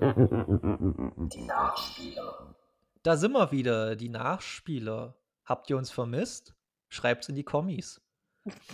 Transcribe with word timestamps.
Die 0.00 1.42
Nachspieler. 1.46 2.54
Da 3.02 3.16
sind 3.16 3.32
wir 3.32 3.50
wieder, 3.52 3.96
die 3.96 4.08
Nachspieler. 4.08 5.16
Habt 5.44 5.70
ihr 5.70 5.76
uns 5.76 5.90
vermisst? 5.90 6.54
Schreibt's 6.88 7.28
in 7.28 7.34
die 7.36 7.44
Kommis. 7.44 8.00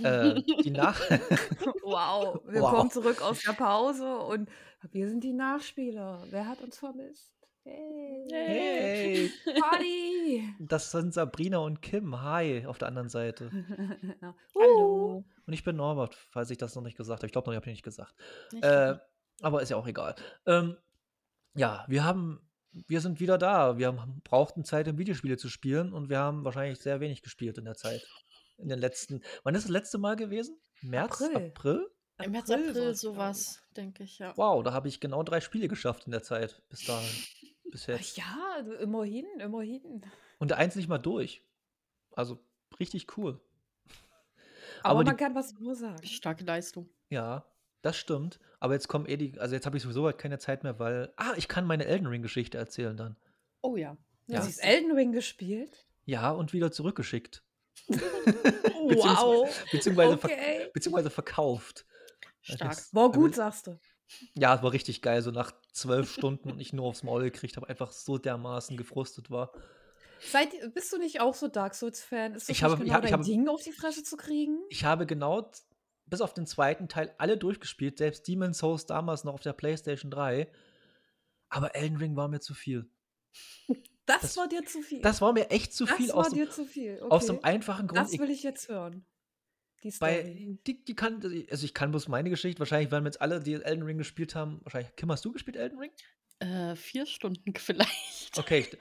Äh, 0.03 0.43
die 0.65 0.71
Nach 0.73 0.99
Wow, 1.83 2.41
wir 2.47 2.61
Wow. 2.63 2.71
kommen 2.71 2.91
zurück 2.91 3.23
aus 3.23 3.41
der 3.43 3.53
Pause 3.53 4.19
und 4.19 4.49
wir 4.91 5.09
sind 5.09 5.23
die 5.25 5.33
Nachspieler. 5.33 6.23
Wer 6.31 6.47
hat 6.49 6.61
uns 6.61 6.79
vermisst? 6.79 7.33
Hey, 7.65 8.27
Hey, 8.31 9.31
Party! 9.61 10.55
das 10.59 10.91
sind 10.91 11.15
Sabrina 11.15 11.59
und 11.59 11.81
Kim. 11.81 12.21
Hi, 12.21 12.67
auf 12.67 12.79
der 12.79 12.89
anderen 12.89 13.09
Seite. 13.09 13.51
Hallo. 14.59 15.25
Und 15.47 15.53
ich 15.53 15.63
bin 15.63 15.77
Norbert, 15.77 16.15
falls 16.15 16.51
ich 16.51 16.59
das 16.59 16.75
noch 16.75 16.83
nicht 16.83 16.97
gesagt 16.97 17.21
habe. 17.21 17.27
Ich 17.27 17.33
glaube 17.33 17.47
noch, 17.47 17.53
ich 17.53 17.61
habe 17.61 17.71
nicht 17.71 17.85
gesagt. 17.85 18.15
Nicht 18.53 18.65
Äh, 18.65 18.97
aber 19.43 19.63
ist 19.63 19.69
ja 19.71 19.77
auch 19.77 19.87
egal. 19.87 20.15
Ähm, 20.47 20.77
ja, 21.55 21.85
wir 21.89 22.05
haben, 22.05 22.41
wir 22.73 23.01
sind 23.01 23.21
wieder 23.21 23.39
da. 23.39 23.79
Wir 23.79 23.89
haben, 23.89 24.21
brauchten 24.25 24.65
Zeit, 24.65 24.89
um 24.89 24.99
Videospiele 24.99 25.37
zu 25.37 25.49
spielen 25.49 25.93
und 25.93 26.09
wir 26.09 26.19
haben 26.19 26.45
wahrscheinlich 26.45 26.79
sehr 26.81 27.01
wenig 27.01 27.23
gespielt 27.23 27.59
in 27.59 27.65
der 27.65 27.75
Zeit. 27.75 28.07
In 28.59 28.69
den 28.69 28.79
letzten. 28.79 29.23
Wann 29.45 29.55
ist 29.55 29.65
das 29.65 29.71
letzte 29.71 29.99
Mal 29.99 30.17
gewesen? 30.17 30.57
März? 30.83 31.21
April. 31.23 31.47
April? 31.49 31.91
Im 32.23 32.33
März, 32.33 32.51
April 32.51 32.69
April, 32.71 32.95
sowas, 32.95 33.63
denke 33.77 34.05
ich, 34.05 34.19
ja. 34.19 34.37
Wow, 34.37 34.63
da 34.63 34.73
habe 34.73 34.87
ich 34.89 35.01
genau 35.01 35.23
drei 35.23 35.41
Spiele 35.41 35.67
geschafft 35.69 36.05
in 36.07 36.13
der 36.13 36.23
Zeit. 36.23 36.63
Bis 36.69 36.85
dahin. 36.85 37.09
Bis 37.71 37.87
jetzt. 37.87 38.17
Ja, 38.17 38.39
also 38.55 38.75
immerhin, 38.75 39.27
immerhin. 39.41 40.03
Und 40.39 40.51
der 40.51 40.59
eins 40.59 40.77
nicht 40.77 40.89
mal 40.89 40.99
durch. 40.99 41.43
Also 42.13 42.39
richtig 42.79 43.17
cool. 43.17 43.41
Aber, 44.83 44.91
Aber 45.01 45.05
man 45.05 45.17
die- 45.17 45.23
kann 45.25 45.35
was 45.35 45.59
nur 45.59 45.75
sagen. 45.75 46.05
Starke 46.07 46.45
Leistung. 46.45 46.89
Ja, 47.09 47.45
das 47.83 47.97
stimmt. 47.97 48.39
Aber 48.61 48.75
jetzt 48.75 48.89
kommen 48.89 49.07
eh 49.07 49.17
die. 49.17 49.39
Also 49.39 49.55
jetzt 49.55 49.67
habe 49.67 49.77
ich 49.77 49.83
sowieso 49.83 50.05
halt 50.07 50.19
keine 50.19 50.39
Zeit 50.39 50.63
mehr, 50.65 50.79
weil. 50.79 51.13
Ah, 51.17 51.33
ich 51.37 51.49
kann 51.49 51.67
meine 51.67 51.85
Elden 51.85 52.07
Ring-Geschichte 52.07 52.57
erzählen 52.59 52.97
dann. 52.97 53.17
Oh 53.61 53.77
ja. 53.77 53.97
Ja. 54.29 54.41
Du 54.41 54.47
hast 54.47 54.59
Elden 54.59 54.93
Ring 54.93 55.13
gespielt? 55.13 55.85
Ja, 56.05 56.31
und 56.31 56.53
wieder 56.53 56.73
zurückgeschickt. 56.73 57.43
Wow. 58.85 59.49
Beziehungsweise, 59.71 60.19
ver 60.19 60.29
Okay. 60.31 60.71
beziehungsweise 60.75 61.11
verkauft. 61.11 61.87
Stark. 62.41 62.73
Jetzt- 62.73 62.95
War 62.95 63.11
gut, 63.13 63.35
sagst 63.35 63.67
du. 63.69 63.79
Ja, 64.35 64.55
es 64.57 64.63
war 64.63 64.73
richtig 64.73 65.01
geil, 65.03 65.23
so 65.23 65.31
nach 65.31 65.53
zwölf 65.73 66.13
Stunden 66.13 66.51
und 66.51 66.61
ich 66.61 66.73
nur 66.73 66.87
aufs 66.87 67.03
Maul 67.03 67.23
gekriegt 67.23 67.57
habe, 67.57 67.69
einfach 67.69 67.93
so 67.93 68.19
dermaßen 68.19 68.77
gefrustet 68.77 69.31
war. 69.31 69.53
Seid, 70.21 70.51
bist 70.75 70.93
du 70.93 70.99
nicht 70.99 71.21
auch 71.21 71.35
so 71.35 71.49
Dark 71.49 71.75
Souls-Fan? 71.75 72.35
Ist 72.35 72.49
das 72.49 72.57
Ich 72.57 72.63
habe- 72.63 72.75
genau 72.77 72.87
ich 72.87 72.93
habe- 72.93 73.07
ich 73.07 73.13
habe- 73.13 73.25
Ding, 73.25 73.49
auf 73.49 73.63
die 73.63 73.73
Fresse 73.73 74.03
zu 74.05 74.17
kriegen? 74.17 74.59
Ich 74.69 74.85
habe 74.85 75.07
genau 75.07 75.51
bis 76.13 76.21
auf 76.21 76.35
den 76.35 76.47
zweiten 76.47 76.89
Teil 76.89 77.13
alle 77.19 77.37
durchgespielt, 77.37 77.99
selbst 77.99 78.29
Demon's 78.29 78.59
Souls 78.59 78.87
damals 78.87 79.25
noch 79.25 79.35
auf 79.35 79.41
der 79.41 79.53
PlayStation 79.55 80.11
3. 80.11 80.47
Aber 81.49 81.75
Elden 81.75 81.97
Ring 81.97 82.15
war 82.17 82.29
mir 82.29 82.41
zu 82.41 82.55
viel. 82.55 82.89
Das, 84.05 84.21
Das- 84.23 84.37
war 84.37 84.49
dir 84.49 84.65
zu 84.65 84.83
viel. 84.83 85.01
Das 85.01 85.21
war 85.21 85.33
mir 85.33 85.49
echt 85.51 85.73
zu 85.73 85.85
Das 85.87 85.97
viel 85.97 86.09
war 86.09 86.17
aus 86.17 86.31
dem, 86.31 86.39
dir 86.39 86.51
zu 86.51 86.65
viel. 86.65 86.97
Okay. 87.01 87.11
aus 87.13 87.27
dem 87.27 87.43
einfachen 87.45 87.87
Grund. 87.87 88.01
das 88.01 88.19
will 88.19 88.31
ich 88.31 88.43
jetzt 88.43 88.69
hören. 88.69 89.07
Die 89.85 89.93
bei, 90.01 90.23
Story. 90.23 90.59
die, 90.67 90.85
die 90.85 90.95
kann, 90.97 91.23
also 91.51 91.65
ich 91.65 91.73
kann 91.73 91.93
bloß 91.93 92.09
meine 92.09 92.29
Geschichte, 92.29 92.59
wahrscheinlich 92.59 92.91
werden 92.91 93.05
wir 93.05 93.09
jetzt 93.11 93.21
alle, 93.21 93.39
die 93.39 93.55
Elden 93.55 93.85
Ring 93.85 93.99
gespielt 93.99 94.35
haben, 94.35 94.61
wahrscheinlich, 94.65 94.95
Kim, 94.97 95.11
hast 95.13 95.25
du 95.25 95.31
gespielt 95.31 95.57
Elden 95.57 95.79
Ring? 95.79 95.93
Äh, 96.43 96.75
vier 96.75 97.07
Stunden 97.07 97.55
vielleicht. 97.57 98.37
Okay, 98.37 98.61
ich, 98.61 98.73
ich 98.73 98.79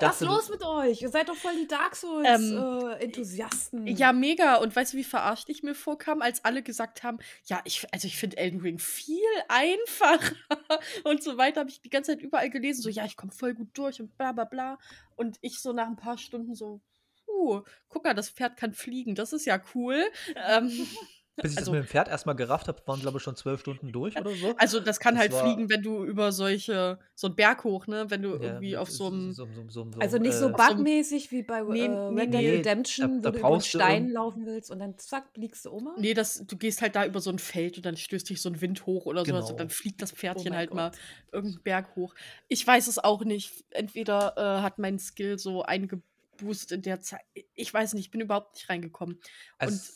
Was 0.00 0.18
dachte, 0.18 0.24
ist 0.24 0.30
los 0.30 0.48
mit 0.48 0.64
euch? 0.64 1.00
Ihr 1.00 1.10
seid 1.10 1.28
doch 1.28 1.36
voll 1.36 1.54
die 1.54 1.68
Dark 1.68 1.96
Ähm, 2.24 2.40
Souls-Enthusiasten. 2.40 3.86
Ja, 3.86 4.12
mega. 4.12 4.56
Und 4.56 4.74
weißt 4.74 4.94
du, 4.94 4.96
wie 4.96 5.04
verarscht 5.04 5.48
ich 5.48 5.62
mir 5.62 5.76
vorkam, 5.76 6.22
als 6.22 6.44
alle 6.44 6.62
gesagt 6.62 7.04
haben, 7.04 7.18
ja, 7.46 7.60
ich, 7.64 7.86
also 7.92 8.08
ich 8.08 8.16
finde 8.16 8.38
Elden 8.38 8.60
Ring 8.60 8.80
viel 8.80 9.20
einfacher 9.48 10.34
und 11.04 11.22
so 11.22 11.38
weiter, 11.38 11.60
habe 11.60 11.70
ich 11.70 11.80
die 11.80 11.90
ganze 11.90 12.12
Zeit 12.12 12.20
überall 12.20 12.50
gelesen, 12.50 12.82
so, 12.82 12.88
ja, 12.88 13.04
ich 13.04 13.16
komme 13.16 13.30
voll 13.30 13.54
gut 13.54 13.68
durch 13.74 14.00
und 14.00 14.16
bla 14.16 14.32
bla 14.32 14.44
bla. 14.44 14.78
Und 15.14 15.38
ich 15.40 15.60
so 15.60 15.72
nach 15.72 15.86
ein 15.86 15.96
paar 15.96 16.18
Stunden 16.18 16.56
so, 16.56 16.80
uh, 17.28 17.62
guck 17.88 18.02
mal, 18.02 18.14
das 18.14 18.30
Pferd 18.30 18.56
kann 18.56 18.72
fliegen, 18.72 19.14
das 19.14 19.32
ist 19.32 19.44
ja 19.44 19.62
cool. 19.74 20.04
Ähm, 20.34 20.68
bis 21.36 21.52
ich 21.52 21.58
also- 21.58 21.72
das 21.72 21.80
mit 21.80 21.84
dem 21.84 21.90
Pferd 21.90 22.08
erstmal 22.08 22.36
gerafft 22.36 22.68
habe, 22.68 22.80
waren 22.86 23.00
glaube 23.00 23.18
ich 23.18 23.22
schon 23.24 23.34
zwölf 23.36 23.60
Stunden 23.60 23.90
durch 23.92 24.16
oder 24.16 24.30
so. 24.34 24.54
also 24.56 24.78
das 24.80 25.00
kann 25.00 25.14
Das 25.14 25.22
halt 25.22 25.34
fliegen, 25.34 25.68
wenn 25.68 25.82
du 25.82 26.04
über 26.04 26.30
solche, 26.32 26.98
so 27.14 27.26
einen 27.26 27.36
Berg 27.36 27.64
hoch, 27.64 27.86
ne, 27.86 28.06
wenn 28.08 28.22
du 28.22 28.36
Ja, 28.36 28.40
irgendwie 28.42 28.76
auf 28.76 28.90
so 28.90 29.06
einem, 29.08 29.32
so, 29.32 29.46
so, 29.46 29.62
so, 29.68 29.90
so, 29.92 29.98
Also 30.00 30.18
nicht 30.18 30.34
so 30.34 30.48
äh, 30.48 30.52
bugmäßig 30.52 31.30
wie 31.32 31.42
bei 31.42 31.62
Nee, 31.62 31.86
äh, 31.86 31.88
nee, 32.10 32.20
Red 32.20 32.32
Dead 32.34 32.40
nee. 32.40 32.50
Redemption, 32.56 33.22
Da- 33.22 33.30
da 33.30 33.38
wo 33.38 33.42
du 33.42 33.48
über 33.54 33.60
Stein 33.60 34.08
laufen 34.10 34.46
willst 34.46 34.70
und 34.70 34.78
dann 34.78 34.96
zack, 34.98 35.30
fliegst 35.34 35.64
du 35.64 35.70
um. 35.70 35.88
Nee, 35.98 36.14
das, 36.14 36.44
du 36.46 36.56
gehst 36.56 36.82
halt 36.82 36.94
da 36.94 37.04
über 37.04 37.20
so 37.20 37.30
ein 37.30 37.38
Feld 37.38 37.76
und 37.78 37.84
dann 37.86 37.96
stößt 37.96 38.30
dich 38.30 38.40
so 38.40 38.48
ein 38.48 38.60
Wind 38.60 38.86
hoch 38.86 39.06
oder 39.06 39.24
sowas 39.24 39.40
Genau. 39.46 39.50
und 39.50 39.60
dann 39.60 39.70
fliegt 39.70 40.02
das 40.02 40.12
Pferdchen 40.12 40.52
Oh 40.52 40.56
halt 40.56 40.72
mal 40.72 40.90
Gott. 40.90 40.98
irgendeinen 41.32 41.62
Berg 41.64 41.96
hoch. 41.96 42.14
Ich 42.48 42.64
weiß 42.66 42.86
es 42.86 42.98
auch 42.98 43.24
nicht. 43.24 43.64
Entweder 43.70 44.34
äh, 44.36 44.62
hat 44.62 44.78
mein 44.78 44.98
Skill 45.00 45.38
so 45.38 45.62
eingeboost 45.62 46.70
in 46.72 46.82
der 46.82 47.00
Zeit. 47.00 47.20
Ich 47.54 47.72
weiß 47.74 47.94
nicht, 47.94 48.04
ich 48.06 48.10
bin 48.10 48.20
überhaupt 48.20 48.54
nicht 48.54 48.68
reingekommen. 48.68 49.18
also, 49.58 49.92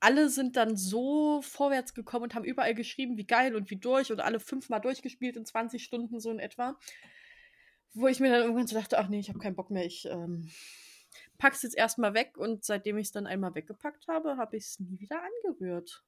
Alle 0.00 0.28
sind 0.28 0.56
dann 0.56 0.76
so 0.76 1.42
vorwärts 1.42 1.94
gekommen 1.94 2.24
und 2.24 2.34
haben 2.34 2.44
überall 2.44 2.74
geschrieben, 2.74 3.16
wie 3.16 3.26
geil 3.26 3.56
und 3.56 3.70
wie 3.70 3.76
durch 3.76 4.12
und 4.12 4.20
alle 4.20 4.40
fünfmal 4.40 4.80
durchgespielt 4.80 5.36
in 5.36 5.44
20 5.44 5.82
Stunden 5.82 6.20
so 6.20 6.30
in 6.30 6.38
etwa. 6.38 6.78
Wo 7.94 8.06
ich 8.06 8.20
mir 8.20 8.30
dann 8.30 8.42
irgendwann 8.42 8.66
so 8.66 8.76
dachte, 8.76 8.98
ach 8.98 9.08
nee, 9.08 9.18
ich 9.18 9.28
habe 9.28 9.38
keinen 9.38 9.56
Bock 9.56 9.70
mehr. 9.70 9.84
Ich 9.84 10.06
ähm, 10.06 10.50
pack's 11.38 11.62
jetzt 11.62 11.76
erstmal 11.76 12.14
weg 12.14 12.36
und 12.36 12.64
seitdem 12.64 12.98
ich 12.98 13.08
es 13.08 13.12
dann 13.12 13.26
einmal 13.26 13.54
weggepackt 13.54 14.06
habe, 14.08 14.36
habe 14.36 14.56
ich 14.56 14.64
es 14.64 14.80
nie 14.80 15.00
wieder 15.00 15.20
angerührt. 15.22 16.04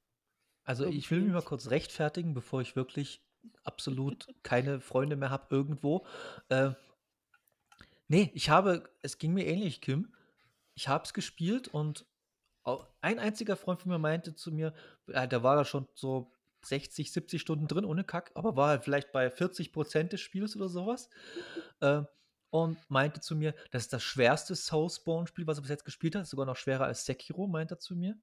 Also 0.63 0.85
ich 0.85 1.09
will 1.09 1.19
mich 1.19 1.27
irgendwie. 1.27 1.33
mal 1.33 1.41
kurz 1.41 1.69
rechtfertigen, 1.69 2.33
bevor 2.33 2.61
ich 2.61 2.75
wirklich 2.75 3.23
absolut 3.63 4.27
keine 4.43 4.79
Freunde 4.79 5.15
mehr 5.15 5.31
habe 5.31 5.47
irgendwo. 5.49 6.05
Äh, 6.49 6.71
nee, 8.07 8.31
ich 8.33 8.49
habe, 8.49 8.89
es 9.01 9.17
ging 9.17 9.33
mir 9.33 9.47
ähnlich, 9.47 9.81
Kim. 9.81 10.13
Ich 10.75 10.87
habe 10.87 11.03
es 11.03 11.13
gespielt 11.13 11.67
und 11.67 12.05
ein 13.01 13.19
einziger 13.19 13.55
Freund 13.55 13.81
von 13.81 13.91
mir 13.91 13.99
meinte 13.99 14.35
zu 14.35 14.51
mir, 14.51 14.73
äh, 15.07 15.27
der 15.27 15.43
war 15.43 15.55
da 15.55 15.65
schon 15.65 15.87
so 15.93 16.31
60, 16.63 17.11
70 17.11 17.41
Stunden 17.41 17.67
drin 17.67 17.85
ohne 17.85 18.03
Kack, 18.03 18.31
aber 18.35 18.55
war 18.55 18.69
halt 18.69 18.83
vielleicht 18.83 19.11
bei 19.11 19.29
40 19.29 19.73
Prozent 19.73 20.13
des 20.13 20.21
Spiels 20.21 20.55
oder 20.55 20.69
sowas. 20.69 21.09
äh, 21.79 22.03
und 22.51 22.77
meinte 22.89 23.21
zu 23.21 23.35
mir, 23.35 23.55
das 23.71 23.83
ist 23.83 23.93
das 23.93 24.03
schwerste 24.03 24.55
Soulspawn-Spiel, 24.55 25.47
was 25.47 25.57
er 25.57 25.61
bis 25.61 25.69
jetzt 25.69 25.85
gespielt 25.85 26.15
hat, 26.15 26.27
sogar 26.27 26.45
noch 26.45 26.57
schwerer 26.57 26.83
als 26.83 27.05
Sekiro, 27.05 27.47
meint 27.47 27.71
er 27.71 27.79
zu 27.79 27.95
mir. 27.95 28.19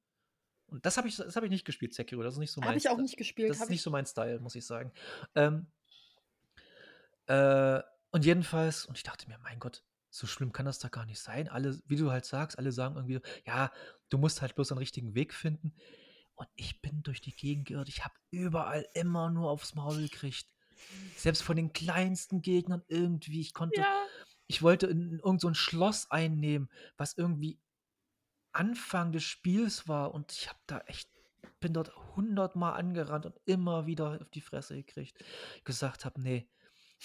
Und 0.66 0.84
das 0.84 0.99
habe 0.99 1.09
ich, 1.09 1.16
das 1.16 1.34
hab 1.34 1.44
ich 1.44 1.50
nicht 1.50 1.65
gespielt, 1.65 1.94
Sekiro. 1.94 2.22
Das 2.22 2.34
ist 2.34 2.38
nicht 2.38 2.53
so 2.53 2.60
mein 2.60 2.69
Habe 2.69 2.78
ich 2.78 2.91
auch 2.91 2.99
nicht 2.99 3.16
gespielt. 3.16 3.49
Das 3.49 3.56
ist 3.56 3.70
nicht 3.70 3.78
ich, 3.78 3.82
so 3.82 3.91
mein 3.91 4.05
Style, 4.05 4.38
muss 4.41 4.55
ich 4.55 4.66
sagen. 4.66 4.93
Ähm, 5.34 5.66
äh, 7.26 7.81
und 8.10 8.25
jedenfalls, 8.26 8.84
und 8.84 8.99
ich 8.99 9.03
dachte 9.03 9.26
mir, 9.28 9.38
mein 9.38 9.59
Gott, 9.59 9.82
so 10.19 10.27
schlimm 10.27 10.53
kann 10.53 10.67
das 10.67 10.79
da 10.79 10.89
gar 10.89 11.06
nicht 11.06 11.21
sein. 11.21 11.49
Alle, 11.49 11.81
wie 11.87 11.97
du 11.97 12.11
halt 12.11 12.25
sagst, 12.25 12.59
alle 12.59 12.73
sagen 12.73 12.97
irgendwie, 12.97 13.21
ja, 13.47 13.73
du 14.11 14.19
musst 14.19 14.43
halt 14.43 14.55
bloß 14.55 14.73
einen 14.73 14.79
richtigen 14.79 15.15
Weg 15.15 15.33
finden. 15.33 15.75
Und 16.34 16.49
ich 16.55 16.81
bin 16.81 17.03
durch 17.03 17.21
die 17.21 17.34
Gegend 17.34 17.69
geirrt. 17.69 17.89
Ich 17.89 18.05
habe 18.05 18.15
überall 18.31 18.87
immer 18.95 19.31
nur 19.31 19.51
aufs 19.51 19.75
Maul 19.75 20.03
gekriegt. 20.03 20.47
Selbst 21.17 21.43
von 21.43 21.56
den 21.56 21.73
kleinsten 21.73 22.43
Gegnern 22.43 22.83
irgendwie. 22.87 23.41
Ich 23.41 23.53
konnte, 23.55 23.81
ja. 23.81 24.06
ich 24.47 24.62
wollte 24.62 24.87
in 24.87 25.19
irgend 25.19 25.41
so 25.41 25.49
ein 25.49 25.55
Schloss 25.55 26.11
einnehmen, 26.11 26.71
was 26.97 27.17
irgendwie 27.17 27.59
Anfang 28.53 29.12
des 29.12 29.25
Spiels 29.25 29.89
war 29.89 30.15
und 30.15 30.33
ich 30.33 30.49
habe 30.49 30.59
da 30.67 30.79
echt, 30.87 31.11
bin 31.61 31.73
dort 31.73 31.95
hundertmal 32.17 32.75
angerannt 32.75 33.27
und 33.27 33.37
immer 33.45 33.87
wieder 33.87 34.21
auf 34.21 34.31
die 34.31 34.41
Fresse 34.41 34.77
gekriegt. 34.77 35.25
Gesagt 35.65 36.05
habe, 36.05 36.21
nee. 36.21 36.49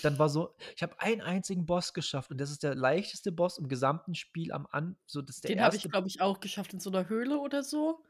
Dann 0.02 0.18
war 0.18 0.28
so, 0.30 0.56
ich 0.76 0.82
habe 0.82 1.00
einen 1.00 1.22
einzigen 1.22 1.66
Boss 1.66 1.94
geschafft 1.94 2.32
und 2.32 2.40
das 2.40 2.50
ist 2.50 2.64
der 2.64 2.74
leichteste 2.76 3.32
Boss 3.32 3.58
im 3.60 3.68
gesamten 3.68 4.16
Spiel 4.16 4.52
am 4.52 4.68
An, 4.72 4.98
so 5.06 5.22
das 5.22 5.42
Den 5.42 5.62
habe 5.62 5.76
ich, 5.76 5.84
glaube 5.84 6.08
ich, 6.08 6.20
auch 6.22 6.40
geschafft 6.40 6.74
in 6.74 6.80
so 6.80 6.90
einer 6.90 7.08
Höhle 7.10 7.40
oder 7.40 7.64
so. 7.64 8.04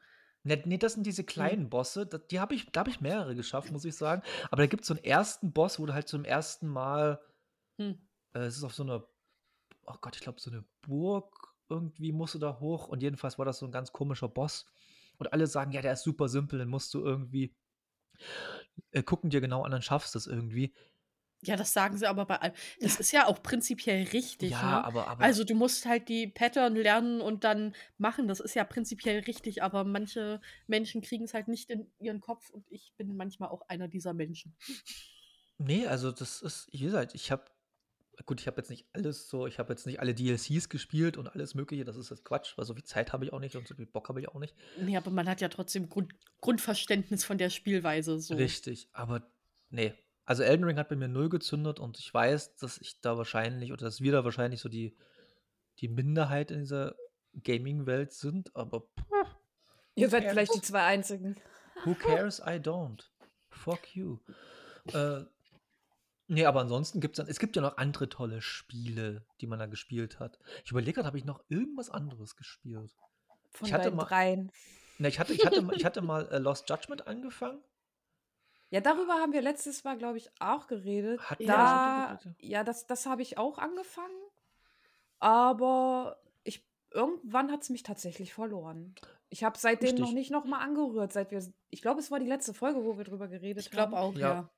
Nee, 0.44 0.62
nee, 0.66 0.78
das 0.78 0.94
sind 0.94 1.06
diese 1.06 1.24
kleinen 1.24 1.69
Bosse. 1.69 2.06
da- 2.06 2.18
Die 2.18 2.40
habe 2.40 2.54
ich, 2.56 2.69
da 2.72 2.81
habe 2.81 2.90
ich 2.90 3.02
mehrere 3.02 3.36
geschafft, 3.36 3.72
muss 3.72 3.86
ich 3.86 3.96
sagen. 3.96 4.22
Aber 4.52 4.62
da 4.62 4.68
gibt 4.68 4.81
es 4.84 4.88
so 4.88 4.94
einen 4.94 5.04
ersten 5.04 5.52
Boss, 5.54 5.80
wo 5.80 5.86
du 5.86 5.94
halt 5.94 6.08
zum 6.08 6.25
ersten 6.25 6.68
Mal 6.68 7.22
Hm. 7.80 7.98
äh, 8.34 8.40
es 8.40 8.58
ist 8.58 8.63
auf 8.63 8.74
so 8.74 8.84
einer, 8.84 9.08
oh 9.86 9.96
Gott, 10.02 10.16
ich 10.16 10.22
glaube, 10.22 10.40
so 10.40 10.52
eine 10.52 10.63
Burg 10.81 11.54
irgendwie 11.69 12.12
musst 12.12 12.36
du 12.36 12.40
da 12.40 12.60
hoch. 12.60 12.88
Und 12.90 13.02
jedenfalls 13.02 13.38
war 13.38 13.46
das 13.46 13.60
so 13.60 13.66
ein 13.66 13.72
ganz 13.72 13.92
komischer 13.94 14.28
Boss. 14.28 14.66
Und 15.18 15.31
alle 15.31 15.48
sagen, 15.48 15.72
ja, 15.72 15.81
der 15.81 15.94
ist 15.94 16.04
super 16.04 16.28
simpel, 16.28 16.60
den 16.60 16.68
musst 16.69 16.94
du 16.94 17.04
irgendwie 17.04 17.56
äh, 18.92 19.04
gucken 19.04 19.30
dir 19.30 19.42
genau 19.42 19.63
an, 19.63 19.72
dann 19.72 19.81
schaffst 19.81 20.13
du 20.16 20.19
es 20.19 20.28
irgendwie. 20.28 20.74
Ja, 21.45 21.56
das 21.56 21.74
sagen 21.74 21.98
sie 21.98 22.07
aber 22.07 22.25
bei 22.25 22.38
allem. 22.38 22.54
Das 22.80 23.00
ist 23.00 23.12
ja 23.12 23.28
auch 23.28 23.42
prinzipiell 23.44 24.04
richtig. 24.13 24.51
ja, 24.51 24.62
ne? 24.62 24.86
aber, 24.86 25.07
aber 25.07 25.24
Also 25.24 25.44
du 25.44 25.56
musst 25.56 25.86
halt 25.86 26.10
die 26.10 26.28
Pattern 26.28 26.75
lernen 26.75 27.22
und 27.22 27.44
dann 27.44 27.75
machen. 27.98 28.28
Das 28.28 28.40
ist 28.40 28.56
ja 28.56 28.63
prinzipiell 28.63 29.19
richtig, 29.22 29.63
aber 29.63 29.84
manche 29.84 30.42
Menschen 30.68 31.01
kriegen 31.01 31.25
es 31.25 31.34
halt 31.34 31.48
nicht 31.48 31.69
in 31.69 31.92
ihren 32.00 32.22
Kopf 32.22 32.50
und 32.50 32.66
ich 32.69 32.94
bin 32.98 33.16
manchmal 33.16 33.50
auch 33.50 33.68
einer 33.68 33.88
dieser 33.88 34.13
Menschen. 34.13 34.56
nee, 35.57 35.86
also 35.86 36.12
das 36.12 36.42
ist, 36.42 36.69
wie 36.72 36.80
gesagt, 36.80 37.16
ich 37.16 37.31
habe, 37.31 37.46
gut, 38.25 38.42
ich 38.42 38.48
habe 38.48 38.57
jetzt 38.57 38.69
nicht 38.69 38.86
alles 38.94 39.30
so, 39.30 39.48
ich 39.48 39.60
habe 39.60 39.74
jetzt 39.74 39.86
nicht 39.86 40.00
alle 40.00 40.13
DLCs 40.13 40.69
gespielt 40.69 41.18
und 41.18 41.28
alles 41.28 41.56
Mögliche, 41.56 41.84
das 41.84 41.98
ist 41.98 42.10
jetzt 42.10 42.24
Quatsch, 42.25 42.57
weil 42.57 42.66
so 42.66 42.74
viel 42.74 42.84
Zeit 42.84 43.13
habe 43.13 43.25
ich 43.25 43.34
auch 43.34 43.39
nicht 43.39 43.56
und 43.56 43.68
so 43.68 43.75
viel 43.75 43.86
Bock 43.86 44.10
habe 44.10 44.22
ich 44.22 44.30
auch 44.30 44.39
nicht. 44.39 44.56
Nee, 44.78 44.98
aber 44.98 45.12
man 45.12 45.28
hat 45.28 45.42
ja 45.42 45.50
trotzdem 45.50 45.89
Grund 45.89 46.13
Grundverständnis 46.42 47.24
von 47.24 47.38
der 47.38 47.50
Spielweise. 47.50 48.19
So. 48.19 48.36
Richtig, 48.36 48.89
aber 48.92 49.25
nee, 49.69 49.94
Also 50.25 50.44
Elden 50.44 50.64
Ring 50.64 50.78
hat 50.78 50.90
bei 50.90 50.96
mir 50.96 51.08
null 51.10 51.30
gezündet 51.30 51.80
und 51.80 52.00
ich 52.00 52.14
weiß, 52.14 52.56
dass 52.56 52.78
ich 52.78 53.02
da 53.02 53.18
wahrscheinlich 53.18 53.72
oder 53.74 53.86
dass 53.86 54.00
wir 54.02 54.12
da 54.14 54.24
wahrscheinlich 54.24 54.62
so 54.62 54.70
die, 54.70 54.96
die 55.80 55.90
Minderheit 55.90 56.50
in 56.52 56.60
dieser 56.60 56.96
Gaming-Welt 57.44 58.14
sind, 58.14 58.56
aber 58.56 58.81
pff, 58.81 59.36
Ihr 59.96 60.10
seid 60.10 60.24
vielleicht 60.30 60.56
die 60.56 60.62
zwei 60.62 60.84
einzigen. 60.86 61.36
who 61.84 61.94
cares? 61.96 62.40
I 62.40 62.54
don't. 62.60 63.04
Fuck 63.50 63.96
you. 63.96 64.20
Äh, 64.94 65.22
nee, 66.28 66.46
aber 66.46 66.62
ansonsten 66.62 67.00
gibt 67.02 67.20
es 67.20 67.28
es 67.28 67.40
gibt 67.40 67.56
ja 67.56 67.62
noch 67.62 67.78
andere 67.78 68.10
tolle 68.10 68.42
Spiele, 68.42 69.25
die 69.42 69.48
man 69.48 69.60
da 69.60 69.66
gespielt 69.68 70.20
hat. 70.20 70.40
Ich 70.64 70.72
überlege 70.72 70.94
gerade, 70.94 71.08
habe 71.08 71.18
ich 71.18 71.25
noch 71.25 71.44
irgendwas 71.50 71.90
anderes 71.90 72.36
gespielt? 72.36 72.96
Von 73.52 73.68
Ich 73.68 73.74
hatte 73.74 73.92
mal- 73.92 74.06
dreien. 74.06 74.52
Ne, 75.00 75.10
ich 75.10 75.20
hatte, 75.20 75.34
ich 75.34 75.46
hatte, 75.46 75.62
mal- 75.62 75.75
ich 75.75 75.86
hatte 75.86 76.02
mal 76.02 76.28
äh, 76.31 76.38
Lost 76.38 76.70
Judgment 76.70 77.08
angefangen. 77.08 77.62
Ja, 78.74 78.81
darüber 78.81 79.14
haben 79.14 79.34
wir 79.34 79.42
letztes 79.44 79.84
Mal, 79.84 79.98
glaube 79.98 80.18
ich, 80.18 80.30
auch 80.40 80.66
geredet. 80.68 81.22
Wir 81.38 81.46
da, 81.48 82.18
geredet? 82.20 82.38
ja, 82.42 82.64
das, 82.64 82.88
das 82.88 83.06
habe 83.06 83.22
ich 83.22 83.38
auch 83.38 83.60
angefangen. 83.60 84.16
Aber 85.20 86.18
ich, 86.44 86.66
irgendwann 86.92 87.52
hat 87.52 87.62
es 87.62 87.70
mich 87.70 87.84
tatsächlich 87.84 88.34
verloren. 88.34 88.96
Ich 89.30 89.44
habe 89.44 89.58
seitdem 89.58 89.96
noch 89.96 90.02
Richtig. 90.08 90.14
nicht 90.16 90.31
nochmal 90.31 90.62
angerührt, 90.62 91.14
seit 91.14 91.31
wir, 91.31 91.44
ich 91.70 91.81
glaube, 91.81 92.00
es 92.00 92.12
war 92.12 92.20
die 92.20 92.28
letzte 92.28 92.54
Folge, 92.54 92.84
wo 92.84 92.98
wir 92.98 93.04
drüber 93.04 93.28
geredet 93.28 93.64
Ich 93.66 93.72
glaube 93.72 93.96
haben. 93.98 94.16
auch, 94.16 94.16
Ja. 94.18 94.34
ja. 94.34 94.50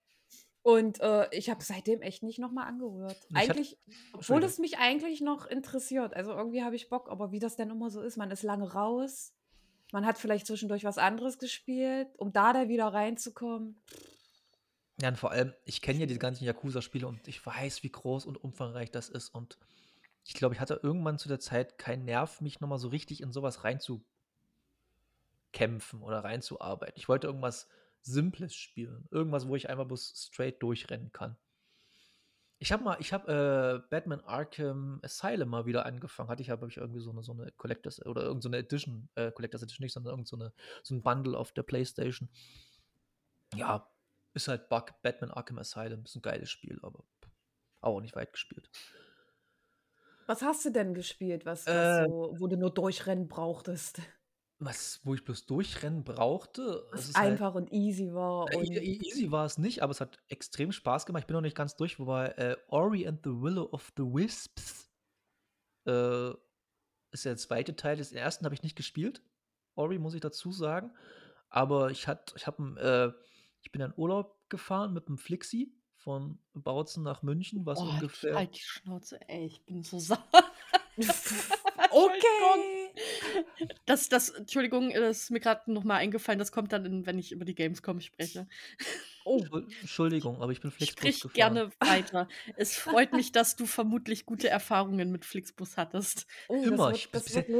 Und 0.63 0.99
äh, 0.99 1.27
ich 1.31 1.51
habe 1.51 1.63
seitdem 1.63 2.01
echt 2.01 2.23
nicht 2.23 2.39
nochmal 2.39 2.67
angerührt. 2.67 3.17
Ich 3.29 3.35
hatte- 3.35 3.51
Eigentlich, 3.51 3.77
obwohl 4.13 4.43
es 4.43 4.57
mich 4.57 4.79
eigentlich 4.79 5.21
noch 5.21 5.45
interessiert. 5.45 6.15
Also 6.15 6.31
irgendwie 6.31 6.63
habe 6.63 6.75
ich 6.75 6.89
Bock, 6.89 7.09
aber 7.11 7.31
wie 7.31 7.37
das 7.39 7.55
denn 7.55 7.69
immer 7.69 7.91
so 7.91 8.01
ist, 8.01 8.17
man 8.17 8.31
ist 8.31 8.41
lange 8.41 8.73
raus. 8.73 9.31
Man 9.91 10.05
hat 10.05 10.17
vielleicht 10.17 10.47
zwischendurch 10.47 10.83
was 10.83 10.97
anderes 10.97 11.37
gespielt, 11.37 12.07
um 12.17 12.33
da 12.33 12.53
dann 12.53 12.69
wieder 12.69 12.87
reinzukommen. 12.87 13.79
Ja, 15.01 15.09
und 15.09 15.17
vor 15.17 15.31
allem, 15.31 15.53
ich 15.65 15.81
kenne 15.81 15.99
ja 15.99 16.05
diese 16.05 16.19
ganzen 16.19 16.45
Yakuza-Spiele 16.45 17.07
und 17.07 17.27
ich 17.27 17.45
weiß, 17.45 17.83
wie 17.83 17.91
groß 17.91 18.25
und 18.25 18.41
umfangreich 18.41 18.91
das 18.91 19.09
ist. 19.09 19.29
Und 19.29 19.57
ich 20.25 20.33
glaube, 20.33 20.55
ich 20.55 20.61
hatte 20.61 20.79
irgendwann 20.81 21.19
zu 21.19 21.27
der 21.27 21.39
Zeit 21.39 21.77
keinen 21.77 22.05
Nerv, 22.05 22.41
mich 22.41 22.61
nochmal 22.61 22.79
so 22.79 22.87
richtig 22.87 23.21
in 23.21 23.31
sowas 23.31 23.63
reinzukämpfen 23.63 26.01
oder 26.01 26.23
reinzuarbeiten. 26.23 26.95
Ich 26.97 27.07
wollte 27.09 27.27
irgendwas 27.27 27.67
Simples 28.01 28.55
spielen. 28.55 29.07
Irgendwas, 29.11 29.47
wo 29.47 29.55
ich 29.55 29.69
einfach 29.69 29.85
bloß 29.85 30.13
straight 30.15 30.63
durchrennen 30.63 31.11
kann. 31.11 31.37
Ich 32.57 32.71
habe 32.71 32.83
mal, 32.83 32.97
ich 32.99 33.11
habe 33.11 33.83
äh, 33.83 33.89
Batman 33.89 34.21
Arkham 34.21 34.99
Asylum 35.03 35.49
mal 35.49 35.65
wieder 35.65 35.85
angefangen. 35.85 36.29
Hatte 36.29 36.41
ich 36.41 36.51
aber 36.51 36.67
ich 36.67 36.77
irgendwie 36.77 37.01
so 37.01 37.11
eine, 37.11 37.21
so 37.21 37.33
eine 37.33 37.51
Collectors 37.51 38.03
oder 38.05 38.21
irgendeine 38.21 38.41
so 38.41 38.49
eine 38.49 38.57
Edition, 38.57 39.09
äh, 39.15 39.31
Collectors 39.31 39.63
Edition 39.63 39.83
nicht, 39.83 39.93
sondern 39.93 40.13
irgend 40.13 40.27
so, 40.27 40.37
eine, 40.37 40.53
so 40.81 40.95
ein 40.95 41.03
Bundle 41.03 41.37
auf 41.37 41.51
der 41.51 41.63
Playstation. 41.63 42.29
Ja, 43.53 43.89
ist 44.33 44.47
halt 44.47 44.69
Bug, 44.69 44.93
Batman 45.01 45.31
Arkham 45.31 45.59
Asylum. 45.59 46.03
Ist 46.05 46.15
ein 46.15 46.21
geiles 46.21 46.49
Spiel, 46.49 46.79
aber 46.81 47.03
auch 47.81 47.99
nicht 48.01 48.15
weit 48.15 48.31
gespielt. 48.31 48.69
Was 50.25 50.41
hast 50.41 50.65
du 50.65 50.71
denn 50.71 50.93
gespielt, 50.93 51.45
was, 51.45 51.67
was 51.67 51.73
Äh, 51.73 52.05
so, 52.05 52.35
wo 52.37 52.47
du 52.47 52.57
nur 52.57 52.73
durchrennen 52.73 53.27
brauchtest? 53.27 54.01
Was, 54.59 55.01
wo 55.03 55.13
ich 55.13 55.23
bloß 55.25 55.45
durchrennen 55.47 56.03
brauchte, 56.05 56.87
Was 56.91 57.13
halt, 57.13 57.31
einfach 57.33 57.55
und 57.55 57.73
easy 57.73 58.13
war. 58.13 58.49
äh, 58.51 58.55
Und 58.57 58.71
e- 58.71 58.77
e- 58.77 58.99
easy 59.05 59.29
war 59.29 59.45
es 59.45 59.57
nicht, 59.57 59.83
aber 59.83 59.91
es 59.91 59.99
hat 59.99 60.17
extrem 60.29 60.71
Spaß 60.71 61.05
gemacht. 61.05 61.23
Ich 61.23 61.27
bin 61.27 61.33
noch 61.35 61.41
nicht 61.41 61.57
ganz 61.57 61.75
durch, 61.75 61.99
wobei 61.99 62.27
äh, 62.29 62.55
Ori 62.67 63.05
and 63.05 63.19
the 63.23 63.31
Willow 63.31 63.67
of 63.73 63.91
the 63.97 64.03
Wisps 64.03 64.89
äh, 65.85 66.29
ist 67.11 67.25
der 67.25 67.35
zweite 67.37 67.75
Teil. 67.75 67.97
Den 67.97 68.15
ersten 68.15 68.45
habe 68.45 68.55
ich 68.55 68.63
nicht 68.63 68.77
gespielt. 68.77 69.21
Ori 69.75 69.99
muss 69.99 70.13
ich 70.13 70.21
dazu 70.21 70.51
sagen. 70.53 70.93
Aber 71.49 71.91
ich 71.91 72.07
hat, 72.07 72.33
ich 72.37 72.47
habe, 72.47 73.13
äh, 73.17 73.21
ich 73.61 73.71
bin 73.73 73.81
in 73.81 73.93
Urlaub 73.97 74.39
gefahren 74.49 74.93
mit 74.93 75.09
dem 75.09 75.17
Flixi 75.17 75.73
von 75.97 76.39
Bautzen 76.53 77.03
nach 77.03 77.23
München, 77.23 77.65
was 77.65 77.79
Oh, 77.79 77.83
ungefähr. 77.83 78.35
halt 78.35 78.55
die 78.55 78.61
Schnauze, 78.61 79.19
ey, 79.27 79.47
ich 79.47 79.65
bin 79.65 79.83
so 79.83 79.99
sauer. 79.99 80.19
okay. 81.91 82.74
Das, 83.85 84.09
das, 84.09 84.29
Entschuldigung, 84.29 84.91
das 84.93 85.23
ist 85.23 85.31
mir 85.31 85.39
gerade 85.39 85.71
nochmal 85.71 85.97
eingefallen, 85.99 86.39
das 86.39 86.51
kommt 86.51 86.71
dann, 86.73 86.85
in, 86.85 87.05
wenn 87.05 87.17
ich 87.19 87.31
über 87.31 87.45
die 87.45 87.55
Gamescom 87.55 87.99
spreche. 88.01 88.47
Oh, 89.23 89.39
Entschuld- 89.39 89.73
Entschuldigung, 89.81 90.41
aber 90.41 90.51
ich 90.51 90.61
bin 90.61 90.71
Flixbus 90.71 90.97
Sprich 90.99 91.21
gefahren. 91.21 91.33
gerne 91.55 91.71
weiter. 91.79 92.27
Es 92.57 92.75
freut 92.77 93.13
mich, 93.13 93.31
dass 93.31 93.55
du 93.55 93.65
vermutlich 93.65 94.25
gute 94.25 94.49
Erfahrungen 94.49 95.11
mit 95.11 95.25
Flixbus 95.25 95.77
hattest. 95.77 96.25
oh 96.47 96.61
Immer. 96.63 96.91
Wird, 96.91 97.11
bis 97.11 97.33
jetzt-. 97.33 97.51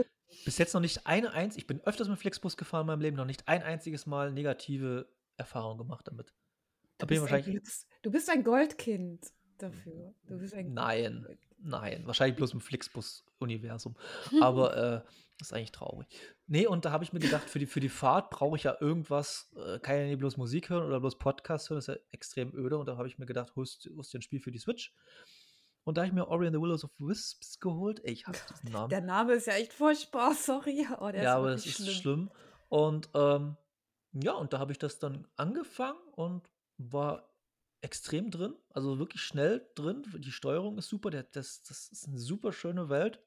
Bis 0.44 0.58
jetzt 0.58 0.74
noch 0.74 0.82
nicht 0.82 1.08
eine 1.08 1.32
einzige, 1.32 1.62
ich 1.62 1.68
bin 1.68 1.80
öfters 1.82 2.10
mit 2.10 2.20
Flixbus 2.20 2.58
gefahren 2.58 2.82
in 2.82 2.88
meinem 2.88 3.02
Leben, 3.02 3.16
noch 3.18 3.26
nicht 3.26 3.48
ein 3.48 3.64
einziges 3.64 4.06
Mal 4.06 4.32
negative 4.32 5.08
Erfahrung 5.38 5.78
gemacht 5.78 6.08
damit. 6.08 6.34
Da 6.98 7.06
Du 7.06 7.14
ich 7.16 7.22
bist, 7.22 7.34
ein. 7.34 7.44
Glücks- 7.44 7.86
du 8.02 8.12
bist 8.12 8.30
ein 8.30 8.44
Goldkind 8.44 9.26
dafür. 9.58 10.14
Du 10.28 10.38
bist 10.38 10.54
ein 10.54 10.74
Nein, 10.74 11.24
Gold- 11.26 11.40
nein, 11.60 12.02
wahrscheinlich 12.06 12.36
bloß 12.36 12.54
im 12.54 12.60
Flixbus-Universum. 12.62 13.96
Aber 14.42 15.04
äh, 15.06 15.10
das 15.38 15.50
ist 15.50 15.54
eigentlich 15.54 15.72
traurig. 15.72 16.08
Nee, 16.48 16.66
und 16.68 16.86
da 16.86 16.92
habe 16.92 17.04
ich 17.04 17.12
mir 17.12 17.20
gedacht, 17.20 17.50
für 17.50 17.60
die, 17.60 17.66
für 17.66 17.80
die 17.80 17.90
Fahrt 17.90 18.30
brauche 18.30 18.56
ich 18.56 18.64
ja 18.64 18.78
irgendwas, 18.80 19.52
äh, 19.56 19.80
kann 19.80 19.98
ja 19.98 20.06
nicht 20.06 20.20
bloß 20.20 20.38
Musik 20.38 20.70
hören 20.70 20.86
oder 20.86 21.00
bloß 21.00 21.18
Podcast 21.18 21.70
hören, 21.70 21.78
das 21.78 21.88
ist 21.88 21.96
ja 21.96 22.02
extrem 22.12 22.56
öde. 22.56 22.78
Und 22.78 22.88
da 22.88 22.98
habe 22.98 23.08
ich 23.08 23.18
mir 23.18 23.26
gedacht, 23.26 23.54
holst, 23.56 23.86
dir 23.86 23.92
ein 23.92 24.22
Spiel 24.22 24.40
für 24.40 24.52
die 24.52 24.60
Switch. 24.60 24.94
Und 25.84 25.98
da 25.98 26.02
habe 26.02 26.08
ich 26.08 26.14
mir 26.14 26.28
Ori 26.28 26.48
and 26.48 26.56
the 26.56 26.62
Willows 26.62 26.84
of 26.84 26.92
Wisps 26.98 27.60
geholt. 27.60 28.04
Ey, 28.04 28.14
ich 28.14 28.26
habe 28.26 28.38
diesen 28.50 28.72
Namen. 28.72 28.90
Der 28.90 29.02
Name 29.02 29.34
ist 29.34 29.48
ja 29.48 29.54
echt 29.54 29.74
furchtbar, 29.74 30.34
sorry. 30.34 30.88
Oh, 31.00 31.10
ja, 31.10 31.36
aber 31.36 31.52
das 31.52 31.66
ist 31.66 31.92
schlimm. 31.92 32.32
Und 32.70 33.10
ähm, 33.14 33.58
ja, 34.14 34.34
und 34.34 34.54
da 34.54 34.60
habe 34.60 34.72
ich 34.72 34.80
das 34.80 35.00
dann 35.00 35.28
angefangen 35.36 36.00
und 36.14 36.50
war 36.78 37.30
extrem 37.82 38.32
drin, 38.32 38.56
also 38.70 38.98
wirklich 38.98 39.22
schnell 39.22 39.70
drin. 39.76 40.04
Die 40.18 40.32
Steuerung 40.32 40.78
ist 40.80 40.88
super, 40.88 41.12
der, 41.12 41.24
das, 41.24 41.62
das 41.64 41.90
ist 41.90 42.08
eine 42.08 42.18
super 42.18 42.52
schöne 42.52 42.90
Welt. 42.90 43.20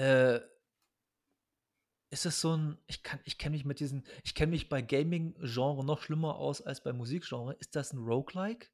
Äh, 0.00 0.40
ist 2.08 2.24
es 2.24 2.40
so 2.40 2.56
ein, 2.56 2.78
ich 2.86 3.02
kann, 3.02 3.20
ich 3.24 3.36
kenne 3.36 3.54
mich 3.54 3.66
mit 3.66 3.80
diesen, 3.80 4.06
ich 4.24 4.34
kenne 4.34 4.50
mich 4.50 4.70
bei 4.70 4.80
Gaming-Genre 4.80 5.84
noch 5.84 6.00
schlimmer 6.00 6.36
aus 6.36 6.62
als 6.62 6.82
bei 6.82 6.94
Musikgenre. 6.94 7.54
Ist 7.60 7.76
das 7.76 7.92
ein 7.92 7.98
Roguelike? 7.98 8.68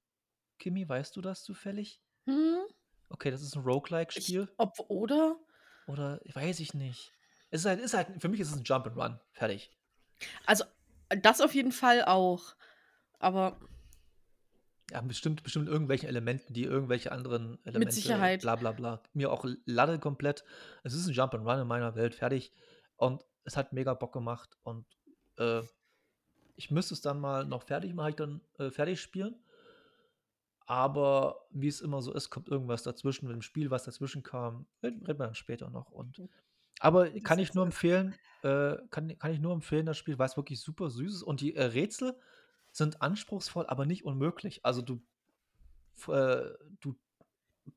Kimi, 0.61 0.89
weißt 0.89 1.17
du 1.17 1.21
das 1.21 1.43
zufällig? 1.43 2.01
Hm? 2.27 2.61
Okay, 3.09 3.33
das 3.33 3.43
ist 3.43 3.57
ein 3.57 3.65
Roguelike-Spiel. 3.65 4.49
ob, 4.57 4.79
oder? 4.89 5.37
Oder 5.89 6.21
weiß 6.33 6.61
ich 6.61 6.75
nicht. 6.75 7.13
Es 7.51 7.63
ist 7.63 7.67
halt, 7.67 7.81
ist 7.81 7.95
halt, 7.95 8.23
für 8.23 8.29
mich 8.29 8.39
ist 8.39 8.53
es 8.53 8.57
ein 8.57 8.65
Jump 8.65 8.87
and 8.87 8.97
Run. 8.97 9.21
Fertig. 9.33 9.73
Also, 10.47 10.65
das 11.09 11.41
auf 11.41 11.55
jeden 11.55 11.73
Fall 11.73 12.05
auch. 12.05 12.55
Aber 13.19 13.59
Ja, 14.93 15.01
bestimmt, 15.01 15.43
bestimmt 15.43 15.69
irgendwelchen 15.69 16.09
Elementen, 16.09 16.55
die 16.55 16.63
irgendwelche 16.63 17.11
anderen 17.11 17.59
Elemente, 17.65 17.93
Sicherheit. 17.93 18.43
bla 18.43 18.55
bla 18.55 18.73
bla. 18.73 19.03
Mir 19.15 19.33
auch 19.33 19.45
Lade 19.65 19.99
komplett. 19.99 20.45
Es 20.85 20.95
ist 20.95 21.09
ein 21.09 21.13
Jump 21.13 21.35
and 21.35 21.47
Run 21.47 21.61
in 21.61 21.67
meiner 21.67 21.97
Welt, 21.97 22.15
fertig. 22.15 22.53
Und 22.97 23.25
es 23.45 23.57
hat 23.57 23.73
mega 23.73 23.95
Bock 23.95 24.13
gemacht. 24.13 24.57
Und 24.63 24.87
äh, 25.39 25.63
ich 26.55 26.71
müsste 26.71 26.95
es 26.95 27.01
dann 27.01 27.21
mal 27.21 27.45
noch 27.45 27.65
fertig 27.65 27.95
machen, 27.95 28.11
ich 28.11 28.17
dann 28.17 28.41
äh, 28.59 28.71
fertig 28.71 29.01
spielen. 29.01 29.35
Aber 30.67 31.47
wie 31.51 31.69
es 31.69 31.81
immer 31.81 32.03
so 32.03 32.13
ist, 32.13 32.31
kommt 32.31 32.49
irgendwas 32.49 32.83
dazwischen 32.83 33.27
mit 33.27 33.35
dem 33.35 33.43
Spiel, 33.43 33.71
was 33.71 33.85
dazwischen 33.85 34.23
kam. 34.23 34.67
Reden 34.83 35.07
wir 35.07 35.15
dann 35.15 35.35
später 35.35 35.71
noch. 35.71 35.91
Und 35.91 36.23
aber 36.81 37.09
Das 37.09 37.23
kann 37.23 37.39
ich 37.39 37.55
nur 37.55 37.65
empfehlen, 37.65 38.15
äh, 38.43 38.77
kann, 38.91 39.17
kann 39.19 39.33
ich 39.33 39.41
nur 39.41 39.53
empfehlen, 39.53 39.87
das 39.87 39.97
Spiel, 39.97 40.19
weil 40.19 40.27
es 40.27 40.37
wirklich 40.37 40.61
super 40.61 40.91
süß 40.91 41.15
ist. 41.15 41.23
Und 41.23 41.41
die 41.41 41.55
äh, 41.55 41.65
Rätsel 41.65 42.15
sind 42.77 43.03
anspruchsvoll, 43.03 43.67
aber 43.67 43.87
nicht 43.87 44.05
unmöglich. 44.05 44.65
Also 44.65 44.83
du, 44.83 45.03
äh, 46.09 46.53
du 46.81 46.97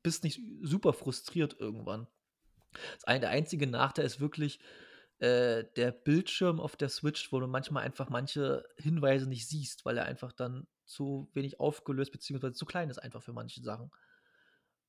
bist 0.02 0.24
nicht 0.24 0.40
super 0.62 0.92
frustriert 0.92 1.56
irgendwann. 1.58 2.06
Das 2.94 3.04
ein, 3.04 3.20
der 3.20 3.30
einzige 3.30 3.66
Nachteil 3.66 4.04
ist 4.04 4.20
wirklich 4.20 4.60
äh, 5.18 5.64
der 5.76 5.92
Bildschirm 5.92 6.60
auf 6.60 6.76
der 6.76 6.88
Switch, 6.88 7.32
wo 7.32 7.40
du 7.40 7.46
manchmal 7.46 7.84
einfach 7.84 8.08
manche 8.08 8.64
Hinweise 8.76 9.28
nicht 9.28 9.48
siehst, 9.48 9.84
weil 9.84 9.98
er 9.98 10.04
einfach 10.04 10.32
dann 10.32 10.66
zu 10.84 11.30
wenig 11.34 11.60
aufgelöst 11.60 12.12
bzw. 12.12 12.52
zu 12.52 12.66
klein 12.66 12.90
ist 12.90 12.98
einfach 12.98 13.22
für 13.22 13.32
manche 13.32 13.62
Sachen. 13.62 13.90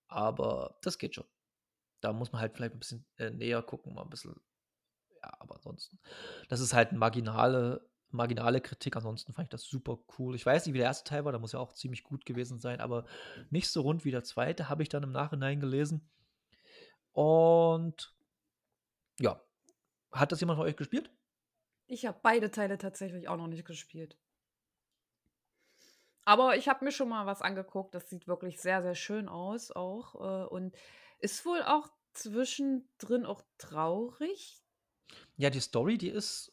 Aber 0.07 0.77
das 0.81 0.97
geht 0.97 1.15
schon. 1.15 1.27
Da 2.01 2.13
muss 2.13 2.31
man 2.31 2.41
halt 2.41 2.55
vielleicht 2.55 2.73
ein 2.73 2.79
bisschen 2.79 3.05
äh, 3.17 3.29
näher 3.29 3.61
gucken, 3.61 3.93
mal 3.93 4.03
ein 4.03 4.09
bisschen. 4.09 4.35
Ja, 5.21 5.31
aber 5.39 5.55
ansonsten. 5.55 5.99
Das 6.49 6.59
ist 6.59 6.73
halt 6.73 6.89
eine 6.89 6.97
marginale, 6.97 7.87
marginale 8.13 8.61
Kritik. 8.61 8.95
Ansonsten 8.95 9.33
fand 9.33 9.45
ich 9.47 9.49
das 9.49 9.63
super 9.63 9.99
cool. 10.17 10.35
Ich 10.35 10.45
weiß 10.45 10.65
nicht, 10.65 10.73
wie 10.73 10.79
der 10.79 10.87
erste 10.87 11.09
Teil 11.09 11.25
war, 11.25 11.31
da 11.31 11.39
muss 11.39 11.51
ja 11.51 11.59
auch 11.59 11.73
ziemlich 11.73 12.03
gut 12.03 12.25
gewesen 12.25 12.59
sein, 12.59 12.79
aber 12.81 13.05
nicht 13.49 13.69
so 13.69 13.81
rund 13.81 14.05
wie 14.05 14.11
der 14.11 14.23
zweite, 14.23 14.69
habe 14.69 14.83
ich 14.83 14.89
dann 14.89 15.03
im 15.03 15.11
Nachhinein 15.11 15.59
gelesen. 15.59 16.09
Und 17.11 18.15
ja, 19.19 19.41
hat 20.11 20.31
das 20.31 20.39
jemand 20.39 20.57
von 20.57 20.67
euch 20.67 20.75
gespielt? 20.75 21.11
Ich 21.87 22.05
habe 22.05 22.19
beide 22.21 22.51
Teile 22.51 22.77
tatsächlich 22.77 23.27
auch 23.27 23.37
noch 23.37 23.47
nicht 23.47 23.65
gespielt. 23.65 24.17
Aber 26.23 26.55
ich 26.55 26.69
habe 26.69 26.85
mir 26.85 26.91
schon 26.91 27.09
mal 27.09 27.25
was 27.25 27.41
angeguckt. 27.41 27.95
Das 27.95 28.09
sieht 28.09 28.27
wirklich 28.27 28.59
sehr, 28.59 28.81
sehr 28.81 28.95
schön 28.95 29.27
aus 29.27 29.71
auch. 29.71 30.15
Äh, 30.15 30.47
und 30.47 30.75
ist 31.19 31.45
wohl 31.45 31.61
auch 31.63 31.89
zwischendrin 32.13 33.25
auch 33.25 33.43
traurig. 33.57 34.61
Ja, 35.35 35.49
die 35.49 35.59
Story, 35.59 35.97
die 35.97 36.09
ist, 36.09 36.50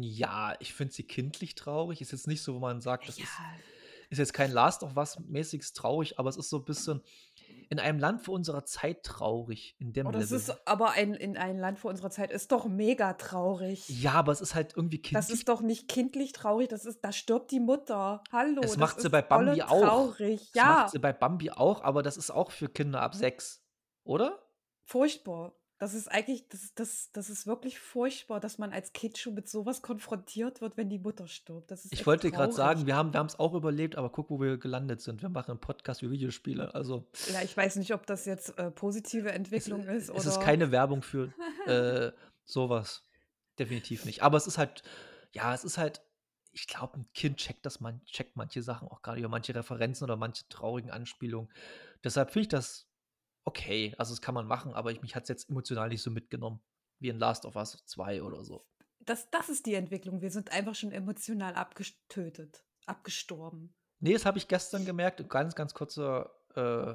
ja, 0.00 0.54
ich 0.60 0.72
finde 0.74 0.92
sie 0.94 1.02
kindlich 1.02 1.54
traurig. 1.54 2.00
Ist 2.00 2.12
jetzt 2.12 2.26
nicht 2.28 2.42
so, 2.42 2.54
wo 2.54 2.58
man 2.60 2.80
sagt, 2.80 3.08
das 3.08 3.18
ja, 3.18 3.24
ist 3.24 3.32
ist 4.08 4.18
jetzt 4.18 4.34
kein 4.34 4.52
Last 4.52 4.84
of 4.84 4.96
Us 4.96 5.18
mäßiges 5.18 5.72
traurig, 5.72 6.18
aber 6.18 6.28
es 6.28 6.36
ist 6.36 6.48
so 6.48 6.58
ein 6.58 6.64
bisschen 6.64 7.02
in 7.68 7.80
einem 7.80 7.98
Land 7.98 8.22
vor 8.22 8.34
unserer 8.34 8.64
Zeit 8.64 9.02
traurig, 9.02 9.74
in 9.80 9.92
dem 9.92 10.06
Oh, 10.06 10.12
das 10.12 10.30
Level. 10.30 10.36
ist 10.38 10.68
aber 10.68 10.92
ein, 10.92 11.14
in 11.14 11.36
ein 11.36 11.58
Land 11.58 11.80
vor 11.80 11.90
unserer 11.90 12.10
Zeit 12.10 12.30
ist 12.30 12.52
doch 12.52 12.66
mega 12.66 13.14
traurig. 13.14 13.88
Ja, 13.88 14.12
aber 14.12 14.30
es 14.30 14.40
ist 14.40 14.54
halt 14.54 14.74
irgendwie 14.76 14.98
Das 15.02 15.26
kindlich. 15.26 15.40
ist 15.40 15.48
doch 15.48 15.60
nicht 15.62 15.88
kindlich 15.88 16.30
traurig, 16.32 16.68
das 16.68 16.84
ist, 16.84 17.00
da 17.04 17.10
stirbt 17.10 17.50
die 17.50 17.58
Mutter. 17.58 18.22
Hallo, 18.30 18.60
Das 18.62 18.70
das 18.72 18.78
macht 18.78 19.00
sie 19.00 19.10
bei 19.10 19.22
Bambi 19.22 19.62
auch. 19.62 19.80
traurig. 19.80 20.52
Das 20.52 20.64
macht 20.64 20.84
Ja, 20.84 20.88
sie 20.92 20.98
bei 21.00 21.12
Bambi 21.12 21.50
auch, 21.50 21.82
aber 21.82 22.04
das 22.04 22.16
ist 22.16 22.30
auch 22.30 22.52
für 22.52 22.68
Kinder 22.68 23.02
ab 23.02 23.16
sechs, 23.16 23.64
oder? 24.04 24.40
furchtbar. 24.84 25.56
Das 25.78 25.92
ist 25.92 26.08
eigentlich, 26.10 26.48
das, 26.48 26.72
das, 26.74 27.12
das 27.12 27.28
ist 27.28 27.46
wirklich 27.46 27.78
furchtbar, 27.78 28.40
dass 28.40 28.56
man 28.56 28.72
als 28.72 28.94
Kind 28.94 29.18
schon 29.18 29.34
mit 29.34 29.46
sowas 29.46 29.82
konfrontiert 29.82 30.62
wird, 30.62 30.78
wenn 30.78 30.88
die 30.88 30.98
Mutter 30.98 31.28
stirbt. 31.28 31.70
Das 31.70 31.84
ist 31.84 31.92
Ich 31.92 32.06
wollte 32.06 32.30
gerade 32.30 32.52
sagen, 32.52 32.86
wir 32.86 32.96
haben 32.96 33.12
wir 33.12 33.22
es 33.22 33.38
auch 33.38 33.52
überlebt, 33.52 33.96
aber 33.96 34.08
guck, 34.08 34.30
wo 34.30 34.40
wir 34.40 34.56
gelandet 34.56 35.02
sind. 35.02 35.20
Wir 35.20 35.28
machen 35.28 35.50
einen 35.50 35.60
Podcast 35.60 36.00
über 36.00 36.12
Videospiele. 36.12 36.74
Also 36.74 37.06
Ja, 37.30 37.42
ich 37.42 37.54
weiß 37.54 37.76
nicht, 37.76 37.92
ob 37.92 38.06
das 38.06 38.24
jetzt 38.24 38.58
äh, 38.58 38.70
positive 38.70 39.28
es, 39.28 39.34
Entwicklung 39.34 39.84
ist 39.86 40.08
es 40.08 40.24
ist 40.24 40.36
oder. 40.36 40.44
keine 40.46 40.70
Werbung 40.72 41.02
für 41.02 41.32
äh, 41.66 42.12
sowas. 42.46 43.02
Definitiv 43.58 44.06
nicht. 44.06 44.22
Aber 44.22 44.38
es 44.38 44.46
ist 44.46 44.56
halt, 44.56 44.82
ja, 45.32 45.52
es 45.52 45.62
ist 45.62 45.76
halt, 45.76 46.00
ich 46.52 46.68
glaube, 46.68 47.00
ein 47.00 47.06
Kind 47.12 47.36
checkt 47.36 47.66
das 47.66 47.80
man, 47.80 48.02
checkt 48.06 48.34
manche 48.36 48.62
Sachen 48.62 48.88
auch 48.88 49.02
gerade 49.02 49.18
über 49.18 49.28
manche 49.28 49.54
Referenzen 49.54 50.04
oder 50.04 50.16
manche 50.16 50.48
traurigen 50.48 50.90
Anspielungen. 50.90 51.50
Deshalb 52.02 52.30
finde 52.30 52.42
ich 52.44 52.48
das 52.48 52.86
okay. 53.46 53.94
Also 53.96 54.12
das 54.12 54.20
kann 54.20 54.34
man 54.34 54.46
machen, 54.46 54.74
aber 54.74 54.92
ich, 54.92 55.00
mich 55.00 55.16
hat 55.16 55.22
es 55.22 55.28
jetzt 55.30 55.48
emotional 55.48 55.88
nicht 55.88 56.02
so 56.02 56.10
mitgenommen 56.10 56.60
wie 56.98 57.08
in 57.08 57.18
Last 57.18 57.44
of 57.46 57.56
Us 57.56 57.82
2 57.86 58.22
oder 58.22 58.44
so. 58.44 58.66
Das, 59.00 59.30
das 59.30 59.48
ist 59.48 59.66
die 59.66 59.74
Entwicklung. 59.74 60.20
Wir 60.20 60.30
sind 60.30 60.50
einfach 60.52 60.74
schon 60.74 60.92
emotional 60.92 61.54
abgetötet, 61.54 62.64
abgestorben. 62.86 63.74
Nee, 64.00 64.12
das 64.12 64.26
habe 64.26 64.38
ich 64.38 64.48
gestern 64.48 64.84
gemerkt. 64.84 65.26
Ganz, 65.28 65.54
ganz 65.54 65.74
kurzer, 65.74 66.34
äh, 66.54 66.94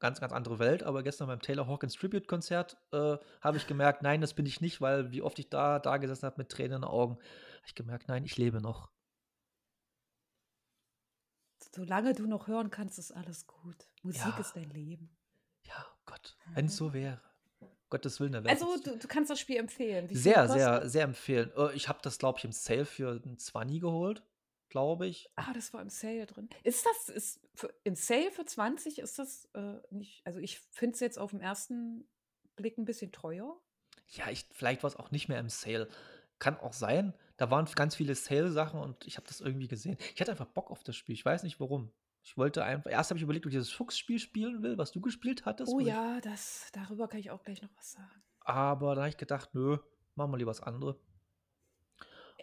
ganz, 0.00 0.20
ganz 0.20 0.32
andere 0.32 0.58
Welt. 0.58 0.82
Aber 0.82 1.02
gestern 1.02 1.28
beim 1.28 1.40
Taylor 1.40 1.66
Hawkins 1.66 1.94
Tribute-Konzert 1.94 2.76
äh, 2.92 3.16
habe 3.40 3.56
ich 3.56 3.66
gemerkt, 3.66 4.02
nein, 4.02 4.20
das 4.20 4.34
bin 4.34 4.46
ich 4.46 4.60
nicht, 4.60 4.80
weil 4.80 5.12
wie 5.12 5.22
oft 5.22 5.38
ich 5.38 5.48
da, 5.48 5.78
da 5.78 5.98
gesessen 5.98 6.26
habe 6.26 6.36
mit 6.38 6.50
Tränen 6.50 6.76
in 6.76 6.80
den 6.82 6.90
Augen, 6.90 7.14
habe 7.14 7.66
ich 7.66 7.74
gemerkt, 7.74 8.08
nein, 8.08 8.24
ich 8.24 8.36
lebe 8.36 8.60
noch. 8.60 8.90
Solange 11.74 12.14
du 12.14 12.26
noch 12.26 12.46
hören 12.46 12.70
kannst, 12.70 12.98
ist 12.98 13.12
alles 13.12 13.46
gut. 13.46 13.88
Musik 14.02 14.22
Ja. 14.22 14.38
ist 14.38 14.54
dein 14.54 14.70
Leben. 14.70 15.16
Gott, 16.14 16.36
wenn 16.54 16.66
es 16.66 16.76
so 16.76 16.92
wäre. 16.92 17.20
Gottes 17.90 18.20
Willen, 18.20 18.32
Welt. 18.32 18.48
Also, 18.48 18.76
du, 18.82 18.96
du 18.96 19.08
kannst 19.08 19.30
das 19.30 19.40
Spiel 19.40 19.56
empfehlen. 19.56 20.08
Sehr, 20.10 20.48
sehr, 20.48 20.88
sehr 20.88 21.04
empfehlen. 21.04 21.50
Äh, 21.56 21.74
ich 21.74 21.88
habe 21.88 21.98
das, 22.02 22.18
glaube 22.18 22.38
ich, 22.38 22.44
im 22.44 22.52
Sale 22.52 22.84
für 22.86 23.20
einen 23.24 23.38
20 23.38 23.80
geholt, 23.80 24.22
glaube 24.68 25.06
ich. 25.06 25.28
Ah, 25.36 25.52
das 25.52 25.72
war 25.72 25.82
im 25.82 25.90
Sale 25.90 26.26
drin. 26.26 26.48
Ist 26.62 26.86
das 26.86 27.08
ist 27.08 27.40
für, 27.54 27.72
im 27.84 27.94
Sale 27.94 28.30
für 28.30 28.44
20? 28.44 28.98
Ist 29.00 29.18
das 29.18 29.48
äh, 29.54 29.74
nicht? 29.90 30.22
Also, 30.24 30.38
ich 30.38 30.60
finde 30.70 30.94
es 30.94 31.00
jetzt 31.00 31.18
auf 31.18 31.30
den 31.32 31.40
ersten 31.40 32.06
Blick 32.56 32.78
ein 32.78 32.84
bisschen 32.84 33.12
teuer. 33.12 33.56
Ja, 34.08 34.30
ich, 34.30 34.46
vielleicht 34.52 34.82
war 34.82 34.88
es 34.88 34.96
auch 34.96 35.10
nicht 35.10 35.28
mehr 35.28 35.40
im 35.40 35.48
Sale. 35.48 35.88
Kann 36.38 36.58
auch 36.58 36.72
sein. 36.72 37.12
Da 37.36 37.50
waren 37.50 37.66
ganz 37.74 37.96
viele 37.96 38.14
Sale-Sachen 38.14 38.78
und 38.78 39.04
ich 39.06 39.16
habe 39.16 39.26
das 39.26 39.40
irgendwie 39.40 39.68
gesehen. 39.68 39.96
Ich 40.14 40.20
hatte 40.20 40.30
einfach 40.30 40.46
Bock 40.46 40.70
auf 40.70 40.84
das 40.84 40.94
Spiel. 40.94 41.14
Ich 41.14 41.24
weiß 41.24 41.42
nicht 41.42 41.58
warum. 41.58 41.90
Ich 42.26 42.36
wollte 42.38 42.64
einfach. 42.64 42.90
Erst 42.90 43.10
habe 43.10 43.18
ich 43.18 43.22
überlegt, 43.22 43.44
ob 43.44 43.50
ich 43.50 43.54
dieses 43.56 43.70
Fuchsspiel 43.70 44.18
spielen 44.18 44.62
will, 44.62 44.78
was 44.78 44.90
du 44.92 45.00
gespielt 45.00 45.44
hattest. 45.44 45.70
Oh 45.70 45.76
wo 45.76 45.80
ich- 45.80 45.86
ja, 45.86 46.20
das, 46.22 46.70
darüber 46.72 47.06
kann 47.06 47.20
ich 47.20 47.30
auch 47.30 47.42
gleich 47.44 47.60
noch 47.62 47.70
was 47.76 47.92
sagen. 47.92 48.22
Aber 48.40 48.94
da 48.94 49.02
habe 49.02 49.10
ich 49.10 49.16
gedacht, 49.18 49.50
nö, 49.54 49.78
machen 50.14 50.32
wir 50.32 50.38
lieber 50.38 50.50
was 50.50 50.62
anderes. 50.62 50.96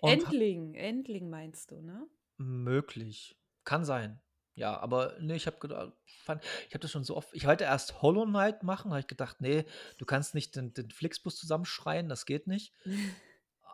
Endling, 0.03 0.73
Endling 0.75 1.29
meinst 1.29 1.71
du, 1.71 1.81
ne? 1.81 2.07
möglich. 2.37 3.37
Kann 3.65 3.85
sein. 3.85 4.19
Ja, 4.55 4.79
aber 4.79 5.15
nee, 5.19 5.35
ich 5.35 5.45
habe 5.45 5.59
gedacht, 5.59 5.93
fand, 6.23 6.43
ich 6.67 6.73
habe 6.73 6.79
das 6.79 6.91
schon 6.91 7.03
so 7.03 7.15
oft. 7.15 7.29
Ich 7.33 7.45
wollte 7.45 7.63
erst 7.65 8.01
Hollow 8.01 8.25
Knight 8.25 8.63
machen, 8.63 8.89
habe 8.91 8.99
ich 8.99 9.07
gedacht, 9.07 9.41
nee, 9.41 9.63
du 9.99 10.05
kannst 10.05 10.33
nicht 10.35 10.55
den, 10.55 10.73
den 10.73 10.89
Flixbus 10.89 11.37
zusammenschreien, 11.37 12.09
das 12.09 12.25
geht 12.25 12.47
nicht. 12.47 12.73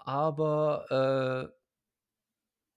Aber 0.06 1.52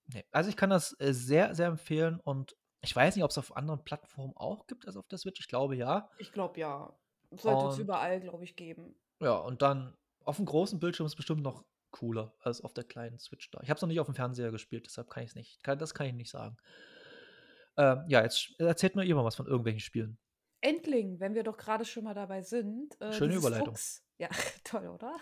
äh, 0.07 0.15
nee. 0.15 0.25
Also 0.31 0.49
ich 0.51 0.57
kann 0.57 0.71
das 0.71 0.99
äh, 1.01 1.13
sehr, 1.13 1.55
sehr 1.55 1.67
empfehlen 1.67 2.21
und 2.21 2.57
ich 2.83 2.95
weiß 2.95 3.17
nicht, 3.17 3.25
ob 3.25 3.31
es 3.31 3.39
auf 3.39 3.57
anderen 3.57 3.85
Plattformen 3.85 4.37
auch 4.37 4.67
gibt 4.67 4.87
als 4.87 4.97
auf 4.97 5.07
der 5.09 5.19
Switch. 5.19 5.41
Ich 5.41 5.49
glaube 5.49 5.77
ja. 5.77 6.09
Ich 6.19 6.33
glaube 6.33 6.59
ja. 6.61 6.97
Sollte 7.33 7.67
es 7.69 7.79
überall, 7.79 8.21
glaube 8.21 8.45
ich, 8.45 8.57
geben. 8.57 8.97
Ja, 9.21 9.37
und 9.37 9.63
dann 9.63 9.97
auf 10.25 10.37
dem 10.37 10.47
großen 10.47 10.81
Bildschirm 10.81 11.07
ist 11.07 11.13
es 11.13 11.17
bestimmt 11.17 11.43
noch 11.43 11.65
cooler 11.91 12.35
als 12.41 12.61
auf 12.63 12.73
der 12.73 12.85
kleinen 12.85 13.19
Switch 13.19 13.51
da. 13.51 13.61
Ich 13.63 13.71
habe 13.71 13.77
es 13.77 13.83
noch 13.83 13.89
nicht 13.89 14.01
auf 14.01 14.07
dem 14.07 14.15
Fernseher 14.15 14.51
gespielt, 14.51 14.87
deshalb 14.87 15.11
kann 15.11 15.23
ich 15.23 15.31
es 15.31 15.35
nicht. 15.37 15.63
Kann, 15.63 15.79
das 15.79 15.95
kann 15.95 16.07
ich 16.07 16.15
nicht 16.15 16.31
sagen. 16.31 16.57
Ähm, 17.77 18.05
ja, 18.09 18.23
jetzt 18.23 18.55
erzählt 18.59 18.97
mir 18.97 19.05
ihr 19.05 19.15
mal 19.15 19.25
was 19.25 19.37
von 19.37 19.47
irgendwelchen 19.47 19.81
Spielen. 19.81 20.19
Endling, 20.61 21.21
wenn 21.21 21.35
wir 21.35 21.43
doch 21.43 21.57
gerade 21.57 21.85
schon 21.85 22.05
mal 22.05 22.15
dabei 22.15 22.43
sind. 22.43 23.01
Äh, 23.01 23.13
Schöne 23.13 23.35
Überleitung. 23.35 23.69
Fuchs, 23.69 24.05
ja, 24.19 24.29
toll, 24.65 24.89
oder? 24.89 25.17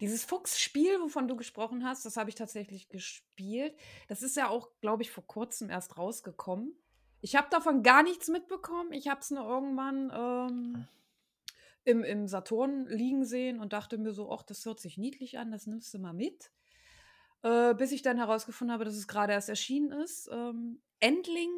Dieses 0.00 0.24
Fuchsspiel, 0.24 1.00
wovon 1.00 1.26
du 1.26 1.36
gesprochen 1.36 1.84
hast, 1.84 2.04
das 2.04 2.16
habe 2.16 2.28
ich 2.28 2.36
tatsächlich 2.36 2.88
gespielt. 2.88 3.74
Das 4.08 4.22
ist 4.22 4.36
ja 4.36 4.48
auch, 4.48 4.68
glaube 4.80 5.02
ich, 5.02 5.10
vor 5.10 5.26
kurzem 5.26 5.70
erst 5.70 5.96
rausgekommen. 5.96 6.76
Ich 7.20 7.36
habe 7.36 7.48
davon 7.50 7.82
gar 7.82 8.02
nichts 8.02 8.28
mitbekommen. 8.28 8.92
Ich 8.92 9.08
habe 9.08 9.20
es 9.20 9.30
nur 9.30 9.44
irgendwann 9.44 10.12
ähm, 10.14 10.88
im, 11.84 12.02
im 12.02 12.28
Saturn 12.28 12.86
liegen 12.86 13.24
sehen 13.24 13.60
und 13.60 13.72
dachte 13.72 13.98
mir 13.98 14.12
so, 14.12 14.30
ach, 14.30 14.42
das 14.42 14.64
hört 14.64 14.80
sich 14.80 14.98
niedlich 14.98 15.38
an, 15.38 15.50
das 15.50 15.66
nimmst 15.66 15.94
du 15.94 15.98
mal 15.98 16.12
mit. 16.12 16.50
Äh, 17.42 17.74
bis 17.74 17.92
ich 17.92 18.02
dann 18.02 18.16
herausgefunden 18.16 18.72
habe, 18.72 18.84
dass 18.84 18.96
es 18.96 19.06
gerade 19.06 19.32
erst 19.32 19.48
erschienen 19.48 19.92
ist. 19.92 20.28
Ähm, 20.32 20.82
Endling. 21.00 21.52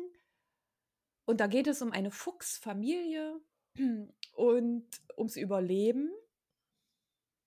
Und 1.24 1.40
da 1.40 1.46
geht 1.46 1.66
es 1.66 1.82
um 1.82 1.92
eine 1.92 2.10
Fuchsfamilie 2.10 3.40
und 4.34 4.86
ums 5.16 5.36
Überleben. 5.36 6.10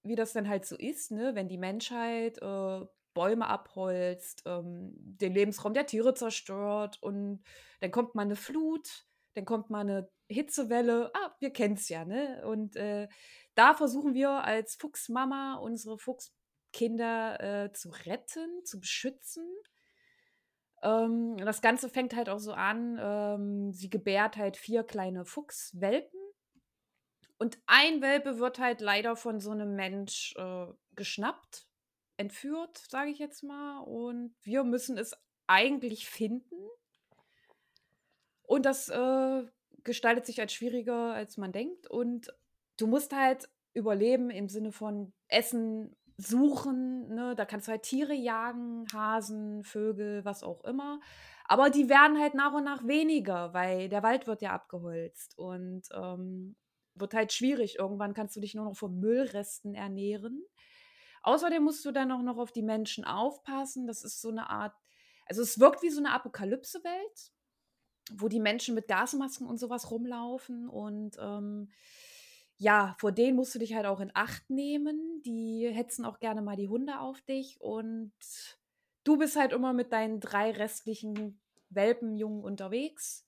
Wie 0.03 0.15
das 0.15 0.33
dann 0.33 0.49
halt 0.49 0.65
so 0.65 0.75
ist, 0.75 1.11
ne? 1.11 1.35
wenn 1.35 1.47
die 1.47 1.59
Menschheit 1.59 2.39
äh, 2.41 2.85
Bäume 3.13 3.47
abholzt, 3.47 4.43
ähm, 4.45 4.93
den 4.95 5.33
Lebensraum 5.33 5.73
der 5.73 5.85
Tiere 5.85 6.13
zerstört 6.13 6.97
und 7.01 7.43
dann 7.79 7.91
kommt 7.91 8.15
mal 8.15 8.23
eine 8.23 8.35
Flut, 8.35 9.05
dann 9.33 9.45
kommt 9.45 9.69
mal 9.69 9.81
eine 9.81 10.09
Hitzewelle. 10.29 11.11
Ah, 11.13 11.35
wir 11.39 11.51
kennen 11.51 11.75
es 11.75 11.89
ja, 11.89 12.05
ne? 12.05 12.43
Und 12.45 12.75
äh, 12.75 13.07
da 13.55 13.73
versuchen 13.73 14.13
wir 14.13 14.29
als 14.43 14.75
Fuchsmama 14.75 15.55
unsere 15.55 15.97
Fuchskinder 15.97 17.65
äh, 17.65 17.73
zu 17.73 17.89
retten, 17.89 18.63
zu 18.63 18.79
beschützen. 18.79 19.45
Ähm, 20.83 21.37
das 21.37 21.61
Ganze 21.61 21.89
fängt 21.89 22.15
halt 22.15 22.29
auch 22.29 22.39
so 22.39 22.53
an, 22.53 22.97
ähm, 22.99 23.71
sie 23.73 23.89
gebärt 23.89 24.37
halt 24.37 24.57
vier 24.57 24.83
kleine 24.83 25.25
Fuchswelpen. 25.25 26.19
Und 27.37 27.59
ein 27.65 28.01
Welpe 28.01 28.37
wird 28.37 28.59
halt 28.59 28.81
leider 28.81 29.15
von 29.15 29.39
so 29.39 29.51
einem 29.51 29.75
Mensch 29.75 30.35
äh, 30.37 30.67
geschnappt, 30.95 31.67
entführt, 32.21 32.77
sage 32.77 33.09
ich 33.09 33.19
jetzt 33.19 33.43
mal. 33.43 33.79
Und 33.79 34.33
wir 34.43 34.63
müssen 34.63 34.97
es 34.97 35.13
eigentlich 35.47 36.07
finden. 36.07 36.55
Und 38.43 38.65
das 38.65 38.89
äh, 38.89 39.43
gestaltet 39.83 40.25
sich 40.25 40.39
als 40.39 40.53
schwieriger, 40.53 41.13
als 41.13 41.37
man 41.37 41.51
denkt. 41.51 41.87
Und 41.87 42.33
du 42.77 42.87
musst 42.87 43.13
halt 43.13 43.49
überleben 43.73 44.29
im 44.29 44.47
Sinne 44.47 44.71
von 44.71 45.13
Essen 45.27 45.95
suchen. 46.17 47.07
Ne? 47.13 47.35
Da 47.35 47.45
kannst 47.45 47.67
du 47.67 47.71
halt 47.71 47.83
Tiere 47.83 48.13
jagen, 48.13 48.85
Hasen, 48.93 49.63
Vögel, 49.63 50.23
was 50.23 50.43
auch 50.43 50.63
immer. 50.63 50.99
Aber 51.45 51.69
die 51.69 51.89
werden 51.89 52.19
halt 52.19 52.33
nach 52.33 52.53
und 52.53 52.63
nach 52.63 52.87
weniger, 52.87 53.53
weil 53.53 53.89
der 53.89 54.03
Wald 54.03 54.27
wird 54.27 54.41
ja 54.41 54.51
abgeholzt 54.51 55.37
und 55.37 55.83
ähm, 55.93 56.55
wird 56.95 57.13
halt 57.13 57.33
schwierig. 57.33 57.79
Irgendwann 57.79 58.13
kannst 58.13 58.35
du 58.35 58.39
dich 58.39 58.53
nur 58.53 58.65
noch 58.65 58.77
von 58.77 58.99
Müllresten 58.99 59.75
ernähren. 59.75 60.43
Außerdem 61.23 61.63
musst 61.63 61.85
du 61.85 61.91
dann 61.91 62.11
auch 62.11 62.21
noch 62.21 62.37
auf 62.37 62.51
die 62.51 62.63
Menschen 62.63 63.05
aufpassen. 63.05 63.87
Das 63.87 64.03
ist 64.03 64.21
so 64.21 64.29
eine 64.29 64.49
Art, 64.49 64.73
also 65.27 65.41
es 65.41 65.59
wirkt 65.59 65.83
wie 65.83 65.89
so 65.89 65.99
eine 65.99 66.11
Apokalypse-Welt, 66.13 67.31
wo 68.13 68.27
die 68.27 68.39
Menschen 68.39 68.75
mit 68.75 68.87
Gasmasken 68.87 69.47
und 69.47 69.59
sowas 69.59 69.91
rumlaufen 69.91 70.67
und 70.67 71.17
ähm, 71.19 71.71
ja, 72.57 72.95
vor 72.99 73.11
denen 73.11 73.35
musst 73.37 73.55
du 73.55 73.59
dich 73.59 73.73
halt 73.73 73.87
auch 73.87 73.99
in 74.01 74.11
Acht 74.13 74.49
nehmen. 74.51 75.23
Die 75.25 75.67
hetzen 75.73 76.05
auch 76.05 76.19
gerne 76.19 76.43
mal 76.43 76.55
die 76.55 76.67
Hunde 76.67 76.99
auf 76.99 77.19
dich 77.21 77.59
und 77.59 78.13
du 79.03 79.17
bist 79.17 79.35
halt 79.35 79.51
immer 79.51 79.73
mit 79.73 79.91
deinen 79.91 80.19
drei 80.19 80.51
restlichen 80.51 81.41
Welpenjungen 81.69 82.43
unterwegs 82.43 83.25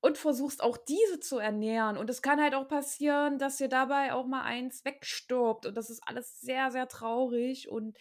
und 0.00 0.16
versuchst 0.16 0.62
auch 0.62 0.76
diese 0.76 1.20
zu 1.20 1.38
ernähren. 1.38 1.96
Und 1.96 2.08
es 2.08 2.22
kann 2.22 2.40
halt 2.40 2.54
auch 2.54 2.68
passieren, 2.68 3.38
dass 3.38 3.58
dir 3.58 3.68
dabei 3.68 4.12
auch 4.14 4.26
mal 4.26 4.42
eins 4.42 4.84
wegstirbt. 4.84 5.66
Und 5.66 5.76
das 5.76 5.90
ist 5.90 6.02
alles 6.06 6.40
sehr, 6.40 6.70
sehr 6.70 6.88
traurig. 6.88 7.68
Und 7.68 7.96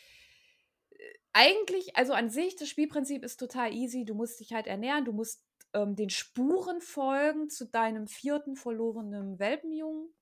äh, 0.92 0.98
eigentlich, 1.34 1.98
also 1.98 2.14
an 2.14 2.30
sich, 2.30 2.56
das 2.56 2.70
Spielprinzip 2.70 3.24
ist 3.24 3.38
total 3.38 3.74
easy. 3.74 4.06
Du 4.06 4.16
musst 4.16 4.40
dich 4.40 4.54
halt 4.54 4.68
ernähren, 4.68 5.06
du 5.06 5.12
musst 5.12 5.44
ähm, 5.74 5.96
den 5.96 6.10
Spuren 6.10 6.82
folgen 6.82 7.50
zu 7.50 7.66
deinem 7.66 8.08
vierten 8.08 8.56
verlorenen 8.56 9.38
Welpenjungen. 9.38 10.14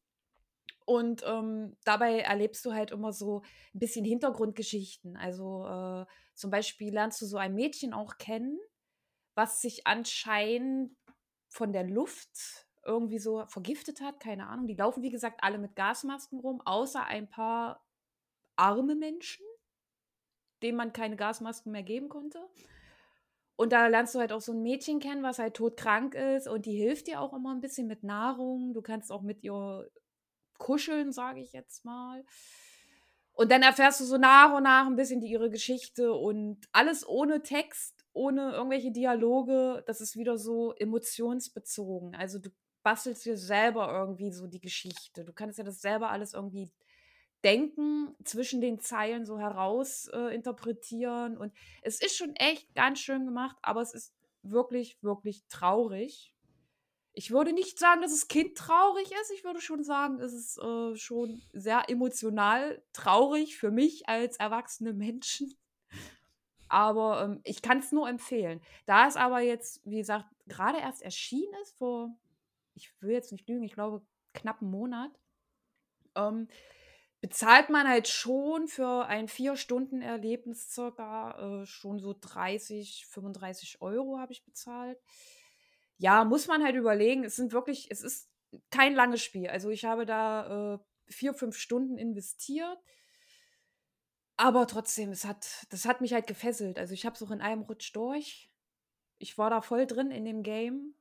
Und 0.86 1.22
ähm, 1.27 1.75
dabei 1.84 2.22
erlebst 2.22 2.65
du 2.65 2.74
halt 2.74 2.91
immer 2.91 3.12
so 3.12 3.41
ein 3.75 3.79
bisschen 3.79 4.05
Hintergrundgeschichten. 4.05 5.17
Also 5.17 5.65
äh, 5.67 6.05
zum 6.34 6.50
Beispiel 6.50 6.93
lernst 6.93 7.22
du 7.22 7.25
so 7.25 7.38
ein 7.38 7.53
Mädchen 7.53 7.93
auch 7.93 8.17
kennen, 8.17 8.57
was 9.36 9.62
sich 9.62 9.86
anscheinend 9.86 10.97
von 11.58 11.74
der 11.74 11.84
Luft 11.84 12.68
irgendwie 12.86 13.18
so 13.20 13.46
vergiftet 13.48 14.00
hat, 14.00 14.20
keine 14.20 14.48
Ahnung. 14.48 14.68
Die 14.68 14.76
laufen, 14.76 15.02
wie 15.02 15.10
gesagt, 15.10 15.40
alle 15.44 15.58
mit 15.58 15.76
Gasmasken 15.76 16.40
rum, 16.40 16.62
außer 16.64 17.04
ein 17.04 17.28
paar 17.28 17.84
arme 18.56 18.96
Menschen, 18.96 19.46
denen 20.62 20.78
man 20.78 20.94
keine 20.94 21.16
Gasmasken 21.16 21.72
mehr 21.72 21.84
geben 21.84 22.10
konnte. 22.10 22.48
Und 23.56 23.74
da 23.74 23.88
lernst 23.88 24.14
du 24.14 24.20
halt 24.20 24.32
auch 24.32 24.40
so 24.40 24.54
ein 24.54 24.62
Mädchen 24.62 25.00
kennen, 25.00 25.24
was 25.24 25.40
halt 25.40 25.56
todkrank 25.56 26.14
ist 26.14 26.48
und 26.48 26.68
die 26.68 26.78
hilft 26.78 27.08
dir 27.08 27.22
auch 27.22 27.34
immer 27.34 27.54
ein 27.56 27.62
bisschen 27.62 27.88
mit 27.88 28.04
Nahrung. 28.04 28.74
Du 28.76 28.84
kannst 28.84 29.12
auch 29.12 29.24
mit 29.24 29.44
ihr 29.44 29.90
kuscheln, 30.60 31.12
sage 31.12 31.42
ich 31.42 31.54
jetzt 31.54 31.84
mal. 31.84 32.24
Und 33.34 33.52
dann 33.52 33.64
erfährst 33.64 34.00
du 34.00 34.04
so 34.04 34.18
nach 34.18 34.54
und 34.56 34.64
nach 34.64 34.86
ein 34.86 34.96
bisschen 34.96 35.22
die, 35.22 35.28
ihre 35.28 35.50
Geschichte 35.50 36.14
und 36.14 36.68
alles 36.72 37.08
ohne 37.08 37.42
Text, 37.42 37.97
ohne 38.14 38.54
irgendwelche 38.54 38.92
Dialoge. 38.92 39.84
Das 39.88 40.02
ist 40.02 40.16
wieder 40.16 40.38
so 40.38 40.74
emotionsbezogen. 40.74 42.16
Also 42.16 42.40
du 42.40 42.50
bastelst 42.84 43.26
dir 43.26 43.38
selber 43.38 43.92
irgendwie 43.92 44.32
so 44.32 44.48
die 44.48 44.62
Geschichte. 44.62 45.26
Du 45.26 45.34
kannst 45.34 45.58
ja 45.58 45.64
das 45.64 45.82
selber 45.82 46.10
alles 46.10 46.34
irgendwie 46.34 46.72
denken, 47.44 48.16
zwischen 48.24 48.62
den 48.62 48.80
Zeilen 48.80 49.26
so 49.26 49.40
heraus 49.40 50.08
äh, 50.14 50.34
interpretieren. 50.34 51.38
Und 51.38 51.54
es 51.82 52.02
ist 52.02 52.18
schon 52.18 52.36
echt 52.36 52.74
ganz 52.76 53.00
schön 53.00 53.26
gemacht, 53.26 53.58
aber 53.62 53.82
es 53.82 53.94
ist 53.94 54.14
wirklich, 54.42 54.98
wirklich 55.02 55.44
traurig. 55.50 56.34
Ich 57.14 57.32
würde 57.32 57.52
nicht 57.52 57.80
sagen, 57.80 58.02
dass 58.02 58.12
es 58.12 58.28
kindtraurig 58.28 59.12
ist. 59.22 59.32
Ich 59.32 59.44
würde 59.44 59.60
schon 59.60 59.84
sagen, 59.84 60.20
es 60.20 60.34
ist 60.34 60.58
äh, 60.60 60.96
schon 60.96 61.42
sehr 61.52 61.90
emotional 61.90 62.84
traurig 62.94 63.58
für 63.58 63.72
mich 63.72 64.08
als 64.08 64.38
erwachsene 64.38 64.94
Menschen. 64.94 65.58
Aber 66.70 67.24
ähm, 67.24 67.42
ich 67.44 67.62
kann 67.62 67.80
es 67.80 67.92
nur 67.92 68.10
empfehlen. 68.10 68.62
Da 68.86 69.08
es 69.08 69.16
aber 69.16 69.40
jetzt, 69.42 69.82
wie 69.86 69.98
gesagt, 69.98 70.26
gerade 70.48 70.80
erst 70.80 71.02
erschienen 71.02 71.54
ist, 71.62 71.78
vor, 71.78 72.10
ich 72.74 72.92
will 73.02 73.12
jetzt 73.12 73.32
nicht 73.32 73.48
lügen, 73.48 73.64
ich 73.64 73.74
glaube 73.74 74.06
knapp 74.34 74.62
einen 74.62 74.72
Monat, 74.72 75.12
ähm, 76.16 76.48
bezahlt 77.22 77.70
man 77.70 77.88
halt 77.88 78.08
schon 78.08 78.68
für 78.68 79.06
ein 79.06 79.28
Vier-Stunden-Erlebnis 79.28 80.72
circa 80.72 81.62
äh, 81.62 81.66
schon 81.66 82.00
so 82.00 82.16
30, 82.20 83.08
35 83.10 83.82
Euro 83.82 84.20
habe 84.20 84.34
ich 84.34 84.46
bezahlt. 84.46 85.00
Ja, 85.98 86.26
muss 86.26 86.48
man 86.48 86.64
halt 86.64 86.76
überlegen. 86.76 87.24
Es 87.24 87.36
sind 87.36 87.54
wirklich, 87.54 87.90
es 87.90 88.02
ist 88.04 88.30
kein 88.70 88.94
langes 88.94 89.24
Spiel. 89.24 89.48
Also 89.48 89.70
ich 89.70 89.86
habe 89.86 90.06
da 90.06 90.76
äh, 90.76 90.80
vier, 91.08 91.34
fünf 91.34 91.58
Stunden 91.58 91.98
investiert. 91.98 92.78
Aber 94.38 94.67
trotzdem, 94.67 95.10
es 95.12 95.25
hat, 95.25 95.65
das 95.72 95.86
hat 95.86 96.00
mich 96.01 96.13
halt 96.13 96.27
gefesselt. 96.27 96.77
Also 96.77 96.94
ich 96.94 97.06
habe 97.06 97.15
es 97.15 97.24
auch 97.24 97.32
in 97.32 97.41
einem 97.41 97.63
Rutsch 97.63 97.96
durch. 97.96 98.50
Ich 99.17 99.38
war 99.38 99.50
da 99.50 99.62
voll 99.62 99.88
drin 99.88 100.12
in 100.12 100.25
dem 100.25 100.44
Game. 100.44 100.94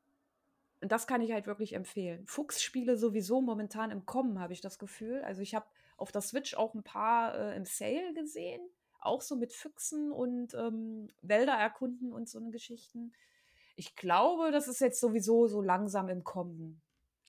Und 0.81 0.91
das 0.93 1.07
kann 1.07 1.21
ich 1.21 1.33
halt 1.33 1.47
wirklich 1.47 1.75
empfehlen. 1.75 2.27
Fuchsspiele 2.27 2.97
sowieso 2.97 3.41
momentan 3.41 3.91
im 3.91 4.07
Kommen, 4.07 4.41
habe 4.41 4.53
ich 4.53 4.61
das 4.61 4.79
Gefühl. 4.79 5.23
Also 5.23 5.43
ich 5.43 5.55
habe 5.55 5.67
auf 5.97 6.13
der 6.13 6.23
Switch 6.23 6.55
auch 6.55 6.75
ein 6.75 6.83
paar 6.83 7.35
äh, 7.35 7.57
im 7.57 7.65
Sale 7.65 8.13
gesehen. 8.15 8.61
Auch 9.01 9.21
so 9.21 9.37
mit 9.37 9.53
Füchsen 9.53 10.13
und 10.13 10.55
ähm, 10.55 11.09
Wälder 11.23 11.53
erkunden 11.55 12.13
und 12.13 12.29
so 12.29 12.39
eine 12.39 12.51
Geschichten. 12.51 13.13
Ich 13.77 13.95
glaube, 13.97 14.51
das 14.51 14.69
ist 14.69 14.81
jetzt 14.81 15.01
sowieso 15.01 15.47
so 15.47 15.61
langsam 15.61 16.09
im 16.09 16.25
Kommen. 16.25 16.81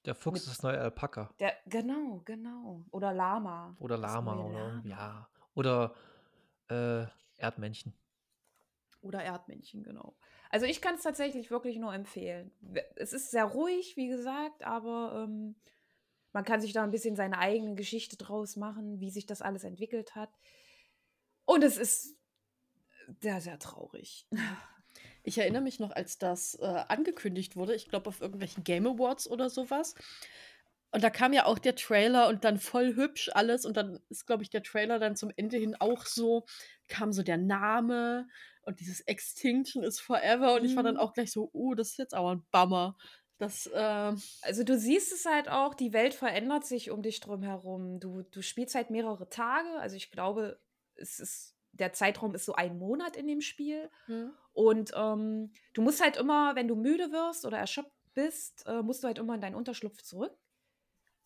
Der 0.05 0.15
Fuchs 0.15 0.33
Mit- 0.35 0.43
ist 0.43 0.49
das 0.49 0.63
neue 0.63 0.79
Alpaka. 0.79 1.29
Der, 1.39 1.53
genau, 1.65 2.21
genau. 2.23 2.85
Oder 2.91 3.13
Lama. 3.13 3.75
Oder 3.79 3.97
Lama 3.97 4.33
oder 4.45 4.53
Lama. 4.53 4.81
ja. 4.85 5.27
Oder 5.57 5.95
äh, 6.69 7.05
Erdmännchen. 7.37 7.93
Oder 9.01 9.23
Erdmännchen, 9.23 9.81
genau. 9.81 10.15
Also 10.51 10.67
ich 10.67 10.81
kann 10.81 10.95
es 10.95 11.01
tatsächlich 11.01 11.49
wirklich 11.49 11.77
nur 11.77 11.93
empfehlen. 11.93 12.51
Es 12.95 13.11
ist 13.11 13.31
sehr 13.31 13.45
ruhig, 13.45 13.97
wie 13.97 14.07
gesagt, 14.07 14.63
aber 14.63 15.23
ähm, 15.23 15.55
man 16.31 16.43
kann 16.43 16.61
sich 16.61 16.73
da 16.73 16.83
ein 16.83 16.91
bisschen 16.91 17.15
seine 17.15 17.39
eigene 17.39 17.73
Geschichte 17.73 18.17
draus 18.17 18.55
machen, 18.55 18.99
wie 18.99 19.09
sich 19.09 19.25
das 19.25 19.41
alles 19.41 19.63
entwickelt 19.63 20.13
hat. 20.13 20.29
Und 21.45 21.63
es 21.63 21.77
ist 21.77 22.19
sehr, 23.21 23.41
sehr 23.41 23.59
traurig. 23.59 24.27
Ich 25.23 25.37
erinnere 25.37 25.61
mich 25.61 25.79
noch, 25.79 25.91
als 25.91 26.17
das 26.17 26.55
äh, 26.55 26.65
angekündigt 26.65 27.57
wurde, 27.57 27.75
ich 27.75 27.89
glaube 27.89 28.07
auf 28.07 28.21
irgendwelchen 28.21 28.63
Game 28.63 28.87
Awards 28.87 29.29
oder 29.29 29.49
sowas. 29.49 29.93
Und 30.97 31.03
da 31.03 31.11
kam 31.11 31.31
ja 31.31 31.45
auch 31.45 31.59
der 31.59 31.75
Trailer 31.75 32.27
und 32.27 32.43
dann 32.43 32.57
voll 32.57 32.95
hübsch 32.95 33.29
alles. 33.33 33.65
Und 33.65 33.77
dann 33.77 33.99
ist, 34.09 34.25
glaube 34.25 34.41
ich, 34.41 34.49
der 34.49 34.63
Trailer 34.63 34.97
dann 34.97 35.15
zum 35.15 35.31
Ende 35.35 35.57
hin 35.57 35.75
auch 35.79 36.05
so, 36.07 36.45
kam 36.87 37.13
so 37.13 37.21
der 37.21 37.37
Name 37.37 38.27
und 38.63 38.79
dieses 38.79 39.01
Extinction 39.01 39.83
is 39.83 39.99
Forever. 39.99 40.55
Und 40.55 40.65
ich 40.65 40.75
war 40.75 40.81
dann 40.81 40.95
Mhm. 40.95 40.99
auch 40.99 41.13
gleich 41.13 41.31
so, 41.31 41.51
oh, 41.53 41.75
das 41.75 41.89
ist 41.91 41.97
jetzt 41.99 42.15
aber 42.15 42.31
ein 42.33 42.45
Bummer. 42.51 42.97
Das, 43.37 43.69
ähm, 43.75 44.19
Also 44.41 44.63
du 44.63 44.75
siehst 44.77 45.13
es 45.13 45.25
halt 45.25 45.49
auch, 45.49 45.75
die 45.75 45.93
Welt 45.93 46.15
verändert 46.15 46.65
sich 46.65 46.89
um 46.89 47.03
dich 47.03 47.19
drum 47.19 47.43
herum. 47.43 47.99
Du, 47.99 48.23
du 48.23 48.41
spielst 48.41 48.73
halt 48.73 48.89
mehrere 48.89 49.29
Tage. 49.29 49.69
Also 49.79 49.95
ich 49.95 50.09
glaube, 50.09 50.59
es 50.95 51.19
ist, 51.19 51.55
der 51.73 51.93
Zeitraum 51.93 52.33
ist 52.33 52.45
so 52.45 52.55
ein 52.55 52.79
Monat 52.79 53.15
in 53.15 53.27
dem 53.27 53.41
Spiel. 53.41 53.91
hm. 54.07 54.31
Und 54.53 54.91
ähm, 54.95 55.51
du 55.75 55.83
musst 55.83 56.01
halt 56.01 56.17
immer, 56.17 56.55
wenn 56.55 56.67
du 56.67 56.75
müde 56.75 57.11
wirst 57.11 57.45
oder 57.45 57.59
erschöpft 57.59 57.91
bist, 58.15 58.65
äh, 58.65 58.81
musst 58.81 59.03
du 59.03 59.07
halt 59.07 59.19
immer 59.19 59.35
in 59.35 59.41
deinen 59.41 59.53
Unterschlupf 59.55 60.01
zurück. 60.01 60.35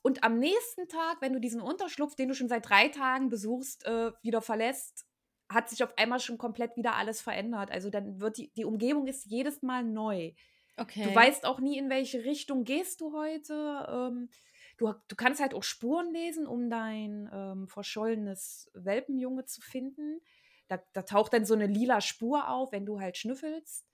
Und 0.02 0.24
am 0.24 0.40
nächsten 0.40 0.88
Tag, 0.88 1.18
wenn 1.22 1.34
du 1.34 1.40
diesen 1.40 1.62
Unterschlupf, 1.62 2.16
den 2.16 2.30
du 2.30 2.34
schon 2.34 2.50
seit 2.50 2.68
drei 2.68 2.88
Tagen 2.88 3.30
besuchst, 3.30 3.86
äh, 3.86 4.12
wieder 4.22 4.42
verlässt, 4.42 5.06
hat 5.50 5.70
sich 5.70 5.84
auf 5.84 5.98
einmal 5.98 6.20
schon 6.20 6.38
komplett 6.38 6.76
wieder 6.76 6.96
alles 6.96 7.22
verändert. 7.22 7.72
Also 7.72 7.90
dann 7.90 8.20
wird 8.20 8.38
die, 8.38 8.52
die 8.54 8.66
Umgebung 8.66 9.08
ist 9.08 9.26
jedes 9.26 9.62
Mal 9.62 9.84
neu. 9.84 10.32
okay. 10.78 11.04
Du 11.04 11.14
weißt 11.14 11.46
auch 11.46 11.60
nie, 11.60 11.78
in 11.78 11.90
welche 11.90 12.24
Richtung 12.24 12.64
gehst 12.64 13.02
du 13.02 13.14
heute. 13.14 13.88
Ähm, 13.90 14.30
du, 14.78 14.94
du 15.08 15.16
kannst 15.16 15.42
halt 15.42 15.54
auch 15.54 15.64
Spuren 15.64 16.12
lesen, 16.12 16.48
um 16.48 16.70
dein 16.70 17.30
ähm, 17.32 17.68
verschollenes 17.68 18.72
Welpenjunge 18.74 19.46
zu 19.46 19.62
finden. 19.62 20.22
Da, 20.68 20.82
da 20.94 21.04
taucht 21.04 21.34
dann 21.34 21.46
so 21.46 21.54
eine 21.54 21.68
lila 21.68 22.02
Spur 22.02 22.50
auf, 22.50 22.72
wenn 22.72 22.86
du 22.86 23.00
halt 23.00 23.18
schnüffelst. 23.18 23.86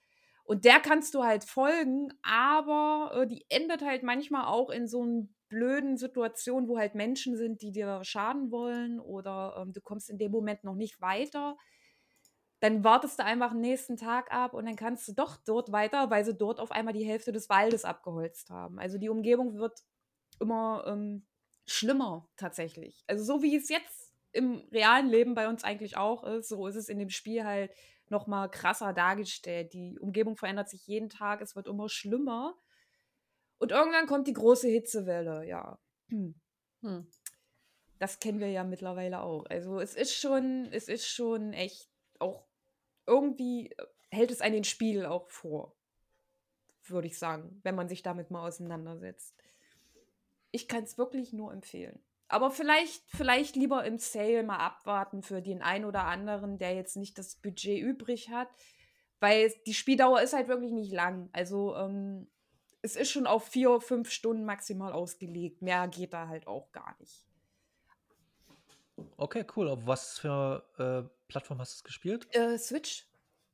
Und 0.44 0.64
der 0.64 0.80
kannst 0.80 1.14
du 1.14 1.24
halt 1.24 1.44
folgen, 1.44 2.14
aber 2.22 3.12
äh, 3.14 3.28
die 3.28 3.46
endet 3.50 3.82
halt 3.82 4.04
manchmal 4.04 4.46
auch 4.46 4.70
in 4.70 4.88
so 4.88 5.02
einer 5.02 5.28
blöden 5.50 5.98
Situation, 5.98 6.68
wo 6.68 6.78
halt 6.78 6.96
Menschen 6.96 7.38
sind, 7.38 7.62
die 7.62 7.72
dir 7.72 8.04
schaden 8.04 8.52
wollen 8.52 9.00
oder 9.00 9.56
ähm, 9.60 9.74
du 9.74 9.82
kommst 9.82 10.10
in 10.10 10.18
dem 10.18 10.32
Moment 10.32 10.64
noch 10.64 10.76
nicht 10.76 11.02
weiter 11.02 11.58
dann 12.60 12.84
wartest 12.84 13.20
du 13.20 13.24
einfach 13.24 13.52
den 13.52 13.62
nächsten 13.62 13.98
Tag 13.98 14.32
ab 14.32 14.54
und 14.54 14.66
dann 14.66 14.76
kannst 14.76 15.08
du 15.08 15.14
doch 15.14 15.38
dort 15.38 15.72
weiter, 15.72 16.10
weil 16.10 16.26
sie 16.26 16.34
dort 16.34 16.60
auf 16.60 16.72
einmal 16.72 16.94
die 16.94 17.06
Hälfte 17.06 17.32
des 17.32 17.50
Waldes 17.50 17.86
abgeholzt 17.86 18.50
haben. 18.50 18.80
Also 18.80 18.98
die 18.98 19.10
Umgebung 19.10 19.58
wird 19.58 19.80
immer 20.40 20.84
ähm, 20.88 21.28
schlimmer 21.66 22.28
tatsächlich. 22.36 23.04
Also 23.08 23.24
so 23.24 23.44
wie 23.44 23.56
es 23.56 23.70
jetzt 23.70 24.14
im 24.32 24.68
realen 24.72 25.08
Leben 25.08 25.36
bei 25.36 25.48
uns 25.48 25.64
eigentlich 25.64 25.98
auch 25.98 26.24
ist, 26.24 26.50
so 26.50 26.68
ist 26.68 26.76
es 26.76 26.90
in 26.90 27.00
dem 27.00 27.10
Spiel 27.10 27.44
halt 27.44 27.72
noch 28.10 28.26
mal 28.26 28.48
krasser 28.50 28.94
dargestellt. 28.94 29.74
Die 29.74 30.00
Umgebung 30.00 30.36
verändert 30.36 30.70
sich 30.70 30.88
jeden 30.88 31.10
Tag, 31.10 31.42
es 31.42 31.56
wird 31.56 31.68
immer 31.68 31.90
schlimmer. 31.90 32.56
Und 33.60 33.72
irgendwann 33.72 34.08
kommt 34.08 34.28
die 34.28 34.34
große 34.34 34.68
Hitzewelle, 34.68 35.46
ja. 35.46 35.80
Hm 36.10 36.36
Hm. 36.82 37.08
das 38.00 38.20
kennen 38.20 38.40
wir 38.40 38.50
ja 38.50 38.64
mittlerweile 38.64 39.22
auch. 39.22 39.46
Also 39.50 39.80
es 39.80 39.96
ist 39.96 40.14
schon, 40.14 40.70
es 40.72 40.88
ist 40.88 41.08
schon 41.08 41.54
echt 41.54 41.90
auch 42.20 42.46
irgendwie 43.08 43.72
äh, 43.72 43.86
hält 44.12 44.32
es 44.32 44.42
einen 44.42 44.56
den 44.56 44.64
Spiegel 44.64 45.06
auch 45.06 45.30
vor, 45.30 45.76
würde 46.84 47.08
ich 47.08 47.18
sagen, 47.18 47.60
wenn 47.64 47.76
man 47.76 47.90
sich 47.90 48.04
damit 48.04 48.32
mal 48.32 48.48
auseinandersetzt. 48.48 49.36
Ich 50.52 50.68
kann 50.68 50.84
es 50.84 50.98
wirklich 50.98 51.34
nur 51.34 51.52
empfehlen. 51.52 52.00
Aber 52.30 52.52
vielleicht, 52.52 53.04
vielleicht 53.10 53.56
lieber 53.56 53.86
im 53.86 54.00
Sale 54.00 54.44
mal 54.44 54.58
abwarten 54.58 55.24
für 55.24 55.42
den 55.42 55.62
einen 55.62 55.86
oder 55.86 56.06
anderen, 56.06 56.58
der 56.58 56.76
jetzt 56.76 56.98
nicht 56.98 57.18
das 57.18 57.36
Budget 57.36 57.82
übrig 57.82 58.30
hat. 58.30 58.50
Weil 59.20 59.52
die 59.66 59.74
Spieldauer 59.74 60.22
ist 60.22 60.34
halt 60.34 60.48
wirklich 60.48 60.72
nicht 60.72 60.92
lang. 60.92 61.30
Also 61.34 61.76
ähm, 61.76 62.30
es 62.82 62.96
ist 62.96 63.12
schon 63.12 63.28
auf 63.28 63.48
vier, 63.48 63.82
fünf 63.82 64.12
Stunden 64.12 64.46
maximal 64.46 64.94
ausgelegt. 64.94 65.62
Mehr 65.62 65.88
geht 65.88 66.14
da 66.14 66.28
halt 66.28 66.48
auch 66.48 66.72
gar 66.72 66.96
nicht. 67.00 67.26
Okay, 69.18 69.46
cool. 69.56 69.70
Auf 69.70 69.86
was 69.86 70.20
für 70.20 70.64
äh, 70.78 71.10
Plattform 71.28 71.60
hast 71.60 71.74
du 71.74 71.78
es 71.78 71.84
gespielt? 71.84 72.28
Äh, 72.36 72.58
Switch 72.58 73.06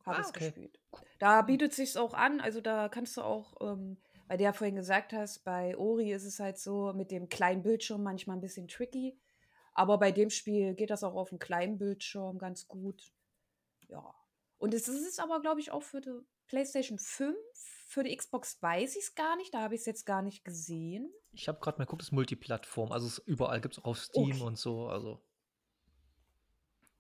habe 0.06 0.18
Ah, 0.18 0.22
ich 0.22 0.28
okay. 0.28 0.46
gespielt. 0.46 0.80
Da 1.20 1.42
bietet 1.42 1.74
sich's 1.74 1.98
auch 1.98 2.14
an. 2.14 2.42
Also 2.42 2.62
da 2.62 2.90
kannst 2.90 3.18
du 3.18 3.22
auch, 3.22 3.56
ähm, 3.62 3.98
weil 4.28 4.38
du 4.38 4.44
ja 4.44 4.54
vorhin 4.54 4.76
gesagt 4.76 5.14
hast, 5.14 5.44
bei 5.44 5.78
Ori 5.78 6.12
ist 6.14 6.26
es 6.26 6.40
halt 6.40 6.58
so 6.58 6.94
mit 6.94 7.12
dem 7.12 7.30
kleinen 7.30 7.64
Bildschirm 7.64 8.04
manchmal 8.04 8.38
ein 8.38 8.42
bisschen 8.42 8.68
tricky. 8.68 9.18
Aber 9.74 9.98
bei 9.98 10.12
dem 10.12 10.30
Spiel 10.30 10.76
geht 10.76 10.92
das 10.92 11.04
auch 11.04 11.16
auf 11.16 11.30
dem 11.30 11.40
kleinen 11.40 11.78
Bildschirm 11.78 12.38
ganz 12.38 12.68
gut. 12.68 13.12
Ja. 13.88 14.14
Und 14.60 14.74
es 14.74 14.88
ist 14.88 15.20
aber, 15.20 15.42
glaube 15.42 15.60
ich, 15.60 15.72
auch 15.72 15.84
für 15.84 16.00
die 16.00 16.20
PlayStation 16.48 17.00
5. 17.00 17.36
Für 17.94 18.04
die 18.04 18.16
Xbox 18.16 18.62
weiß 18.62 18.96
ich 18.96 19.04
es 19.04 19.16
gar 19.16 19.36
nicht. 19.36 19.54
Da 19.54 19.62
habe 19.62 19.76
ich 19.76 19.82
es 19.82 19.86
jetzt 19.86 20.06
gar 20.06 20.22
nicht 20.22 20.44
gesehen. 20.44 21.12
Ich 21.32 21.48
habe 21.48 21.60
gerade 21.60 21.78
mal 21.78 21.86
geguckt, 21.86 22.02
es 22.02 22.08
ist 22.10 22.12
Multiplattform. 22.12 22.92
Also 22.92 23.06
es, 23.08 23.20
überall 23.20 23.62
gibt 23.62 23.76
es 23.76 23.80
auch 23.80 23.86
auf 23.90 24.00
Steam 24.00 24.32
Okay. 24.32 24.42
und 24.44 24.58
so. 24.58 24.88
Also 24.88 25.22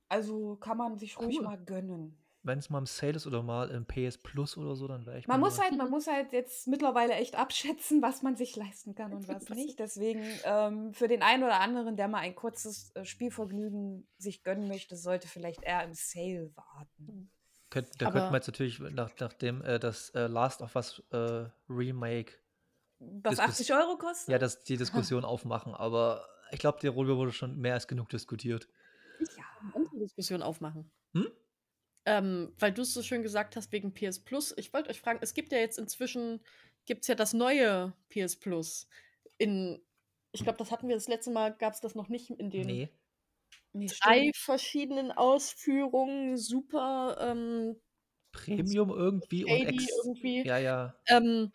Also 0.09 0.55
kann 0.57 0.77
man 0.77 0.97
sich 0.97 1.17
ruhig 1.19 1.37
Cool. 1.39 1.43
mal 1.45 1.57
gönnen. 1.57 2.19
wenn 2.45 2.59
es 2.59 2.69
mal 2.69 2.79
im 2.79 2.85
Sale 2.85 3.13
ist 3.15 3.25
oder 3.25 3.41
mal 3.41 3.69
im 3.71 3.85
PS 3.85 4.17
Plus 4.17 4.57
oder 4.57 4.75
so, 4.75 4.85
dann 4.87 5.05
wäre 5.05 5.17
ich 5.17 5.27
Man 5.27 5.39
muss 5.39 5.57
mal 5.57 5.63
halt, 5.69 5.77
man 5.77 5.89
muss 5.89 6.07
halt 6.07 6.33
jetzt 6.33 6.67
mittlerweile 6.67 7.13
echt 7.13 7.35
abschätzen, 7.35 8.01
was 8.01 8.21
man 8.21 8.35
sich 8.35 8.55
leisten 8.57 8.95
kann 8.95 9.13
und 9.13 9.27
was 9.29 9.47
nicht. 9.49 9.79
Deswegen 9.79 10.23
ähm, 10.43 10.93
für 10.93 11.07
den 11.07 11.23
einen 11.23 11.43
oder 11.43 11.61
anderen, 11.61 11.95
der 11.95 12.09
mal 12.09 12.19
ein 12.19 12.35
kurzes 12.35 12.91
äh, 12.95 13.05
Spielvergnügen 13.05 14.07
sich 14.17 14.43
gönnen 14.43 14.67
möchte, 14.67 14.97
sollte 14.97 15.27
vielleicht 15.29 15.63
eher 15.63 15.83
im 15.85 15.93
Sale 15.93 16.51
warten. 16.55 17.31
Könnt, 17.73 17.89
da 17.99 18.05
Aber- 18.07 18.13
könnte 18.13 18.31
man 18.31 18.35
jetzt 18.35 18.47
natürlich, 18.47 18.79
nach, 18.79 19.11
nachdem 19.19 19.61
äh, 19.63 19.79
das 19.79 20.11
äh, 20.11 20.27
Last 20.27 20.61
of 20.61 20.75
Us 20.75 21.01
äh, 21.11 21.45
Remake, 21.69 22.33
Was 22.99 23.33
Diskus- 23.39 23.39
80 23.39 23.73
Euro 23.73 23.97
kostet? 23.97 24.29
ja, 24.31 24.37
das, 24.37 24.63
die 24.63 24.77
Diskussion 25.13 25.25
aufmachen, 25.25 25.73
aber 25.73 26.27
ich 26.51 26.59
glaube, 26.59 26.77
darüber 26.81 27.17
wurde 27.17 27.31
schon 27.31 27.57
mehr 27.57 27.73
als 27.73 27.87
genug 27.87 28.09
diskutiert. 28.09 28.67
ja. 29.19 29.43
eine 29.61 29.75
andere 29.75 29.97
Diskussion 29.99 30.43
aufmachen. 30.43 30.91
Hm? 31.13 31.31
Ähm, 32.05 32.53
weil 32.59 32.71
du 32.73 32.81
es 32.83 32.93
so 32.93 33.01
schön 33.01 33.23
gesagt 33.23 33.55
hast 33.55 33.71
wegen 33.71 33.93
PS 33.93 34.19
Plus. 34.19 34.53
Ich 34.57 34.71
wollte 34.73 34.89
euch 34.89 34.99
fragen, 35.01 35.19
es 35.21 35.33
gibt 35.33 35.51
ja 35.51 35.57
jetzt 35.59 35.79
inzwischen, 35.79 36.41
gibt 36.85 37.01
es 37.03 37.07
ja 37.07 37.15
das 37.15 37.33
neue 37.33 37.93
PS 38.09 38.35
Plus. 38.35 38.87
In, 39.37 39.81
ich 40.31 40.43
glaube, 40.43 40.57
das 40.59 40.69
hatten 40.69 40.87
wir 40.89 40.95
das 40.95 41.07
letzte 41.07 41.31
Mal, 41.31 41.53
gab 41.55 41.73
es 41.73 41.79
das 41.81 41.95
noch 41.95 42.09
nicht 42.09 42.29
in 42.29 42.49
den 42.51 42.67
Nee. 42.67 42.89
Nee, 43.73 43.87
drei 43.87 44.19
stimmt. 44.19 44.37
verschiedenen 44.37 45.11
Ausführungen. 45.11 46.37
Super 46.37 47.17
ähm, 47.19 47.75
Premium 48.31 48.89
irgendwie 48.89 49.45
und 49.45 49.51
ex. 49.67 49.85
irgendwie. 50.03 50.45
Ja, 50.45 50.57
ja. 50.57 50.95
Ähm, 51.07 51.51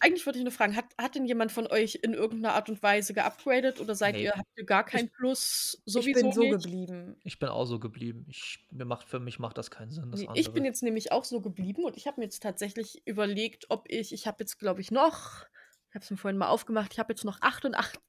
eigentlich 0.00 0.26
wollte 0.26 0.38
ich 0.38 0.44
nur 0.44 0.52
fragen, 0.52 0.74
hat, 0.74 0.86
hat 0.98 1.14
denn 1.14 1.26
jemand 1.26 1.52
von 1.52 1.66
euch 1.68 2.00
in 2.02 2.12
irgendeiner 2.14 2.54
Art 2.54 2.68
und 2.68 2.82
Weise 2.82 3.14
geupgradet 3.14 3.78
oder 3.80 3.94
seid 3.94 4.14
Nee. 4.16 4.24
ihr, 4.24 4.32
habt 4.32 4.48
ihr 4.56 4.64
gar 4.64 4.84
kein 4.84 5.08
Plus 5.10 5.80
Ich 5.84 5.92
sowieso 5.92 6.20
bin 6.22 6.32
so 6.32 6.40
nicht? 6.42 6.64
geblieben. 6.64 7.16
Ich 7.24 7.38
bin 7.38 7.48
auch 7.50 7.66
so 7.66 7.78
geblieben. 7.78 8.26
Ich, 8.28 8.66
mir 8.70 8.84
macht, 8.84 9.06
für 9.08 9.20
mich 9.20 9.38
macht 9.38 9.58
das 9.58 9.70
keinen 9.70 9.90
Sinn. 9.92 10.10
Das 10.10 10.20
Nee, 10.20 10.26
andere. 10.26 10.40
ich 10.40 10.50
bin 10.52 10.64
jetzt 10.64 10.82
nämlich 10.82 11.12
auch 11.12 11.24
so 11.24 11.40
geblieben 11.40 11.84
und 11.84 11.96
ich 11.96 12.06
habe 12.06 12.20
mir 12.20 12.24
jetzt 12.24 12.42
tatsächlich 12.42 13.02
überlegt, 13.06 13.66
ob 13.70 13.84
ich, 13.88 14.12
ich 14.12 14.26
habe 14.26 14.38
jetzt 14.40 14.58
glaube 14.58 14.80
ich 14.80 14.90
noch, 14.90 15.44
ich 15.90 15.94
habe 15.94 16.04
es 16.04 16.10
mir 16.10 16.16
vorhin 16.16 16.38
mal 16.38 16.48
aufgemacht, 16.48 16.92
ich 16.92 16.98
habe 16.98 17.12
jetzt 17.12 17.24
noch 17.24 17.40
88 17.40 18.00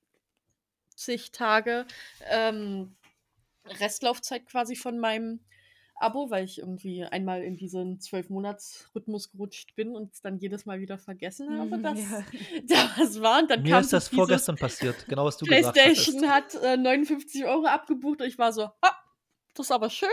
Tage 1.31 1.85
ähm, 2.31 2.95
Restlaufzeit 3.79 4.45
quasi 4.45 4.75
von 4.75 4.99
meinem 4.99 5.39
Abo, 5.99 6.29
weil 6.29 6.45
ich 6.45 6.59
irgendwie 6.59 7.03
einmal 7.03 7.41
in 7.43 7.57
diesen 7.57 7.99
zwölf 7.99 8.29
Monats-Rhythmus 8.29 9.31
gerutscht 9.31 9.75
bin 9.75 9.95
und 9.95 10.13
es 10.13 10.21
dann 10.21 10.37
jedes 10.37 10.65
Mal 10.65 10.79
wieder 10.79 10.97
vergessen 10.99 11.57
habe, 11.57 11.77
dass 11.81 11.99
ja. 12.67 12.89
das 12.97 13.21
war. 13.21 13.39
Und 13.41 13.49
dann 13.49 13.63
Mir 13.63 13.71
kam 13.71 13.81
ist 13.81 13.93
das 13.93 14.07
vorgestern 14.07 14.57
passiert, 14.57 15.07
genau 15.07 15.25
was 15.25 15.37
du 15.37 15.45
gesagt 15.45 15.77
hattest. 15.77 16.05
PlayStation 16.05 16.29
hat 16.29 16.55
äh, 16.55 16.77
59 16.77 17.45
Euro 17.45 17.65
abgebucht 17.65 18.21
und 18.21 18.27
ich 18.27 18.37
war 18.37 18.53
so, 18.53 18.63
ah, 18.63 18.95
das 19.55 19.67
ist 19.67 19.71
aber 19.71 19.89
schön. 19.89 20.09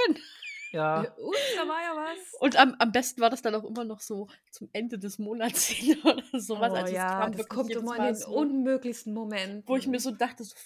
Ja, 0.75 1.03
Ups, 1.19 1.39
da 1.57 1.69
war 1.69 1.81
ja 1.81 1.95
was. 1.95 2.41
Und 2.41 2.57
am, 2.57 2.75
am 2.81 2.91
besten 2.91 3.21
war 3.21 3.31
das 3.31 3.43
dann 3.43 3.55
auch 3.55 3.63
immer 3.63 3.85
noch 3.85 4.01
so 4.01 4.27
zum 4.51 4.69
Ende 4.73 4.99
des 4.99 5.21
Monats 5.21 5.67
hin 5.69 5.97
oder 6.03 6.25
sowas. 6.41 6.73
oh, 6.73 6.77
also 6.77 6.87
es 6.87 6.93
ja, 6.93 7.21
kam 7.21 7.31
das 7.31 7.39
wirklich 7.39 7.49
kommt 7.49 7.69
jedes 7.69 7.83
immer 7.83 7.97
Mal 7.97 8.09
in 8.09 8.15
den 8.15 8.17
so, 8.17 8.31
unmöglichsten 8.31 9.15
Momenten. 9.15 9.63
wo 9.69 9.77
ich 9.77 9.87
mir 9.87 10.01
so 10.01 10.11
dachte, 10.11 10.43
so, 10.43 10.57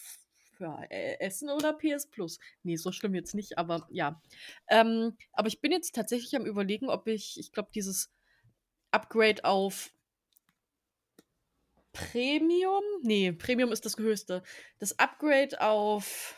f- 0.59 0.61
ja, 0.61 0.83
äh, 0.91 1.19
Essen 1.21 1.51
oder 1.51 1.73
PS 1.73 2.09
Plus? 2.11 2.39
Nee, 2.63 2.77
so 2.77 2.93
schlimm 2.93 3.15
jetzt 3.15 3.35
nicht, 3.35 3.59
aber 3.59 3.87
ja. 3.91 4.21
Ähm, 4.69 5.17
aber 5.33 5.49
ich 5.49 5.61
bin 5.61 5.73
jetzt 5.73 5.95
tatsächlich 5.95 6.35
am 6.37 6.47
überlegen, 6.47 6.89
ob 6.89 7.07
ich, 7.09 7.39
ich 7.39 7.53
glaube, 7.53 7.71
dieses 7.75 8.13
Upgrade 8.91 9.45
auf 9.45 9.91
Premium? 11.93 12.83
Nee, 13.03 13.33
Premium 13.33 13.73
ist 13.73 13.85
das 13.85 13.97
höchste. 13.99 14.43
Das 14.79 14.99
Upgrade 14.99 15.61
auf 15.61 16.35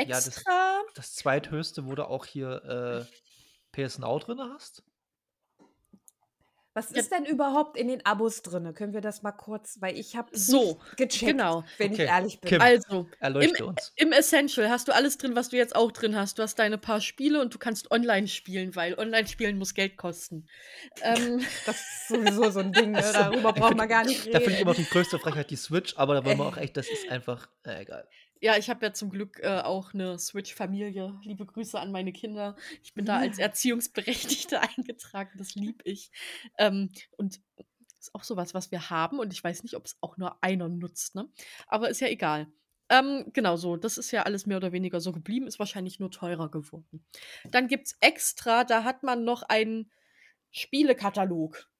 Ja, 0.00 0.06
das- 0.06 0.26
Extra? 0.28 0.80
das 0.94 1.14
zweithöchste, 1.14 1.86
wo 1.86 1.94
du 1.94 2.06
auch 2.08 2.24
hier 2.26 3.06
äh, 3.06 3.12
PS 3.72 3.98
Now 3.98 4.18
drin 4.18 4.40
hast. 4.40 4.82
Was 6.74 6.90
Ja. 6.90 7.00
ist 7.00 7.12
denn 7.12 7.26
überhaupt 7.26 7.76
in 7.76 7.88
den 7.88 8.04
Abos 8.06 8.40
drin? 8.42 8.72
Können 8.74 8.94
wir 8.94 9.02
das 9.02 9.22
mal 9.22 9.32
kurz, 9.32 9.76
weil 9.80 9.98
ich 9.98 10.16
habe 10.16 10.30
So, 10.32 10.80
gecheckt, 10.96 11.32
genau. 11.32 11.64
wenn 11.78 11.92
Okay, 11.92 12.04
ich 12.04 12.08
ehrlich 12.08 12.40
bin. 12.40 12.48
Kim. 12.48 12.60
Also, 12.62 13.06
Erleuchte 13.20 13.66
uns. 13.66 13.92
Im 13.96 14.12
Essential 14.12 14.70
hast 14.70 14.88
du 14.88 14.94
alles 14.94 15.18
drin, 15.18 15.36
was 15.36 15.50
du 15.50 15.56
jetzt 15.56 15.76
auch 15.76 15.92
drin 15.92 16.16
hast. 16.16 16.38
Du 16.38 16.42
hast 16.42 16.58
deine 16.58 16.78
paar 16.78 17.00
Spiele 17.02 17.40
und 17.42 17.52
du 17.52 17.58
kannst 17.58 17.90
online 17.90 18.26
spielen, 18.28 18.74
weil 18.74 18.94
online 18.98 19.26
spielen 19.26 19.58
muss 19.58 19.74
Geld 19.74 19.96
kosten. 19.98 20.46
ähm, 21.02 21.40
Das 21.66 21.76
ist 21.76 22.08
sowieso 22.08 22.50
so 22.50 22.60
ein 22.60 22.72
Ding, 22.72 22.92
ne? 22.92 22.98
Also, 23.04 23.12
darüber 23.12 23.52
braucht 23.52 23.76
man 23.76 23.88
gar 23.88 24.04
nicht 24.04 24.26
Da 24.26 24.38
finde 24.40 24.40
ich 24.40 24.48
reden. 24.48 24.62
immer 24.62 24.70
noch 24.70 24.76
die 24.76 24.86
größte 24.88 25.18
Frechheit 25.18 25.50
die 25.50 25.56
Switch, 25.56 25.94
aber 25.98 26.14
da 26.14 26.24
wollen 26.24 26.38
wir 26.38 26.46
auch 26.48 26.56
echt, 26.56 26.76
das 26.76 26.88
ist 26.88 27.10
einfach, 27.10 27.48
äh, 27.64 27.82
egal. 27.82 28.08
Ja, 28.42 28.56
ich 28.56 28.68
habe 28.68 28.84
ja 28.84 28.92
zum 28.92 29.08
Glück 29.08 29.38
äh, 29.38 29.60
auch 29.60 29.94
eine 29.94 30.18
Switch-Familie. 30.18 31.16
Liebe 31.22 31.46
Grüße 31.46 31.78
an 31.78 31.92
meine 31.92 32.12
Kinder. 32.12 32.56
Ich 32.82 32.92
bin 32.92 33.04
da 33.04 33.18
als 33.18 33.38
Erziehungsberechtigte 33.38 34.60
eingetragen. 34.76 35.30
Das 35.38 35.54
lieb 35.54 35.80
ich. 35.84 36.10
Ähm, 36.58 36.90
und 37.12 37.40
ist 38.00 38.12
auch 38.16 38.24
sowas, 38.24 38.52
was 38.52 38.72
wir 38.72 38.90
haben. 38.90 39.20
Und 39.20 39.32
ich 39.32 39.42
weiß 39.42 39.62
nicht, 39.62 39.76
ob 39.76 39.86
es 39.86 39.96
auch 40.00 40.16
nur 40.16 40.42
einer 40.42 40.68
nutzt. 40.68 41.14
Ne? 41.14 41.30
Aber 41.68 41.88
ist 41.88 42.00
ja 42.00 42.08
egal. 42.08 42.48
Ähm, 42.88 43.30
genau 43.32 43.56
so. 43.56 43.76
Das 43.76 43.96
ist 43.96 44.10
ja 44.10 44.24
alles 44.24 44.44
mehr 44.44 44.56
oder 44.56 44.72
weniger 44.72 45.00
so 45.00 45.12
geblieben. 45.12 45.46
Ist 45.46 45.60
wahrscheinlich 45.60 46.00
nur 46.00 46.10
teurer 46.10 46.50
geworden. 46.50 47.06
Dann 47.44 47.68
gibt 47.68 47.86
es 47.86 47.96
extra, 48.00 48.64
da 48.64 48.82
hat 48.82 49.04
man 49.04 49.22
noch 49.22 49.44
einen 49.44 49.88
Spielekatalog. 50.50 51.70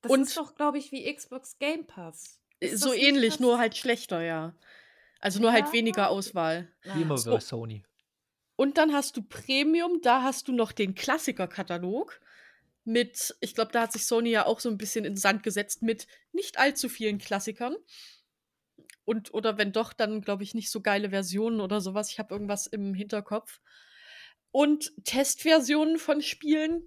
Das 0.00 0.10
und- 0.10 0.22
ist 0.22 0.36
doch, 0.36 0.56
glaube 0.56 0.78
ich, 0.78 0.90
wie 0.90 1.14
Xbox 1.14 1.56
Game 1.58 1.86
Pass. 1.86 2.40
Ist 2.60 2.80
So 2.80 2.92
ähnlich, 2.92 3.34
das? 3.34 3.40
nur 3.40 3.58
halt 3.58 3.76
schlechter, 3.76 4.20
ja. 4.22 4.54
Also 5.20 5.40
nur 5.40 5.52
halt 5.52 5.66
Ja. 5.66 5.72
weniger 5.72 6.10
Auswahl. 6.10 6.68
Wie 6.94 7.02
immer 7.02 7.18
so. 7.18 7.32
bei 7.32 7.40
Sony. 7.40 7.84
Und 8.56 8.76
dann 8.78 8.92
hast 8.92 9.16
du 9.16 9.22
Premium, 9.22 10.00
da 10.02 10.22
hast 10.22 10.48
du 10.48 10.52
noch 10.52 10.72
den 10.72 10.94
Klassiker-Katalog 10.94 12.20
mit, 12.84 13.36
ich 13.40 13.54
glaube, 13.54 13.70
da 13.72 13.82
hat 13.82 13.92
sich 13.92 14.06
Sony 14.06 14.30
ja 14.30 14.46
auch 14.46 14.60
so 14.60 14.68
ein 14.68 14.78
bisschen 14.78 15.04
in 15.04 15.12
den 15.12 15.18
Sand 15.18 15.42
gesetzt 15.42 15.82
mit 15.82 16.06
nicht 16.32 16.58
allzu 16.58 16.88
vielen 16.88 17.18
Klassikern. 17.18 17.76
Und, 19.04 19.32
oder 19.32 19.58
wenn 19.58 19.72
doch, 19.72 19.92
dann 19.92 20.20
glaube 20.22 20.42
ich 20.42 20.54
nicht 20.54 20.70
so 20.70 20.80
geile 20.80 21.10
Versionen 21.10 21.60
oder 21.60 21.80
sowas. 21.80 22.10
Ich 22.10 22.18
habe 22.18 22.34
irgendwas 22.34 22.66
im 22.66 22.94
Hinterkopf. 22.94 23.60
Und 24.50 24.92
Testversionen 25.04 25.98
von 25.98 26.20
Spielen. 26.22 26.82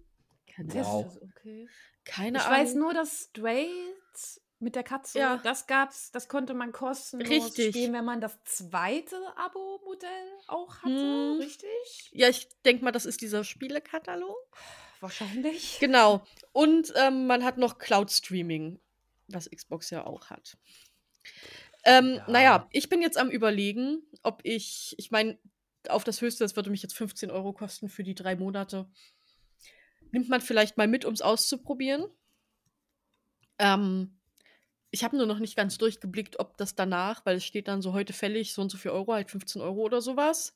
Wow. 0.58 1.06
ist 1.08 1.22
okay. 1.22 1.68
keine 2.04 2.38
Ich 2.40 2.44
Ahnung. 2.44 2.60
weiß 2.60 2.74
nur, 2.76 2.94
dass 2.94 3.24
Straight 3.30 4.42
mit 4.62 4.76
der 4.76 4.84
Katze, 4.84 5.19
Ja. 5.19 5.38
das 5.38 5.67
gab's, 5.67 6.12
das 6.12 6.28
konnte 6.30 6.54
man 6.54 6.71
kostenlos 6.71 7.30
Richtig. 7.30 7.69
spielen, 7.76 7.93
wenn 7.93 8.06
man 8.06 8.21
das 8.21 8.38
zweite 8.43 9.17
Abo-Modell 9.36 10.28
auch 10.47 10.78
hatte, 10.84 10.93
Hm. 11.34 11.38
richtig? 11.39 12.10
Ja, 12.13 12.30
ich 12.30 12.47
denke 12.65 12.84
mal, 12.84 12.91
das 12.91 13.06
ist 13.06 13.21
dieser 13.21 13.43
Spielekatalog. 13.43 14.58
Wahrscheinlich. 15.00 15.80
Genau. 15.80 16.24
Und 16.52 16.93
ähm, 16.95 17.26
man 17.28 17.43
hat 17.43 17.58
noch 17.58 17.80
Cloud 17.80 18.12
Streaming, 18.12 18.80
was 19.28 19.50
Xbox 19.50 19.89
ja 19.89 20.06
auch 20.06 20.30
hat. 20.30 20.58
Ähm, 21.84 22.15
Ja. 22.17 22.26
Naja, 22.32 22.67
ich 22.71 22.88
bin 22.89 23.02
jetzt 23.02 23.17
am 23.17 23.32
Überlegen, 23.32 24.04
ob 24.21 24.41
ich, 24.43 24.93
ich 24.97 25.10
meine, 25.10 25.39
auf 25.89 26.04
das 26.04 26.21
Höchste, 26.21 26.43
das 26.43 26.56
würde 26.56 26.69
mich 26.69 26.84
jetzt 26.84 26.93
15 26.95 27.32
Euro 27.32 27.54
kosten 27.54 27.89
für 27.89 28.04
die 28.04 28.13
drei 28.13 28.36
Monate. 28.36 28.88
Nimmt 30.12 30.30
man 30.30 30.41
vielleicht 30.41 30.78
mal 30.78 30.88
mit, 30.88 31.06
um 31.06 31.13
es 31.13 31.21
auszuprobieren. 31.24 32.06
Ähm, 33.58 34.19
ich 34.91 35.04
habe 35.04 35.17
nur 35.17 35.25
noch 35.25 35.39
nicht 35.39 35.56
ganz 35.56 35.77
durchgeblickt, 35.77 36.39
ob 36.39 36.58
das 36.58 36.75
danach, 36.75 37.25
weil 37.25 37.38
es 37.38 37.45
steht 37.45 37.67
dann 37.67 37.82
so 37.82 37.93
heute 37.93 38.13
fällig, 38.13 38.54
so 38.54 38.62
und 38.62 38.69
so 38.69 38.77
viel 38.77 38.91
Euro, 38.91 39.13
halt 39.13 39.32
15 39.32 39.62
Euro 39.62 39.82
oder 39.82 40.01
sowas. 40.01 40.54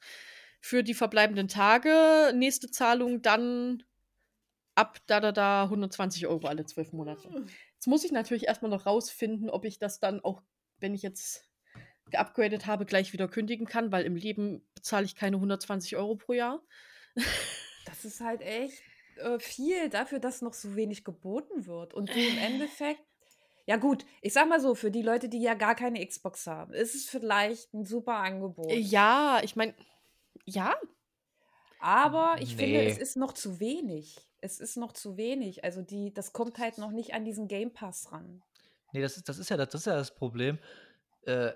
Für 0.60 0.84
die 0.84 0.94
verbleibenden 0.94 1.48
Tage. 1.48 2.34
Nächste 2.36 2.70
Zahlung 2.70 3.22
dann 3.22 3.84
ab 4.74 5.00
da, 5.08 5.22
da, 5.22 5.32
da 5.32 5.64
120 5.64 6.28
Euro 6.28 6.48
alle 6.48 6.66
zwölf 6.66 6.92
Monate. 6.92 7.30
Jetzt 7.76 7.88
muss 7.88 8.04
ich 8.04 8.12
natürlich 8.12 8.48
erstmal 8.48 8.72
noch 8.72 8.86
rausfinden, 8.86 9.50
ob 9.50 9.64
ich 9.64 9.80
das 9.80 10.00
dann 10.00 10.20
auch, 10.20 10.42
wenn 10.80 10.94
ich 10.94 11.02
jetzt 11.02 11.48
geupgradet 12.12 12.66
habe, 12.66 12.86
gleich 12.86 13.14
wieder 13.14 13.28
kündigen 13.28 13.66
kann, 13.66 13.92
weil 13.92 14.06
im 14.06 14.16
Leben 14.16 14.68
bezahle 14.76 15.06
ich 15.06 15.16
keine 15.16 15.38
120 15.38 15.96
Euro 15.96 16.16
pro 16.16 16.34
Jahr. 16.34 16.62
Das 17.88 18.04
ist 18.04 18.20
halt 18.20 18.42
echt 18.42 18.82
äh, 19.18 19.38
viel 19.38 19.90
dafür, 19.90 20.18
dass 20.18 20.42
noch 20.42 20.56
so 20.56 20.76
wenig 20.76 21.04
geboten 21.04 21.68
wird. 21.68 21.94
Und 21.94 22.10
du 22.10 22.20
im 22.20 22.38
Endeffekt, 22.40 23.06
ja 23.66 23.78
gut, 23.78 24.06
ich 24.22 24.34
sag 24.34 24.48
mal 24.48 24.60
so, 24.60 24.76
für 24.76 24.92
die 24.92 25.02
Leute, 25.02 25.28
die 25.30 25.42
ja 25.42 25.54
gar 25.56 25.76
keine 25.76 26.06
Xbox 26.06 26.46
haben, 26.48 26.74
ist 26.74 26.94
es 26.96 27.06
vielleicht 27.10 27.74
ein 27.74 27.86
super 27.86 28.18
Angebot. 28.18 28.72
Ja, 28.72 29.40
ich 29.44 29.56
meine, 29.56 29.74
ja, 30.46 30.76
Aber 31.80 32.36
ich 32.40 32.56
finde, 32.56 32.80
Nee. 32.80 32.88
es 32.88 32.98
ist 32.98 33.16
noch 33.18 33.34
zu 33.34 33.60
wenig. 33.60 34.18
Es 34.42 34.60
ist 34.60 34.78
noch 34.78 34.92
zu 34.94 35.18
wenig. 35.18 35.64
Also 35.64 35.82
die, 35.82 36.14
das 36.14 36.34
kommt 36.34 36.58
halt 36.60 36.78
noch 36.78 36.92
nicht 36.92 37.14
an 37.14 37.26
diesen 37.26 37.48
Game 37.48 37.74
Pass 37.74 38.12
ran. 38.12 38.42
Nee, 38.94 39.02
das 39.02 39.18
ist, 39.18 39.28
das 39.30 39.38
ist 39.40 39.50
ja 39.50 39.58
das, 39.58 39.70
das 39.70 39.82
ist 39.82 39.88
ja 39.88 39.96
das 39.96 40.14
Problem. 40.16 40.58
Äh, 41.24 41.52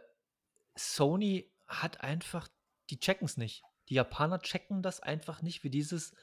Sony 0.76 1.50
hat 1.68 2.02
einfach, 2.02 2.48
die 2.90 3.00
checken 3.00 3.26
es 3.26 3.38
nicht. 3.38 3.64
Die 3.90 3.96
Japaner 3.96 4.40
checken 4.40 4.82
das 4.82 5.00
einfach 5.00 5.42
nicht, 5.42 5.64
wie 5.64 5.70
dieses 5.70 6.14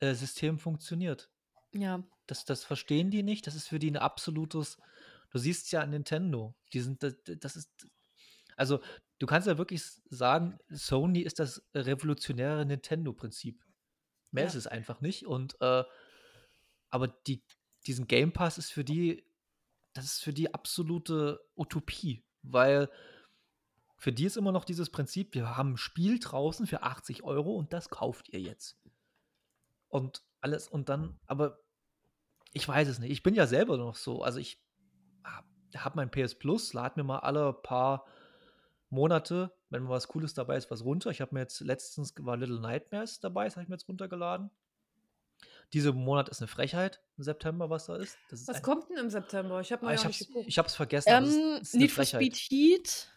äh, 0.00 0.14
System 0.14 0.58
funktioniert. 0.58 1.30
ja. 1.72 2.02
Das, 2.28 2.44
das 2.44 2.62
verstehen 2.64 3.10
die 3.10 3.24
nicht. 3.24 3.46
Das 3.48 3.56
ist 3.56 3.66
für 3.68 3.80
die 3.80 3.90
ein 3.90 3.96
absolutes. 3.96 4.78
Du 5.32 5.38
siehst 5.38 5.72
ja 5.72 5.80
an 5.80 5.90
Nintendo. 5.90 6.54
Die 6.72 6.80
sind, 6.80 7.02
das, 7.02 7.14
das 7.24 7.56
ist. 7.56 7.70
Also, 8.56 8.80
du 9.18 9.26
kannst 9.26 9.48
ja 9.48 9.58
wirklich 9.58 9.82
sagen, 10.10 10.58
Sony 10.68 11.20
ist 11.20 11.38
das 11.38 11.64
revolutionäre 11.74 12.64
Nintendo-Prinzip. 12.66 13.64
Mehr 14.30 14.44
Ja. 14.44 14.48
ist 14.48 14.54
es 14.54 14.66
einfach 14.66 15.00
nicht. 15.00 15.26
Und 15.26 15.60
äh, 15.60 15.84
aber 16.90 17.08
die, 17.08 17.42
diesen 17.86 18.06
Game 18.06 18.32
Pass 18.32 18.58
ist 18.58 18.70
für 18.70 18.84
die, 18.84 19.24
das 19.94 20.04
ist 20.04 20.22
für 20.22 20.32
die 20.34 20.52
absolute 20.52 21.42
Utopie, 21.56 22.22
weil 22.42 22.90
für 23.96 24.12
die 24.12 24.26
ist 24.26 24.36
immer 24.36 24.52
noch 24.52 24.64
dieses 24.64 24.90
Prinzip, 24.90 25.34
wir 25.34 25.56
haben 25.56 25.72
ein 25.72 25.76
Spiel 25.78 26.18
draußen 26.18 26.66
für 26.66 26.82
80 26.82 27.22
Euro 27.22 27.54
und 27.56 27.72
das 27.72 27.88
kauft 27.88 28.28
ihr 28.28 28.40
jetzt. 28.40 28.76
Und 29.88 30.22
alles, 30.40 30.68
und 30.68 30.88
dann, 30.88 31.18
aber 31.26 31.60
ich 32.52 32.66
weiß 32.68 32.88
es 32.88 32.98
nicht. 32.98 33.10
Ich 33.10 33.22
bin 33.22 33.34
ja 33.34 33.46
selber 33.46 33.78
noch 33.78 33.96
so. 33.96 34.22
Also 34.22 34.38
ich 34.38 34.61
hab 35.76 35.94
mein 35.96 36.10
PS 36.10 36.34
Plus, 36.34 36.72
lade 36.72 36.94
mir 37.00 37.04
mal 37.04 37.18
alle 37.20 37.52
paar 37.52 38.06
Monate, 38.90 39.52
wenn 39.70 39.82
mal 39.82 39.90
was 39.90 40.08
Cooles 40.08 40.34
dabei 40.34 40.56
ist, 40.56 40.70
was 40.70 40.84
runter. 40.84 41.10
Ich 41.10 41.20
habe 41.20 41.34
mir 41.34 41.40
jetzt 41.40 41.60
letztens 41.60 42.14
war 42.18 42.36
Little 42.36 42.60
Nightmares 42.60 43.20
dabei, 43.20 43.44
das 43.44 43.54
habe 43.56 43.62
ich 43.62 43.68
mir 43.68 43.76
jetzt 43.76 43.88
runtergeladen. 43.88 44.50
Dieser 45.72 45.92
Monat 45.92 46.28
ist 46.28 46.40
eine 46.42 46.48
Frechheit 46.48 47.00
im 47.16 47.24
September, 47.24 47.70
was 47.70 47.86
da 47.86 47.96
ist. 47.96 48.18
Das 48.28 48.42
ist 48.42 48.48
Was 48.48 48.62
kommt 48.62 48.90
denn 48.90 48.98
im 48.98 49.08
September? 49.08 49.60
Ich 49.60 49.72
habe 49.72 49.86
Ah, 49.86 49.94
noch 49.94 50.04
ich 50.10 50.28
ich 50.46 50.58
hab's 50.58 50.74
vergessen. 50.74 51.08
es 51.62 51.72
Ähm, 51.72 51.80
Need 51.80 51.90
for. 51.90 52.04
Speed 52.04 52.36
Heat, 52.36 53.10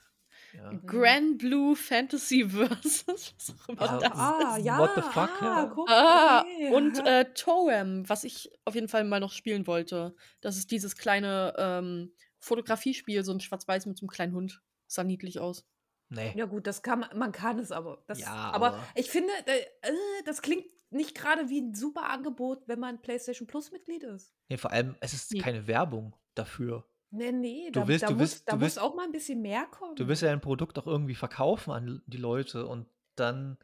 Ja. 0.56 0.72
Mhm. 0.72 0.86
Grand 0.86 1.38
Blue 1.40 1.76
Fantasy 1.76 2.48
Versus, 2.50 3.06
was 3.08 3.56
auch 3.60 3.70
immer 3.70 3.82
Ja, 3.86 3.98
das 4.00 4.12
ah, 4.14 4.56
ist. 4.58 4.66
ja. 4.66 4.78
What 4.80 4.92
the 4.96 5.02
fuck, 5.02 5.42
Ah, 5.42 5.46
ja. 5.46 5.66
guck, 5.74 5.90
Ah, 5.90 6.42
okay. 6.42 6.74
und 6.74 7.06
äh, 7.06 7.26
Toem, 7.34 8.08
was 8.10 8.24
ich 8.24 8.52
auf 8.66 8.76
jeden 8.76 8.88
Fall 8.88 9.04
mal 9.04 9.20
noch 9.20 9.32
spielen 9.32 9.68
wollte. 9.68 10.16
Das 10.42 10.58
ist 10.58 10.72
dieses 10.72 10.96
kleine 10.96 11.54
ähm, 11.58 12.14
Fotografiespiel, 12.40 13.24
so 13.24 13.32
ein 13.34 13.40
Schwarz-Weiß 13.40 13.86
mit 13.86 13.98
so 13.98 14.04
einem 14.04 14.10
kleinen 14.10 14.34
Hund. 14.34 14.62
Sah 14.88 15.04
niedlich 15.04 15.40
aus. 15.40 15.66
Nee. 16.10 16.34
Ja 16.36 16.46
gut, 16.46 16.68
das 16.68 16.84
kann 16.84 17.00
man, 17.00 17.18
man 17.18 17.32
kann 17.32 17.58
es 17.60 17.72
aber. 17.72 18.04
Das, 18.08 18.20
Ja, 18.20 18.28
aber, 18.52 18.68
aber- 18.74 18.88
ich 18.94 19.10
finde, 19.10 19.34
äh, 19.48 19.60
äh, 19.82 19.92
das 20.26 20.42
klingt 20.44 20.66
nicht 20.92 21.16
gerade 21.16 21.50
wie 21.50 21.60
ein 21.62 21.74
super 21.74 22.10
Angebot, 22.10 22.68
wenn 22.68 22.80
man 22.80 23.02
PlayStation 23.02 23.48
Plus 23.48 23.72
Mitglied 23.72 24.04
ist. 24.04 24.34
nee, 24.50 24.58
vor 24.58 24.72
allem, 24.72 24.96
es 25.02 25.14
ist 25.14 25.32
Nee. 25.34 25.40
keine 25.40 25.66
Werbung 25.68 26.16
dafür. 26.36 26.86
Nee, 27.12 27.32
nee, 27.32 27.70
Du 27.72 27.80
da, 27.82 27.88
willst- 27.88 28.04
da, 28.04 28.08
du 28.08 28.14
muss, 28.14 28.22
willst- 28.22 28.48
da 28.48 28.52
du 28.54 28.58
muss 28.58 28.64
willst- 28.64 28.80
auch 28.80 28.96
mal 28.96 29.04
ein 29.06 29.12
bisschen 29.12 29.42
mehr 29.42 29.66
kommen. 29.68 29.96
Du 29.96 30.08
willst 30.08 30.22
ja 30.22 30.32
ein 30.32 30.42
Produkt 30.42 30.78
auch 30.80 30.88
irgendwie 30.88 31.16
verkaufen 31.16 31.72
an 31.72 32.02
die 32.08 32.18
Leute 32.18 32.66
und 32.68 32.88
dann 33.16 33.58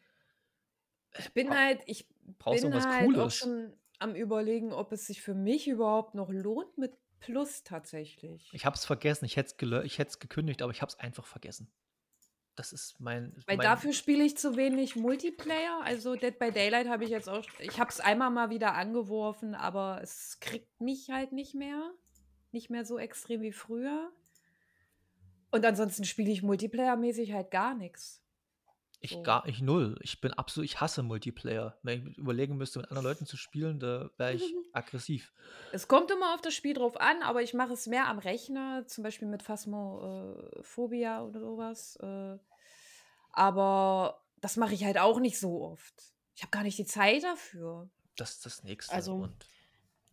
ich 1.17 1.33
bin 1.33 1.49
halt, 1.49 1.81
ich 1.87 2.07
brauchst 2.39 2.61
bin 2.63 2.73
halt 2.73 2.85
auch 2.85 3.13
Cooles. 3.13 3.35
schon 3.35 3.73
am 3.99 4.15
überlegen, 4.15 4.71
ob 4.71 4.91
es 4.93 5.07
sich 5.07 5.21
für 5.21 5.33
mich 5.33 5.67
überhaupt 5.67 6.15
noch 6.15 6.29
lohnt 6.29 6.77
mit 6.77 6.97
Plus 7.19 7.63
tatsächlich. 7.63 8.49
Ich 8.51 8.65
hab's 8.65 8.83
vergessen, 8.85 9.25
ich 9.25 9.37
hätte 9.37 9.51
es 9.53 10.19
gekündigt, 10.19 10.61
aber 10.63 10.71
ich 10.71 10.81
hab's 10.81 10.97
einfach 10.97 11.27
vergessen. 11.27 11.71
Das 12.55 12.73
ist 12.73 12.99
mein. 12.99 13.33
Weil 13.45 13.57
mein 13.57 13.63
dafür 13.63 13.93
spiele 13.93 14.23
ich 14.23 14.37
zu 14.37 14.57
wenig 14.57 14.95
Multiplayer. 14.95 15.81
Also 15.83 16.15
Dead 16.15 16.37
by 16.39 16.51
Daylight 16.51 16.87
habe 16.89 17.03
ich 17.03 17.11
jetzt 17.11 17.29
auch. 17.29 17.43
Ich 17.59 17.79
habe 17.79 17.89
es 17.91 17.99
einmal 17.99 18.31
mal 18.31 18.49
wieder 18.49 18.73
angeworfen, 18.73 19.53
aber 19.53 19.99
es 20.01 20.39
kriegt 20.39 20.81
mich 20.81 21.09
halt 21.11 21.31
nicht 21.31 21.53
mehr. 21.53 21.91
Nicht 22.51 22.69
mehr 22.69 22.85
so 22.85 22.97
extrem 22.97 23.41
wie 23.41 23.51
früher. 23.51 24.11
Und 25.51 25.65
ansonsten 25.65 26.05
spiele 26.05 26.31
ich 26.31 26.41
Multiplayer-mäßig 26.43 27.33
halt 27.33 27.51
gar 27.51 27.75
nichts. 27.75 28.21
Ich 29.03 29.11
so. 29.11 29.23
gar 29.23 29.47
ich 29.47 29.61
null. 29.61 29.97
Ich 30.01 30.21
bin 30.21 30.31
absolut, 30.33 30.65
ich 30.65 30.79
hasse 30.79 31.01
Multiplayer. 31.01 31.75
Wenn 31.81 32.07
ich 32.07 32.17
überlegen 32.17 32.55
müsste, 32.55 32.79
mit 32.79 32.89
anderen 32.89 33.07
Leuten 33.07 33.25
zu 33.25 33.35
spielen, 33.35 33.79
da 33.79 34.11
wäre 34.17 34.33
ich 34.33 34.43
aggressiv. 34.73 35.33
Es 35.71 35.87
kommt 35.87 36.11
immer 36.11 36.35
auf 36.35 36.41
das 36.41 36.53
Spiel 36.53 36.75
drauf 36.75 37.01
an, 37.01 37.23
aber 37.23 37.41
ich 37.41 37.55
mache 37.55 37.73
es 37.73 37.87
mehr 37.87 38.07
am 38.07 38.19
Rechner, 38.19 38.85
zum 38.85 39.03
Beispiel 39.03 39.27
mit 39.27 39.41
Phasmophobia 39.41 41.23
oder 41.23 41.39
sowas. 41.39 41.95
Äh, 41.95 42.37
aber 43.31 44.21
das 44.39 44.55
mache 44.55 44.75
ich 44.75 44.83
halt 44.83 44.99
auch 44.99 45.19
nicht 45.19 45.39
so 45.39 45.63
oft. 45.63 45.95
Ich 46.35 46.43
habe 46.43 46.51
gar 46.51 46.63
nicht 46.63 46.77
die 46.77 46.85
Zeit 46.85 47.23
dafür. 47.23 47.89
Das 48.17 48.31
ist 48.33 48.45
das 48.45 48.63
nächste. 48.63 48.93
Also, 48.93 49.15
und 49.15 49.45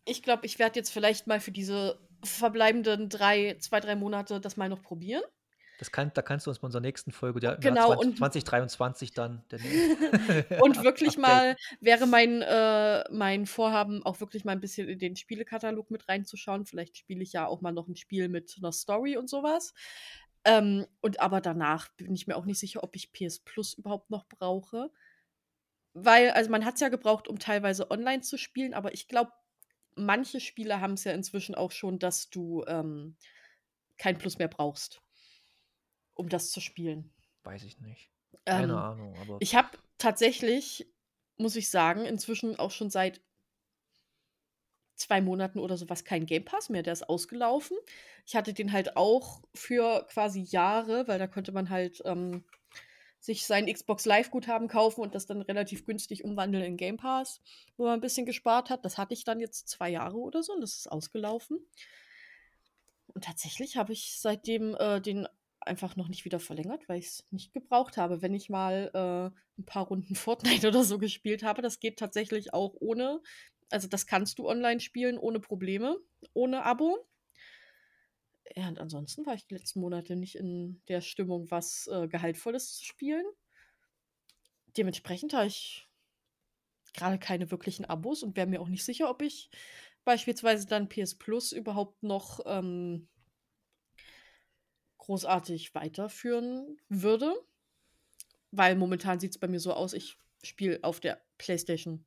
Ich 0.05 0.23
glaube, 0.23 0.47
ich 0.47 0.57
werde 0.57 0.79
jetzt 0.79 0.89
vielleicht 0.89 1.27
mal 1.27 1.39
für 1.39 1.51
diese 1.51 1.99
verbleibenden 2.23 3.09
drei, 3.09 3.57
zwei, 3.59 3.79
drei 3.79 3.95
Monate 3.95 4.39
das 4.41 4.57
mal 4.57 4.69
noch 4.69 4.81
probieren. 4.81 5.23
das 5.79 5.91
kann, 5.91 6.11
da 6.13 6.21
kannst 6.21 6.45
du 6.45 6.49
uns 6.51 6.59
bei 6.59 6.65
unserer 6.65 6.81
nächsten 6.81 7.11
Folge, 7.11 7.39
der 7.39 7.55
Genau, 7.57 7.87
20, 7.87 8.07
und- 8.07 8.17
2023 8.17 9.13
dann. 9.13 9.43
Und 10.61 10.83
wirklich 10.83 11.17
mal 11.17 11.55
wäre 11.79 12.05
mein, 12.05 12.41
äh, 12.41 13.03
mein 13.11 13.45
Vorhaben, 13.45 14.05
auch 14.05 14.19
wirklich 14.19 14.43
mal 14.43 14.51
ein 14.51 14.59
bisschen 14.59 14.89
in 14.89 14.99
den 14.99 15.15
Spielekatalog 15.15 15.89
mit 15.89 16.09
reinzuschauen. 16.09 16.65
Vielleicht 16.65 16.97
spiele 16.97 17.23
ich 17.23 17.31
ja 17.33 17.47
auch 17.47 17.61
mal 17.61 17.71
noch 17.71 17.87
ein 17.87 17.95
Spiel 17.95 18.27
mit 18.27 18.55
einer 18.57 18.73
Story 18.73 19.15
und 19.15 19.29
sowas. 19.29 19.73
Ähm, 20.45 20.85
und 21.01 21.19
aber 21.21 21.39
danach 21.41 21.87
bin 21.97 22.13
ich 22.13 22.27
mir 22.27 22.35
auch 22.35 22.45
nicht 22.45 22.59
sicher, 22.59 22.83
ob 22.83 22.95
ich 22.95 23.11
PS 23.13 23.39
Plus 23.39 23.73
überhaupt 23.73 24.09
noch 24.09 24.25
brauche. 24.27 24.91
Weil, 25.93 26.31
also 26.31 26.49
man 26.49 26.65
hat 26.65 26.75
es 26.75 26.81
ja 26.81 26.89
gebraucht, 26.89 27.27
um 27.27 27.39
teilweise 27.39 27.89
online 27.89 28.21
zu 28.21 28.37
spielen, 28.37 28.73
aber 28.73 28.93
ich 28.93 29.07
glaube, 29.07 29.31
manche 30.05 30.39
Spiele 30.39 30.81
haben 30.81 30.93
es 30.93 31.03
ja 31.03 31.13
inzwischen 31.13 31.55
auch 31.55 31.71
schon, 31.71 31.99
dass 31.99 32.29
du 32.29 32.63
ähm, 32.67 33.15
kein 33.97 34.17
Plus 34.17 34.37
mehr 34.37 34.47
brauchst, 34.47 35.01
um 36.15 36.29
das 36.29 36.51
zu 36.51 36.61
spielen. 36.61 37.11
Weiß 37.43 37.63
ich 37.63 37.79
nicht. 37.79 38.09
Keine 38.45 38.73
Ähm, 38.73 38.79
Ahnung, 38.79 39.15
aber. 39.21 39.37
ich 39.39 39.55
habe 39.55 39.69
tatsächlich, 39.97 40.87
muss 41.37 41.55
ich 41.55 41.69
sagen, 41.69 42.05
inzwischen 42.05 42.57
auch 42.57 42.71
schon 42.71 42.89
seit 42.89 43.21
zwei 44.95 45.21
Monaten 45.21 45.59
oder 45.59 45.77
sowas 45.77 46.03
keinen 46.03 46.25
Game 46.25 46.45
Pass 46.45 46.69
mehr. 46.69 46.83
Der 46.83 46.93
ist 46.93 47.07
ausgelaufen. 47.07 47.77
Ich 48.25 48.35
hatte 48.35 48.53
den 48.53 48.71
halt 48.71 48.97
auch 48.97 49.41
für 49.53 50.05
quasi 50.09 50.41
Jahre, 50.41 51.07
weil 51.07 51.19
da 51.19 51.27
konnte 51.27 51.51
man 51.51 51.69
halt 51.69 52.01
ähm, 52.05 52.43
sich 53.19 53.45
sein 53.45 53.71
Xbox 53.71 54.05
Live-Guthaben 54.05 54.67
kaufen 54.67 55.01
und 55.01 55.15
das 55.15 55.25
dann 55.25 55.41
relativ 55.41 55.85
günstig 55.85 56.23
umwandeln 56.23 56.63
in 56.63 56.77
Game 56.77 56.97
Pass, 56.97 57.41
wo 57.77 57.83
man 57.83 57.93
ein 57.93 58.01
bisschen 58.01 58.25
gespart 58.25 58.69
hat. 58.69 58.85
Das 58.85 58.97
hatte 58.97 59.13
ich 59.13 59.23
dann 59.23 59.39
jetzt 59.39 59.67
zwei 59.67 59.89
Jahre 59.89 60.17
oder 60.17 60.41
so 60.41 60.53
und 60.53 60.61
das 60.61 60.75
ist 60.75 60.91
ausgelaufen. 60.91 61.59
Und 63.07 63.23
tatsächlich 63.23 63.77
habe 63.77 63.93
ich 63.93 64.19
seitdem 64.19 64.75
äh, 64.75 65.01
den 65.01 65.27
einfach 65.61 65.95
noch 65.95 66.07
nicht 66.07 66.25
wieder 66.25 66.39
verlängert, 66.39 66.87
weil 66.87 66.99
ich 66.99 67.07
es 67.07 67.27
nicht 67.31 67.53
gebraucht 67.53 67.97
habe. 67.97 68.21
Wenn 68.21 68.33
ich 68.33 68.49
mal 68.49 68.89
äh, 68.93 69.59
ein 69.59 69.65
paar 69.65 69.87
Runden 69.87 70.15
Fortnite 70.15 70.67
oder 70.67 70.83
so 70.83 70.97
gespielt 70.97 71.43
habe, 71.43 71.61
das 71.61 71.79
geht 71.79 71.99
tatsächlich 71.99 72.53
auch 72.53 72.75
ohne, 72.79 73.21
also 73.69 73.87
das 73.87 74.07
kannst 74.07 74.39
du 74.39 74.47
online 74.47 74.79
spielen 74.79 75.17
ohne 75.17 75.39
Probleme, 75.39 75.97
ohne 76.33 76.63
Abo. 76.63 77.05
Ja, 78.55 78.67
und 78.67 78.79
ansonsten 78.79 79.25
war 79.25 79.35
ich 79.35 79.45
die 79.45 79.55
letzten 79.55 79.79
Monate 79.79 80.15
nicht 80.15 80.35
in 80.35 80.81
der 80.87 81.01
Stimmung, 81.01 81.49
was 81.51 81.87
äh, 81.91 82.07
Gehaltvolles 82.07 82.73
zu 82.73 82.85
spielen. 82.85 83.25
Dementsprechend 84.77 85.33
habe 85.33 85.47
ich 85.47 85.87
gerade 86.93 87.19
keine 87.19 87.51
wirklichen 87.51 87.85
Abos 87.85 88.23
und 88.23 88.35
wäre 88.35 88.47
mir 88.47 88.61
auch 88.61 88.67
nicht 88.67 88.83
sicher, 88.83 89.09
ob 89.09 89.21
ich 89.21 89.49
beispielsweise 90.03 90.67
dann 90.67 90.89
PS 90.89 91.15
Plus 91.15 91.51
überhaupt 91.51 92.01
noch 92.01 92.39
ähm, 92.45 93.07
großartig 94.97 95.75
weiterführen 95.75 96.77
würde. 96.89 97.33
Weil 98.51 98.75
momentan 98.75 99.19
sieht 99.19 99.31
es 99.31 99.37
bei 99.37 99.47
mir 99.47 99.59
so 99.59 99.73
aus, 99.73 99.93
ich 99.93 100.17
spiele 100.43 100.79
auf 100.83 100.99
der 100.99 101.21
PlayStation 101.37 102.05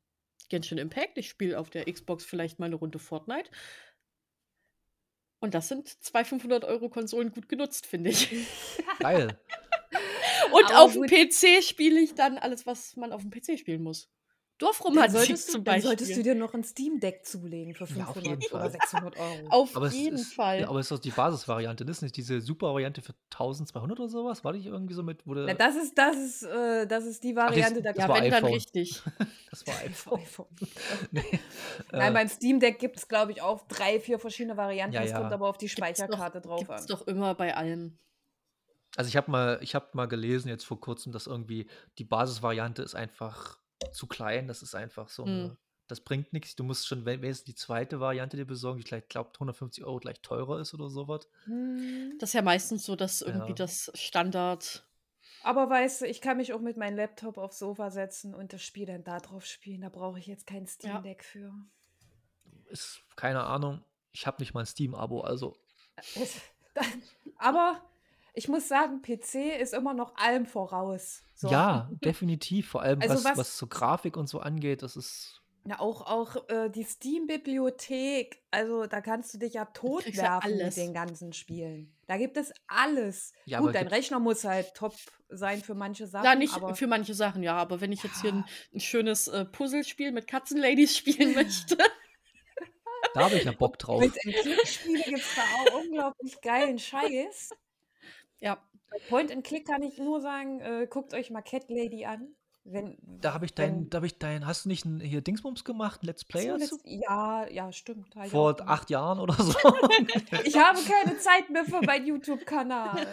Genshin 0.49 0.79
Impact, 0.79 1.19
ich 1.19 1.29
spiele 1.29 1.59
auf 1.59 1.71
der 1.71 1.91
Xbox 1.91 2.25
vielleicht 2.25 2.59
mal 2.59 2.67
eine 2.67 2.75
Runde 2.75 2.99
Fortnite. 2.99 3.51
Und 5.43 5.55
das 5.55 5.67
sind 5.67 5.89
zwei 6.05 6.23
500-Euro-Konsolen 6.23 7.33
gut 7.33 7.49
genutzt, 7.49 7.87
finde 7.87 8.11
ich. 8.11 8.31
Geil. 9.01 9.37
Und 10.53 10.67
Aber 10.67 10.83
auf 10.83 10.93
dem. 10.93 11.03
PC 11.03 11.65
spiele 11.65 11.99
ich 11.99 12.15
dann 12.15 12.39
alles, 12.39 12.65
was 12.65 12.95
man 12.97 13.13
auf 13.13 13.23
dem 13.23 13.33
PC 13.33 13.59
spielen 13.59 13.83
muss. 13.83 14.09
Solltest, 14.62 15.48
du, 15.48 15.53
zum 15.53 15.64
dann 15.64 15.75
Beispiel. 15.75 15.88
solltest 15.88 16.16
du 16.16 16.22
dir 16.22 16.35
noch 16.35 16.55
ein 16.55 16.64
Steam 16.64 17.01
Deck 17.01 17.25
zulegen 17.25 17.75
für 17.75 17.85
Ja, 17.94 18.05
auf 18.07 18.14
500 18.14 18.42
jeden 18.42 18.53
oder 18.55 18.61
Fall. 18.62 18.70
600 18.70 19.16
Euro. 19.18 19.48
auf 19.51 19.77
Aber 19.77 19.87
es 19.87 19.94
jeden 19.94 20.16
ist, 20.16 20.35
Fall. 20.35 20.61
Ja, 20.61 20.68
aber 20.68 20.79
es 20.81 20.87
ist 20.87 20.92
doch 20.92 20.98
die 20.98 21.11
Basisvariante. 21.11 21.85
Das 21.85 21.98
ist 21.98 22.03
nicht 22.03 22.16
diese 22.16 22.40
Super-Variante 22.40 23.03
für 23.03 23.14
1200 23.33 23.98
oder 24.01 24.09
sowas? 24.09 24.44
War 24.44 24.53
die 24.53 24.64
irgendwie 24.66 24.94
so 24.94 25.03
mit, 25.03 25.27
wurde. 25.27 25.44
Na, 25.46 25.55
das 25.55 25.77
ist, 25.77 25.96
das 25.98 26.16
ist, 26.16 26.42
äh, 26.44 26.87
das 26.87 27.05
ist 27.05 27.22
die 27.25 27.35
das- 27.35 27.44
Variante, 27.44 27.83
da 27.83 27.92
das 27.92 28.03
ja, 28.03 28.09
war 28.09 28.16
wenn 28.22 28.31
dann 28.31 28.44
iPhone. 28.44 28.55
richtig. 28.55 29.03
das 29.51 29.66
war 29.66 29.75
Das 29.75 29.85
iPhone. 29.85 30.20
iPhone. 30.20 30.46
nee. 31.11 31.22
Nein, 31.92 32.11
äh, 32.12 32.14
beim 32.14 32.29
Steam 32.29 32.61
Deck 32.61 32.79
gibt 32.79 32.96
es, 32.96 33.09
glaube 33.09 33.33
ich, 33.33 33.42
auch 33.42 33.66
drei, 33.68 34.01
vier 34.01 34.18
verschiedene 34.18 34.57
Varianten. 34.57 34.94
Ja, 34.94 35.03
Es 35.03 35.11
ja. 35.11 35.18
kommt 35.20 35.33
aber 35.33 35.48
auf 35.48 35.59
die 35.59 35.66
Gibt's 35.66 35.79
Speicherkarte 35.79 36.40
doch, 36.40 36.51
drauf 36.51 36.61
gibt's 36.61 36.83
an. 36.83 36.87
doch 36.88 37.07
immer 37.07 37.35
bei 37.35 37.57
allem. 37.57 37.98
Also 38.96 39.09
ich 39.09 39.16
habe 39.16 39.31
mal, 39.31 39.59
ich 39.62 39.75
habe 39.75 39.87
mal 39.94 40.07
gelesen 40.07 40.48
jetzt 40.48 40.64
vor 40.64 40.79
kurzem, 40.79 41.12
dass 41.12 41.27
irgendwie 41.27 41.66
die 41.98 42.05
Basisvariante 42.05 42.83
ist 42.83 42.94
einfach 42.94 43.59
zu 43.92 44.07
klein. 44.07 44.47
Das 44.49 44.62
ist 44.62 44.75
einfach 44.75 45.09
so 45.09 45.25
eine, 45.25 45.45
Hm. 45.45 45.57
das 45.88 46.01
bringt 46.01 46.33
nichts. 46.33 46.55
Du 46.57 46.64
musst 46.64 46.87
schon, 46.87 47.05
wenn 47.05 47.23
es 47.25 47.45
die 47.45 47.55
zweite 47.55 48.01
Variante 48.01 48.37
dir 48.37 48.47
besorgen, 48.47 48.79
die 48.81 48.87
vielleicht 48.87 49.09
glaubt 49.09 49.37
150 49.40 49.85
Euro 49.85 49.99
gleich 49.99 50.21
teurer 50.23 50.61
ist 50.61 50.73
oder 50.75 50.88
sowas. 50.90 51.29
Hm. 51.45 52.16
Das 52.18 52.31
ist 52.31 52.35
ja 52.35 52.42
meistens 52.42 52.85
so, 52.85 52.97
dass 52.97 53.21
irgendwie 53.23 53.49
Ja. 53.51 53.55
das 53.57 53.90
Standard. 53.95 54.87
Aber 55.45 55.68
weißt 55.68 56.03
du, 56.03 56.07
ich 56.07 56.21
kann 56.21 56.37
mich 56.37 56.53
auch 56.53 56.61
mit 56.61 56.77
meinem 56.77 56.97
Laptop 56.97 57.37
aufs 57.37 57.59
Sofa 57.59 57.90
setzen 57.90 58.33
und 58.35 58.53
das 58.53 58.62
Spiel 58.62 58.87
dann 58.87 59.03
da 59.03 59.18
drauf 59.18 59.45
spielen. 59.45 59.81
Da 59.81 59.88
brauche 59.88 60.18
ich 60.21 60.27
jetzt 60.29 60.47
kein 60.47 60.66
Steam 60.68 60.92
Ja. 60.92 61.01
Deck 61.01 61.25
für. 61.25 61.53
Ist 62.66 63.03
keine 63.16 63.42
Ahnung. 63.45 63.83
Ich 64.12 64.27
habe 64.27 64.40
nicht 64.40 64.55
mal 64.55 64.61
ein 64.61 64.66
Steam-Abo, 64.66 65.21
also 65.23 65.57
da- 66.75 66.83
Aber 67.38 67.83
ich 68.35 68.49
muss 68.49 68.68
sagen, 68.68 69.03
PC 69.03 69.61
ist 69.61 69.75
immer 69.75 69.95
noch 69.95 70.16
allem 70.16 70.47
voraus. 70.47 71.23
So. 71.35 71.49
Ja, 71.49 71.90
definitiv. 72.05 72.68
Vor 72.71 72.83
allem, 72.83 73.01
Also 73.03 73.14
was, 73.16 73.25
was- 73.25 73.38
was 73.38 73.59
so 73.59 73.66
Grafik 73.66 74.16
und 74.16 74.29
so 74.29 74.40
angeht, 74.40 74.83
das 74.83 74.97
ist. 74.97 75.38
Ja, 75.64 75.79
auch, 75.79 76.01
auch 76.07 76.49
äh, 76.49 76.68
die 76.71 76.83
Steam-Bibliothek, 76.83 78.42
also 78.51 78.87
da 78.87 79.01
kannst 79.01 79.33
du 79.35 79.38
dich 79.38 79.55
ja 79.55 79.64
totwerfen 79.66 80.57
mit 80.57 80.77
den 80.77 80.92
ganzen 80.92 81.33
Spielen. 81.33 81.95
Da 82.09 82.16
gibt 82.16 82.37
es 82.37 82.53
alles. 82.66 83.33
Ja, 83.45 83.61
Gut, 83.61 83.75
dein 83.77 83.87
Rechner 83.87 84.18
muss 84.18 84.42
halt 84.42 84.75
top 84.75 84.95
sein 85.29 85.62
für 85.62 85.75
manche 85.77 86.09
Sachen. 86.09 86.25
Ja, 86.25 86.35
nicht 86.35 86.55
aber 86.55 86.75
für 86.75 86.88
manche 86.88 87.14
Sachen, 87.14 87.45
ja, 87.45 87.55
aber 87.57 87.81
wenn 87.81 87.92
ich 87.92 88.03
jetzt 88.03 88.21
hier 88.23 88.33
ein, 88.33 88.45
ein 88.75 88.81
schönes 88.81 89.29
äh, 89.29 89.45
Puzzlespiel 89.45 90.11
mit 90.11 90.27
Katzenladies 90.27 90.97
spielen 90.97 91.33
möchte. 91.37 91.79
Da 93.14 93.25
habe 93.25 93.37
ich 93.37 93.45
ja 93.45 93.53
Bock 93.53 93.79
drauf. 93.79 94.01
Mit 94.01 94.14
Click-Spiele 94.14 95.03
gibt 95.05 95.18
es 95.21 95.35
da 95.37 95.42
auch 95.42 95.81
unglaublich 95.81 96.40
geilen 96.40 96.79
Scheiß. 96.81 97.51
Ja. 98.43 98.59
Bei 98.91 98.99
Point 99.09 99.33
and 99.33 99.43
Click 99.45 99.67
kann 99.67 99.83
ich 99.83 99.97
nur 99.97 100.21
sagen, 100.21 100.61
äh, 100.61 100.87
guckt 100.89 101.15
euch 101.15 101.31
mal 101.31 101.41
Cat 101.41 101.71
Lady 101.71 102.05
an. 102.05 102.29
Wenn, 102.65 102.97
Da 103.03 103.33
habe 103.35 103.45
ich 103.47 103.53
wenn- 103.57 103.75
dein, 103.81 103.91
da 103.91 103.97
habe 103.97 104.07
ich 104.07 104.19
dein, 104.19 104.47
hast 104.47 104.67
du 104.67 104.69
nicht 104.69 104.85
ein, 104.85 105.01
hier 105.01 105.21
Dingsbums 105.23 105.65
gemacht, 105.65 106.03
ein 106.03 106.07
Let's 106.07 106.25
Play 106.25 106.47
dazu? 106.47 106.77
zuletzt, 106.77 106.87
ja, 106.87 107.49
ja, 107.49 107.73
stimmt. 107.73 108.15
Vor 108.29 108.55
acht 108.69 108.91
Jahren 108.91 109.19
oder 109.19 109.35
so. 109.35 109.53
Ich 110.45 110.57
habe 110.57 110.79
keine 110.83 111.19
Zeit 111.19 111.51
mehr 111.51 111.65
für 111.65 111.81
meinen 111.83 112.07
YouTube-Kanal. 112.07 113.07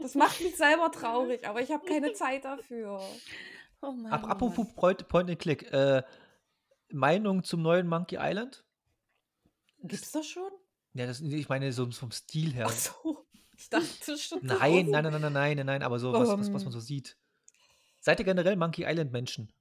Das 0.00 0.14
macht 0.16 0.40
mich 0.40 0.56
selber 0.56 0.90
traurig, 0.90 1.46
aber 1.46 1.60
ich 1.60 1.70
habe 1.70 1.84
keine 1.86 2.14
Zeit 2.14 2.44
dafür. 2.46 3.00
Oh 3.82 3.92
Mann, 3.92 4.10
oh 4.24 4.26
apropos 4.26 4.56
Mann. 4.66 4.74
Point, 4.74 5.08
Point 5.08 5.30
and 5.30 5.38
Click, 5.38 5.70
äh, 5.72 6.02
Meinung 6.90 7.44
zum 7.44 7.62
neuen 7.62 7.86
Monkey 7.86 8.16
Island? 8.18 8.64
Gibt's 9.82 10.10
das 10.12 10.26
schon? 10.26 10.50
Ja, 10.94 11.06
das, 11.06 11.20
ich 11.20 11.48
meine 11.48 11.70
so 11.72 11.88
vom 11.92 12.10
Stil 12.10 12.52
her. 12.54 12.66
Ach 12.68 12.72
so, 12.72 13.24
ich 13.60 13.68
dachte 13.70 14.16
schon. 14.18 14.38
Nein, 14.42 14.90
nein, 14.90 15.04
nein, 15.04 15.12
nein, 15.12 15.20
nein, 15.22 15.32
nein, 15.32 15.56
nein, 15.58 15.66
nein, 15.66 15.82
aber 15.82 15.98
so 15.98 16.12
was, 16.12 16.28
was, 16.28 16.52
was 16.52 16.64
man 16.64 16.66
Ähm. 16.66 16.70
so 16.72 16.80
sieht. 16.80 17.16
Seid 18.00 18.18
ihr 18.18 18.24
generell 18.24 18.56
Monkey 18.56 18.84
Island 18.86 19.12
Menschen? 19.12 19.52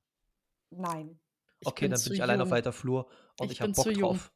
Nein. 0.69 1.19
Okay, 1.65 1.89
dann 1.89 1.99
zu 1.99 2.09
bin 2.09 2.15
ich 2.15 2.23
allein 2.23 2.39
auf 2.41 2.47
jung. 2.47 2.51
weiter 2.51 2.71
Flur 2.71 3.09
und 3.39 3.47
Ich 3.47 3.53
ich, 3.53 3.61
habe 3.61 3.71
bin 3.73 3.75
Bock 3.75 3.85
jung. 3.87 4.01
drauf. 4.01 4.31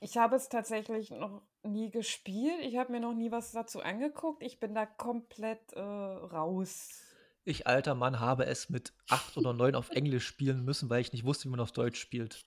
Ich 0.00 0.16
habe 0.18 0.36
es 0.36 0.48
tatsächlich 0.48 1.10
noch 1.10 1.42
nie 1.62 1.90
gespielt. 1.90 2.60
Ich 2.62 2.76
habe 2.76 2.92
mir 2.92 3.00
noch 3.00 3.14
nie 3.14 3.30
was 3.30 3.52
dazu 3.52 3.80
angeguckt. 3.80 4.42
Ich 4.42 4.58
bin 4.60 4.74
da 4.74 4.84
komplett 4.84 5.72
äh, 5.72 5.80
raus. 5.80 7.00
Ich, 7.44 7.66
alter 7.66 7.94
Mann, 7.94 8.20
habe 8.20 8.46
es 8.46 8.68
mit 8.68 8.92
acht 9.08 9.36
oder 9.36 9.52
neun 9.52 9.74
auf 9.74 9.90
Englisch 9.90 10.26
spielen 10.26 10.64
müssen, 10.64 10.90
weil 10.90 11.00
ich 11.00 11.12
nicht 11.12 11.24
wusste, 11.24 11.44
wie 11.44 11.50
man 11.50 11.60
auf 11.60 11.72
Deutsch 11.72 12.00
spielt. 12.00 12.44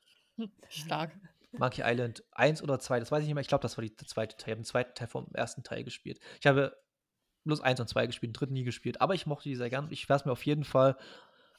Stark. 0.69 1.17
Monkey 1.51 1.81
Island 1.85 2.23
1 2.31 2.61
oder 2.61 2.79
2, 2.79 2.99
das 2.99 3.11
weiß 3.11 3.21
ich 3.21 3.27
nicht 3.27 3.35
mehr. 3.35 3.41
Ich 3.41 3.47
glaube, 3.47 3.61
das 3.61 3.77
war 3.77 3.83
die, 3.83 3.95
der 3.95 4.07
zweite 4.07 4.35
Teil. 4.37 4.49
Ich 4.49 4.51
habe 4.51 4.61
den 4.61 4.65
zweiten 4.65 4.93
Teil 4.95 5.07
vom 5.07 5.27
ersten 5.33 5.63
Teil 5.63 5.83
gespielt. 5.83 6.19
Ich 6.39 6.47
habe 6.47 6.77
bloß 7.45 7.61
1 7.61 7.79
und 7.79 7.87
2 7.87 8.07
gespielt, 8.07 8.29
den 8.31 8.33
dritten 8.33 8.53
nie 8.53 8.63
gespielt. 8.63 8.99
Aber 9.01 9.13
ich 9.15 9.25
mochte 9.25 9.47
die 9.49 9.55
sehr 9.55 9.69
gern. 9.69 9.87
Ich 9.91 10.09
werde 10.09 10.21
es 10.21 10.25
mir 10.25 10.31
auf 10.33 10.45
jeden 10.45 10.65
Fall 10.65 10.97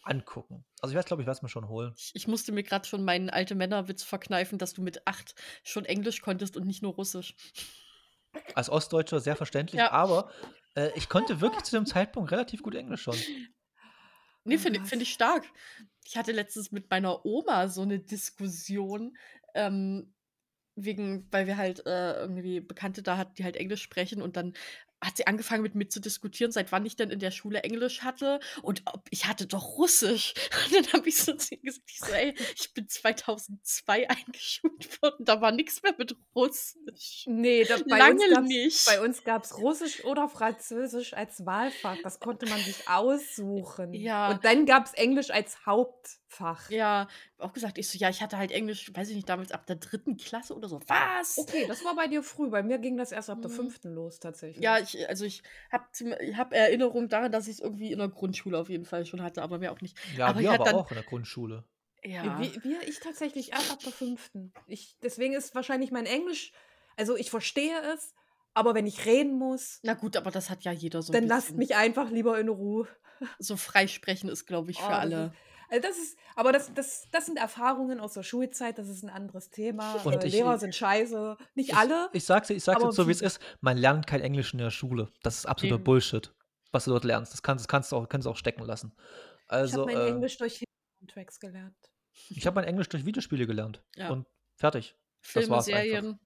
angucken. 0.02 0.64
Also 0.80 0.92
ich 0.92 0.98
weiß, 0.98 1.06
glaube 1.06 1.22
ich, 1.22 1.26
werde 1.26 1.38
es 1.38 1.42
mir 1.42 1.48
schon 1.48 1.68
holen. 1.68 1.92
Ich, 1.96 2.10
ich 2.14 2.28
musste 2.28 2.52
mir 2.52 2.62
gerade 2.62 2.86
schon 2.86 3.04
meinen 3.04 3.30
alte 3.30 3.54
Männerwitz 3.54 4.02
verkneifen, 4.02 4.58
dass 4.58 4.72
du 4.72 4.82
mit 4.82 5.06
acht 5.06 5.34
schon 5.64 5.84
Englisch 5.84 6.20
konntest 6.20 6.56
und 6.56 6.66
nicht 6.66 6.82
nur 6.82 6.94
Russisch. 6.94 7.34
Als 8.54 8.68
Ostdeutscher 8.70 9.20
sehr 9.20 9.36
verständlich, 9.36 9.78
Ja. 9.80 9.90
aber 9.90 10.30
äh, 10.74 10.90
ich 10.94 11.08
konnte 11.08 11.40
wirklich 11.40 11.64
zu 11.64 11.76
dem 11.76 11.86
Zeitpunkt 11.86 12.30
relativ 12.30 12.62
gut 12.62 12.74
Englisch 12.74 13.02
schon. 13.02 13.16
Nee, 14.44 14.58
finde 14.58 14.84
find 14.84 15.02
ich 15.02 15.12
stark. 15.12 15.44
Ich 16.04 16.16
hatte 16.16 16.32
letztens 16.32 16.72
mit 16.72 16.90
meiner 16.90 17.24
Oma 17.26 17.68
so 17.68 17.82
eine 17.82 17.98
Diskussion, 17.98 19.16
ähm, 19.54 20.14
wegen, 20.76 21.26
weil 21.30 21.46
wir 21.46 21.56
halt 21.56 21.84
äh, 21.86 22.20
irgendwie 22.20 22.60
Bekannte 22.60 23.02
da 23.02 23.16
hatten, 23.16 23.34
die 23.34 23.44
halt 23.44 23.56
Englisch 23.56 23.82
sprechen 23.82 24.22
und 24.22 24.36
dann 24.36 24.54
hat 25.00 25.16
sie 25.16 25.26
angefangen 25.26 25.62
mit 25.62 25.74
mir 25.74 25.88
zu 25.88 26.00
diskutieren, 26.00 26.50
seit 26.50 26.72
wann 26.72 26.84
ich 26.84 26.96
denn 26.96 27.10
in 27.10 27.20
der 27.20 27.30
Schule 27.30 27.62
Englisch 27.62 28.02
hatte 28.02 28.40
und 28.62 28.82
ob 28.86 29.06
ich 29.10 29.26
hatte 29.26 29.46
doch 29.46 29.76
Russisch. 29.78 30.34
Und 30.68 30.74
dann 30.74 30.92
habe 30.92 31.08
ich 31.08 31.18
so 31.18 31.34
zu 31.34 31.54
ihr 31.54 31.62
gesagt, 31.62 31.88
ich 31.88 32.00
so, 32.00 32.12
ey, 32.12 32.34
ich 32.56 32.74
bin 32.74 32.88
2002 32.88 34.10
eingeschult 34.10 35.02
worden, 35.02 35.24
da 35.24 35.40
war 35.40 35.52
nichts 35.52 35.82
mehr 35.82 35.94
mit 35.96 36.16
Russisch. 36.34 37.24
Nee, 37.26 37.64
da, 37.64 37.76
bei, 37.88 37.98
Lange 37.98 38.24
uns 38.24 38.34
gab's, 38.34 38.48
nicht. 38.48 38.86
bei 38.86 39.00
uns 39.00 39.24
gab 39.24 39.44
es 39.44 39.56
Russisch 39.58 40.04
oder 40.04 40.28
Französisch 40.28 41.14
als 41.14 41.46
Wahlfach. 41.46 41.96
Das 42.02 42.18
konnte 42.18 42.46
man 42.46 42.58
sich 42.58 42.76
aussuchen. 42.88 43.94
Ja. 43.94 44.30
Und 44.30 44.44
dann 44.44 44.66
gab 44.66 44.86
es 44.86 44.94
Englisch 44.94 45.30
als 45.30 45.66
Hauptfach. 46.28 46.70
Ja, 46.70 47.08
auch 47.38 47.52
gesagt, 47.52 47.78
ich 47.78 47.88
so, 47.88 47.98
ja, 47.98 48.10
ich 48.10 48.20
hatte 48.22 48.36
halt 48.38 48.52
Englisch, 48.52 48.90
weiß 48.94 49.08
ich 49.08 49.16
nicht, 49.16 49.28
damals 49.28 49.50
ab 49.52 49.66
der 49.66 49.76
dritten 49.76 50.16
Klasse 50.16 50.54
oder 50.54 50.68
so. 50.68 50.80
Was? 50.86 51.38
Okay, 51.38 51.64
das 51.66 51.84
war 51.84 51.96
bei 51.96 52.06
dir 52.06 52.22
früh. 52.22 52.48
Bei 52.50 52.62
mir 52.62 52.78
ging 52.78 52.96
das 52.96 53.12
erst 53.12 53.30
ab 53.30 53.40
der 53.40 53.50
Mhm. 53.50 53.54
fünften 53.56 53.94
los, 53.94 54.20
tatsächlich. 54.20 54.62
Ja, 54.62 54.78
ich, 54.78 55.08
also 55.08 55.24
ich 55.24 55.42
habe 55.72 55.84
hab 56.36 56.52
Erinnerung 56.52 57.08
daran, 57.08 57.32
dass 57.32 57.46
ich 57.46 57.54
es 57.54 57.60
irgendwie 57.60 57.92
in 57.92 57.98
der 57.98 58.08
Grundschule 58.08 58.58
auf 58.58 58.68
jeden 58.68 58.84
Fall 58.84 59.06
schon 59.06 59.22
hatte, 59.22 59.42
aber 59.42 59.58
mehr 59.58 59.72
auch 59.72 59.80
nicht. 59.80 59.96
Ja, 60.16 60.26
Aber 60.28 60.40
wir 60.40 60.52
aber 60.52 60.64
dann- 60.64 60.74
auch 60.74 60.90
in 60.90 60.96
der 60.96 61.04
Grundschule. 61.04 61.64
Ja. 62.04 62.38
Wie, 62.40 62.62
wir, 62.62 62.86
ich 62.86 63.00
tatsächlich 63.00 63.52
erst 63.52 63.72
ab 63.72 63.78
der 63.82 63.92
fünften. 63.92 64.52
Ich, 64.66 64.96
deswegen 65.02 65.34
ist 65.34 65.54
wahrscheinlich 65.54 65.90
mein 65.90 66.06
Englisch, 66.06 66.52
also 66.96 67.16
ich 67.16 67.28
verstehe 67.30 67.76
es, 67.94 68.14
aber 68.54 68.74
wenn 68.74 68.86
ich 68.86 69.04
reden 69.04 69.36
muss, 69.36 69.80
Na 69.82 69.94
gut, 69.94 70.16
aber 70.16 70.30
das 70.30 70.48
hat 70.48 70.62
ja 70.62 70.70
jeder 70.72 71.02
so 71.02 71.12
ein 71.12 71.14
dann 71.14 71.26
lasst 71.26 71.56
mich 71.56 71.74
einfach 71.74 72.10
lieber 72.10 72.38
in 72.38 72.48
Ruhe. 72.48 72.86
So 73.40 73.56
freisprechen 73.56 74.28
ist, 74.28 74.46
glaube 74.46 74.70
ich, 74.70 74.78
für 74.78 74.84
Oh, 74.84 74.90
alle. 74.90 75.24
Ist, 75.26 75.47
also 75.70 75.82
das 75.88 75.98
ist, 75.98 76.18
aber 76.36 76.52
das, 76.52 76.72
das, 76.74 77.08
das 77.10 77.26
sind 77.26 77.36
Erfahrungen 77.38 78.00
aus 78.00 78.14
der 78.14 78.22
Schulzeit, 78.22 78.78
das 78.78 78.88
ist 78.88 79.02
ein 79.02 79.10
anderes 79.10 79.50
Thema. 79.50 79.94
Und 80.04 80.22
äh, 80.22 80.26
ich- 80.26 80.32
Lehrer 80.32 80.58
sind 80.58 80.74
scheiße. 80.74 81.36
Nicht 81.54 81.70
Ich, 81.70 81.76
alle. 81.76 82.08
ich 82.12 82.24
sag's 82.24 82.50
ich 82.50 82.62
sag's 82.64 82.82
jetzt 82.82 82.94
so, 82.96 83.06
wie 83.08 83.12
es 83.12 83.20
ist. 83.22 83.40
Man 83.60 83.76
lernt 83.76 84.06
kein 84.06 84.20
Englisch 84.20 84.52
in 84.52 84.58
der 84.58 84.70
Schule. 84.70 85.08
Das 85.22 85.36
ist 85.38 85.46
absoluter 85.46 85.76
Eben. 85.76 85.84
Bullshit, 85.84 86.32
was 86.72 86.84
du 86.84 86.90
dort 86.92 87.04
lernst. 87.04 87.32
Das 87.32 87.42
kannst, 87.42 87.64
das 87.64 87.68
kannst 87.68 87.92
du 87.92 87.96
auch, 87.96 88.08
kannst 88.08 88.26
du 88.26 88.30
auch 88.30 88.36
stecken 88.36 88.62
lassen. 88.64 88.92
ich 88.96 89.50
Also, 89.52 89.82
habe 89.82 89.92
mein 89.94 90.02
äh, 90.02 90.08
Englisch 90.08 90.36
durch 90.38 90.64
Tracks 91.06 91.38
gelernt. 91.40 91.76
ich 92.30 92.46
habe 92.46 92.56
mein 92.56 92.64
Englisch 92.64 92.88
durch 92.88 93.04
Videospiele 93.04 93.46
gelernt. 93.46 93.82
Ja. 93.96 94.10
Und 94.10 94.26
fertig. 94.56 94.96
Filme, 95.20 95.50
war's 95.50 95.68
einfach. 95.68 95.82
Serien. 95.82 96.18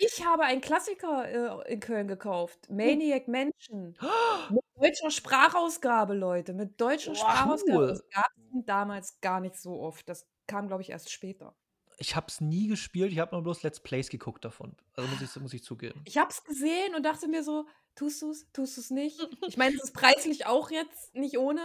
Ich 0.00 0.24
habe 0.24 0.44
einen 0.44 0.60
Klassiker 0.60 1.64
äh, 1.66 1.72
in 1.72 1.80
Köln 1.80 2.06
gekauft. 2.06 2.70
Maniac 2.70 3.26
Mansion. 3.26 3.96
Mit 4.50 4.62
deutscher 4.80 5.10
Sprachausgabe, 5.10 6.14
Leute. 6.14 6.54
Mit 6.54 6.80
deutscher 6.80 7.10
Wow. 7.12 7.18
Sprachausgabe. 7.18 7.78
Cool. 7.78 7.88
Das 7.88 8.08
gab 8.10 8.26
es 8.36 8.64
damals 8.66 9.20
gar 9.20 9.40
nicht 9.40 9.56
so 9.56 9.80
oft. 9.80 10.08
Das 10.08 10.26
kam, 10.46 10.68
glaube 10.68 10.82
ich, 10.82 10.90
erst 10.90 11.10
später. 11.10 11.54
Ich 12.00 12.14
habe 12.14 12.26
es 12.28 12.40
nie 12.40 12.68
gespielt, 12.68 13.10
ich 13.12 13.18
habe 13.18 13.34
nur 13.34 13.42
bloß 13.42 13.64
Let's 13.64 13.80
Plays 13.80 14.08
geguckt 14.08 14.44
davon. 14.44 14.76
Also 14.94 15.08
muss 15.10 15.20
ich, 15.20 15.42
muss 15.42 15.52
ich 15.52 15.64
zugeben. 15.64 16.00
Ich 16.04 16.16
habe 16.16 16.30
es 16.30 16.44
gesehen 16.44 16.94
und 16.94 17.02
dachte 17.02 17.26
mir 17.26 17.42
so, 17.42 17.66
tust 17.96 18.22
du 18.22 18.30
es, 18.30 18.46
tust 18.52 18.76
du 18.76 18.80
es 18.82 18.90
nicht? 18.90 19.20
Ich 19.48 19.56
meine, 19.56 19.74
es 19.76 19.82
ist 19.82 19.94
preislich 19.94 20.46
auch 20.46 20.70
jetzt 20.70 21.14
nicht 21.16 21.38
ohne. 21.38 21.60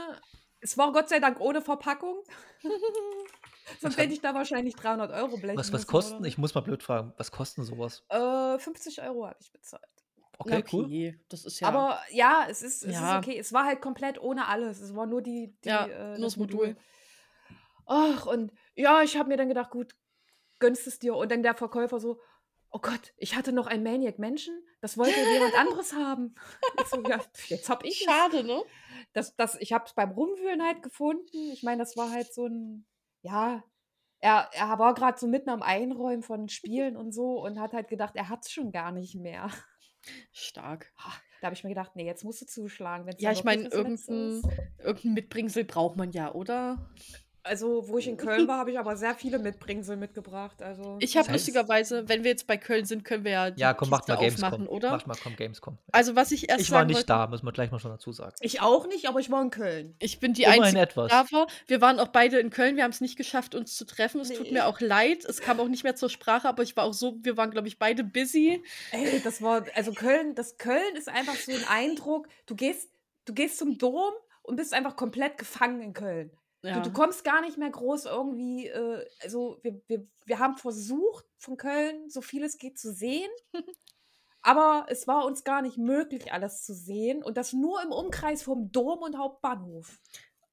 Es 0.60 0.76
war 0.78 0.92
Gott 0.92 1.10
sei 1.10 1.20
Dank 1.20 1.40
ohne 1.40 1.62
Verpackung. 1.62 2.24
Sonst 3.82 3.98
hätte 3.98 4.14
ich 4.14 4.22
da 4.22 4.34
wahrscheinlich 4.34 4.76
300 4.76 5.12
Euro 5.12 5.38
blechen 5.38 5.58
Was, 5.58 5.68
was 5.72 5.82
müssen 5.82 5.88
kosten? 5.88 6.18
oder 6.18 6.28
Ich 6.28 6.38
muss 6.38 6.54
mal 6.56 6.62
blöd 6.62 6.82
fragen, 6.84 7.14
was 7.18 7.32
kosten 7.32 7.64
sowas? 7.64 8.04
so. 8.12 8.18
Äh, 8.56 8.60
50 8.60 9.02
Euro 9.04 9.28
habe 9.28 9.38
ich 9.40 9.52
bezahlt. 9.52 9.84
Okay, 10.46 10.64
Na, 10.66 10.74
cool. 10.74 11.20
Das 11.30 11.46
ist 11.46 11.60
ja. 11.60 11.68
Aber 11.68 12.00
ja, 12.12 12.46
es 12.50 12.62
ist, 12.62 12.84
es 12.84 12.94
Ja. 12.94 13.20
ist 13.20 13.26
okay. 13.28 13.38
Es 13.40 13.54
war 13.54 13.66
halt 13.66 13.82
komplett 13.82 14.22
ohne 14.22 14.48
alles. 14.48 14.80
Es 14.82 14.96
war 14.96 15.06
nur 15.06 15.22
die, 15.22 15.56
die 15.64 15.70
Ja, 15.70 15.86
äh, 15.86 16.18
nur 16.18 16.28
das 16.28 16.38
Modul. 16.38 16.76
Ach, 17.86 18.26
und 18.26 18.52
ja, 18.76 19.02
ich 19.04 19.18
habe 19.18 19.30
mir 19.30 19.38
dann 19.38 19.50
gedacht, 19.50 19.72
gut, 19.72 19.96
gönnst 20.60 20.88
es 20.88 21.00
dir. 21.00 21.16
Und 21.16 21.32
dann 21.32 21.44
der 21.44 21.56
Verkäufer 21.56 22.00
so, 22.00 22.20
oh 22.70 22.80
Gott, 22.80 23.14
ich 23.18 23.36
hatte 23.36 23.52
noch 23.52 23.68
ein 23.68 23.84
Maniac 23.84 24.20
Menschen, 24.20 24.56
das 24.82 24.98
wollte 24.98 25.20
jemand 25.34 25.54
anderes 25.58 25.94
haben. 25.94 26.36
So, 26.90 27.02
ja, 27.04 27.20
jetzt 27.48 27.70
hab 27.70 27.84
ich 27.84 28.00
es. 28.00 28.04
schade, 28.04 28.44
ne? 28.44 28.64
Das, 29.14 29.36
das, 29.36 29.56
ich 29.60 29.74
habe 29.74 29.86
es 29.86 29.94
beim 29.94 30.12
Rumwühlen 30.12 30.64
halt 30.64 30.82
gefunden. 30.82 31.52
Ich 31.52 31.64
meine, 31.64 31.80
das 31.80 31.98
war 31.98 32.10
halt 32.12 32.34
so 32.34 32.48
ein, 32.48 32.86
ja, 33.22 33.64
er, 34.20 34.50
er 34.54 34.80
war 34.80 34.94
gerade 34.94 35.20
so 35.20 35.28
mitten 35.28 35.50
am 35.50 35.62
Einräumen 35.62 36.24
von 36.24 36.48
Spielen 36.48 36.96
und 36.96 37.12
so 37.12 37.42
und 37.44 37.60
hat 37.60 37.74
halt 37.74 37.90
gedacht, 37.90 38.16
er 38.16 38.30
hat 38.30 38.46
es 38.46 38.52
schon 38.52 38.72
gar 38.72 38.92
nicht 38.92 39.16
mehr. 39.16 39.50
Stark. 40.32 40.92
Da 41.42 41.48
habe 41.48 41.56
ich 41.56 41.64
mir 41.64 41.70
gedacht, 41.70 41.96
nee, 41.96 42.06
jetzt 42.06 42.24
musst 42.24 42.42
du 42.42 42.46
zuschlagen. 42.46 43.06
wenn's 43.06 43.22
Ja, 43.22 43.32
ich 43.32 43.44
meine, 43.44 43.64
irgendein, 43.68 44.42
irgendein 44.80 45.14
Mitbringsel 45.14 45.66
braucht 45.66 45.98
man 45.98 46.12
ja, 46.12 46.34
oder? 46.34 46.90
Also, 47.46 47.88
wo 47.90 47.98
ich 47.98 48.08
in 48.08 48.16
Köln 48.16 48.48
war, 48.48 48.58
habe 48.58 48.72
ich 48.72 48.80
aber 48.80 48.96
sehr 48.96 49.16
viele 49.16 49.38
Mitbringsel 49.38 49.98
mitgebracht. 49.98 50.62
Also, 50.62 50.98
Ich 51.02 51.18
habe 51.18 51.30
lustigerweise, 51.32 52.08
wenn 52.08 52.24
wir 52.24 52.32
jetzt 52.32 52.48
bei 52.48 52.56
Köln 52.58 52.86
sind, 52.86 53.04
können 53.04 53.26
wir 53.26 53.32
ja 53.32 53.52
die 53.52 53.60
Ja, 53.60 53.74
komm, 53.74 53.90
Kiste 53.92 54.14
mal 54.14 54.18
Gamescom. 54.20 54.44
aufmachen, 54.46 54.68
oder? 54.68 54.92
Macht 54.92 55.08
mal 55.08 55.18
komm, 55.22 55.36
Gamescom. 55.36 55.78
Also 55.92 56.16
was 56.16 56.32
ich 56.32 56.50
erst 56.50 56.62
ich 56.62 56.72
war 56.72 56.86
nicht 56.86 56.96
wollte, 56.96 57.08
da, 57.08 57.28
muss 57.28 57.44
man 57.44 57.54
gleich 57.54 57.70
mal 57.70 57.80
schon 57.80 57.92
dazu 57.92 58.14
sagen. 58.14 58.34
ich 58.40 58.62
auch 58.62 58.88
nicht, 58.88 59.08
aber 59.10 59.20
ich 59.20 59.30
war 59.30 59.42
in 59.42 59.50
Köln. 59.50 59.96
ich 60.00 60.20
bin 60.22 60.34
die 60.34 60.44
Immerhin 60.44 60.64
einzige, 60.64 60.82
etwas. 60.82 61.08
die 61.12 61.32
da 61.32 61.38
war. 61.38 61.48
Wir 61.68 61.82
waren 61.82 62.00
auch 62.00 62.08
beide 62.08 62.40
in 62.40 62.50
Köln, 62.50 62.78
wir 62.78 62.84
haben 62.84 62.92
es 62.92 63.02
nicht 63.02 63.18
geschafft, 63.18 63.56
uns 63.56 63.76
zu 63.76 63.86
treffen. 63.86 64.22
Es 64.22 64.30
tut 64.30 64.48
Nee. 64.48 64.54
mir 64.54 64.66
auch 64.68 64.80
leid. 64.80 65.26
Es 65.26 65.42
kam 65.42 65.60
auch 65.60 65.68
nicht 65.68 65.84
mehr 65.84 65.96
zur 65.98 66.10
Sprache, 66.10 66.48
aber 66.48 66.64
ich 66.64 66.78
war 66.78 66.86
auch 66.86 66.94
so, 66.94 67.18
wir 67.24 67.36
waren, 67.36 67.52
glaube 67.52 67.68
ich, 67.68 67.78
beide 67.78 68.04
busy. 68.06 68.64
Ey, 68.92 69.20
das 69.22 69.42
war, 69.42 69.66
also 69.76 69.92
Köln, 69.92 70.34
das 70.36 70.58
Köln 70.58 70.96
ist 70.96 71.10
einfach 71.10 71.36
so 71.36 71.52
ein 71.52 71.66
Eindruck. 71.68 72.28
Du 72.46 72.56
gehst, 72.56 72.90
du 73.26 73.34
gehst 73.34 73.58
zum 73.58 73.78
Dom 73.78 74.14
und 74.44 74.56
bist 74.56 74.74
einfach 74.74 74.96
komplett 74.96 75.38
gefangen 75.38 75.82
in 75.82 75.94
Köln. 75.94 76.32
Ja. 76.64 76.80
Du, 76.80 76.90
du 76.90 76.94
kommst 76.94 77.24
gar 77.24 77.42
nicht 77.42 77.58
mehr 77.58 77.70
groß 77.70 78.06
irgendwie, 78.06 78.68
äh, 78.68 79.06
also 79.22 79.60
wir, 79.62 79.82
wir, 79.88 80.08
wir 80.26 80.40
haben 80.40 80.58
versucht, 80.58 81.26
von 81.38 81.58
Köln 81.58 82.10
so 82.10 82.22
viel 82.22 82.44
es 82.44 82.58
geht 82.58 82.80
zu 82.80 82.92
sehen, 82.92 83.30
Aber 84.44 84.86
es 84.90 85.08
war 85.08 85.26
uns 85.26 85.46
gar 85.46 85.62
nicht 85.62 85.78
möglich, 85.78 86.34
alles 86.34 86.64
zu 86.64 86.74
sehen. 86.74 87.24
Und 87.24 87.38
das 87.38 87.54
nur 87.54 87.82
im 87.82 87.92
Umkreis 87.92 88.44
vom 88.44 88.72
Dom 88.72 89.00
und 89.00 89.18
Hauptbahnhof. 89.18 90.00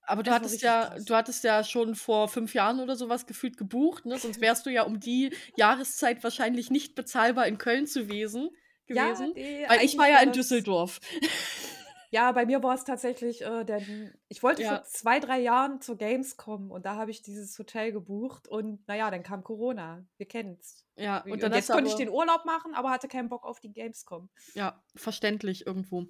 Aber 0.02 0.22
du 0.22 0.30
Das 0.30 0.40
hattest 0.40 0.62
ja, 0.62 0.86
krass. 0.86 1.04
du 1.04 1.14
hattest 1.14 1.44
ja 1.44 1.62
schon 1.64 1.94
vor 1.94 2.28
fünf 2.28 2.54
Jahren 2.54 2.80
oder 2.80 2.96
sowas 2.96 3.26
gefühlt 3.26 3.56
gebucht, 3.56 4.06
ne? 4.06 4.18
Sonst 4.18 4.40
wärst 4.40 4.64
du 4.66 4.70
ja 4.70 4.84
um 4.84 4.98
die 5.00 5.34
Jahreszeit 5.56 6.22
wahrscheinlich 6.24 6.70
nicht 6.70 6.94
bezahlbar 6.94 7.46
in 7.46 7.58
Köln 7.58 7.86
zu 7.86 8.06
gewesen. 8.06 8.50
gewesen 8.86 9.32
nee, 9.34 9.66
weil 9.68 9.84
ich 9.84 9.98
war 9.98 10.08
ja 10.08 10.20
in 10.20 10.32
Düsseldorf. 10.32 11.00
Ja, 12.12 12.32
bei 12.32 12.44
mir 12.44 12.60
war 12.62 12.74
es 12.74 12.84
tatsächlich, 12.84 13.42
äh, 13.42 13.64
denn 13.64 14.12
ich 14.28 14.42
wollte 14.42 14.62
Ja. 14.62 14.76
vor 14.76 14.84
zwei, 14.84 15.20
drei 15.20 15.38
Jahren 15.40 15.80
zur 15.80 15.96
Gamescom 15.96 16.70
und 16.72 16.84
da 16.84 16.96
habe 16.96 17.12
ich 17.12 17.22
dieses 17.22 17.56
Hotel 17.58 17.92
gebucht 17.92 18.48
und 18.48 18.86
naja, 18.88 19.10
dann 19.10 19.22
kam 19.22 19.44
Corona. 19.44 20.04
Wir 20.16 20.26
kennen's. 20.26 20.84
Ja, 20.96 21.18
Und, 21.18 21.32
und 21.32 21.42
dann 21.42 21.52
jetzt 21.52 21.70
konnte 21.70 21.88
ich 21.88 21.94
den 21.94 22.08
Urlaub 22.08 22.44
machen, 22.44 22.74
aber 22.74 22.90
hatte 22.90 23.06
keinen 23.06 23.28
Bock 23.28 23.46
auf 23.46 23.60
die 23.60 23.72
Gamescom. 23.72 24.28
Ja, 24.54 24.82
verständlich 24.96 25.66
irgendwo. 25.66 26.06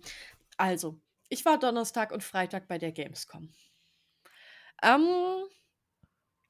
Also, 0.56 0.98
ich 1.28 1.44
war 1.44 1.58
Donnerstag 1.58 2.12
und 2.12 2.24
Freitag 2.24 2.66
bei 2.66 2.78
der 2.78 2.92
Gamescom. 2.92 3.52
Ähm, 4.82 5.44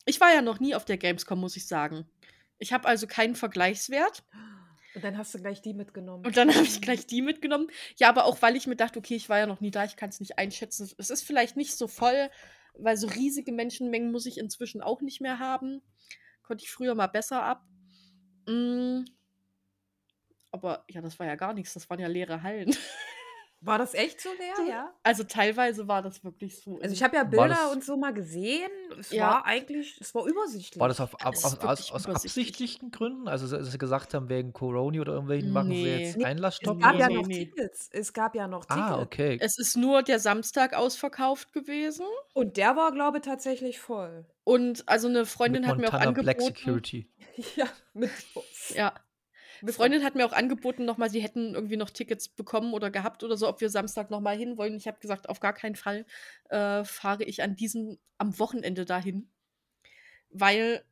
ich 0.05 0.21
war 0.21 0.33
ja 0.33 0.43
noch 0.43 0.61
nie 0.61 0.75
auf 0.75 0.85
der 0.85 0.97
Gamescom, 0.97 1.41
muss 1.41 1.57
ich 1.57 1.67
sagen. 1.67 2.09
Ich 2.59 2.73
habe 2.73 2.87
also 2.87 3.07
keinen 3.07 3.35
Vergleichswert. 3.35 4.25
Und 4.95 5.05
dann 5.05 5.17
hast 5.17 5.35
du 5.35 5.39
gleich 5.39 5.63
die 5.63 5.73
mitgenommen. 5.73 6.27
Und 6.27 6.37
dann 6.37 6.53
habe 6.55 6.65
ich 6.65 6.81
gleich 6.81 7.07
die 7.07 7.23
mitgenommen. 7.23 7.69
Ja, 7.97 8.09
aber 8.09 8.25
auch 8.25 8.43
weil 8.43 8.57
ich 8.57 8.67
mir 8.67 8.77
dachte, 8.77 8.99
okay, 8.99 9.15
ich 9.15 9.29
war 9.29 9.39
ja 9.39 9.47
noch 9.47 9.61
nie 9.61 9.71
da, 9.71 9.85
ich 9.85 9.97
kann 9.97 10.09
es 10.09 10.21
nicht 10.21 10.39
einschätzen. 10.39 10.91
Es 10.99 11.11
ist 11.11 11.23
vielleicht 11.23 11.57
nicht 11.57 11.77
so 11.77 11.87
voll, 11.87 12.29
weil 12.75 12.97
so 12.97 13.07
riesige 13.07 13.53
Menschenmengen 13.53 14.11
muss 14.11 14.27
ich 14.27 14.39
inzwischen 14.39 14.83
auch 14.83 15.01
nicht 15.01 15.21
mehr 15.21 15.39
haben. 15.39 15.83
Konnte 16.43 16.65
ich 16.65 16.71
früher 16.71 16.95
mal 16.95 17.07
besser 17.07 17.43
ab. 17.43 17.63
Mm. 18.47 19.05
Aber 20.51 20.85
ja, 20.89 21.01
das 21.01 21.19
war 21.21 21.27
ja 21.27 21.37
gar 21.37 21.55
nichts, 21.55 21.75
das 21.75 21.89
waren 21.89 22.01
ja 22.01 22.09
leere 22.09 22.43
Hallen. 22.43 22.75
War 23.63 23.77
das 23.77 23.93
echt 23.93 24.23
so 24.23 24.31
leer, 24.39 24.67
ja? 24.69 24.95
Also 25.03 25.23
teilweise 25.25 25.87
war 25.87 26.01
das 26.01 26.25
wirklich 26.25 26.59
so. 26.61 26.79
Also 26.81 26.95
ich 26.95 27.03
habe 27.03 27.17
ja 27.17 27.25
Bilder 27.25 27.49
das- 27.49 27.73
und 27.73 27.85
so 27.85 27.99
mal 27.99 28.15
gesehen. 28.15 28.71
Es 28.99 29.11
Ja. 29.11 29.29
war 29.29 29.45
eigentlich, 29.47 29.99
es 30.01 30.15
war 30.15 30.25
übersichtlich. 30.27 30.81
War 30.81 30.89
das 30.89 30.99
auf, 30.99 31.15
ab, 31.21 31.35
aus, 31.35 31.59
aus, 31.61 31.93
aus 31.93 32.07
absichtlichen 32.07 32.91
Gründen? 32.91 33.29
Also, 33.29 33.55
dass 33.55 33.71
sie 33.71 33.77
gesagt 33.77 34.15
haben, 34.15 34.31
wegen 34.31 34.55
Corona 34.55 35.01
oder 35.03 35.13
irgendwelchen 35.13 35.53
machen 35.53 35.73
sie 35.73 35.83
Nee. 35.83 36.05
jetzt 36.07 36.17
Nee, 36.17 36.25
Einlassstopp 36.25 36.79
es 36.79 36.83
gab 36.83 36.95
oder 36.95 37.01
ja 37.01 37.07
so? 37.09 37.15
noch 37.21 37.27
nee. 37.27 37.45
Tickets. 37.47 37.89
Es 37.93 38.13
gab 38.15 38.35
ja 38.35 38.49
noch 38.49 38.65
Tickets. 38.65 38.81
Ah, 38.83 38.99
okay. 39.01 39.39
Es 39.43 39.59
ist 39.59 39.77
nur 39.77 40.03
der 40.03 40.21
Samstag 40.21 40.73
ausverkauft 40.75 41.53
gewesen. 41.53 42.07
Und 42.33 42.57
der 42.57 42.77
war, 42.77 42.93
glaube 42.93 43.19
ich, 43.19 43.25
tatsächlich 43.25 43.79
voll. 43.79 44.25
Und 44.45 44.89
also 44.89 45.07
eine 45.09 45.27
Freundin 45.27 45.63
Mit 45.63 45.71
hat 45.71 45.77
mir 45.79 45.89
auch 45.89 45.93
Montana 45.93 46.11
Black 46.13 46.39
angeboten. 46.39 46.57
Security. 46.57 47.09
Ja, 47.57 47.67
mit. 47.95 48.11
Ja, 48.75 48.93
Eine 49.63 49.73
Freundin 49.73 50.05
hat 50.05 50.15
mir 50.15 50.27
auch 50.27 50.33
angeboten, 50.33 50.85
nochmal, 50.85 51.11
sie 51.11 51.21
hätten 51.21 51.55
irgendwie 51.55 51.77
noch 51.77 51.91
Tickets 51.91 52.29
bekommen 52.29 52.73
oder 52.73 52.91
gehabt 52.91 53.23
oder 53.23 53.37
so, 53.37 53.49
ob 53.49 53.61
wir 53.61 53.71
Samstag 53.71 54.11
nochmal 54.11 54.37
hin 54.37 54.57
wollen. 54.57 54.77
Ich 54.77 54.87
habe 54.87 55.01
gesagt, 55.01 55.29
auf 55.29 55.41
gar 55.41 55.53
keinen 55.53 55.77
Fall 55.77 56.07
äh, 56.49 56.85
fahre 56.85 57.25
ich 57.25 57.43
an 57.43 57.57
diesem, 57.57 57.99
am 58.19 58.39
Wochenende 58.39 58.85
dahin. 58.85 59.31
Weil, 60.31 60.85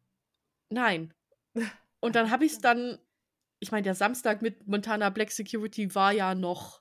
nein. 0.71 1.15
Und 2.01 2.15
dann 2.15 2.31
habe 2.31 2.45
ich 2.45 2.53
es 2.53 2.59
dann, 2.59 2.99
ich 3.59 3.73
meine, 3.73 3.83
der 3.83 3.95
Samstag 3.95 4.43
mit 4.43 4.67
Montana 4.69 5.11
Black 5.11 5.33
Security 5.33 5.95
war 5.95 6.13
ja 6.13 6.35
noch 6.35 6.81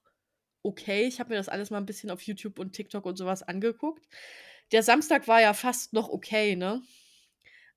okay. 0.64 1.06
Ich 1.08 1.20
habe 1.20 1.30
mir 1.30 1.38
das 1.38 1.50
alles 1.50 1.72
mal 1.72 1.78
ein 1.78 1.86
bisschen 1.86 2.12
auf 2.12 2.22
YouTube 2.22 2.60
und 2.60 2.74
TikTok 2.74 3.06
und 3.06 3.18
sowas 3.18 3.42
angeguckt. 3.42 4.06
Der 4.72 4.84
Samstag 4.84 5.28
war 5.28 5.42
ja 5.42 5.54
fast 5.54 5.94
noch 5.94 6.10
okay, 6.10 6.56
ne? 6.56 6.82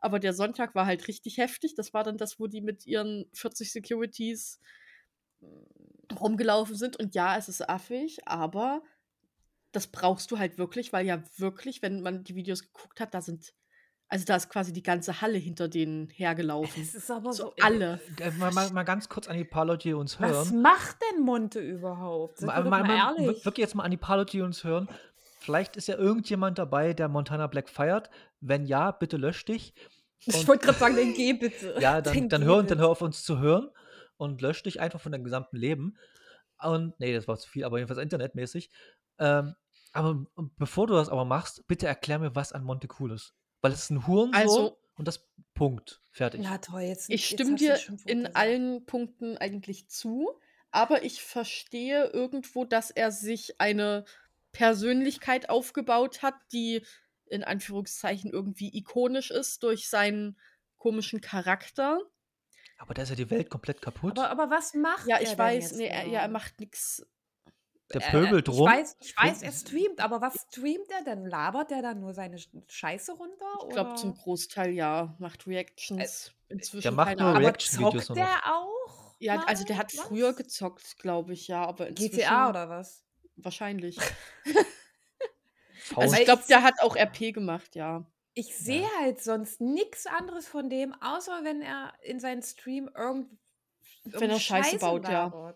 Aber 0.01 0.19
der 0.19 0.33
Sonntag 0.33 0.75
war 0.75 0.87
halt 0.87 1.07
richtig 1.09 1.37
heftig. 1.39 1.75
Das 1.75 1.93
war 1.95 2.05
dann 2.05 2.17
das, 2.17 2.41
wo 2.41 2.47
die 2.47 2.61
mit 2.63 2.87
ihren 2.87 3.27
40 3.35 3.71
Securities 3.73 4.59
mm, 5.41 6.15
rumgelaufen 6.19 6.75
sind. 6.75 6.97
Und 6.99 7.15
ja, 7.15 7.37
es 7.37 7.49
ist 7.49 7.69
affig, 7.69 8.19
aber 8.27 8.83
das 9.73 9.87
brauchst 9.87 10.31
du 10.31 10.39
halt 10.39 10.59
wirklich, 10.59 10.93
weil 10.93 11.07
ja 11.07 11.23
wirklich, 11.37 11.83
wenn 11.83 12.01
man 12.03 12.25
die 12.25 12.35
Videos 12.35 12.63
geguckt 12.63 13.01
hat, 13.01 13.15
da 13.15 13.21
sind, 13.21 13.53
also 14.09 14.25
da 14.25 14.35
ist 14.35 14.49
quasi 14.49 14.73
die 14.73 14.83
ganze 14.83 15.21
Halle 15.21 15.39
hinter 15.39 15.69
denen 15.69 16.09
hergelaufen. 16.09 16.83
Es 16.83 16.95
ist 16.97 17.09
aber 17.11 17.33
So 17.33 17.45
so. 17.45 17.55
alle. 17.61 18.01
Äh, 18.19 18.33
Mal, 18.33 18.51
mal, 18.53 18.69
mal 18.73 18.83
ganz 18.83 19.09
kurz 19.09 19.29
an 19.29 19.37
die 19.37 19.45
paar 19.45 19.65
Leute, 19.67 19.89
die 19.89 19.95
uns 19.95 20.19
Was 20.21 20.31
hören. 20.51 20.63
macht 20.63 20.97
denn 21.13 21.23
Monte 21.23 21.61
überhaupt? 21.61 22.39
Sind 22.39 22.49
wir 22.49 22.55
Mal, 22.55 22.65
mal, 22.65 22.83
mal 22.83 22.87
mal, 22.89 23.17
ehrlich. 23.19 23.45
wirklich 23.45 23.63
jetzt 23.63 23.75
mal 23.77 23.85
an 23.85 23.93
die 23.93 23.97
paar 23.97 24.17
Leute, 24.17 24.33
die 24.33 24.41
uns 24.41 24.65
hören. 24.65 24.89
Vielleicht 25.41 25.77
ist 25.77 25.89
ja 25.89 25.97
irgendjemand 25.97 26.59
dabei, 26.59 26.93
der 26.93 27.09
Montana 27.09 27.47
Black 27.47 27.69
feiert. 27.69 28.11
Wenn 28.41 28.67
ja, 28.67 28.91
bitte 28.93 29.17
lösch 29.17 29.45
dich. 29.45 29.75
Ich 30.21 30.35
Und- 30.35 30.49
wollte 30.49 30.67
gerade 30.67 30.79
sagen, 30.79 30.97
den 30.97 31.15
geh 31.15 31.33
bitte. 31.33 31.75
Ja, 31.81 32.01
dann, 32.03 32.29
dann, 32.29 32.43
geh 32.43 32.47
hör, 32.47 32.57
dann 32.59 32.67
bitte. 32.67 32.79
hör 32.81 32.89
auf 32.91 33.03
uns 33.03 33.23
zu 33.25 33.39
hören 33.39 33.71
und 34.19 34.43
lösch 34.43 34.63
dich 34.63 34.81
einfach 34.81 35.01
von 35.01 35.13
deinem 35.13 35.25
gesamten 35.25 35.57
Leben. 35.57 35.97
Und, 36.63 36.99
nee, 37.01 37.15
das 37.15 37.27
war 37.27 37.39
zu 37.39 37.49
viel, 37.49 37.65
aber 37.65 37.79
jedenfalls 37.79 38.01
internetmäßig. 38.01 38.71
Ähm, 39.19 39.55
aber 39.93 40.27
bevor 40.59 40.87
du 40.87 40.95
das 40.95 41.09
aber 41.09 41.25
machst, 41.25 41.67
bitte 41.67 41.87
erklär 41.87 42.19
mir, 42.19 42.35
was 42.37 42.53
an 42.53 42.63
Monte 42.65 42.87
cool 43.01 43.13
ist. 43.13 43.35
Weil 43.63 43.73
es 43.73 43.85
ist 43.85 43.91
ein 43.91 44.07
Hurensohn 44.07 44.35
Also- 44.41 44.79
und 44.95 45.09
das 45.09 45.27
Punkt. 45.55 46.03
Fertig. 46.13 46.43
Na 46.45 46.59
toll, 46.59 46.83
jetzt 46.83 47.09
Ich 47.09 47.31
jetzt 47.31 47.41
stimme 47.41 47.57
dir 47.57 47.79
in 48.07 48.19
gesagt. 48.21 48.37
allen 48.37 48.85
Punkten 48.85 49.39
eigentlich 49.39 49.89
zu, 49.89 50.29
aber 50.71 51.03
ich 51.03 51.23
verstehe 51.23 52.07
irgendwo, 52.13 52.65
dass 52.67 52.91
er 52.91 53.11
sich 53.11 53.59
eine 53.61 54.05
Persönlichkeit 54.53 55.49
aufgebaut 55.51 56.23
hat, 56.23 56.35
die 56.53 56.85
in 57.27 57.45
Anführungszeichen 57.45 58.31
irgendwie 58.33 58.77
ikonisch 58.77 59.31
ist 59.31 59.63
durch 59.63 59.89
seinen 59.89 60.39
komischen 60.79 61.21
Charakter. 61.21 62.01
aber 62.79 62.95
da 62.95 63.03
ist 63.03 63.11
ja 63.11 63.15
die 63.17 63.31
Welt 63.31 63.51
komplett 63.51 63.81
kaputt. 63.83 64.19
Aber, 64.19 64.31
aber 64.31 64.51
was 64.51 64.75
macht 64.75 65.09
Ja, 65.09 65.17
er 65.19 65.23
ich 65.23 65.29
denn 65.31 65.39
weiß, 65.39 65.65
jetzt 65.65 65.77
nee, 65.77 65.87
er, 65.87 66.03
genau? 66.03 66.13
ja, 66.15 66.21
er 66.21 66.29
macht 66.29 66.59
nichts. 66.61 67.07
der 67.93 68.01
Äh, 68.01 68.11
pöbelt 68.11 68.49
ich 68.49 68.57
rum. 68.57 68.67
weiß, 68.67 68.97
ich 69.01 69.17
weiß, 69.17 69.43
er 69.43 69.53
streamt, 69.53 70.01
aber 70.01 70.21
was 70.21 70.47
streamt 70.51 70.91
er 70.91 71.05
denn? 71.05 71.27
Labert 71.27 71.73
er 71.73 71.83
dann 71.83 72.01
nur 72.01 72.15
seine 72.15 72.37
Sch- 72.39 72.49
Scheiße 72.69 73.13
runter? 73.13 73.47
Ich 73.63 73.69
glaube, 73.69 73.95
zum 73.95 74.15
Großteil 74.15 74.71
ja, 74.73 75.17
macht 75.19 75.47
Reactions. 75.47 76.33
Inzwischen 76.49 76.83
der 76.85 76.93
macht 76.93 77.07
keine 77.07 77.21
nur 77.21 77.35
Ahnung. 77.35 77.37
aber 77.37 77.53
Reaction-Videos 77.53 78.07
zockt 78.07 78.17
der 78.17 78.43
auch? 78.55 79.15
Ja, 79.21 79.43
also 79.47 79.65
der 79.65 79.77
hat 79.77 79.93
früher 79.93 80.29
Was? 80.31 80.37
gezockt, 80.37 80.99
glaube 80.99 81.33
ich, 81.35 81.47
ja, 81.49 81.65
aber 81.67 81.89
inzwischen 81.89 82.11
GTA 82.13 82.49
oder 82.51 82.69
was? 82.69 83.05
Wahrscheinlich. 83.45 83.99
Also 85.97 86.17
ich 86.17 86.25
glaube, 86.25 86.43
der 86.49 86.63
hat 86.63 86.81
auch 86.83 86.97
RP 86.97 87.33
gemacht, 87.35 87.75
ja. 87.75 88.05
Ich 88.35 88.57
sehe 88.57 88.87
halt 89.01 89.21
sonst 89.21 89.61
nichts 89.61 90.07
anderes 90.07 90.47
von 90.47 90.71
dem, 90.71 90.95
außer 91.01 91.43
wenn 91.43 91.63
er 91.63 91.93
in 92.03 92.21
seinen 92.21 92.43
Stream 92.43 92.89
irgend, 92.97 93.29
Wenn 94.05 94.31
er 94.31 94.39
Scheiße 94.39 94.79
baut, 94.79 95.09
ja. 95.09 95.55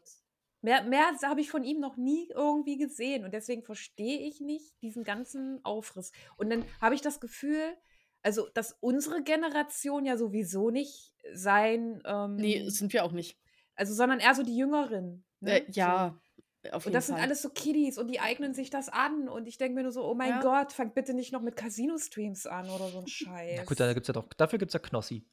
Mehr, 0.61 0.83
mehr 0.83 1.13
habe 1.23 1.41
ich 1.41 1.51
von 1.51 1.63
ihm 1.63 1.79
noch 1.79 1.97
nie 1.97 2.29
irgendwie 2.35 2.79
gesehen 2.79 3.25
und 3.25 3.33
deswegen 3.35 3.63
verstehe 3.63 4.19
ich 4.27 4.41
nicht 4.41 4.81
diesen 4.83 5.05
ganzen 5.05 5.63
Aufriss. 5.65 6.11
Und 6.37 6.51
dann 6.51 6.65
habe 6.81 6.95
ich 6.95 7.03
das 7.03 7.21
Gefühl, 7.21 7.77
also 8.23 8.49
dass 8.55 8.77
unsere 8.81 9.23
Generation 9.23 10.07
ja 10.07 10.17
sowieso 10.17 10.71
nicht 10.71 11.13
sein, 11.35 12.03
ähm, 12.07 12.37
Nee, 12.37 12.69
sind 12.71 12.93
wir 12.95 13.05
auch 13.05 13.13
nicht. 13.13 13.39
also 13.77 13.93
sondern 13.95 14.21
eher 14.21 14.35
so 14.35 14.43
die 14.43 14.57
Jüngeren. 14.57 15.25
Ne? 15.41 15.61
Äh, 15.61 15.71
ja, 15.71 16.15
So. 16.15 16.24
Jeden 16.65 16.87
Und 16.87 16.93
das 16.95 17.07
Fall. 17.07 17.17
sind 17.17 17.23
alles 17.23 17.43
so 17.43 17.51
Kiddies 17.51 17.99
und 17.99 18.09
die 18.09 18.21
eignen 18.21 18.55
sich 18.55 18.71
das 18.71 18.89
an 18.89 19.29
und 19.29 19.47
ich 19.47 19.59
denke 19.59 19.75
mir 19.75 19.83
nur 19.83 19.93
so, 19.93 20.05
oh 20.05 20.15
mein 20.15 20.31
Ja. 20.31 20.41
Gott, 20.41 20.73
fangt 20.73 20.95
bitte 20.95 21.15
nicht 21.15 21.33
noch 21.33 21.43
mit 21.43 21.57
Casino-Streams 21.57 22.47
an 22.47 22.69
oder 22.71 22.89
so 22.89 22.99
ein 23.01 23.07
Scheiß. 23.09 23.55
Na 23.59 23.65
gut, 23.65 23.79
da 23.81 23.93
gibt's 23.93 24.09
ja 24.09 24.15
doch, 24.15 24.25
dafür 24.37 24.59
gibt 24.59 24.71
es 24.71 24.75
ja 24.75 24.81
Knossi. 24.81 25.27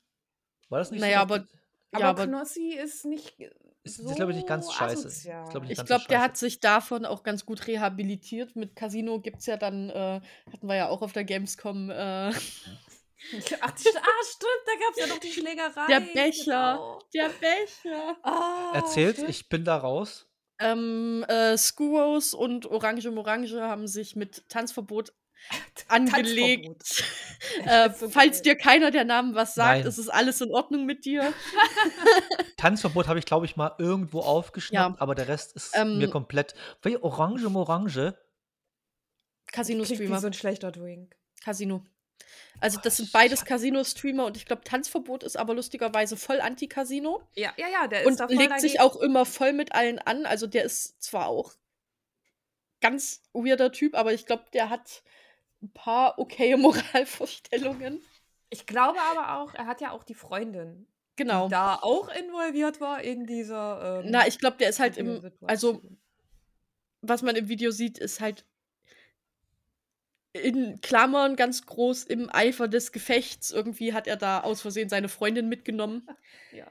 War 0.69 0.79
das 0.79 0.91
nicht 0.91 1.01
Naja, 1.01 1.17
so? 1.17 1.21
aber- 1.23 1.39
die- 1.39 1.45
Aber, 1.93 2.03
ja, 2.03 2.09
aber 2.09 2.27
Knossi 2.27 2.73
ist 2.73 3.03
nicht 3.05 3.37
Ist- 3.83 3.97
so 3.97 4.09
ist, 4.09 4.15
glaub 4.15 4.29
ich, 4.29 4.35
nicht 4.37 4.47
ganz 4.47 4.71
scheiße. 4.73 5.07
Ist, 5.07 5.13
asozial. 5.27 5.49
glaub 5.49 5.63
ich, 5.65 5.71
ich 5.71 5.85
glaube, 5.85 6.03
so 6.03 6.07
der 6.07 6.21
hat 6.21 6.37
sich 6.37 6.59
davon 6.61 7.05
auch 7.05 7.23
ganz 7.23 7.45
gut 7.45 7.67
rehabilitiert. 7.67 8.55
Mit 8.55 8.75
Casino 8.75 9.19
gibt 9.19 9.39
es 9.39 9.45
ja 9.47 9.57
dann, 9.57 9.89
äh, 9.89 10.21
hatten 10.53 10.67
wir 10.67 10.75
ja 10.75 10.87
auch 10.89 11.01
auf 11.01 11.11
der 11.13 11.23
Gamescom, 11.25 11.89
äh, 11.89 12.31
Ach, 13.61 13.75
st- 13.75 13.97
ah, 13.97 14.23
stimmt, 14.23 14.63
da 14.65 14.71
gab 14.79 14.91
es 14.93 14.97
ja 14.99 15.07
noch 15.07 15.19
die 15.19 15.31
Schlägerei. 15.31 15.87
Der 15.87 15.99
Becher. 15.99 16.73
Genau. 16.73 16.99
der 17.13 17.29
Becher. 17.29 18.17
Ah, 18.23 18.71
Erzählt, 18.73 19.17
stimmt. 19.17 19.29
ich 19.29 19.47
bin 19.49 19.63
da 19.63 19.77
raus. 19.77 20.27
Ähm, 20.61 21.25
äh, 21.27 21.57
Skuos 21.57 22.33
und 22.33 22.65
Orange 22.65 23.09
Morange 23.11 23.49
haben 23.61 23.87
sich 23.87 24.15
mit 24.15 24.47
Tanzverbot 24.49 25.13
angelegt. 25.87 27.03
äh, 27.65 27.89
ist 27.89 27.99
so 27.99 28.09
falls 28.09 28.37
geil. 28.37 28.43
dir 28.43 28.55
keiner 28.55 28.91
der 28.91 29.03
Namen 29.05 29.33
was 29.35 29.55
sagt, 29.55 29.79
Nein. 29.79 29.87
ist 29.87 29.97
es 29.97 30.09
alles 30.09 30.39
in 30.41 30.51
Ordnung 30.51 30.85
mit 30.85 31.05
dir. 31.05 31.33
Tanzverbot 32.57 33.07
habe 33.07 33.17
ich, 33.19 33.25
glaube 33.25 33.45
ich, 33.45 33.55
mal 33.55 33.73
irgendwo 33.79 34.19
aufgeschnappt, 34.19 34.95
Ja. 34.97 35.01
aber 35.01 35.15
der 35.15 35.27
Rest 35.27 35.53
ist 35.55 35.75
Ähm, 35.75 35.97
mir 35.97 36.09
komplett. 36.09 36.53
Weil 36.83 36.97
Orange 36.97 37.49
Morange, 37.49 38.15
Casino-Streamer. 39.51 40.19
so 40.19 40.27
ein 40.27 40.33
schlechter 40.33 40.71
Drink. 40.71 41.15
Casino. 41.43 41.83
Also 42.59 42.79
das 42.81 42.97
sind 42.97 43.11
beides. 43.11 43.45
Casino-Streamer 43.45 44.25
und 44.25 44.37
ich 44.37 44.45
glaube, 44.45 44.63
Tanzverbot 44.63 45.23
ist 45.23 45.37
aber 45.37 45.53
lustigerweise 45.53 46.15
voll 46.15 46.39
anti-Casino 46.39 47.21
Ja, 47.35 47.51
ja, 47.57 47.67
ja, 47.67 47.87
der 47.87 48.05
und 48.05 48.11
ist 48.11 48.19
da 48.19 48.27
voll 48.27 48.37
legt 48.37 48.61
sich 48.61 48.79
auch 48.79 48.95
immer 48.97 49.25
voll 49.25 49.53
mit 49.53 49.73
allen 49.73 49.99
an. 49.99 50.25
Also 50.25 50.47
der 50.47 50.63
ist 50.63 51.01
zwar 51.01 51.27
auch 51.27 51.53
ganz 52.81 53.23
weirder 53.33 53.71
Typ, 53.71 53.95
aber 53.95 54.13
ich 54.13 54.25
glaube, 54.25 54.45
der 54.53 54.69
hat 54.69 55.03
ein 55.61 55.71
paar 55.71 56.19
okaye 56.19 56.57
Moralvorstellungen. 56.57 58.01
Ich 58.49 58.65
glaube 58.65 58.99
aber 58.99 59.39
auch, 59.39 59.53
er 59.53 59.65
hat 59.65 59.81
ja 59.81 59.91
auch 59.91 60.03
die 60.03 60.15
Freundin. 60.15 60.87
Genau. 61.17 61.49
da 61.49 61.75
auch 61.75 62.09
involviert 62.09 62.81
war 62.81 63.01
in 63.01 63.25
dieser. 63.25 64.01
Ähm, 64.03 64.11
Na, 64.11 64.27
ich 64.27 64.39
glaube, 64.39 64.57
der 64.57 64.69
ist 64.69 64.79
halt 64.79 64.97
im. 64.97 65.31
Also, 65.41 65.81
was 67.01 67.21
man 67.21 67.35
im 67.35 67.47
Video 67.47 67.71
sieht, 67.71 67.97
ist 67.99 68.21
halt 68.21 68.45
in 70.33 70.79
Klammern 70.81 71.35
ganz 71.35 71.65
groß 71.65 72.03
im 72.03 72.29
Eifer 72.31 72.67
des 72.67 72.91
Gefechts. 72.91 73.51
Irgendwie 73.51 73.93
hat 73.93 74.07
er 74.07 74.17
da 74.17 74.41
aus 74.41 74.61
Versehen 74.61 74.89
seine 74.89 75.09
Freundin 75.09 75.49
mitgenommen. 75.49 76.07
ja. 76.51 76.67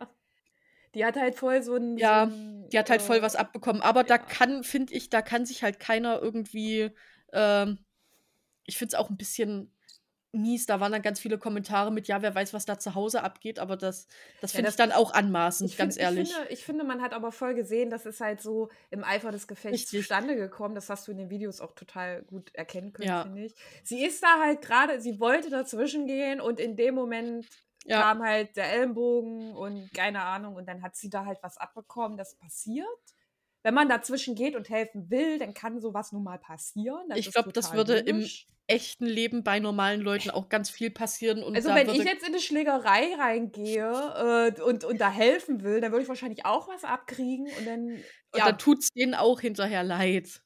Die 0.95 1.05
hat 1.05 1.17
halt 1.17 1.37
voll 1.37 1.63
so 1.63 1.77
ein. 1.77 1.97
Ja, 1.99 2.29
so 2.29 2.69
Die 2.69 2.79
hat 2.79 2.91
halt 2.91 3.03
voll 3.03 3.19
äh, 3.19 3.23
was 3.23 3.37
abbekommen. 3.37 3.83
Aber 3.83 4.03
da 4.03 4.17
ja. 4.17 4.19
kann, 4.19 4.65
finde 4.65 4.95
ich, 4.95 5.11
da 5.11 5.23
kann 5.23 5.47
sich 5.47 5.63
halt 5.63 5.79
keiner 5.79 6.21
irgendwie. 6.21 6.91
Ähm, 7.33 7.79
ich 8.65 8.79
finde 8.79 8.95
es 8.95 8.99
auch 8.99 9.11
ein 9.11 9.17
bisschen 9.17 9.73
mies. 10.33 10.67
Da 10.67 10.81
waren 10.81 10.93
dann 10.93 11.03
ganz 11.03 11.19
viele 11.21 11.39
Kommentare 11.39 11.91
mit, 11.93 12.09
ja, 12.09 12.23
wer 12.23 12.35
weiß, 12.35 12.53
was 12.55 12.65
da 12.65 12.79
zu 12.79 12.95
Hause 12.95 13.23
abgeht. 13.23 13.59
Aber 13.59 13.77
das, 13.77 14.07
das 14.41 14.53
Ja, 14.53 14.57
finde 14.59 14.67
das- 14.69 14.75
ich 14.75 14.79
dann 14.79 14.93
auch 14.93 15.13
anmaßend, 15.13 15.77
ganz 15.77 15.95
find, 15.95 16.05
ehrlich. 16.05 16.29
Ich 16.31 16.35
finde, 16.37 16.53
ich 16.53 16.65
finde, 16.65 16.85
man 16.85 17.03
hat 17.03 17.13
aber 17.13 17.33
voll 17.33 17.55
gesehen, 17.55 17.91
das 17.91 18.07
ist 18.07 18.21
halt 18.21 18.41
so 18.41 18.69
im 18.91 19.03
Eifer 19.05 19.33
des 19.33 19.49
Gefechts 19.49 19.75
Richtig. 19.83 20.01
zustande 20.01 20.37
gekommen. 20.37 20.75
Das 20.75 20.89
hast 20.91 21.09
du 21.09 21.13
in 21.13 21.19
den 21.19 21.31
Videos 21.31 21.61
auch 21.61 21.73
total 21.73 22.23
gut 22.23 22.55
erkennen 22.55 22.93
können, 22.93 23.09
Ja. 23.09 23.23
finde 23.23 23.45
ich. 23.45 23.55
Sie 23.85 24.05
ist 24.05 24.23
da 24.23 24.39
halt 24.41 24.63
gerade, 24.63 25.01
sie 25.01 25.19
wollte 25.21 25.51
dazwischen 25.51 26.07
gehen 26.07 26.41
und 26.41 26.61
in 26.61 26.77
dem 26.77 26.95
Moment 26.95 27.47
Ja. 27.87 28.03
kam 28.03 28.23
halt 28.23 28.57
der 28.57 28.73
Ellenbogen 28.73 29.53
und 29.57 29.93
keine 29.95 30.21
Ahnung 30.23 30.55
und 30.55 30.67
dann 30.69 30.83
hat 30.83 30.97
sie 30.97 31.09
da 31.09 31.25
halt 31.25 31.39
was 31.43 31.57
abbekommen, 31.57 32.19
das 32.19 32.35
passiert. 32.37 32.87
Wenn 33.63 33.75
man 33.75 33.89
dazwischen 33.91 34.35
geht 34.35 34.57
und 34.57 34.71
helfen 34.71 35.11
will, 35.11 35.39
dann 35.39 35.53
kann 35.53 35.81
sowas 35.81 36.13
nun 36.13 36.23
mal 36.25 36.39
passieren. 36.39 37.09
Das 37.11 37.19
Ich 37.19 37.31
glaube, 37.31 37.53
das 37.53 37.75
würde 37.75 37.99
im. 37.99 38.27
Echten 38.71 39.07
Leben 39.07 39.43
bei 39.43 39.59
normalen 39.59 40.01
Leuten 40.01 40.31
auch 40.31 40.49
ganz 40.49 40.71
viel 40.71 40.91
passieren. 40.91 41.43
Und 41.43 41.57
Also 41.57 41.71
wenn 41.71 41.89
ich 41.89 42.05
jetzt 42.05 42.23
in 42.23 42.33
eine 42.33 42.41
Schlägerei 42.41 43.15
reingehe 43.19 44.55
äh, 44.57 44.63
und, 44.63 44.85
und 44.85 45.01
da 45.01 45.11
helfen 45.11 45.63
will, 45.63 45.81
dann 45.81 45.91
würde 45.93 46.03
ich 46.03 46.09
wahrscheinlich 46.09 46.47
auch 46.47 46.69
was 46.69 46.85
abkriegen 46.85 47.47
und 47.59 47.67
dann 47.67 47.81
und 48.33 48.39
ja, 48.39 48.47
dann 48.47 48.59
tut 48.59 48.79
es 48.79 48.91
denen 48.91 49.15
auch 49.15 49.41
hinterher 49.41 49.83
leid. 49.83 50.41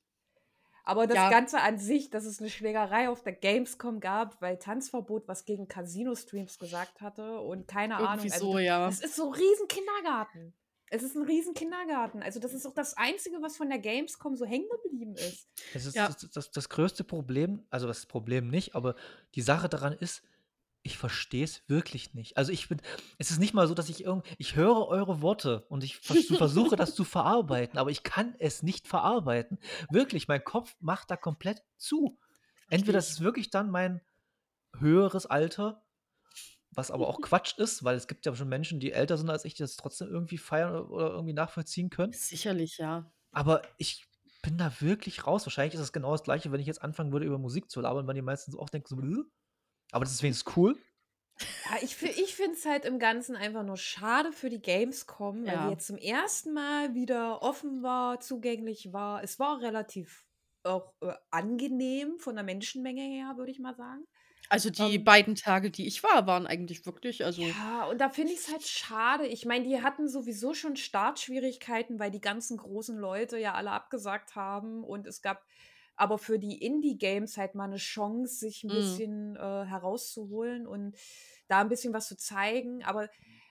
Aber 0.84 1.06
das 1.06 1.16
Ja. 1.16 1.30
Ganze 1.30 1.60
an 1.60 1.78
sich, 1.78 2.10
dass 2.10 2.24
es 2.24 2.40
eine 2.40 2.50
Schlägerei 2.50 3.08
auf 3.08 3.22
der 3.22 3.32
Gamescom 3.32 4.00
gab, 4.00 4.40
weil 4.42 4.58
Tanzverbot 4.58 5.28
was 5.28 5.44
gegen 5.44 5.66
Casino-Streams 5.66 6.58
gesagt 6.58 7.00
hatte 7.00 7.40
und 7.40 7.68
keine 7.68 7.96
Ahnung. 7.96 8.24
Irgendwie 8.24 8.32
Also, 8.32 8.52
so, 8.52 8.58
ja. 8.58 8.88
Es 8.88 9.00
ist 9.00 9.16
so 9.16 9.26
ein 9.26 9.32
riesen 9.32 9.68
Kindergarten. 9.68 10.54
Es 10.94 11.02
ist 11.02 11.16
ein 11.16 11.22
riesen 11.22 11.54
Kindergarten. 11.54 12.22
Also 12.22 12.38
das 12.38 12.54
ist 12.54 12.66
auch 12.66 12.72
das 12.74 12.96
Einzige, 12.96 13.42
was 13.42 13.56
von 13.56 13.68
der 13.68 13.80
Gamescom 13.80 14.36
so 14.36 14.44
hängen 14.44 14.68
geblieben 14.82 15.16
ist. 15.16 15.48
Es 15.74 15.86
ist 15.86 15.96
Ja. 15.96 16.06
das, 16.06 16.30
das, 16.30 16.50
das 16.52 16.68
größte 16.68 17.02
Problem, 17.02 17.66
also 17.68 17.88
das 17.88 18.06
Problem 18.06 18.48
nicht, 18.48 18.76
aber 18.76 18.94
die 19.34 19.42
Sache 19.42 19.68
daran 19.68 19.92
ist, 19.92 20.22
ich 20.82 20.96
verstehe 20.96 21.42
es 21.42 21.68
wirklich 21.68 22.14
nicht. 22.14 22.36
Also 22.36 22.52
ich 22.52 22.68
bin, 22.68 22.80
es 23.18 23.30
ist 23.32 23.40
nicht 23.40 23.54
mal 23.54 23.66
so, 23.66 23.74
dass 23.74 23.88
ich 23.88 24.04
irgend, 24.04 24.24
ich 24.38 24.54
höre 24.54 24.86
eure 24.86 25.20
Worte 25.20 25.64
und 25.68 25.82
ich 25.82 25.96
vers 25.96 26.26
versuche 26.48 26.76
das 26.76 26.94
zu 26.94 27.02
verarbeiten, 27.04 27.78
aber 27.78 27.90
ich 27.90 28.02
kann 28.04 28.36
es 28.38 28.62
nicht 28.62 28.86
verarbeiten. 28.86 29.58
Wirklich, 29.90 30.28
mein 30.28 30.44
Kopf 30.44 30.76
macht 30.80 31.10
da 31.10 31.16
komplett 31.16 31.64
zu. 31.76 32.18
Entweder 32.68 32.98
das 32.98 33.10
ist 33.10 33.20
wirklich 33.20 33.50
dann 33.50 33.70
mein 33.70 34.00
höheres 34.78 35.26
Alter, 35.26 35.83
was 36.76 36.90
aber 36.90 37.08
auch 37.08 37.20
Quatsch 37.20 37.58
ist, 37.58 37.84
weil 37.84 37.96
es 37.96 38.06
gibt 38.08 38.26
ja 38.26 38.34
schon 38.34 38.48
Menschen, 38.48 38.80
die 38.80 38.92
älter 38.92 39.16
sind 39.18 39.30
als 39.30 39.44
ich, 39.44 39.54
die 39.54 39.62
das 39.62 39.76
trotzdem 39.76 40.08
irgendwie 40.08 40.38
feiern 40.38 40.74
oder- 40.86 41.10
irgendwie 41.12 41.32
nachvollziehen 41.34 41.90
können. 41.90 42.12
Sicherlich, 42.12 42.78
ja. 42.78 43.12
Aber 43.32 43.62
ich 43.78 44.04
bin 44.42 44.58
da 44.58 44.72
wirklich 44.80 45.26
raus. 45.26 45.46
Wahrscheinlich 45.46 45.74
ist 45.74 45.80
es 45.80 45.92
genau 45.92 46.12
das 46.12 46.22
Gleiche, 46.22 46.52
wenn 46.52 46.60
ich 46.60 46.66
jetzt 46.66 46.82
anfangen 46.82 47.12
würde, 47.12 47.26
über 47.26 47.38
Musik 47.38 47.70
zu 47.70 47.80
labern, 47.80 48.06
weil 48.06 48.14
die 48.14 48.22
meisten 48.22 48.52
so 48.52 48.60
auch 48.60 48.70
denken, 48.70 48.88
so, 48.88 48.96
"Bäh?" 48.96 49.22
aber 49.92 50.04
das 50.04 50.14
ist 50.14 50.22
wenigstens 50.22 50.56
cool. 50.56 50.76
Ja, 51.70 51.78
ich 51.82 52.00
ich 52.02 52.34
finde 52.36 52.52
es 52.56 52.64
halt 52.64 52.84
im 52.84 52.98
Ganzen 52.98 53.34
einfach 53.36 53.64
nur 53.64 53.76
schade 53.76 54.32
für 54.32 54.50
die 54.50 54.60
Gamescom, 54.60 55.46
weil 55.46 55.54
Ja. 55.54 55.66
die 55.66 55.72
jetzt 55.72 55.86
zum 55.88 55.96
ersten 55.98 56.52
Mal 56.52 56.94
wieder 56.94 57.42
offen 57.42 57.82
war, 57.82 58.20
zugänglich 58.20 58.92
war. 58.92 59.22
Es 59.24 59.38
war 59.38 59.60
relativ 59.60 60.26
auch 60.62 60.94
äh, 61.02 61.12
angenehm 61.30 62.18
von 62.18 62.36
der 62.36 62.44
Menschenmenge 62.44 63.02
her, 63.02 63.34
würde 63.36 63.50
ich 63.50 63.58
mal 63.58 63.74
sagen. 63.74 64.04
Also 64.48 64.70
die 64.70 64.98
Ähm, 64.98 64.98
beiden 64.98 65.34
Tage, 65.34 65.70
die 65.70 65.86
ich 65.86 66.02
war, 66.02 66.26
waren 66.26 66.46
eigentlich 66.46 66.86
wirklich, 66.86 67.24
also 67.24 67.56
Ja, 67.56 67.84
und 67.86 68.00
da 68.00 68.10
finde 68.10 68.32
ich 68.32 68.38
es 68.40 68.50
halt 68.52 68.62
schade. 68.62 69.26
Ich 69.26 69.44
meine, 69.44 69.64
die 69.64 69.82
hatten 69.82 70.08
sowieso 70.08 70.54
schon 70.54 70.76
Startschwierigkeiten, 70.76 71.98
weil 71.98 72.10
die 72.12 72.20
ganzen 72.20 72.56
großen 72.58 72.96
Leute 72.96 73.38
ja 73.38 73.54
alle 73.54 73.70
abgesagt 73.72 74.36
haben. 74.36 74.84
Und 74.84 75.06
es 75.06 75.20
gab 75.20 75.44
aber 75.96 76.18
für 76.18 76.38
die 76.38 76.60
Indie-Games 76.62 77.36
halt 77.36 77.54
mal 77.54 77.64
eine 77.64 77.76
Chance, 77.76 78.36
sich 78.36 78.62
ein 78.62 78.70
Mm. 78.70 78.74
bisschen 78.74 79.36
äh, 79.36 79.40
herauszuholen 79.64 80.66
und 80.66 80.96
da 81.48 81.60
ein 81.60 81.68
bisschen 81.68 81.92
was 81.94 82.06
zu 82.08 82.16
zeigen. 82.16 82.84
Aber 82.84 83.08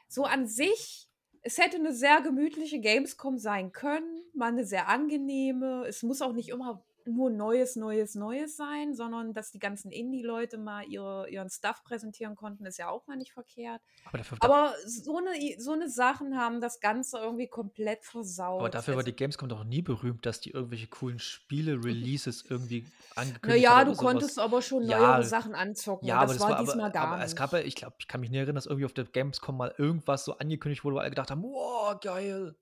so 0.08 0.24
an 0.24 0.48
sich, 0.48 1.10
es 1.42 1.58
hätte 1.58 1.78
eine 1.78 1.94
sehr 1.94 2.22
gemütliche 2.22 2.80
Gamescom 2.80 3.38
sein 3.38 3.72
können, 3.74 4.24
mal 4.34 4.48
eine 4.50 4.66
sehr 4.66 4.88
angenehme. 4.88 5.86
Es 5.88 6.04
muss 6.04 6.22
auch 6.22 6.34
nicht 6.34 6.50
immer 6.50 6.86
nur 7.06 7.30
Neues, 7.30 7.76
Neues, 7.76 8.16
Neues 8.16 8.56
sein, 8.56 8.94
sondern 8.94 9.34
dass 9.34 9.52
die 9.52 9.60
ganzen 9.60 9.92
Indie-Leute 9.92 10.58
mal 10.58 10.84
ihre, 10.86 11.30
ihren 11.30 11.50
Stuff 11.50 11.84
präsentieren 11.84 12.36
konnten, 12.36 12.66
ist 12.66 12.78
ja 12.78 12.90
auch 12.90 13.06
mal 13.08 13.18
nicht 13.18 13.34
verkehrt. 13.34 13.82
Aber 14.06 14.18
dafür, 14.18 14.38
Aber 14.42 14.74
so 14.86 15.18
eine, 15.18 15.60
so 15.60 15.72
eine 15.74 15.90
Sachen 15.90 16.38
haben 16.38 16.62
das 16.62 16.80
Ganze 16.80 17.18
irgendwie 17.20 17.48
komplett 17.48 18.04
versaut. 18.06 18.60
aber 18.60 18.70
dafür 18.70 18.96
war 18.96 19.00
Also, 19.00 19.12
die 19.12 19.16
Gamescom 19.16 19.50
doch 19.50 19.64
nie 19.64 19.82
berühmt, 19.82 20.26
dass 20.26 20.40
die 20.42 20.52
irgendwelche 20.52 20.88
coolen 20.88 21.20
Spiele-Releases 21.20 22.46
irgendwie 22.50 22.92
angekündigt 23.16 23.44
naja, 23.70 23.78
hat 23.78 23.88
du 23.88 23.94
sowas. 23.94 23.98
konntest 23.98 24.40
aber 24.40 24.62
schon 24.62 24.84
Ja, 24.84 24.98
neuere 25.00 25.24
Sachen 25.24 25.56
anzocken. 25.56 26.08
Ja, 26.08 26.16
und 26.16 26.24
aber 26.24 26.34
das 26.34 26.38
das 26.38 26.42
war 26.42 26.52
war 26.52 26.58
diesmal 26.60 26.86
aber, 26.86 26.92
gar 26.92 27.08
aber 27.08 27.16
nicht. 27.18 27.26
es 27.26 27.36
gab 27.36 27.54
ja, 27.54 27.60
ich 27.60 27.76
glaube, 27.76 27.96
ich 28.00 28.08
kann 28.08 28.22
mich 28.22 28.30
nicht 28.30 28.38
erinnern, 28.40 28.56
dass 28.56 28.66
irgendwie 28.66 28.86
auf 28.86 28.94
der 28.94 29.06
Gamescom 29.06 29.58
mal 29.58 29.74
irgendwas 29.78 30.26
so 30.26 30.38
angekündigt 30.38 30.84
wurde, 30.84 30.96
wo 30.96 31.00
alle 31.00 31.10
gedacht 31.10 31.32
haben, 31.32 31.44
wow, 31.44 32.00
geil. 32.00 32.56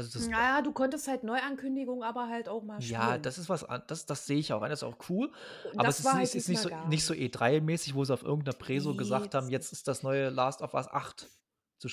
Also 0.00 0.18
das, 0.18 0.28
naja, 0.28 0.62
du 0.62 0.72
konntest 0.72 1.06
halt 1.08 1.24
Neuankündigungen, 1.24 2.02
aber 2.02 2.28
halt 2.28 2.48
auch 2.48 2.62
mal 2.62 2.80
spielen. 2.80 3.00
ja, 3.00 3.18
das 3.18 3.36
ist 3.38 3.48
was, 3.48 3.64
an- 3.64 3.82
das, 3.86 4.06
das 4.06 4.26
sehe 4.26 4.38
ich 4.38 4.52
auch 4.52 4.62
ein, 4.62 4.70
das 4.70 4.80
ist 4.80 4.88
auch 4.88 4.96
cool. 5.08 5.30
Aber 5.74 5.84
das 5.84 5.98
es 6.00 6.06
ist, 6.06 6.12
halt 6.12 6.24
es 6.24 6.34
ist 6.34 6.48
nicht, 6.48 6.60
so, 6.60 6.70
nicht 6.88 7.04
so 7.04 7.12
E3-mäßig, 7.14 7.94
wo 7.94 8.04
sie 8.04 8.12
auf 8.14 8.22
irgendeiner 8.22 8.56
Preso 8.56 8.92
Nee, 8.92 8.96
gesagt 8.96 9.34
haben, 9.34 9.48
jetzt 9.50 9.72
ist 9.72 9.86
das 9.88 10.02
neue 10.02 10.30
Last 10.30 10.62
of 10.62 10.72
Us 10.74 10.88
8. 10.88 11.28
Zu, 11.78 11.88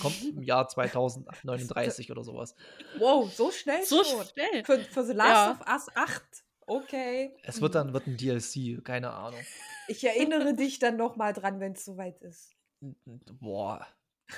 kommt 0.00 0.22
im 0.36 0.42
Jahr 0.42 0.68
2039 0.68 2.10
oder 2.10 2.24
sowas. 2.24 2.54
Wow, 2.98 3.32
so 3.32 3.50
schnell 3.50 3.84
so 3.84 4.02
schon. 4.04 4.24
schnell. 4.26 4.64
Für, 4.64 4.78
für 4.80 5.04
The 5.04 5.12
Last 5.12 5.30
Ja. 5.30 5.50
of 5.52 5.60
Us 5.68 5.86
8. 5.96 6.22
Okay. 6.66 7.36
Es 7.42 7.60
wird 7.60 7.74
dann 7.74 7.92
wird 7.92 8.06
ein 8.06 8.16
DLC, 8.16 8.84
keine 8.84 9.10
Ahnung. 9.10 9.40
Ich 9.88 10.04
erinnere 10.04 10.54
dich 10.54 10.78
dann 10.78 10.96
noch 10.96 11.16
mal 11.16 11.32
dran, 11.32 11.58
wenn 11.60 11.72
es 11.72 11.84
soweit 11.84 12.20
ist. 12.22 12.52
Boah. 13.40 13.86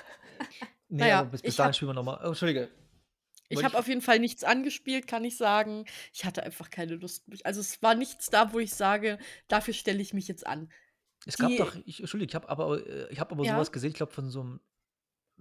Nee, 0.90 1.00
Naja, 1.00 1.22
bis, 1.24 1.42
bis 1.42 1.50
ich 1.52 1.56
dahin 1.56 1.72
spielen 1.72 1.88
wir 1.88 1.94
nochmal. 1.94 2.20
Oh, 2.22 2.28
Entschuldige. 2.28 2.68
Ich 3.58 3.64
habe 3.64 3.78
auf 3.78 3.88
jeden 3.88 4.02
Fall 4.02 4.18
nichts 4.18 4.44
angespielt, 4.44 5.06
kann 5.06 5.24
ich 5.24 5.36
sagen. 5.36 5.84
Ich 6.12 6.24
hatte 6.24 6.42
einfach 6.42 6.70
keine 6.70 6.94
Lust. 6.96 7.24
Also 7.44 7.60
es 7.60 7.82
war 7.82 7.94
nichts 7.94 8.30
da, 8.30 8.52
wo 8.52 8.58
ich 8.58 8.74
sage, 8.74 9.18
dafür 9.48 9.74
stelle 9.74 10.00
ich 10.02 10.12
mich 10.14 10.28
jetzt 10.28 10.46
an. 10.46 10.70
Es 11.26 11.38
gab 11.38 11.48
Die- 11.48 11.56
doch, 11.56 11.74
ich, 11.86 12.00
Entschuldige, 12.00 12.30
ich 12.30 12.34
habe 12.34 12.48
aber, 12.48 12.86
äh, 12.86 13.08
ich 13.10 13.20
hab 13.20 13.32
aber 13.32 13.44
Ja? 13.44 13.54
sowas 13.54 13.72
gesehen, 13.72 13.90
ich 13.90 13.96
glaube, 13.96 14.12
von 14.12 14.30
so 14.30 14.40
einem 14.40 14.60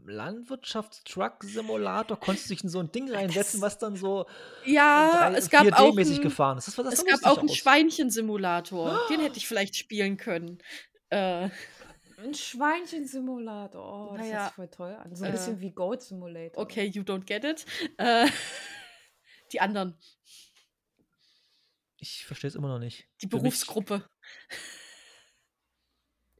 Landwirtschaftstruck-Simulator 0.06 2.20
konntest 2.20 2.50
du 2.50 2.54
dich 2.56 2.64
in 2.64 2.70
so 2.70 2.80
ein 2.80 2.92
Ding 2.92 3.12
reinsetzen, 3.12 3.62
was 3.62 3.78
dann 3.78 3.96
so 3.96 4.26
Ja, 4.66 5.30
drei- 5.30 5.38
es 5.38 5.50
gab 5.50 5.66
auch 5.74 5.94
4D-mäßig 5.94 6.16
ein, 6.18 6.22
gefahren 6.22 6.58
ist. 6.58 6.68
Das, 6.68 6.78
war- 6.78 6.86
das 6.86 6.96
es 6.96 7.06
gab 7.06 7.24
auch 7.26 7.38
einen. 7.40 7.50
Schweinchensimulator. 7.50 9.00
Den 9.10 9.20
hätte 9.22 9.38
ich 9.38 9.48
vielleicht 9.48 9.76
spielen 9.76 10.18
können. 10.18 10.60
Äh, 11.10 11.50
Ein 12.24 12.34
Schweinchen-Simulator. 12.34 14.12
Oh, 14.12 14.16
das 14.18 14.26
Naja, 14.28 14.46
sich 14.46 14.54
voll 14.56 14.68
toll 14.70 14.94
an. 14.96 15.16
So 15.16 15.26
ein 15.26 15.30
äh, 15.30 15.34
bisschen 15.34 15.60
wie 15.60 15.72
Goat 15.72 16.02
Simulator. 16.02 16.62
okay, 16.64 16.86
you 16.86 17.04
don't 17.04 17.26
get 17.26 17.44
it. 17.44 17.66
Äh, 17.98 18.28
die 19.52 19.60
anderen, 19.60 19.98
Ich 21.98 22.26
verstehe 22.26 22.48
es 22.48 22.56
immer 22.56 22.70
noch 22.70 22.80
nicht. 22.80 23.08
die 23.22 23.28
Für 23.28 23.36
mich- 23.36 23.42
Berufsgruppe. 23.44 24.08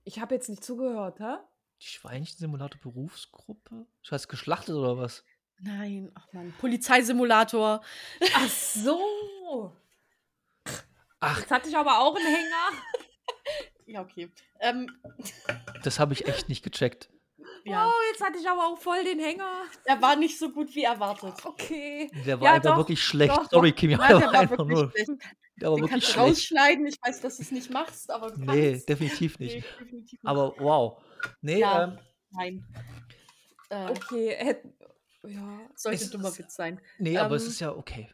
Ich 0.06 0.20
habe 0.20 0.36
jetzt 0.36 0.50
nicht 0.50 0.64
zugehört, 0.64 1.20
hä? 1.20 1.36
Die 1.82 1.88
Schweinchen-Simulator 1.88 2.80
Berufsgruppe? 2.80 3.86
Du 4.04 4.12
hast 4.12 4.28
geschlachtet 4.28 4.76
oder 4.76 4.98
was? 4.98 5.24
Nein, 5.60 6.12
ach 6.16 6.32
man, 6.34 6.54
Polizeisimulator. 6.60 7.84
Ach 8.36 8.50
so. 8.50 9.76
Ach, 11.20 11.40
Jetzt 11.40 11.52
hatte 11.52 11.70
ich 11.70 11.78
aber 11.78 12.00
auch 12.00 12.16
einen 12.16 12.26
Hänger. 12.26 12.70
Ja, 13.86 14.02
okay. 14.02 14.32
Ähm, 14.62 14.90
das 15.86 16.00
habe 16.00 16.14
ich 16.14 16.28
echt 16.28 16.50
nicht 16.50 16.64
gecheckt. 16.64 17.10
ja, 17.66 17.88
Oh, 17.88 17.92
jetzt 18.12 18.22
hatte 18.24 18.38
ich 18.40 18.48
aber 18.50 18.66
auch 18.68 18.78
voll 18.78 19.04
den 19.04 19.20
Hänger. 19.20 19.64
er 19.86 20.02
war 20.02 20.16
nicht 20.16 20.38
so 20.40 20.50
gut 20.52 20.74
wie 20.76 20.84
erwartet. 20.84 21.34
Okay. 21.46 22.10
Der 22.26 22.40
war 22.40 22.48
Ja, 22.48 22.54
einfach 22.56 22.72
doch, 22.72 22.78
wirklich 22.78 23.04
schlecht. 23.04 23.32
doch, 23.36 23.50
Sorry, 23.50 23.72
doch. 23.72 23.78
Kim, 23.78 23.92
Nein, 23.92 24.08
der 24.10 24.20
der 24.20 24.28
war 24.34 24.40
einfach 24.40 24.66
nur. 24.66 24.92
schlecht. 24.92 25.10
Der 25.62 25.70
war 25.70 25.76
Den 25.78 25.84
wirklich 25.84 25.90
kannst 25.92 26.08
du 26.08 26.12
schlecht. 26.14 26.18
rausschneiden. 26.30 26.88
Ich 26.88 26.98
weiß, 27.02 27.22
dass 27.22 27.38
du 27.38 27.44
es 27.44 27.52
nicht 27.52 27.70
machst, 27.70 28.10
aber 28.10 28.32
du 28.32 28.42
Nee, 28.42 28.72
kannst. 28.72 28.90
definitiv 28.90 29.40
nicht. 29.40 29.56
Nee, 29.56 29.64
definitiv 29.80 30.12
nicht. 30.24 30.26
Aber 30.26 30.54
wow. 30.58 31.02
Nee, 31.42 31.60
Ja. 31.60 31.84
ähm, 31.84 32.00
Nein. 32.32 32.66
Äh, 33.70 33.90
Okay, 33.92 34.36
hätten. 34.36 34.74
Ja. 35.26 35.60
sollte 35.76 36.10
dummer 36.10 36.38
Witz 36.38 36.56
sein. 36.56 36.82
nee, 36.98 37.18
aber 37.18 37.36
es 37.36 37.44
Ähm, 37.44 37.50
ist 37.50 37.60
ja 37.62 37.72
okay. 37.74 38.10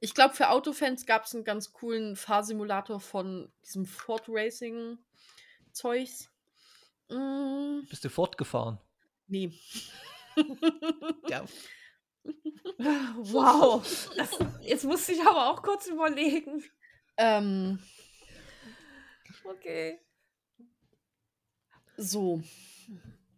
Ich 0.00 0.14
glaube, 0.14 0.34
für 0.34 0.50
Autofans 0.50 1.06
gab 1.06 1.24
es 1.24 1.34
einen 1.34 1.44
ganz 1.44 1.72
coolen 1.72 2.14
Fahrsimulator 2.16 3.00
von 3.00 3.50
diesem 3.64 3.86
Ford 3.86 4.24
Racing 4.28 4.98
Zeugs. 5.74 6.30
Mm, 7.10 7.80
Bist 7.90 8.04
du 8.04 8.08
fortgefahren? 8.08 8.78
nee. 9.26 9.52
Ja. 11.28 11.44
Wow. 13.18 13.84
Das, 14.16 14.30
jetzt 14.62 14.84
musste 14.84 15.12
ich 15.12 15.20
aber 15.22 15.50
auch 15.50 15.62
kurz 15.62 15.86
überlegen. 15.86 16.64
ähm, 17.16 17.78
Okay. 19.44 20.00
so. 21.96 22.42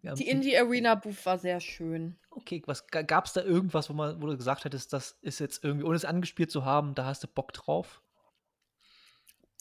Die 0.02 0.28
Indie 0.28 0.56
Arena 0.56 0.94
Booth 0.94 1.26
war 1.26 1.36
sehr 1.36 1.58
schön. 1.60 2.16
Okay, 2.30 2.62
was 2.66 2.86
gab 2.86 3.26
es 3.26 3.32
da 3.32 3.42
irgendwas, 3.42 3.90
wo 3.90 3.94
man, 3.94 4.22
wo 4.22 4.26
du 4.28 4.36
gesagt 4.36 4.64
hättest, 4.64 4.92
das 4.92 5.18
ist 5.20 5.40
jetzt 5.40 5.64
irgendwie, 5.64 5.84
ohne 5.84 5.96
es 5.96 6.04
angespielt 6.04 6.50
zu 6.52 6.64
haben, 6.64 6.94
da 6.94 7.04
hast 7.06 7.24
du 7.24 7.28
Bock 7.28 7.52
drauf? 7.52 8.02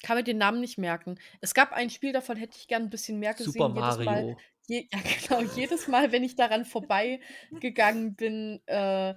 Kann 0.06 0.18
mir 0.18 0.24
den 0.24 0.38
Namen 0.38 0.60
nicht 0.60 0.78
merken. 0.78 1.18
Es 1.42 1.56
gab 1.56 1.72
ein 1.72 1.90
Spiel, 1.90 2.14
davon 2.14 2.38
hätte 2.38 2.56
ich 2.60 2.68
gern 2.68 2.84
ein 2.84 2.90
bisschen 2.92 3.18
mehr 3.18 3.34
gesehen. 3.34 3.54
Super 3.54 3.70
Jedes 3.70 3.98
Mal, 3.98 4.06
Mario. 4.06 4.38
je, 4.68 4.88
ja, 4.94 5.00
genau. 5.40 5.52
Jedes 5.56 5.88
Mal, 5.88 6.12
wenn 6.12 6.24
ich 6.24 6.36
daran 6.36 6.64
vorbeigegangen 6.64 8.14
bin, 8.16 8.62
äh, 8.68 9.16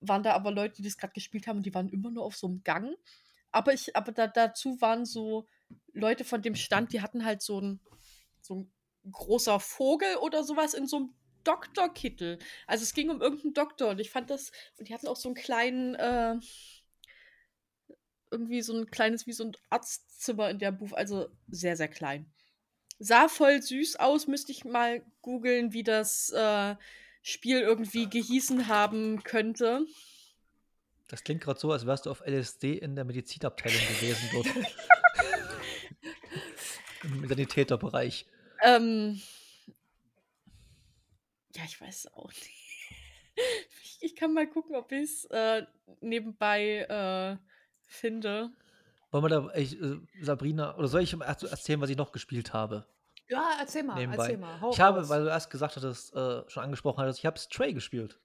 waren 0.00 0.22
da 0.24 0.32
aber 0.32 0.50
Leute, 0.50 0.74
die 0.74 0.82
das 0.82 0.98
gerade 0.98 1.12
gespielt 1.12 1.46
haben 1.46 1.58
und 1.58 1.66
die 1.66 1.72
waren 1.72 1.88
immer 1.88 2.10
nur 2.10 2.24
auf 2.24 2.34
so 2.34 2.48
einem 2.48 2.64
Gang. 2.64 2.96
Aber 3.52 3.74
ich, 3.74 3.94
aber 3.94 4.10
da, 4.10 4.26
dazu 4.26 4.80
waren 4.80 5.04
so 5.04 5.46
Leute 5.92 6.24
von 6.24 6.42
dem 6.42 6.56
Stand, 6.56 6.92
die 6.92 7.00
hatten 7.00 7.24
halt 7.24 7.40
so 7.40 7.60
ein, 7.60 7.80
so 8.40 8.56
ein 8.56 8.72
großer 9.12 9.60
Vogel 9.60 10.16
oder 10.16 10.42
sowas 10.42 10.74
in 10.74 10.88
so 10.88 10.96
einem 10.96 11.14
Doktorkittel. 11.44 12.40
Also 12.66 12.82
es 12.82 12.92
ging 12.92 13.08
um 13.08 13.22
irgendeinen 13.22 13.54
Doktor 13.54 13.90
und 13.90 14.00
ich 14.00 14.10
fand 14.10 14.30
das, 14.30 14.50
und 14.78 14.88
die 14.88 14.94
hatten 14.94 15.06
auch 15.06 15.14
so 15.14 15.28
einen 15.28 15.36
kleinen, 15.36 15.94
äh, 15.94 16.34
irgendwie 18.34 18.62
so 18.62 18.76
ein 18.76 18.90
kleines, 18.90 19.26
wie 19.26 19.32
so 19.32 19.44
ein 19.44 19.56
Arztzimmer 19.70 20.50
in 20.50 20.58
der 20.58 20.72
Booth, 20.72 20.94
also 20.94 21.28
sehr, 21.48 21.76
sehr 21.76 21.88
klein. 21.88 22.26
Sah 22.98 23.28
voll 23.28 23.62
süß 23.62 23.96
aus, 23.96 24.26
müsste 24.26 24.52
ich 24.52 24.64
mal 24.64 25.02
googeln, 25.22 25.72
wie 25.72 25.84
das 25.84 26.30
äh, 26.30 26.74
Spiel 27.22 27.60
irgendwie 27.60 28.10
gehießen 28.10 28.68
haben 28.68 29.22
könnte. 29.22 29.86
Das 31.08 31.22
klingt 31.22 31.42
gerade 31.42 31.60
so, 31.60 31.70
als 31.70 31.86
wärst 31.86 32.06
du 32.06 32.10
auf 32.10 32.22
LSD 32.26 32.74
in 32.74 32.96
der 32.96 33.04
Medizinabteilung 33.04 33.80
gewesen 34.00 34.28
dort. 34.32 34.46
Im 37.04 37.28
Sanitäterbereich. 37.28 38.26
Ähm, 38.62 39.20
ja, 41.54 41.62
ich 41.64 41.80
weiß 41.80 42.14
auch 42.14 42.32
nicht. 42.32 42.50
Ich, 43.82 43.98
ich 44.00 44.16
kann 44.16 44.32
mal 44.32 44.48
gucken, 44.48 44.74
ob 44.76 44.90
ich 44.92 45.02
es 45.02 45.24
äh, 45.26 45.66
nebenbei 46.00 46.86
äh, 46.88 47.36
finde. 47.86 48.50
Wollen 49.10 49.24
wir 49.24 49.28
da, 49.28 49.54
ich, 49.54 49.80
äh, 49.80 49.98
Sabrina, 50.20 50.76
oder 50.76 50.88
soll 50.88 51.02
ich 51.02 51.12
erst 51.18 51.44
erzählen, 51.44 51.80
was 51.80 51.90
ich 51.90 51.96
noch 51.96 52.12
gespielt 52.12 52.52
habe? 52.52 52.86
Ja, 53.28 53.52
erzähl 53.60 53.82
mal, 53.84 53.94
Nebenbei. 53.94 54.24
erzähl 54.24 54.38
mal. 54.38 54.60
Hau 54.60 54.70
Ich 54.70 54.80
habe, 54.80 55.08
weil 55.08 55.22
du 55.24 55.28
erst 55.30 55.50
gesagt 55.50 55.76
hattest, 55.76 56.14
äh, 56.14 56.42
schon 56.48 56.62
angesprochen 56.64 57.00
hattest, 57.00 57.20
ich 57.20 57.26
habe 57.26 57.38
Stray 57.38 57.72
gespielt. 57.72 58.18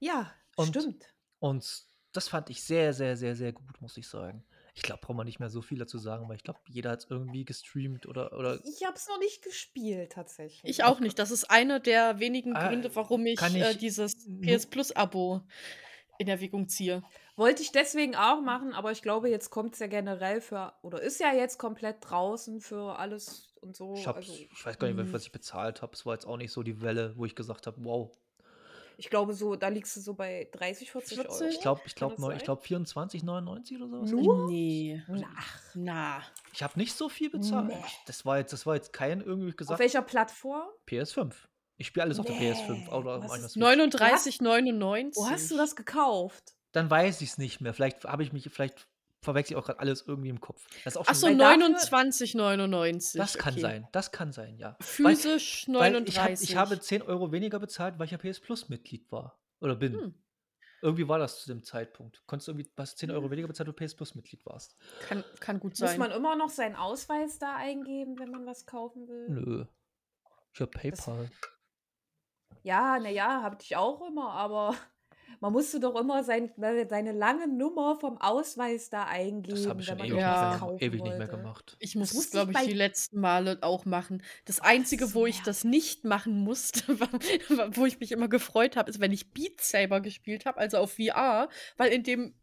Ja, 0.00 0.32
Und- 0.56 0.68
stimmt. 0.68 1.04
Und 1.40 1.84
das 2.12 2.28
fand 2.28 2.50
ich 2.50 2.62
sehr, 2.62 2.92
sehr, 2.94 3.16
sehr, 3.16 3.36
sehr 3.36 3.52
gut, 3.52 3.80
muss 3.80 3.96
ich 3.96 4.08
sagen. 4.08 4.44
Ich 4.74 4.82
glaube, 4.82 5.00
braucht 5.02 5.16
man 5.16 5.26
nicht 5.26 5.40
mehr 5.40 5.50
so 5.50 5.60
viel 5.60 5.78
dazu 5.78 5.98
sagen, 5.98 6.28
weil 6.28 6.36
ich 6.36 6.42
glaube, 6.44 6.60
jeder 6.68 6.90
hat 6.92 7.00
es 7.00 7.10
irgendwie 7.10 7.44
gestreamt 7.44 8.06
oder, 8.06 8.32
oder 8.32 8.60
Ich 8.64 8.84
habe 8.84 8.96
es 8.96 9.08
noch 9.08 9.18
nicht 9.18 9.42
gespielt, 9.42 10.12
tatsächlich. 10.12 10.62
Ich 10.64 10.84
auch 10.84 11.00
nicht. 11.00 11.18
Das 11.18 11.30
ist 11.32 11.50
einer 11.50 11.80
der 11.80 12.18
wenigen 12.20 12.54
Ah, 12.56 12.68
Gründe, 12.68 12.94
warum 12.94 13.26
ich, 13.26 13.40
äh, 13.42 13.70
ich 13.72 13.78
dieses 13.78 14.26
nu- 14.26 14.40
PS 14.40 14.66
Plus 14.66 14.92
Abo 14.94 15.42
in 16.18 16.28
Erwägung 16.28 16.68
ziehe. 16.68 17.02
Wollte 17.38 17.62
ich 17.62 17.70
deswegen 17.70 18.16
auch 18.16 18.40
machen, 18.40 18.74
aber 18.74 18.90
ich 18.90 19.00
glaube, 19.00 19.30
jetzt 19.30 19.50
kommt 19.50 19.74
es 19.74 19.78
ja 19.78 19.86
generell 19.86 20.40
für, 20.40 20.72
oder 20.82 21.00
ist 21.00 21.20
ja 21.20 21.32
jetzt 21.32 21.56
komplett 21.56 21.98
draußen 22.00 22.60
für 22.60 22.98
alles 22.98 23.54
und 23.60 23.76
so. 23.76 23.94
ich, 23.94 24.08
hab's, 24.08 24.28
also, 24.28 24.32
ich 24.32 24.66
weiß 24.66 24.76
gar 24.76 24.88
nicht, 24.88 24.96
mhm. 24.96 25.12
was 25.12 25.22
ich 25.22 25.30
bezahlt 25.30 25.80
habe. 25.80 25.92
Es 25.94 26.04
war 26.04 26.14
jetzt 26.14 26.26
auch 26.26 26.36
nicht 26.36 26.50
so 26.50 26.64
die 26.64 26.80
Welle, 26.80 27.14
wo 27.16 27.24
ich 27.26 27.36
gesagt 27.36 27.68
habe, 27.68 27.76
wow. 27.84 28.10
ich 28.96 29.08
glaube, 29.08 29.34
so, 29.34 29.54
da 29.54 29.68
liegst 29.68 29.96
du 29.96 30.00
so 30.00 30.14
bei 30.14 30.48
30, 30.50 30.90
40, 30.90 31.18
40? 31.18 31.40
Euro. 31.40 31.50
Ich 31.52 31.60
glaube, 31.60 31.80
ich 31.86 31.94
glaube, 31.94 32.34
ich 32.36 32.42
glaube 32.42 32.62
24,99 32.62 33.76
oder 33.76 33.88
sowas. 33.88 34.10
Nur? 34.10 34.50
Nee. 34.50 35.00
Ach, 35.36 35.60
Na. 35.74 36.22
Ich 36.52 36.64
habe 36.64 36.76
nicht 36.76 36.96
so 36.96 37.08
viel 37.08 37.30
bezahlt. 37.30 37.68
Nee. 37.68 37.84
Das 38.06 38.26
war 38.26 38.38
jetzt, 38.38 38.52
das 38.52 38.66
war 38.66 38.74
jetzt 38.74 38.92
kein 38.92 39.20
irgendwie 39.20 39.50
auf 39.50 39.56
gesagt 39.56 39.78
welcher 39.78 40.02
Plattform? 40.02 40.66
PS5. 40.88 41.34
Ich 41.76 41.86
spiele 41.86 42.02
alles 42.02 42.18
auf 42.18 42.26
der 42.26 42.34
Nee, 42.34 42.50
PS5 42.50 42.88
oder 42.88 43.18
auf 43.18 43.24
ist- 43.26 43.50
Switch. 43.52 43.64
39,99. 43.64 45.14
Wo 45.14 45.30
hast 45.30 45.52
du 45.52 45.56
das 45.56 45.76
gekauft? 45.76 46.57
Dann 46.72 46.90
weiß 46.90 47.20
ich 47.22 47.30
es 47.30 47.38
nicht 47.38 47.60
mehr. 47.60 47.72
Vielleicht 47.74 48.04
habe 48.04 48.22
ich 48.22 48.32
mich, 48.32 48.48
vielleicht 48.50 48.88
verwechsel 49.20 49.54
ich 49.54 49.56
auch 49.58 49.66
gerade 49.66 49.80
alles 49.80 50.02
irgendwie 50.06 50.28
im 50.28 50.40
Kopf. 50.40 50.64
Das 50.84 50.94
ist 50.94 50.96
auch 50.96 51.08
Achso, 51.08 51.26
Weil 51.26 51.36
dafür- 51.36 51.66
29,99. 51.66 53.16
Das 53.16 53.36
kann 53.36 53.54
okay. 53.54 53.60
sein, 53.60 53.88
das 53.92 54.12
kann 54.12 54.32
sein, 54.32 54.56
ja. 54.58 54.76
Physisch 54.80 55.64
Weil 55.68 55.92
39. 55.92 56.10
ich, 56.50 56.56
hab, 56.56 56.66
ich 56.70 56.72
habe 56.72 56.80
10 56.80 57.02
Euro 57.02 57.32
weniger 57.32 57.58
bezahlt, 57.58 57.98
weil 57.98 58.06
ich 58.06 58.12
ja 58.12 58.18
PS 58.18 58.40
Plus 58.40 58.68
Mitglied 58.68 59.10
war. 59.10 59.38
Oder 59.60 59.76
bin. 59.76 59.94
Hm. 59.94 60.14
Irgendwie 60.80 61.08
war 61.08 61.18
das 61.18 61.40
zu 61.42 61.48
dem 61.48 61.64
Zeitpunkt. 61.64 62.22
Konntest 62.26 62.46
du 62.46 62.52
irgendwie, 62.52 62.70
hast 62.76 62.98
10 62.98 63.10
Euro 63.10 63.28
weniger 63.30 63.48
bezahlt, 63.48 63.66
weil 63.66 63.74
du 63.74 63.84
PS 63.84 63.96
Plus 63.96 64.14
Mitglied 64.14 64.46
warst. 64.46 64.76
Kann, 65.08 65.24
kann 65.40 65.58
gut 65.58 65.72
Muss 65.72 65.78
sein. 65.80 65.98
man 65.98 66.12
immer 66.12 66.36
noch 66.36 66.50
seinen 66.50 66.76
Ausweis 66.76 67.40
da 67.40 67.56
eingeben, 67.56 68.18
wenn 68.20 68.30
man 68.30 68.46
was 68.46 68.64
kaufen 68.66 69.08
will? 69.08 69.28
Nö. 69.28 69.64
Ich 70.54 70.60
habe 70.60 70.70
PayPal. 70.70 71.28
Ja, 72.62 72.98
naja, 73.00 73.42
hab 73.42 73.60
ich 73.62 73.74
auch 73.76 74.06
immer, 74.06 74.30
aber 74.32 74.76
man 75.40 75.52
musste 75.52 75.80
doch 75.80 75.94
immer 75.96 76.24
sein, 76.24 76.50
seine 76.56 77.12
lange 77.12 77.48
Nummer 77.48 77.96
vom 78.00 78.20
Ausweis 78.20 78.90
da 78.90 79.04
eingeben, 79.04 79.56
Das 79.56 79.68
habe 79.68 79.80
ich 79.80 79.86
schon 79.86 79.98
wenn 79.98 80.06
ewig, 80.06 80.16
man 80.16 80.20
Ja. 80.20 80.70
nicht, 80.72 80.82
ewig 80.82 81.02
nicht 81.02 81.18
mehr 81.18 81.28
gemacht. 81.28 81.76
Ich 81.80 81.94
muss 81.96 82.12
es, 82.12 82.30
glaube 82.30 82.52
ich, 82.52 82.58
die 82.58 82.72
letzten 82.72 83.20
Male 83.20 83.58
auch 83.62 83.84
machen. 83.84 84.22
Das 84.44 84.56
das 84.56 84.66
Einzige, 84.66 85.04
ist 85.04 85.14
wo 85.14 85.26
ich 85.26 85.40
das 85.42 85.64
nicht 85.64 86.04
machen 86.04 86.40
musste, 86.40 86.82
war, 87.00 87.76
wo 87.76 87.86
ich 87.86 88.00
mich 88.00 88.12
immer 88.12 88.28
gefreut 88.28 88.76
habe, 88.76 88.90
ist, 88.90 89.00
wenn 89.00 89.12
ich 89.12 89.32
Beat 89.32 89.60
Saber 89.60 90.00
gespielt 90.00 90.46
habe, 90.46 90.58
also 90.58 90.78
auf 90.78 90.94
VR, 90.94 91.48
weil 91.76 91.92
in 91.92 92.02
dem 92.02 92.34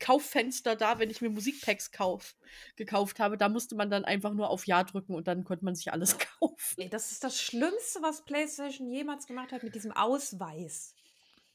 Kauffenster 0.00 0.76
da, 0.76 0.98
wenn 0.98 1.10
ich 1.10 1.20
mir 1.20 1.28
Musikpacks 1.28 1.92
kauf, 1.92 2.34
gekauft 2.76 3.20
habe, 3.20 3.36
da 3.36 3.48
musste 3.48 3.76
man 3.76 3.90
dann 3.90 4.04
einfach 4.04 4.32
nur 4.32 4.48
auf 4.48 4.66
Ja 4.66 4.82
drücken 4.82 5.14
und 5.14 5.28
dann 5.28 5.44
konnte 5.44 5.64
man 5.64 5.74
sich 5.74 5.92
alles 5.92 6.18
kaufen. 6.40 6.80
Ey, 6.80 6.88
das 6.88 7.12
ist 7.12 7.22
das 7.22 7.40
Schlimmste, 7.40 8.00
was 8.02 8.24
PlayStation 8.24 8.90
jemals 8.90 9.26
gemacht 9.26 9.52
hat 9.52 9.62
mit 9.62 9.74
diesem 9.74 9.92
Ausweis. 9.92 10.94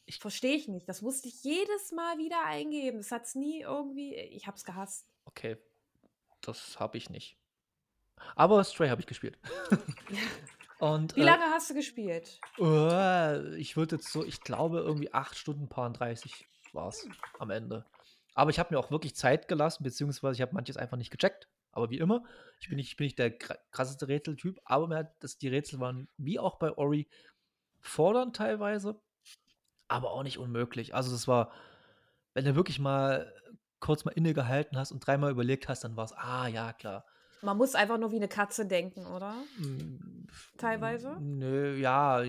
Ich- 0.06 0.20
Verstehe 0.20 0.56
ich 0.56 0.68
nicht. 0.68 0.88
Das 0.88 1.02
musste 1.02 1.28
ich 1.28 1.44
jedes 1.44 1.92
Mal 1.92 2.18
wieder 2.18 2.46
eingeben. 2.46 2.98
Das 3.00 3.12
hat's 3.12 3.36
nie 3.36 3.62
irgendwie. 3.62 4.14
Ich 4.16 4.48
hab's 4.48 4.64
gehasst. 4.64 5.08
Okay. 5.26 5.58
Das 6.42 6.80
habe 6.80 6.98
ich 6.98 7.10
nicht. 7.10 7.38
Aber 8.36 8.64
Stray 8.64 8.90
habe 8.90 9.02
ich 9.02 9.08
gespielt. 9.08 9.38
Und 10.80 11.16
Wie 11.16 11.22
äh, 11.22 11.26
lange 11.26 11.46
hast 11.46 11.70
du 11.70 11.74
gespielt? 11.74 12.40
Äh, 12.60 13.56
ich 13.58 13.78
würde 13.78 13.96
jetzt 13.96 14.12
so, 14.12 14.24
ich 14.26 14.42
glaube, 14.42 14.80
irgendwie 14.80 15.14
8 15.14 15.38
Stunden, 15.38 15.70
paar 15.70 15.90
30 15.92 16.46
war 16.74 16.90
es 16.90 17.08
am 17.40 17.50
Ende. 17.50 17.86
Aber 18.34 18.50
ich 18.52 18.60
habe 18.60 18.74
mir 18.74 18.80
auch 18.80 18.92
wirklich 18.92 19.16
Zeit 19.16 19.48
gelassen, 19.48 19.84
beziehungsweise 19.84 20.36
ich 20.36 20.42
habe 20.42 20.54
manches 20.54 20.76
einfach 20.78 20.98
nicht 20.98 21.12
gecheckt. 21.12 21.48
Aber 21.72 21.90
wie 21.90 21.98
immer, 21.98 22.24
ich 22.60 22.68
bin 22.68 22.76
nicht, 22.78 22.90
ich 22.90 22.98
bin 22.98 23.06
nicht 23.06 23.18
der 23.20 23.38
kra- 23.40 23.58
krasseste 23.72 24.08
Rätseltyp, 24.08 24.60
aber 24.66 24.88
mir 24.88 24.98
hat 24.98 25.16
das, 25.24 25.38
die 25.38 25.48
Rätsel 25.48 25.80
waren, 25.80 26.10
wie 26.18 26.40
auch 26.40 26.58
bei 26.58 26.72
Ori, 26.78 27.08
fordernd 27.82 28.36
teilweise, 28.36 29.02
aber 29.88 30.12
auch 30.12 30.24
nicht 30.24 30.38
unmöglich. 30.38 30.96
Also 30.96 31.12
das 31.12 31.28
war, 31.28 31.52
wenn 32.34 32.46
du 32.46 32.56
wirklich 32.56 32.80
mal 32.80 33.34
kurz 33.80 34.06
mal 34.06 34.12
innegehalten 34.12 34.78
hast 34.78 34.92
und 34.92 35.06
dreimal 35.06 35.32
überlegt 35.32 35.68
hast, 35.68 35.84
dann 35.84 35.96
war 35.96 36.06
es, 36.06 36.14
ah 36.14 36.48
ja, 36.48 36.74
klar. 36.74 37.06
Man 37.42 37.58
muss 37.58 37.76
einfach 37.76 37.98
nur 37.98 38.12
wie 38.12 38.16
eine 38.16 38.28
Katze 38.28 38.66
denken, 38.66 39.06
oder? 39.06 39.36
Mm, 39.58 40.26
Teilweise? 40.58 41.18
Nö, 41.20 41.76
ja, 41.78 42.24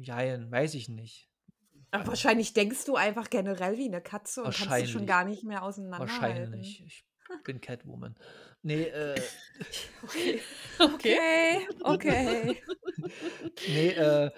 jein, 0.00 0.50
weiß 0.50 0.74
ich 0.74 0.88
nicht. 0.88 1.28
Aber 1.90 2.06
wahrscheinlich 2.08 2.52
denkst 2.52 2.84
du 2.84 2.96
einfach 2.96 3.30
generell 3.30 3.76
wie 3.76 3.86
eine 3.86 4.00
Katze 4.00 4.42
und 4.42 4.54
kannst 4.54 4.80
du 4.82 4.86
schon 4.86 5.06
gar 5.06 5.24
nicht 5.24 5.44
mehr 5.44 5.62
auseinanderhalten. 5.62 6.52
Wahrscheinlich. 6.52 6.82
Ich 6.86 7.04
bin 7.44 7.60
Catwoman. 7.60 8.14
Nee, 8.62 8.84
äh, 8.84 9.14
Okay. 10.02 10.40
Okay. 10.78 11.68
Okay, 11.82 11.82
okay. 11.82 12.62
nee, 13.68 13.90
äh, 13.90 14.30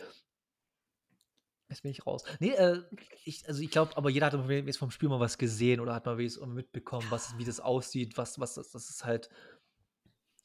jetzt 1.69 1.83
bin 1.83 1.91
ich 1.91 2.07
raus. 2.07 2.25
Nee, 2.41 2.51
äh, 2.51 2.83
ich, 3.25 3.47
also 3.47 3.61
ich 3.63 3.71
glaube, 3.71 3.97
aber 3.97 4.11
jeder 4.11 4.27
hat 4.27 4.49
jetzt 4.49 4.79
vom 4.79 4.91
Spiel 4.91 5.09
mal 5.09 5.21
was 5.21 5.39
gesehen 5.39 5.81
oder 5.81 5.95
hat 5.95 6.07
mal 6.07 6.17
mitbekommen, 6.17 7.07
was, 7.11 7.37
wie 7.39 7.45
das 7.45 7.61
aussieht, 7.61 8.17
was, 8.17 8.39
was 8.39 8.55
das, 8.55 8.71
das 8.71 8.91
ist 8.91 9.05
halt. 9.05 9.29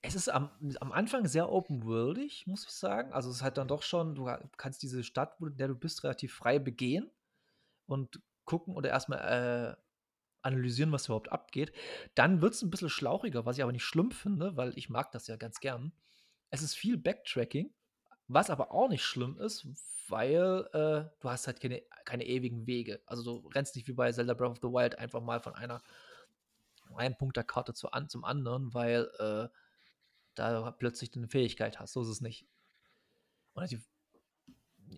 Es 0.05 0.15
ist 0.15 0.28
am, 0.28 0.51
am 0.82 0.91
Anfang 0.91 1.28
sehr 1.28 1.49
open-worldig, 1.49 2.45
muss 2.45 2.65
ich 2.65 2.71
sagen. 2.71 3.13
Also 3.13 3.30
es 3.30 3.38
ist 3.38 3.41
halt 3.41 3.57
dann 3.57 3.69
doch 3.69 3.84
schon, 3.84 4.15
du 4.15 4.30
kannst 4.57 4.84
diese 4.84 5.01
Stadt, 5.01 5.39
in 5.39 5.55
der 5.55 5.69
du 5.69 5.76
bist, 5.76 6.03
relativ 6.03 6.34
frei 6.34 6.59
begehen 6.59 7.09
und 7.86 8.21
gucken 8.43 8.76
oder 8.76 8.89
erstmal 8.89 9.78
äh, 9.78 9.82
analysieren, 10.41 10.91
was 10.91 11.05
überhaupt 11.05 11.32
abgeht. 11.32 11.71
Dann 12.15 12.41
wird 12.41 12.53
es 12.53 12.61
ein 12.61 12.69
bisschen 12.69 12.89
schlauchiger, 12.89 13.45
was 13.45 13.57
ich 13.57 13.63
aber 13.63 13.71
nicht 13.71 13.86
schlimm 13.86 14.11
finde, 14.11 14.57
weil 14.57 14.78
ich 14.78 14.89
mag 14.89 15.11
das 15.11 15.28
ja 15.28 15.38
ganz 15.38 15.61
gern. 15.61 15.93
Es 16.49 16.61
ist 16.61 16.76
viel 16.76 16.97
Backtracking, 16.97 17.74
was 18.34 18.49
aber 18.49 18.71
auch 18.71 18.89
nicht 18.89 19.03
schlimm 19.03 19.38
ist, 19.38 19.67
weil 20.09 20.67
äh, 20.73 21.09
du 21.19 21.29
hast 21.29 21.47
halt 21.47 21.61
keine, 21.61 21.81
keine 22.05 22.25
ewigen 22.25 22.67
Wege. 22.67 23.01
Also 23.05 23.23
du 23.23 23.47
rennst 23.49 23.75
nicht 23.75 23.88
wie 23.88 23.93
bei 23.93 24.11
Zelda 24.11 24.34
Breath 24.34 24.51
of 24.51 24.57
the 24.57 24.67
Wild 24.67 24.97
einfach 24.97 25.21
mal 25.21 25.39
von 25.39 25.55
einer 25.55 25.81
einem 26.95 27.17
Punkt 27.17 27.38
der 27.38 27.43
Karte 27.43 27.73
zu 27.73 27.91
an, 27.91 28.09
zum 28.09 28.23
anderen, 28.23 28.73
weil 28.73 29.09
äh, 29.19 29.49
da 30.36 30.71
plötzlich 30.71 31.15
eine 31.15 31.27
Fähigkeit 31.27 31.79
hast. 31.79 31.93
So 31.93 32.01
ist 32.01 32.07
es 32.07 32.21
nicht. 32.21 32.47
Und 33.53 33.71
die, 33.71 33.81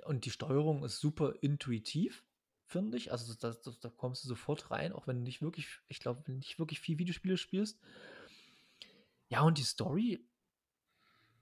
und 0.05 0.25
die 0.25 0.31
Steuerung 0.31 0.83
ist 0.83 0.99
super 0.99 1.33
intuitiv, 1.41 2.25
finde 2.65 2.97
ich. 2.97 3.11
Also 3.11 3.33
da, 3.33 3.53
da, 3.53 3.71
da 3.79 3.89
kommst 3.89 4.23
du 4.23 4.27
sofort 4.27 4.71
rein, 4.71 4.93
auch 4.93 5.07
wenn 5.07 5.17
du 5.17 5.23
nicht 5.23 5.41
wirklich, 5.41 5.67
ich 5.87 5.99
glaube, 5.99 6.29
nicht 6.31 6.59
wirklich 6.59 6.79
viel 6.79 6.97
Videospiele 6.97 7.37
spielst. 7.37 7.79
Ja, 9.27 9.41
und 9.41 9.57
die 9.57 9.63
Story, 9.63 10.25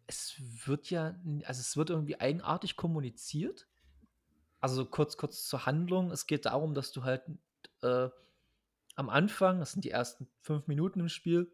es 0.07 0.35
wird 0.65 0.89
ja, 0.89 1.15
also 1.45 1.59
es 1.59 1.77
wird 1.77 1.89
irgendwie 1.89 2.19
eigenartig 2.19 2.75
kommuniziert. 2.75 3.67
Also 4.59 4.85
kurz, 4.85 5.17
kurz 5.17 5.47
zur 5.47 5.65
Handlung. 5.65 6.11
Es 6.11 6.27
geht 6.27 6.45
darum, 6.45 6.73
dass 6.73 6.91
du 6.91 7.03
halt 7.03 7.23
äh, 7.81 8.09
am 8.95 9.09
Anfang, 9.09 9.59
das 9.59 9.71
sind 9.71 9.85
die 9.85 9.91
ersten 9.91 10.27
fünf 10.41 10.67
Minuten 10.67 10.99
im 10.99 11.09
Spiel, 11.09 11.51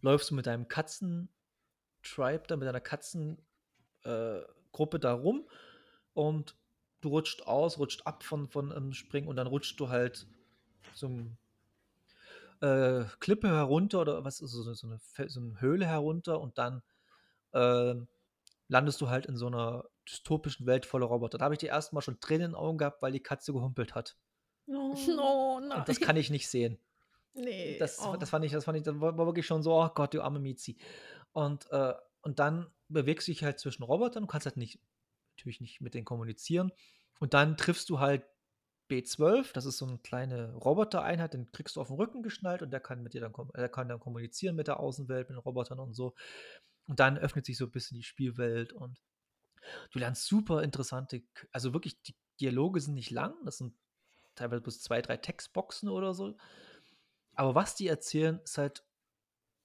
läufst 0.00 0.30
du 0.30 0.34
mit 0.34 0.46
deinem 0.46 0.68
Katzen-Tribe, 0.68 2.44
da 2.46 2.56
mit 2.56 2.66
deiner 2.66 2.80
Katzengruppe 2.80 3.46
äh, 4.04 5.00
da 5.00 5.12
rum 5.12 5.48
und 6.14 6.56
du 7.00 7.08
rutscht 7.10 7.42
aus, 7.46 7.78
rutscht 7.78 8.06
ab 8.06 8.22
von, 8.24 8.48
von 8.48 8.76
ähm, 8.76 8.92
Springen 8.92 9.28
und 9.28 9.36
dann 9.36 9.46
rutscht 9.46 9.78
du 9.78 9.88
halt 9.88 10.26
zum 10.94 11.36
äh, 12.60 13.04
Klippe 13.20 13.48
herunter 13.48 14.00
oder 14.00 14.24
was 14.24 14.38
so, 14.38 14.46
so, 14.46 14.86
eine, 14.86 15.00
so 15.28 15.40
eine 15.40 15.60
Höhle 15.60 15.86
herunter 15.86 16.40
und 16.40 16.58
dann 16.58 16.82
äh, 17.52 17.94
landest 18.68 19.00
du 19.00 19.08
halt 19.10 19.26
in 19.26 19.36
so 19.36 19.46
einer 19.46 19.84
dystopischen 20.08 20.66
Welt 20.66 20.86
voller 20.86 21.06
Roboter. 21.06 21.38
Da 21.38 21.44
habe 21.44 21.54
ich 21.54 21.60
die 21.60 21.66
ersten 21.68 21.94
Mal 21.94 22.02
schon 22.02 22.20
Tränen 22.20 22.46
in 22.46 22.50
den 22.52 22.54
Augen 22.56 22.78
gehabt, 22.78 23.02
weil 23.02 23.12
die 23.12 23.22
Katze 23.22 23.52
gehumpelt 23.52 23.94
hat. 23.94 24.16
Oh. 24.66 24.94
Oh 25.20 25.60
nein. 25.60 25.78
Und 25.80 25.88
das 25.88 26.00
kann 26.00 26.16
ich 26.16 26.30
nicht 26.30 26.48
sehen. 26.48 26.78
nee. 27.34 27.76
Das, 27.78 27.98
Oh. 28.00 28.16
das 28.16 28.30
fand 28.30 28.44
ich, 28.44 28.52
das 28.52 28.64
fand 28.64 28.78
ich, 28.78 28.84
das 28.84 28.98
war 29.00 29.16
wirklich 29.16 29.46
schon 29.46 29.62
so, 29.62 29.74
oh 29.74 29.88
Gott, 29.94 30.14
du 30.14 30.22
arme 30.22 30.38
Mizi. 30.40 30.76
Und, 31.32 31.70
äh, 31.70 31.94
und 32.22 32.38
dann 32.38 32.70
bewegst 32.88 33.26
du 33.28 33.32
dich 33.32 33.42
halt 33.44 33.58
zwischen 33.58 33.82
Robotern, 33.82 34.22
du 34.24 34.26
kannst 34.26 34.46
halt 34.46 34.56
nicht, 34.56 34.78
natürlich 35.36 35.60
nicht 35.60 35.80
mit 35.80 35.94
denen 35.94 36.04
kommunizieren. 36.04 36.72
Und 37.20 37.34
dann 37.34 37.56
triffst 37.56 37.88
du 37.90 38.00
halt 38.00 38.24
B12, 38.90 39.52
das 39.54 39.64
ist 39.64 39.78
so 39.78 39.86
eine 39.86 39.98
kleine 39.98 40.52
Robotereinheit, 40.54 41.32
den 41.34 41.50
kriegst 41.52 41.76
du 41.76 41.80
auf 41.80 41.88
den 41.88 41.96
Rücken 41.96 42.22
geschnallt 42.22 42.62
und 42.62 42.70
der 42.70 42.80
kann 42.80 43.02
mit 43.02 43.14
dir 43.14 43.20
dann, 43.22 43.32
der 43.56 43.68
kann 43.68 43.88
dann 43.88 44.00
kommunizieren 44.00 44.54
mit 44.56 44.66
der 44.68 44.80
Außenwelt, 44.80 45.28
mit 45.30 45.36
den 45.36 45.42
Robotern 45.42 45.78
und 45.80 45.94
so. 45.94 46.14
Und 46.86 47.00
dann 47.00 47.18
öffnet 47.18 47.46
sich 47.46 47.56
so 47.56 47.66
ein 47.66 47.70
bisschen 47.70 47.96
die 47.96 48.02
Spielwelt 48.02 48.72
und 48.72 49.00
du 49.92 49.98
lernst 49.98 50.26
super 50.26 50.62
interessante, 50.62 51.22
also 51.52 51.72
wirklich, 51.72 52.00
die 52.02 52.16
Dialoge 52.40 52.80
sind 52.80 52.94
nicht 52.94 53.10
lang, 53.10 53.34
das 53.44 53.58
sind 53.58 53.74
teilweise 54.34 54.62
bis 54.62 54.80
zwei, 54.80 55.02
drei 55.02 55.16
Textboxen 55.16 55.88
oder 55.88 56.14
so. 56.14 56.36
Aber 57.34 57.54
was 57.54 57.74
die 57.74 57.86
erzählen, 57.86 58.40
ist 58.40 58.58
halt, 58.58 58.84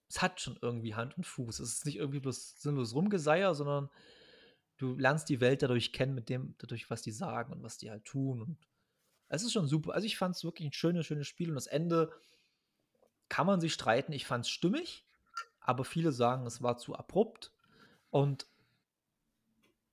es 0.10 0.22
hat 0.22 0.40
schon 0.40 0.58
irgendwie 0.62 0.96
Hand 0.96 1.18
und 1.18 1.26
Fuß. 1.26 1.60
Es 1.60 1.74
ist 1.74 1.86
nicht 1.86 1.98
irgendwie 1.98 2.20
bloß 2.20 2.62
sinnlos 2.62 2.94
Rumgeseier, 2.94 3.56
sondern 3.56 3.90
du 4.78 4.96
lernst 4.96 5.28
die 5.30 5.42
Welt 5.42 5.62
dadurch 5.62 5.92
kennen, 5.92 6.16
mit 6.16 6.30
dem, 6.30 6.56
dadurch, 6.60 6.90
was 6.90 7.02
die 7.02 7.12
sagen 7.12 7.52
und 7.52 7.64
was 7.64 7.78
die 7.78 7.90
halt 7.90 8.06
tun. 8.06 8.42
Und 8.42 8.58
es 9.28 9.44
ist 9.44 9.52
schon 9.52 9.68
super. 9.68 9.94
Also 9.94 10.06
ich 10.06 10.18
fand 10.18 10.36
es 10.36 10.44
wirklich 10.44 10.70
ein 10.70 10.74
schönes, 10.74 11.06
schönes 11.06 11.28
Spiel. 11.28 11.50
Und 11.50 11.56
das 11.56 11.68
Ende 11.68 12.12
kann 13.28 13.48
man 13.48 13.60
sich 13.60 13.74
streiten. 13.74 14.14
Ich 14.14 14.26
fand 14.26 14.46
es 14.46 14.50
stimmig, 14.50 15.06
aber 15.68 15.84
viele 15.84 16.12
sagen, 16.14 16.48
es 16.48 16.64
war 16.64 16.78
zu 16.78 16.96
abrupt. 16.96 17.52
Und 18.10 18.48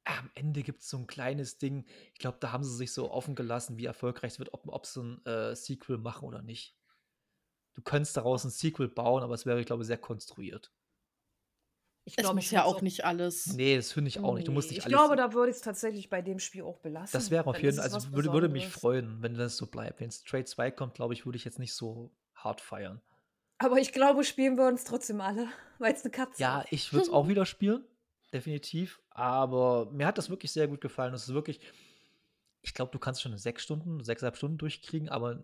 am 0.05 0.31
Ende 0.35 0.63
gibt 0.63 0.83
es 0.83 0.89
so 0.89 0.99
ein 0.99 1.07
kleines 1.09 1.59
Ding. 1.59 1.85
Ich 2.13 2.21
glaube, 2.21 2.39
da 2.41 2.53
haben 2.53 2.63
sie 2.63 2.77
sich 2.77 2.93
so 2.93 3.11
offen 3.11 3.35
gelassen, 3.35 3.77
wie 3.77 3.87
erfolgreich 3.87 4.35
es 4.35 4.39
wird, 4.39 4.55
ob, 4.55 4.69
ob 4.69 4.87
sie 4.87 5.03
ein 5.03 5.27
äh, 5.27 5.57
Sequel 5.57 5.99
machen 5.99 6.27
oder 6.27 6.43
nicht. 6.43 6.77
Du 7.75 7.83
könntest 7.83 8.17
daraus 8.17 8.45
ein 8.45 8.51
Sequel 8.51 8.87
bauen, 8.89 9.25
aber 9.25 9.35
es 9.35 9.47
wäre, 9.47 9.59
ich 9.59 9.67
glaube, 9.67 9.85
sehr 9.85 9.99
konstruiert. 9.99 10.73
Ich 12.05 12.13
es 12.17 12.23
glaube, 12.23 12.37
muss 12.37 12.45
ich 12.45 12.51
ja 12.53 12.65
auch 12.65 12.83
nicht 12.83 13.05
alles. 13.05 13.47
Nee, 13.55 13.77
das 13.77 13.91
finde 13.91 14.09
ich 14.09 14.21
auch 14.21 14.35
nicht. 14.35 14.47
Du 14.47 14.53
musst 14.53 14.69
Nee, 14.71 14.77
nicht 14.77 14.87
ich 14.87 14.95
alles. 14.95 14.97
glaube, 14.97 15.17
da 15.17 15.33
würde 15.33 15.51
ich 15.51 15.57
es 15.57 15.63
tatsächlich 15.63 16.09
bei 16.09 16.23
dem 16.23 16.39
Spiel 16.39 16.63
auch 16.63 16.79
belassen. 16.79 17.19
das 17.19 17.33
wäre 17.33 17.47
auf 17.47 17.57
jeden 17.57 17.71
ist 17.71 17.77
Fall, 17.79 17.87
es 17.89 17.95
also 17.95 18.13
würde, 18.13 18.33
würde 18.33 18.49
mich 18.49 18.69
freuen, 18.69 19.23
wenn 19.23 19.35
das 19.35 19.57
so 19.57 19.67
bleibt. 19.67 19.99
Wenn 20.01 20.09
es 20.09 20.23
Trade 20.23 20.45
2 20.45 20.71
kommt, 20.71 20.95
glaube 20.95 21.15
ich, 21.15 21.25
würde 21.27 21.37
ich 21.37 21.45
jetzt 21.45 21.59
nicht 21.59 21.75
so 21.75 22.13
hart 22.37 22.61
feiern. 22.61 23.01
Aber 23.65 23.79
ich 23.79 23.93
glaube, 23.93 24.25
spielen 24.25 24.57
wir 24.57 24.67
uns 24.67 24.85
trotzdem 24.85 25.21
alle, 25.21 25.49
weil 25.79 25.93
es 25.95 26.03
eine 26.03 26.11
Katze 26.11 26.41
Ja, 26.43 26.61
ist. 26.61 26.73
ich 26.73 26.93
würde 26.93 27.07
es 27.07 27.13
auch 27.13 27.29
wieder 27.29 27.47
spielen, 27.47 27.85
definitiv. 28.33 29.01
Aber 29.11 29.91
mir 29.91 30.07
hat 30.07 30.19
das 30.19 30.29
wirklich 30.31 30.53
sehr 30.53 30.69
gut 30.69 30.81
gefallen. 30.81 31.15
Es 31.15 31.29
ist 31.29 31.35
wirklich, 31.35 31.61
ich 32.63 32.75
glaube, 32.75 32.93
du 32.93 32.99
kannst 32.99 33.23
schon 33.23 33.37
sechs 33.39 33.63
Stunden, 33.63 34.03
sechseinhalb 34.05 34.37
Stunden 34.37 34.59
durchkriegen, 34.59 35.09
aber 35.09 35.43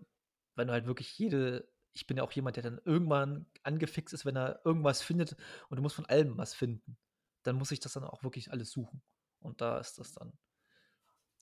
wenn 0.55 0.67
du 0.67 0.73
halt 0.73 0.85
wirklich 0.85 1.17
jede, 1.17 1.67
ich 1.93 2.05
bin 2.07 2.17
ja 2.17 2.23
auch 2.23 2.31
jemand, 2.31 2.57
der 2.57 2.63
dann 2.63 2.81
irgendwann 2.85 3.45
angefixt 3.63 4.13
ist, 4.13 4.25
wenn 4.25 4.35
er 4.35 4.61
irgendwas 4.65 5.01
findet 5.01 5.35
und 5.69 5.77
du 5.77 5.81
musst 5.81 5.95
von 5.95 6.05
allem 6.05 6.37
was 6.37 6.53
finden, 6.53 6.97
dann 7.43 7.55
muss 7.55 7.71
ich 7.71 7.79
das 7.79 7.93
dann 7.93 8.03
auch 8.03 8.23
wirklich 8.23 8.51
alles 8.51 8.71
suchen. 8.71 9.01
Und 9.39 9.61
da 9.61 9.79
ist 9.79 9.97
das 9.97 10.13
dann, 10.13 10.33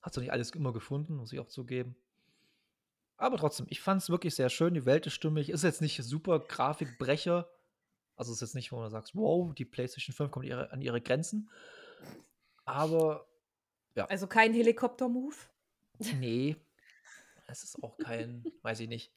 hast 0.02 0.16
du 0.16 0.22
nicht 0.22 0.32
alles 0.32 0.52
immer 0.52 0.72
gefunden, 0.72 1.16
muss 1.16 1.34
ich 1.34 1.40
auch 1.40 1.48
zugeben. 1.48 1.96
Aber 3.20 3.38
trotzdem, 3.38 3.68
ich 3.70 3.82
fand 3.82 4.02
es 4.02 4.10
wirklich 4.10 4.34
sehr 4.34 4.50
schön. 4.50 4.74
Die 4.74 4.86
Welt 4.86 5.06
ist 5.06 5.14
stimmig. 5.14 5.50
Ist 5.50 5.64
jetzt 5.64 5.82
nicht 5.82 6.02
super 6.04 6.40
Grafikbrecher. 6.40 7.50
Also 8.16 8.32
ist 8.34 8.42
jetzt 8.42 8.56
nicht, 8.56 8.72
wo 8.72 8.78
man 8.78 8.90
sagt, 8.90 9.14
wow, 9.14 9.54
die 9.54 9.66
PlayStation 9.66 10.14
5 10.14 10.32
kommt 10.32 10.46
ihre, 10.46 10.72
an 10.72 10.82
ihre 10.82 11.02
Grenzen. 11.02 11.50
Aber 12.66 13.28
Also 14.06 14.28
kein 14.28 14.54
Helikopter-Move. 14.54 15.36
nee, 16.18 16.56
es 17.48 17.64
ist 17.64 17.84
auch 17.84 17.98
kein, 17.98 18.46
weiß 18.62 18.80
ich 18.80 18.88
nicht. 18.88 19.12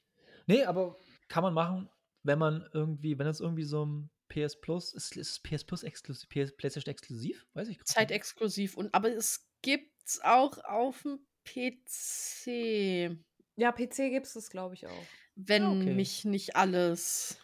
Nee, 0.47 0.63
aber 0.63 0.97
kann 1.29 1.43
man 1.43 1.53
machen, 1.53 1.89
wenn 2.23 2.39
man 2.39 2.67
irgendwie, 2.73 3.17
wenn 3.17 3.27
es 3.27 3.39
irgendwie 3.39 3.63
so 3.63 3.85
ein 3.85 4.09
PS 4.27 4.59
Plus, 4.59 4.93
ist, 4.93 5.15
ist 5.15 5.31
es 5.31 5.39
PS 5.39 5.63
Plus 5.63 5.83
exklusiv, 5.83 6.27
PS, 6.29 6.55
PlayStation 6.57 6.91
exklusiv? 6.91 7.45
Weiß 7.53 7.69
ich 7.69 7.77
grad 7.77 7.87
nicht. 7.87 7.95
Zeitexklusiv. 7.95 8.75
Und, 8.75 8.93
aber 8.93 9.11
es 9.13 9.47
gibt's 9.61 10.19
auch 10.23 10.57
auf 10.65 11.03
dem 11.03 11.19
PC. 11.45 13.17
Ja, 13.55 13.71
PC 13.71 14.09
gibt 14.09 14.25
es 14.25 14.33
das, 14.33 14.49
glaube 14.49 14.73
ich, 14.75 14.87
auch. 14.87 15.07
Wenn 15.35 15.63
Ah, 15.63 15.71
okay. 15.71 15.93
mich 15.93 16.25
nicht 16.25 16.55
alles. 16.55 17.37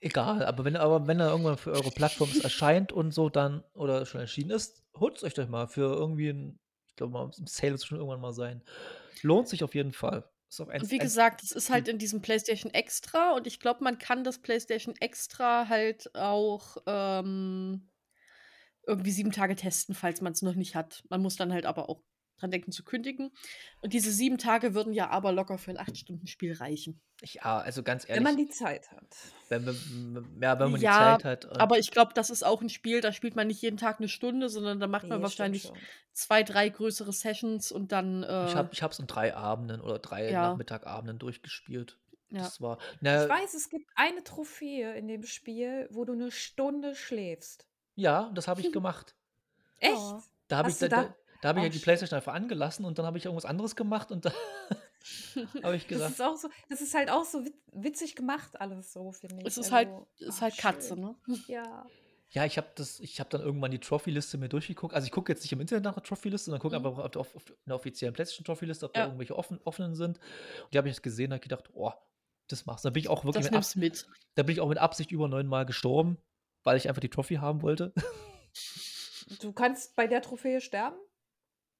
Egal, 0.00 0.44
aber 0.44 0.64
wenn, 0.64 0.76
aber 0.76 1.06
wenn 1.06 1.20
er 1.20 1.30
irgendwann 1.30 1.56
für 1.58 1.72
eure 1.72 1.90
Plattform 1.90 2.30
erscheint 2.42 2.92
und 2.92 3.12
so 3.12 3.28
dann 3.28 3.64
oder 3.74 4.04
schon 4.06 4.20
erschienen 4.20 4.50
ist, 4.50 4.82
holt 4.94 5.16
es 5.16 5.24
euch 5.24 5.34
doch 5.34 5.48
mal 5.48 5.66
für 5.66 5.94
irgendwie 5.94 6.28
ein, 6.28 6.58
ich 6.88 6.96
glaube 6.96 7.12
mal, 7.12 7.30
im 7.38 7.46
Sale 7.46 7.72
wird 7.72 7.80
es 7.80 7.86
schon 7.86 7.98
irgendwann 7.98 8.20
mal 8.20 8.32
sein. 8.32 8.62
Lohnt 9.22 9.48
sich 9.48 9.64
auf 9.64 9.74
jeden 9.74 9.92
Fall. 9.92 10.28
Ist 10.48 10.60
auch 10.60 10.68
eins, 10.68 10.84
Und 10.84 10.90
wie 10.90 10.98
gesagt, 10.98 11.42
es 11.42 11.52
ist 11.52 11.70
halt 11.70 11.88
in 11.88 11.98
diesem 11.98 12.22
PlayStation 12.22 12.72
Extra 12.72 13.32
und 13.32 13.46
ich 13.46 13.58
glaube, 13.58 13.82
man 13.82 13.98
kann 13.98 14.22
das 14.22 14.38
PlayStation 14.38 14.94
Extra 15.00 15.68
halt 15.68 16.14
auch 16.14 16.76
ähm, 16.86 17.88
irgendwie 18.86 19.10
sieben 19.10 19.32
Tage 19.32 19.56
testen, 19.56 19.94
falls 19.94 20.20
man 20.20 20.32
es 20.32 20.42
noch 20.42 20.54
nicht 20.54 20.76
hat. 20.76 21.02
Man 21.08 21.20
muss 21.22 21.36
dann 21.36 21.52
halt 21.52 21.66
aber 21.66 21.88
auch 21.88 22.02
dran 22.38 22.50
denken 22.50 22.72
zu 22.72 22.84
kündigen. 22.84 23.30
Und 23.80 23.92
diese 23.92 24.10
sieben 24.10 24.38
Tage 24.38 24.74
würden 24.74 24.92
ja 24.92 25.08
aber 25.10 25.32
locker 25.32 25.58
für 25.58 25.70
ein 25.70 25.78
acht 25.78 25.96
Stunden 25.96 26.26
Spiel 26.26 26.52
reichen. 26.54 27.00
ja, 27.22 27.58
also 27.58 27.82
ganz 27.82 28.04
ehrlich, 28.08 28.16
Wenn 28.16 28.22
man 28.24 28.36
die 28.36 28.48
Zeit 28.50 28.90
hat. 28.92 29.06
wenn, 29.48 29.66
wenn, 29.66 30.38
ja, 30.42 30.58
wenn 30.58 30.70
man 30.72 30.80
Ja, 30.80 31.16
die 31.16 31.22
Zeit 31.22 31.44
hat. 31.44 31.44
und- 31.52 31.60
Aber 31.60 31.78
ich 31.78 31.90
glaube, 31.90 32.12
das 32.14 32.30
ist 32.30 32.42
auch 32.44 32.60
ein 32.60 32.68
Spiel, 32.68 33.00
da 33.00 33.12
spielt 33.12 33.36
man 33.36 33.46
nicht 33.46 33.62
jeden 33.62 33.76
Tag 33.78 33.98
eine 33.98 34.08
Stunde, 34.08 34.48
sondern 34.48 34.80
da 34.80 34.86
macht 34.86 35.04
man 35.04 35.08
Nee, 35.08 35.14
stimmt 35.14 35.22
wahrscheinlich 35.22 35.62
schon. 35.62 35.76
zwei, 36.12 36.42
drei 36.42 36.68
größere 36.68 37.12
Sessions 37.12 37.72
und 37.72 37.92
dann. 37.92 38.22
Äh, 38.22 38.46
Ich 38.48 38.54
habe 38.54 38.68
ich 38.72 38.82
hab's 38.82 38.98
in 38.98 39.06
drei 39.06 39.34
Abenden 39.34 39.80
oder 39.80 39.98
drei 39.98 40.30
Ja. 40.30 40.50
Nachmittagabenden 40.50 41.18
durchgespielt. 41.18 41.98
ja. 42.30 42.40
Das 42.42 42.60
war. 42.60 42.78
Na, 43.00 43.22
Ich 43.24 43.28
weiß, 43.30 43.54
es 43.54 43.70
gibt 43.70 43.88
eine 43.94 44.22
Trophäe 44.24 44.94
in 44.96 45.08
dem 45.08 45.22
Spiel, 45.24 45.88
wo 45.90 46.04
du 46.04 46.12
eine 46.12 46.30
Stunde 46.30 46.94
schläfst. 46.94 47.66
ja, 47.94 48.30
das 48.34 48.46
habe 48.48 48.60
ich 48.60 48.72
gemacht. 48.72 49.14
Echt? 49.78 49.92
Ja. 49.94 50.22
Da 50.48 50.56
habe 50.58 50.70
ich, 50.70 50.78
da, 50.78 50.88
da- 50.88 51.14
da, 51.46 51.52
da 51.52 51.56
hab 51.56 51.56
ich 51.58 51.62
ja 51.64 51.68
die 51.70 51.74
shit. 51.78 51.84
Playstation 51.84 52.16
einfach 52.18 52.34
angelassen 52.34 52.84
und 52.84 52.98
dann 52.98 53.06
habe 53.06 53.18
ich 53.18 53.24
irgendwas 53.24 53.44
anderes 53.44 53.76
gemacht 53.76 54.10
und 54.12 54.24
da 54.26 54.32
habe 55.62 55.76
ich 55.76 55.82
Das 55.82 55.88
gesagt, 55.88 56.12
ist 56.12 56.22
auch 56.22 56.36
so, 56.36 56.48
das 56.68 56.80
ist 56.80 56.94
halt 56.94 57.10
auch 57.10 57.24
so 57.24 57.44
wit- 57.44 57.54
witzig 57.72 58.16
gemacht, 58.16 58.60
alles 58.60 58.92
so, 58.92 59.12
finde 59.12 59.36
ich. 59.40 59.46
Es 59.46 59.56
ist 59.58 59.72
halt, 59.72 59.88
Also, 59.88 60.06
ist 60.18 60.38
ah, 60.38 60.40
halt 60.42 60.56
Katze, 60.58 60.88
schön. 60.94 61.00
ne? 61.00 61.16
Ja. 61.48 61.86
ja, 62.30 62.44
ich 62.44 62.56
habe 62.58 62.68
das, 62.74 62.98
ich 63.00 63.20
habe 63.20 63.30
dann 63.30 63.40
irgendwann 63.42 63.70
die 63.70 63.78
Trophy-Liste 63.78 64.36
mir 64.38 64.48
durchgeguckt. 64.48 64.94
Also 64.94 65.06
ich 65.06 65.12
gucke 65.12 65.32
jetzt 65.32 65.42
nicht 65.42 65.52
im 65.52 65.60
Internet 65.60 65.84
nach 65.84 65.94
der 65.94 66.02
Trophy-Liste, 66.02 66.46
sondern 66.46 66.60
gucke 66.60 66.78
Mhm. 66.78 66.86
einfach 66.86 67.04
auf, 67.04 67.10
der- 67.10 67.20
auf, 67.20 67.34
auf 67.36 67.44
einer 67.66 67.74
offiziellen 67.76 68.12
PlayStation-Trophy-Liste, 68.14 68.86
ob 68.86 68.92
da 68.94 69.00
Ja. 69.00 69.06
irgendwelche 69.06 69.36
offen, 69.36 69.60
offenen 69.64 69.94
sind. 69.94 70.18
Und 70.64 70.74
die 70.74 70.78
habe 70.78 70.88
ich 70.88 70.94
jetzt 70.96 71.02
gesehen, 71.02 71.30
da 71.30 71.34
habe 71.36 71.44
ich 71.44 71.48
gedacht, 71.48 71.70
oh, 71.74 71.92
das 72.48 72.66
machst 72.66 72.84
du. 72.84 72.88
Da 72.88 72.92
bin 72.92 73.00
ich 73.00 73.08
auch 73.08 73.24
wirklich 73.24 73.44
Das 73.46 73.50
mit, 73.50 73.54
Ab 73.54 73.76
nimmst 73.76 74.04
du 74.06 74.10
mit. 74.10 74.18
da 74.34 74.42
bin 74.42 74.52
ich 74.54 74.60
auch 74.60 74.68
mit 74.68 74.78
Absicht 74.78 75.12
über 75.12 75.28
neunmal 75.28 75.66
gestorben, 75.66 76.18
weil 76.64 76.76
ich 76.76 76.88
einfach 76.88 77.00
die 77.00 77.08
Trophy 77.10 77.36
haben 77.36 77.62
wollte. 77.62 77.92
Du 79.40 79.52
kannst 79.52 79.96
bei 79.96 80.06
der 80.06 80.22
Trophäe 80.22 80.60
sterben? 80.60 80.96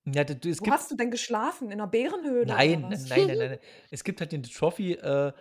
Ja, 0.06 0.24
du, 0.24 0.48
es 0.48 0.60
Wo 0.60 0.64
gibt, 0.64 0.76
hast 0.76 0.90
du 0.90 0.96
denn 0.96 1.10
geschlafen? 1.10 1.66
In 1.66 1.72
einer 1.74 1.86
Bärenhöhle? 1.86 2.46
Nein, 2.46 2.78
oder 2.78 2.88
nein, 2.88 2.92
was? 2.92 3.08
nein, 3.08 3.26
nein, 3.26 3.38
nein. 3.38 3.58
Es 3.90 4.04
gibt 4.04 4.20
halt 4.20 4.32
die 4.32 4.42
Trophy, 4.42 4.92
äh, 4.92 5.32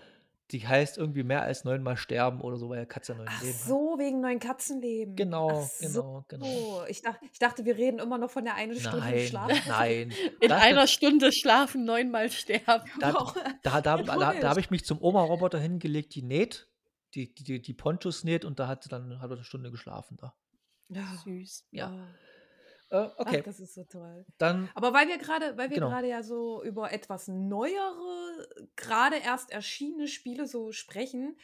die 0.51 0.67
heißt 0.67 0.97
irgendwie 0.99 1.23
mehr 1.23 1.41
als 1.41 1.63
neunmal 1.63 1.97
sterben 1.97 2.39
oder 2.41 2.57
so, 2.57 2.69
weil 2.69 2.77
der 2.77 2.85
Katze 2.85 3.15
neun 3.15 3.27
Ach 3.27 3.41
Leben 3.41 3.53
hat. 3.57 3.61
so, 3.67 3.95
wegen 3.97 4.21
neuen 4.21 4.39
Katzenleben. 4.39 5.15
Genau, 5.15 5.63
Ach 5.65 5.79
genau, 5.79 6.25
genau. 6.27 6.45
So. 6.45 6.83
Ich, 6.87 7.01
dach, 7.01 7.15
ich 7.31 7.39
dachte, 7.39 7.65
wir 7.65 7.75
reden 7.77 7.97
immer 7.99 8.19
noch 8.19 8.29
von 8.29 8.43
der 8.43 8.53
einen 8.55 8.75
Stunde 8.79 8.99
Nein, 8.99 9.25
Schlaf. 9.27 9.51
nein. 9.67 10.13
In 10.41 10.49
Das- 10.49 10.61
einer 10.61 10.85
Stunde 10.87 11.31
schlafen, 11.31 11.83
neunmal 11.85 12.29
sterben. 12.29 12.85
Da, 12.99 13.11
da, 13.63 13.81
da, 13.81 13.97
da, 13.97 14.33
da, 14.33 14.49
habe 14.49 14.59
ich 14.59 14.69
mich 14.69 14.85
zum 14.85 15.01
Oma-Roboter 15.01 15.57
hingelegt, 15.59 16.13
die 16.13 16.21
näht. 16.21 16.67
die, 17.15 17.33
die, 17.33 17.59
die 17.61 17.73
Ponchos 17.73 18.23
näht 18.23 18.45
und 18.45 18.59
da 18.59 18.67
hat 18.67 18.83
sie 18.83 18.89
dann 18.89 19.19
hat 19.21 19.31
eine 19.31 19.43
Stunde 19.43 19.71
geschlafen 19.71 20.17
da. 20.21 20.35
Ja. 20.89 21.07
Süß. 21.23 21.65
Ja. 21.71 22.07
Oh. 22.91 22.95
Äh, 22.95 23.09
okay, 23.17 23.37
Ach, 23.39 23.43
das 23.45 23.59
ist 23.59 23.73
so 23.73 23.83
toll. 23.85 24.25
dann 24.37 24.69
Aber 24.75 24.93
weil 24.93 25.07
wir 25.07 25.17
gerade, 25.17 25.57
weil 25.57 25.69
wir 25.69 25.75
Genau. 25.77 25.89
gerade 25.89 26.07
ja 26.07 26.21
so 26.23 26.63
über 26.63 26.91
etwas 26.91 27.27
neuere, 27.27 28.47
gerade 28.75 29.17
erst 29.17 29.51
erschienene 29.51 30.07
Spiele 30.07 30.47
so 30.47 30.71
sprechen, 30.71 31.37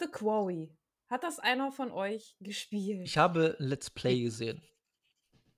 The 0.00 0.06
Quarry. 0.06 0.74
Hat 1.08 1.24
das 1.24 1.38
einer 1.38 1.72
von 1.72 1.90
euch 1.90 2.36
gespielt? 2.40 3.02
ich 3.06 3.18
habe 3.18 3.56
Let's 3.58 3.90
Play 3.90 4.20
gesehen. 4.22 4.62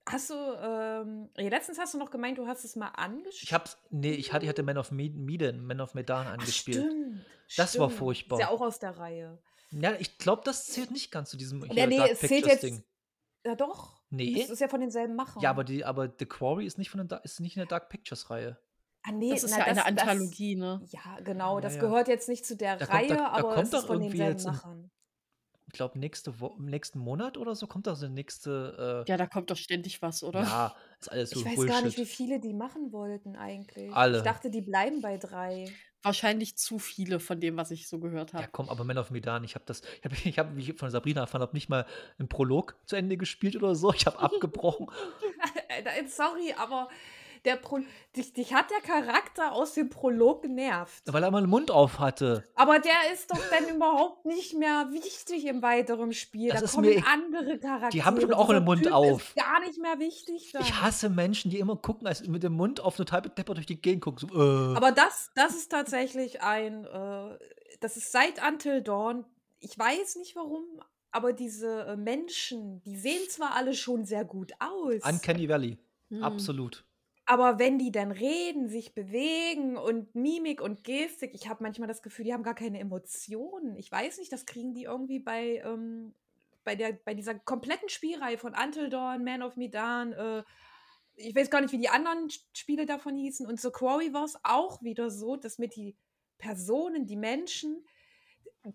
Hast 0.09 0.31
du, 0.31 0.35
ähm, 0.35 1.29
letztens 1.37 1.79
hast 1.79 1.95
du 1.95 1.99
noch 1.99 2.11
gemeint, 2.11 2.39
du 2.39 2.47
hast 2.47 2.65
es 2.65 2.75
mal 2.75 2.89
angespielt. 2.89 3.43
Ich 3.43 3.53
hab's, 3.53 3.77
nee, 3.91 4.13
ich 4.13 4.33
hatte, 4.33 4.45
ich 4.45 4.49
hatte 4.49 4.63
Man 4.63 4.79
of 4.79 4.91
Me- 4.91 5.11
Medan, 5.11 5.65
Man 5.65 5.81
of 5.81 5.95
Medan 5.95 6.27
Ach, 6.27 6.33
angespielt. 6.33 6.85
stimmt, 6.87 7.25
Das 7.57 7.79
war 7.79 7.89
stimmt. 7.91 7.99
furchtbar. 7.99 8.39
Ist 8.39 8.43
ja 8.47 8.49
auch 8.51 8.61
aus 8.63 8.79
der 8.79 8.97
Reihe. 8.97 9.41
Ja, 9.73 9.95
ich 10.01 10.19
glaube, 10.19 10.43
das 10.45 10.67
zählt 10.67 10.91
nicht 10.91 11.13
ganz 11.13 11.31
zu 11.31 11.37
diesem 11.37 11.63
Ja, 11.71 11.87
nee, 11.87 11.99
Dark 11.99 12.11
es 12.13 12.21
zählt 12.21 12.47
jetzt. 12.47 12.63
Ding. 12.63 12.83
Ja, 13.45 13.55
doch. 13.55 14.00
Nee. 14.11 14.35
Das 14.41 14.51
ist 14.51 14.61
ja 14.61 14.69
von 14.69 14.81
denselben 14.81 15.15
Machern. 15.15 15.41
Ja, 15.43 15.51
aber 15.51 15.65
die, 15.65 15.85
aber 15.85 16.13
The 16.19 16.27
Quarry 16.27 16.67
ist 16.67 16.79
nicht 16.79 16.91
von 16.91 17.07
den, 17.07 17.19
ist 17.23 17.41
nicht 17.41 17.57
in 17.57 17.61
der 17.61 17.67
Dark 17.69 17.89
Pictures 17.89 18.29
Reihe. 18.31 18.59
Ah, 19.03 19.13
nee, 19.13 19.31
Das 19.31 19.45
ist 19.45 19.53
na, 19.53 19.59
ja 19.59 19.65
eine 19.65 19.95
das- 19.95 20.09
Anthologie, 20.09 20.57
ne? 20.57 20.83
Ja, 20.91 21.21
genau. 21.25 21.55
Ja, 21.57 21.61
Das 21.63 21.77
ja. 21.77 21.81
gehört 21.81 22.09
jetzt 22.09 22.29
nicht 22.29 22.45
zu 22.45 22.57
der 22.57 22.77
Da 22.77 22.87
kommt- 22.87 22.99
Reihe, 22.99 23.09
da- 23.09 23.15
da 23.17 23.27
aber 23.29 23.55
kommt 23.55 23.69
es 23.69 23.73
ist 23.73 23.87
von 23.87 24.01
denselben 24.01 24.43
Machern. 24.43 24.91
Ich 25.69 25.73
glaube, 25.75 25.99
nächste 26.01 26.41
Wo 26.41 26.57
nächsten 26.59 26.99
Monat 26.99 27.39
oder 27.39 27.55
so 27.55 27.69
kommt 27.69 27.87
da 27.87 27.95
so 27.95 28.05
eine 28.07 28.15
nächste. 28.17 29.05
Äh, 29.07 29.11
Ja, 29.11 29.17
da 29.17 29.27
kommt 29.29 29.51
doch 29.53 29.57
ständig 29.57 30.03
was, 30.03 30.25
oder? 30.25 30.43
ja, 30.43 30.75
ist 30.99 31.13
alles 31.13 31.31
so 31.31 31.39
Ich 31.41 31.47
weiß 31.47 31.55
Bullshit. 31.55 31.75
gar 31.77 31.83
nicht, 31.85 31.97
wie 31.97 32.05
viele 32.07 32.41
die 32.41 32.53
machen 32.53 32.93
wollten 32.93 33.37
eigentlich. 33.37 33.95
Alle. 33.95 34.19
Ich 34.19 34.25
dachte, 34.25 34.51
die 34.51 34.63
bleiben 34.63 35.01
bei 35.01 35.17
drei. 35.17 35.73
Wahrscheinlich 36.03 36.57
zu 36.57 36.79
viele 36.79 37.21
von 37.21 37.41
dem, 37.41 37.57
was 37.57 37.71
ich 37.71 37.87
so 37.89 37.99
gehört 37.99 38.33
Ja, 38.33 38.41
habe. 38.41 38.49
komm, 38.53 38.69
aber 38.69 38.85
Man 38.85 38.97
of 38.99 39.11
Medan, 39.11 39.45
ich 39.45 39.55
habe 39.55 39.65
das, 39.67 39.83
ich 39.99 40.05
habe, 40.05 40.15
ich 40.25 40.39
hab, 40.39 40.57
wie 40.57 40.71
ich 40.71 40.77
von 40.79 40.91
Sabrina 40.91 41.21
erfahren 41.23 41.43
habe, 41.43 41.55
nicht 41.55 41.69
mal 41.69 41.87
einen 42.19 42.29
Prolog 42.29 42.77
zu 42.87 42.97
Ende 42.97 43.17
gespielt 43.17 43.57
oder 43.57 43.75
so. 43.75 43.93
Ich 43.93 44.07
habe 44.07 44.19
abgebrochen. 44.21 44.87
Äh, 45.69 46.07
Sorry, 46.07 46.55
aber 46.57 46.89
der 47.45 47.57
Pro 47.57 47.81
dich, 48.17 48.33
dich 48.33 48.55
hat 48.55 48.67
der 48.71 48.81
Charakter 48.81 49.53
aus 49.53 49.75
dem 49.75 49.89
Prolog 49.91 50.43
genervt. 50.43 51.03
weil 51.07 51.23
er 51.23 51.31
mal 51.31 51.41
den 51.41 51.51
Mund 51.51 51.71
auf 51.71 51.99
hatte. 51.99 52.45
Aber 52.55 52.79
der 52.79 53.13
ist 53.13 53.31
doch 53.31 53.41
dann 53.51 53.69
überhaupt 53.77 54.27
nicht 54.27 54.55
mehr 54.55 54.89
wichtig 54.93 55.47
im 55.47 55.63
weiteren 55.63 56.13
Spiel. 56.13 56.51
Das 56.51 56.61
da 56.61 56.65
ist 56.67 56.75
kommen 56.75 56.89
mir 56.89 56.97
e- 56.99 57.03
andere 57.07 57.59
Charaktere. 57.59 57.91
Die 57.91 58.05
haben 58.05 58.21
schon 58.21 58.33
auch 58.33 58.51
einen 58.51 58.65
Mund 58.65 58.83
typ 58.83 58.93
auf. 58.93 59.29
Ist 59.29 59.37
gar 59.37 59.61
nicht 59.61 59.81
mehr 59.81 59.99
wichtig. 59.99 60.53
Dann. 60.53 60.63
Ich 60.63 60.81
hasse 60.81 61.09
Menschen, 61.11 61.51
die 61.51 61.59
immer 61.59 61.77
gucken, 61.77 62.07
als 62.07 62.27
mit 62.27 62.43
dem 62.43 62.55
Mund 62.55 62.81
auf 62.81 62.97
total 62.97 63.23
bedeppert 63.23 63.57
durch 63.57 63.67
die 63.67 63.81
Gegend 63.81 64.03
gucken. 64.03 64.29
So, 64.29 64.35
äh. 64.35 64.77
Aber 64.77 64.93
das, 64.93 65.31
das 65.35 65.55
ist 65.55 65.71
tatsächlich 65.71 66.43
ein, 66.43 66.85
äh, 66.85 67.39
das 67.81 67.97
ist 67.97 68.13
seit 68.13 68.41
Until 68.47 68.83
Dawn. 68.83 69.25
Ich 69.61 69.79
weiß 69.79 70.17
nicht 70.17 70.37
warum, 70.37 70.65
aber 71.13 71.33
diese 71.33 71.83
äh, 71.87 71.97
Menschen, 71.97 72.83
die 72.83 72.97
sehen 72.97 73.29
zwar 73.29 73.55
alle 73.55 73.75
schon 73.75 74.05
sehr 74.05 74.25
gut 74.25 74.53
aus, 74.59 75.03
Uncanny 75.05 75.49
Valley. 75.49 75.79
Hm. 76.09 76.23
Absolut. 76.23 76.85
Aber 77.31 77.61
wenn 77.61 77.79
die 77.79 77.93
dann 77.93 78.11
reden, 78.11 78.69
sich 78.69 78.93
bewegen 78.93 79.77
und 79.77 80.17
Mimik 80.17 80.61
und 80.61 80.83
Gestik, 80.83 81.31
ich 81.33 81.49
habe 81.49 81.63
manchmal 81.63 81.87
das 81.87 82.03
Gefühl, 82.03 82.25
die 82.25 82.35
haben 82.35 82.43
gar 82.43 82.57
keine 82.57 82.81
Emotionen. 82.81 83.77
Ich 83.77 83.93
weiß 83.93 84.19
nicht, 84.19 84.33
das 84.33 84.47
kriegen 84.47 84.75
die 84.75 84.83
irgendwie 84.83 85.21
bei, 85.21 85.63
ähm, 85.65 86.13
bei, 86.65 86.75
der, 86.75 86.93
bei 86.93 87.15
dieser 87.15 87.37
kompletten 87.37 87.89
Spielreihe 87.89 88.37
von 88.37 88.57
Until 88.61 88.89
Dawn, 88.89 89.23
Man 89.23 89.45
of 89.45 89.55
Medan, 89.55 90.13
äh, 90.13 90.43
ich 91.15 91.33
weiß 91.37 91.51
gar 91.51 91.61
nicht, 91.61 91.71
wie 91.71 91.79
die 91.79 91.89
anderen 91.89 92.31
Spiele 92.53 92.85
davon 92.85 93.17
hießen. 93.17 93.47
Und 93.47 93.61
The 93.61 93.71
Quarry 93.71 94.13
war 94.13 94.25
es 94.25 94.37
auch 94.43 94.83
wieder 94.83 95.09
so, 95.09 95.37
dass 95.37 95.59
mit 95.59 95.77
die 95.77 95.95
Personen, 96.37 97.07
die 97.07 97.15
Menschen, 97.15 97.87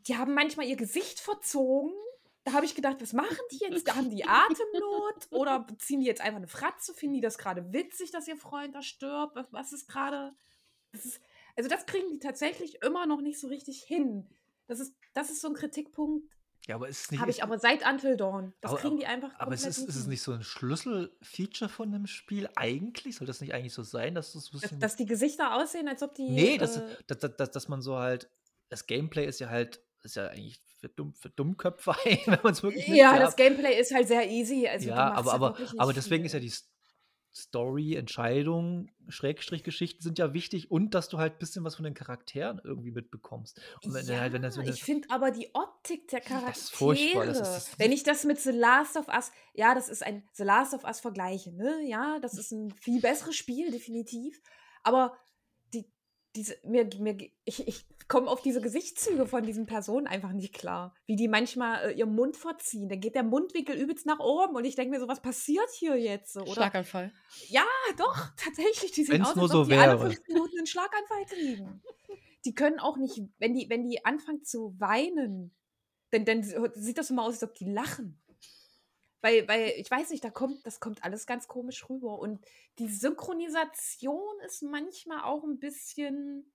die 0.07 0.15
haben 0.15 0.33
manchmal 0.33 0.67
ihr 0.67 0.77
Gesicht 0.77 1.19
verzogen. 1.19 1.91
Da 2.45 2.53
habe 2.53 2.65
ich 2.65 2.75
gedacht, 2.75 2.97
was 3.01 3.11
machen 3.11 3.37
die 3.51 3.57
jetzt? 3.57 3.87
Da 3.87 3.95
haben 3.95 4.09
die 4.11 4.23
Atemnot 4.23 5.27
oder 5.31 5.65
ziehen 5.79 5.99
die 5.99 6.05
jetzt 6.05 6.21
einfach 6.21 6.37
eine 6.37 6.47
Fratze? 6.47 6.93
Finden 6.93 7.15
die 7.15 7.21
das 7.21 7.37
gerade 7.39 7.73
witzig, 7.73 8.11
dass 8.11 8.27
ihr 8.27 8.37
Freund 8.37 8.73
da 8.75 8.81
stirbt? 8.83 9.35
Was, 9.51 9.73
ist 9.73 9.87
gerade? 9.87 10.33
Also 11.55 11.69
das 11.69 11.85
kriegen 11.85 12.07
die 12.09 12.19
tatsächlich 12.19 12.81
immer 12.83 13.05
noch 13.07 13.19
nicht 13.21 13.39
so 13.39 13.47
richtig 13.47 13.81
hin. 13.83 14.29
Das 14.67 14.79
ist, 14.79 14.95
das 15.13 15.29
ist 15.29 15.41
so 15.41 15.47
ein 15.47 15.53
Kritikpunkt, 15.55 16.27
Ja, 16.67 16.75
aber 16.75 16.87
ist 16.87 17.01
es 17.05 17.11
nicht. 17.11 17.19
habe 17.19 17.31
ich 17.31 17.43
aber 17.43 17.59
seit 17.59 17.85
Until 17.87 18.15
Dawn. 18.15 18.53
Das 18.61 18.71
Aber- 18.71 18.79
kriegen 18.79 18.97
die 18.97 19.05
einfach 19.05 19.31
aber 19.39 19.53
es 19.53 19.65
ist, 19.65 19.77
komplett 19.77 19.89
ist 19.95 20.01
es 20.01 20.07
nicht 20.07 20.21
so 20.21 20.31
ein 20.31 20.43
Schlüsselfeature 20.43 21.69
von 21.69 21.91
dem 21.91 22.07
Spiel 22.07 22.49
eigentlich? 22.55 23.15
Soll 23.15 23.27
das 23.27 23.41
nicht 23.41 23.53
eigentlich 23.53 23.73
so 23.73 23.83
sein, 23.83 24.15
dass 24.15 24.33
das 24.33 24.51
dass, 24.51 24.79
dass 24.79 24.95
die 24.95 25.05
Gesichter 25.05 25.55
aussehen, 25.55 25.87
als 25.87 26.01
ob 26.03 26.13
die. 26.15 26.29
nee, 26.29 26.57
dass, 26.57 26.77
äh, 26.77 26.95
dass, 27.07 27.17
dass, 27.19 27.35
dass, 27.37 27.51
dass 27.51 27.67
man 27.69 27.81
so 27.81 27.97
halt. 27.97 28.29
Das 28.69 28.85
Gameplay 28.87 29.25
ist 29.25 29.39
ja 29.39 29.49
halt. 29.49 29.81
Ist 30.03 30.15
ja 30.15 30.27
eigentlich 30.27 30.59
für, 30.77 30.89
Dumm, 30.89 31.13
für 31.13 31.29
Dummköpfe, 31.29 31.91
wenn 32.25 32.39
man 32.43 32.53
es 32.53 32.63
wirklich 32.63 32.87
ja, 32.87 33.17
das 33.17 33.35
Gameplay 33.35 33.79
ist 33.79 33.93
halt 33.93 34.07
sehr 34.07 34.29
easy. 34.29 34.67
Also 34.67 34.87
ja, 34.87 35.13
aber, 35.13 35.27
ja 35.27 35.33
aber, 35.33 35.57
aber 35.77 35.93
deswegen 35.93 36.25
ist 36.25 36.33
ja 36.33 36.39
die 36.39 36.53
Story, 37.37 37.95
Entscheidung, 37.95 38.89
Schrägstrich 39.09 39.63
Geschichten 39.63 40.01
sind 40.01 40.17
ja 40.19 40.33
wichtig 40.33 40.71
und 40.71 40.91
dass 40.93 41.09
du 41.09 41.17
halt 41.17 41.33
ein 41.33 41.39
bisschen 41.39 41.65
was 41.65 41.75
von 41.75 41.83
den 41.83 41.93
Charakteren 41.93 42.61
irgendwie 42.63 42.91
mitbekommst. 42.91 43.59
Und 43.83 43.93
wenn 43.93 44.05
ja, 44.07 44.21
halt, 44.21 44.31
wenn 44.33 44.41
das, 44.41 44.57
wenn 44.57 44.65
das, 44.65 44.75
ich 44.77 44.83
finde 44.85 45.09
aber 45.09 45.31
die 45.31 45.49
Optik 45.53 46.07
der 46.07 46.21
Charaktere, 46.21 46.51
Das 46.53 46.61
ist 46.63 46.71
furchtbar, 46.73 47.25
das 47.25 47.39
ist- 47.41 47.55
das- 47.73 47.79
wenn 47.79 47.91
ich 47.91 48.03
das 48.03 48.23
mit 48.23 48.39
The 48.39 48.51
Last 48.51 48.95
of 48.95 49.09
Us, 49.09 49.31
ja, 49.53 49.75
das 49.75 49.89
ist 49.89 50.01
ein 50.01 50.23
The 50.31 50.43
Last 50.43 50.73
of 50.73 50.85
Us 50.85 51.01
vergleiche, 51.01 51.51
ne? 51.51 51.81
Ja, 51.85 52.19
das 52.21 52.37
ist 52.37 52.51
ein 52.51 52.71
viel 52.71 53.01
besseres 53.01 53.35
Spiel, 53.35 53.69
definitiv. 53.69 54.41
Aber 54.83 55.17
diese, 56.35 56.57
mir, 56.63 56.89
mir, 56.99 57.17
ich, 57.45 57.67
ich 57.67 57.85
komme 58.07 58.29
auf 58.29 58.41
diese 58.41 58.61
Gesichtszüge 58.61 59.25
von 59.25 59.43
diesen 59.43 59.65
Personen 59.65 60.07
einfach 60.07 60.31
nicht 60.31 60.53
klar. 60.53 60.93
Wie 61.05 61.15
die 61.15 61.27
manchmal 61.27 61.89
äh, 61.89 61.93
ihren 61.93 62.13
Mund 62.13 62.37
verziehen. 62.37 62.89
Dann 62.89 62.99
geht 62.99 63.15
der 63.15 63.23
Mundwinkel 63.23 63.75
übelst 63.75 64.05
nach 64.05 64.19
oben 64.19 64.55
und 64.55 64.65
ich 64.65 64.75
denke 64.75 64.91
mir 64.91 64.99
so, 64.99 65.07
was 65.07 65.21
passiert 65.21 65.69
hier 65.71 65.95
jetzt? 65.97 66.33
so, 66.33 66.41
Oder 66.41 66.53
Schlaganfall. 66.53 67.11
ja, 67.47 67.65
doch, 67.97 68.27
tatsächlich. 68.37 68.91
Die 68.91 69.03
sehen 69.03 69.15
Wenn's 69.15 69.29
aus, 69.29 69.35
nur 69.35 69.43
als 69.43 69.51
so 69.51 69.61
ob 69.61 69.67
die 69.67 69.75
alle 69.75 69.99
wäre. 69.99 70.11
fünf 70.11 70.27
Minuten 70.27 70.57
einen 70.57 70.67
Schlaganfall 70.67 71.25
kriegen. 71.25 71.81
Die 72.45 72.53
können 72.53 72.79
auch 72.79 72.97
nicht, 72.97 73.21
wenn 73.39 73.53
die, 73.53 73.69
wenn 73.69 73.83
die 73.83 74.05
anfangen 74.05 74.43
zu 74.43 74.75
weinen, 74.79 75.55
dann, 76.11 76.25
dann 76.25 76.43
sieht 76.75 76.97
das 76.97 77.09
immer 77.09 77.23
aus, 77.23 77.33
als 77.33 77.43
ob 77.43 77.55
die 77.55 77.69
lachen. 77.71 78.21
Weil, 79.25 79.47
weil, 79.47 79.73
ich 79.77 79.89
weiß 79.89 80.11
nicht, 80.11 80.23
da 80.23 80.29
kommt, 80.29 80.63
das 80.67 80.79
kommt 80.79 81.03
alles 81.03 81.25
ganz 81.25 81.47
komisch 81.47 81.89
rüber. 81.89 82.19
Und 82.19 82.45
die 82.77 82.87
Synchronisation 82.87 84.39
ist 84.45 84.61
manchmal 84.61 85.23
auch 85.23 85.43
ein 85.43 85.57
bisschen, 85.57 86.45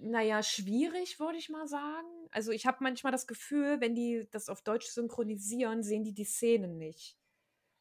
naja, 0.00 0.42
schwierig, 0.42 1.20
würde 1.20 1.38
ich 1.38 1.50
mal 1.50 1.68
sagen. 1.68 2.08
Also 2.32 2.50
ich 2.50 2.66
habe 2.66 2.78
manchmal 2.80 3.12
das 3.12 3.28
Gefühl, 3.28 3.80
wenn 3.80 3.94
die 3.94 4.26
das 4.32 4.48
auf 4.48 4.62
Deutsch 4.62 4.86
synchronisieren, 4.88 5.84
sehen 5.84 6.02
die 6.02 6.12
die 6.12 6.24
Szenen 6.24 6.78
nicht. 6.78 7.16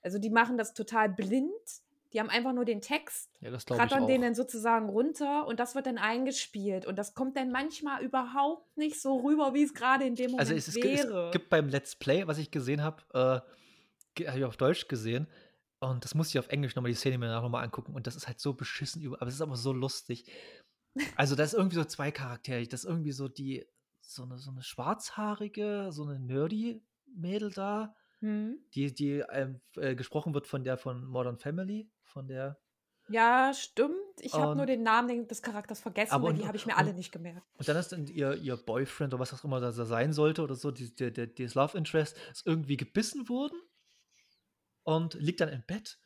Also 0.04 0.20
die 0.20 0.30
machen 0.30 0.60
das 0.60 0.76
total 0.76 1.10
blind. 1.10 1.50
Die 2.14 2.20
haben 2.20 2.30
einfach 2.30 2.54
nur 2.54 2.66
den 2.66 2.82
Text, 2.82 3.32
ja, 3.41 3.50
rattern 3.72 4.06
den 4.06 4.22
dann 4.22 4.36
sozusagen 4.36 4.89
runter 4.89 5.48
und 5.48 5.60
das 5.60 5.74
wird 5.74 5.88
dann 5.88 5.98
eingespielt. 5.98 6.86
Und 6.86 6.98
das 6.98 7.16
kommt 7.16 7.36
dann 7.36 7.52
manchmal 7.52 8.04
überhaupt 8.04 8.78
nicht 8.78 9.02
so 9.02 9.18
rüber, 9.22 9.56
wie 9.56 9.64
es 9.64 9.74
gerade 9.74 10.06
in 10.06 10.14
dem 10.14 10.32
Moment 10.32 10.39
Also 10.39 10.54
es, 10.54 10.68
es, 10.68 10.76
gibt- 10.76 10.86
wäre. 10.86 11.26
es 11.26 11.32
gibt 11.34 11.50
beim 11.50 11.68
Let's 11.68 11.95
Play, 11.95 12.28
was 12.28 12.38
ich 12.38 12.52
gesehen 12.52 12.84
habe, 12.84 13.02
äh, 13.43 13.58
habe 14.26 14.39
ich 14.39 14.45
auf 14.45 14.57
Deutsch 14.57 14.88
gesehen. 14.88 15.28
Und 15.80 16.03
das 16.03 16.15
musste 16.15 16.38
ich 16.38 16.39
auf 16.43 16.49
Englisch 16.51 16.76
nochmal 16.76 16.91
die 16.91 16.97
Szene 16.97 17.18
mir 17.20 17.32
nochmal 17.32 17.63
angucken. 17.63 17.93
Und 17.93 18.07
das 18.07 18.15
ist 18.15 18.28
halt 18.28 18.39
so 18.39 18.53
beschissen 18.53 19.01
über, 19.01 19.18
aber 19.22 19.28
es 19.28 19.36
ist 19.36 19.41
aber 19.41 19.55
so 19.55 19.72
lustig. 19.74 20.26
Also, 21.15 21.36
da 21.36 21.43
ist 21.43 21.53
irgendwie 21.53 21.76
so 21.76 21.84
zwei 21.84 22.09
Charaktere. 22.11 22.65
Das 22.68 22.84
ist 22.84 22.89
irgendwie 22.89 23.11
so 23.11 23.28
die, 23.28 23.65
so 24.01 24.24
eine, 24.24 24.38
so 24.39 24.49
eine 24.49 24.63
schwarzhaarige, 24.63 25.89
so 25.91 26.03
eine 26.03 26.20
nerdy 26.20 26.82
Mädel 27.15 27.51
da, 27.51 27.95
Hm? 28.20 28.57
die, 28.74 28.91
die 28.95 29.24
ähm, 29.32 29.61
äh, 29.76 29.93
gesprochen 29.95 30.34
wird 30.34 30.47
von 30.47 30.63
der 30.63 30.78
von 30.78 31.05
Modern 31.05 31.38
Family, 31.38 31.88
von 32.03 32.28
der. 32.28 32.57
Ja, 33.09 33.53
stimmt. 33.53 33.93
Ich 34.20 34.34
habe 34.34 34.55
nur 34.55 34.65
den 34.65 34.82
Namen 34.84 35.28
des 35.28 35.41
Charakters 35.43 35.80
vergessen, 35.80 36.11
Aber 36.11 36.24
weil 36.26 36.32
und- 36.32 36.39
die 36.41 36.47
habe 36.47 36.57
ich 36.57 36.65
mir 36.65 36.74
und- 36.74 36.80
alle 36.80 36.93
nicht 36.95 37.11
gemerkt. 37.11 37.45
Und 37.57 37.68
dann 37.70 37.78
ist 37.78 37.91
dann 37.91 38.07
ihr, 38.07 38.34
ihr 38.34 38.57
Boyfriend 38.57 39.13
oder 39.13 39.22
was 39.22 39.34
auch 39.36 39.43
immer 39.45 39.59
das 39.59 39.76
da 39.78 39.86
sein 39.86 40.11
sollte 40.13 40.41
oder 40.41 40.55
so, 40.55 40.72
die, 40.72 40.93
der, 40.95 41.11
der, 41.11 41.28
das 41.28 41.53
Love 41.53 41.78
Interest, 41.78 42.18
ist 42.32 42.45
irgendwie 42.47 42.76
gebissen 42.76 43.30
worden 43.30 43.55
und 44.88 45.15
liegt 45.15 45.41
dann 45.41 45.49
im 45.49 45.63
Bett. 45.67 45.99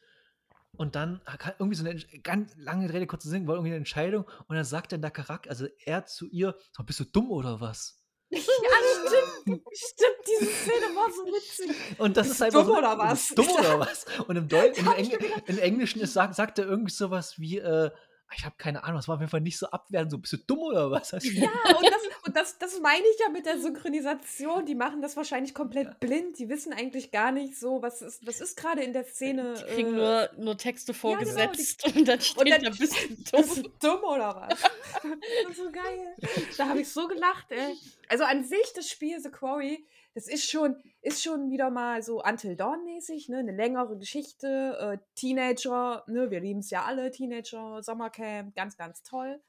Und 0.75 0.95
dann 0.95 1.21
kann 1.37 1.53
irgendwie 1.59 1.77
so 1.77 1.85
eine 1.85 1.99
ganz 2.23 2.53
lange 2.57 2.91
Rede, 2.91 3.05
kurze 3.05 3.29
Sinn, 3.29 3.45
war 3.45 3.55
irgendwie 3.55 3.69
eine 3.69 3.77
Entscheidung. 3.77 4.23
Und 4.47 4.55
dann 4.55 4.65
sagt 4.65 4.91
dann 4.91 5.01
der 5.01 5.11
Charakter, 5.11 5.51
also 5.51 5.67
er 5.85 6.07
zu 6.07 6.25
ihr, 6.27 6.57
so, 6.71 6.83
bist 6.83 6.99
du 6.99 7.05
dumm 7.05 7.29
oder 7.29 7.61
was? 7.61 8.03
ja, 8.29 8.39
stimmt. 8.39 9.61
Stimmt, 9.71 10.17
diese 10.27 10.51
Szene 10.51 10.95
war 10.95 11.11
so 11.11 11.25
witzig. 11.25 11.99
Und 11.99 12.17
das 12.17 12.29
Bist 12.29 12.37
ist 12.37 12.41
einfach 12.41 12.61
dumm 12.61 12.73
so, 12.73 12.77
oder 12.79 12.97
was? 12.97 13.27
du 13.29 13.35
Dumm 13.35 13.51
oder 13.51 13.79
was? 13.81 14.05
Und 14.27 14.35
im, 14.35 14.47
Deu 14.47 14.65
im, 14.75 14.85
gedacht. 15.09 15.43
im 15.45 15.59
Englischen 15.59 16.01
ist, 16.01 16.13
sagt, 16.13 16.33
sagt 16.33 16.57
er 16.57 16.65
irgendwie 16.65 16.91
sowas 16.91 17.37
wie, 17.37 17.59
äh, 17.59 17.91
ich 18.35 18.45
habe 18.45 18.55
keine 18.57 18.83
Ahnung, 18.83 18.97
das 18.97 19.07
war 19.07 19.15
auf 19.15 19.21
jeden 19.21 19.29
Fall 19.31 19.41
nicht 19.41 19.57
so 19.57 19.67
abwertend, 19.67 20.11
so 20.11 20.17
bist 20.17 20.33
du 20.33 20.37
dumm 20.37 20.59
oder 20.59 20.89
was? 20.91 21.13
Hast 21.13 21.25
du- 21.25 21.31
Ja, 21.31 21.49
und, 21.77 21.85
das, 21.85 22.01
und 22.25 22.35
das, 22.35 22.57
das 22.59 22.79
meine 22.79 23.03
ich 23.13 23.19
ja 23.19 23.29
mit 23.29 23.45
der 23.45 23.59
Synchronisation. 23.59 24.65
Die 24.65 24.75
machen 24.75 25.01
das 25.01 25.15
wahrscheinlich 25.17 25.53
komplett 25.53 25.99
blind. 25.99 26.37
Die 26.39 26.49
wissen 26.49 26.73
eigentlich 26.73 27.11
gar 27.11 27.31
nicht 27.31 27.57
so, 27.59 27.81
was 27.81 28.01
ist, 28.01 28.25
was 28.25 28.41
ist 28.41 28.57
gerade 28.57 28.81
in 28.83 28.93
der 28.93 29.05
Szene. 29.05 29.53
Die 29.57 29.73
kriegen 29.73 29.93
äh, 29.93 29.97
nur, 29.97 30.29
nur 30.37 30.57
Texte 30.57 30.93
genau, 30.93 31.17
die- 31.19 31.25
vorgesetzt 31.25 31.85
und 31.95 32.07
dann 32.07 32.21
steht 32.21 32.51
dann- 32.51 32.63
da, 32.63 32.69
bist 32.69 32.93
du 32.93 33.15
Bist 33.37 33.57
dumm. 33.57 33.63
du 33.63 33.87
dumm 33.87 34.03
oder 34.03 34.35
was? 34.49 34.59
Das 35.01 35.51
ist 35.51 35.57
so 35.57 35.71
geil. 35.71 36.15
Da 36.57 36.67
habe 36.67 36.81
ich 36.81 36.89
so 36.89 37.07
gelacht, 37.07 37.51
ey. 37.51 37.75
Also 38.07 38.23
an 38.23 38.43
sich, 38.43 38.71
das 38.75 38.87
Spiel 38.89 39.19
The 39.19 39.29
Quarry, 39.29 39.85
das 40.13 40.27
ist 40.27 40.49
schon, 40.49 40.75
ist 41.01 41.23
schon 41.23 41.49
wieder 41.49 41.69
mal 41.69 42.01
so 42.03 42.21
Until 42.23 42.55
Dawn-mäßig, 42.55 43.29
ne? 43.29 43.37
Eine 43.39 43.53
längere 43.55 43.97
Geschichte. 43.97 44.77
Äh, 44.79 44.97
Teenager, 45.15 46.03
ne? 46.07 46.29
Wir 46.31 46.39
lieben 46.39 46.59
es 46.59 46.69
ja 46.69 46.83
alle, 46.83 47.11
Teenager, 47.11 47.81
Sommercamp, 47.81 48.55
ganz, 48.55 48.77
ganz 48.77 49.03
toll. 49.03 49.41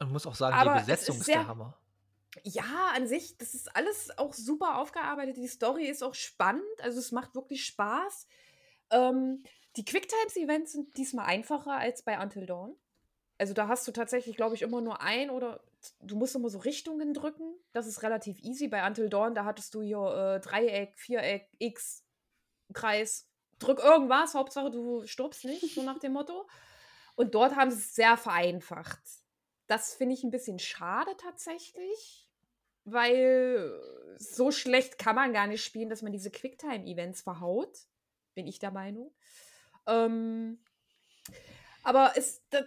Und 0.00 0.10
muss 0.12 0.26
auch 0.26 0.34
sagen, 0.34 0.56
Aber 0.56 0.72
die 0.74 0.80
es 0.80 0.86
Besetzung 0.86 1.14
ist 1.16 1.20
ist, 1.20 1.26
sehr- 1.26 1.36
der 1.36 1.46
Hammer. 1.48 1.78
Ja, 2.42 2.90
an 2.96 3.06
sich, 3.06 3.38
das 3.38 3.54
ist 3.54 3.76
alles 3.76 4.18
auch 4.18 4.34
super 4.34 4.78
aufgearbeitet. 4.78 5.36
Die 5.36 5.46
Story 5.46 5.84
ist 5.86 6.02
auch 6.02 6.14
spannend, 6.14 6.64
also 6.82 6.98
es 6.98 7.12
macht 7.12 7.36
wirklich 7.36 7.64
Spaß. 7.64 8.26
Ähm, 8.90 9.44
die 9.76 9.84
Quicktimes-Events 9.84 10.72
sind 10.72 10.96
diesmal 10.96 11.26
einfacher 11.26 11.72
als 11.78 12.02
bei 12.02 12.20
Until 12.20 12.46
Dawn. 12.46 12.74
Also 13.38 13.54
da 13.54 13.68
hast 13.68 13.86
du 13.86 13.92
tatsächlich, 13.92 14.34
glaube 14.36 14.56
ich, 14.56 14.62
immer 14.62 14.80
nur 14.80 15.00
ein 15.00 15.30
oder 15.30 15.60
du 16.00 16.16
musst 16.16 16.34
immer 16.34 16.48
so 16.48 16.58
Richtungen 16.58 17.14
drücken. 17.14 17.54
Das 17.72 17.86
ist 17.86 18.02
relativ 18.02 18.38
easy. 18.40 18.68
Bei 18.68 18.86
Until 18.86 19.08
Dawn, 19.08 19.34
da 19.34 19.44
hattest 19.44 19.74
du 19.74 19.82
hier 19.82 19.98
äh, 19.98 20.40
Dreieck, 20.40 20.98
Viereck, 20.98 21.48
X, 21.58 22.04
Kreis, 22.72 23.28
drück 23.58 23.78
irgendwas, 23.78 24.34
Hauptsache 24.34 24.70
du 24.70 25.06
stirbst 25.06 25.44
nicht, 25.44 25.74
so 25.74 25.82
nach 25.82 25.98
dem 25.98 26.12
Motto. 26.12 26.46
Und 27.16 27.34
dort 27.34 27.56
haben 27.56 27.70
sie 27.70 27.78
es 27.78 27.94
sehr 27.94 28.16
vereinfacht. 28.16 29.00
Das 29.66 29.94
finde 29.94 30.14
ich 30.14 30.24
ein 30.24 30.30
bisschen 30.30 30.58
schade 30.58 31.10
tatsächlich, 31.16 32.28
weil 32.84 33.72
so 34.18 34.50
schlecht 34.50 34.98
kann 34.98 35.16
man 35.16 35.32
gar 35.32 35.46
nicht 35.46 35.64
spielen, 35.64 35.88
dass 35.88 36.02
man 36.02 36.12
diese 36.12 36.30
Quicktime-Events 36.30 37.22
verhaut. 37.22 37.76
Bin 38.34 38.46
ich 38.46 38.58
der 38.58 38.72
Meinung. 38.72 39.14
Ähm, 39.86 40.58
aber 41.82 42.12
es, 42.16 42.42
das, 42.50 42.64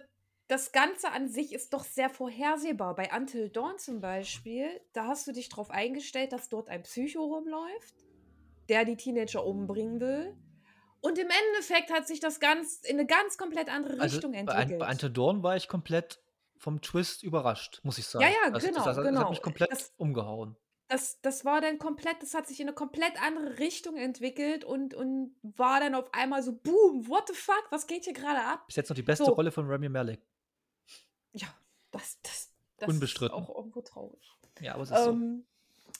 das 0.48 0.72
Ganze 0.72 1.12
an 1.12 1.28
sich 1.28 1.52
ist 1.52 1.72
doch 1.74 1.84
sehr 1.84 2.10
vorhersehbar. 2.10 2.94
Bei 2.96 3.10
Until 3.14 3.48
Dawn 3.50 3.78
zum 3.78 4.00
Beispiel, 4.00 4.68
da 4.94 5.06
hast 5.06 5.26
du 5.26 5.32
dich 5.32 5.48
darauf 5.48 5.70
eingestellt, 5.70 6.32
dass 6.32 6.48
dort 6.48 6.68
ein 6.68 6.82
Psycho 6.82 7.22
rumläuft, 7.22 7.94
der 8.68 8.84
die 8.84 8.96
Teenager 8.96 9.44
umbringen 9.44 10.00
will. 10.00 10.34
Und 11.00 11.18
im 11.18 11.28
Endeffekt 11.28 11.92
hat 11.92 12.08
sich 12.08 12.18
das 12.20 12.40
ganz 12.40 12.80
in 12.84 12.98
eine 12.98 13.06
ganz 13.06 13.38
komplett 13.38 13.68
andere 13.72 14.00
Also 14.00 14.16
Richtung 14.16 14.32
bei, 14.32 14.38
entwickelt. 14.38 14.72
An- 14.72 14.78
bei 14.78 14.90
Until 14.90 15.10
Dawn 15.10 15.42
war 15.42 15.54
ich 15.56 15.68
komplett 15.68 16.20
vom 16.56 16.80
Twist 16.80 17.22
überrascht, 17.22 17.80
muss 17.84 17.98
ich 17.98 18.06
sagen. 18.06 18.24
Ja, 18.24 18.30
ja, 18.30 18.50
das, 18.50 18.64
genau, 18.64 18.76
Das, 18.78 18.84
das, 18.86 18.96
das 18.96 19.04
genau. 19.06 19.20
hat 19.20 19.30
mich 19.30 19.42
komplett 19.42 19.70
Das- 19.70 19.92
umgehauen. 19.96 20.56
das, 20.88 21.20
das 21.20 21.44
war 21.44 21.60
dann 21.60 21.78
komplett, 21.78 22.20
das 22.22 22.34
hat 22.34 22.48
sich 22.48 22.58
in 22.58 22.66
eine 22.66 22.74
komplett 22.74 23.12
andere 23.22 23.58
Richtung 23.60 23.96
entwickelt 23.96 24.64
und, 24.64 24.92
und 24.94 25.36
war 25.42 25.78
dann 25.78 25.94
auf 25.94 26.12
einmal 26.12 26.42
so, 26.42 26.52
boom, 26.52 27.06
what 27.08 27.28
the 27.28 27.34
fuck, 27.34 27.66
was 27.70 27.86
geht 27.86 28.04
hier 28.04 28.12
gerade 28.14 28.40
ab? 28.40 28.66
Bis 28.66 28.74
jetzt 28.76 28.88
noch 28.88 28.96
die 28.96 29.02
beste 29.02 29.24
So. 29.26 29.32
Rolle 29.34 29.52
von 29.52 29.66
Rami 29.70 29.88
Malek. 29.88 30.26
Ja, 31.32 31.48
das, 31.90 32.20
das, 32.22 32.52
das 32.78 32.88
Unbestritten. 32.88 33.36
ist 33.38 33.48
auch 33.48 33.54
irgendwo 33.56 33.82
traurig. 33.82 34.32
Ja, 34.60 34.74
aber 34.74 34.82
es 34.82 34.90
ist 34.90 35.04
so. 35.04 35.10
Ähm, 35.10 35.46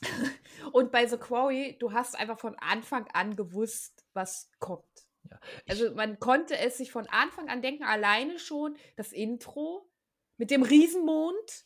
und 0.71 0.91
bei 0.91 1.07
The 1.07 1.17
Quarry, 1.17 1.77
du 1.79 1.91
hast 1.91 2.15
einfach 2.17 2.39
von 2.39 2.55
Anfang 2.59 3.07
an 3.13 3.35
gewusst, 3.35 4.05
was 4.13 4.49
kommt. 4.59 4.85
Ja. 5.29 5.39
Also 5.67 5.93
man 5.93 6.19
konnte 6.19 6.57
es 6.57 6.77
sich 6.77 6.91
von 6.91 7.07
Anfang 7.07 7.49
an 7.49 7.61
denken, 7.61 7.83
alleine 7.83 8.39
schon 8.39 8.77
das 8.95 9.11
Intro 9.11 9.89
mit 10.37 10.51
dem 10.51 10.63
Riesenmond. 10.63 11.65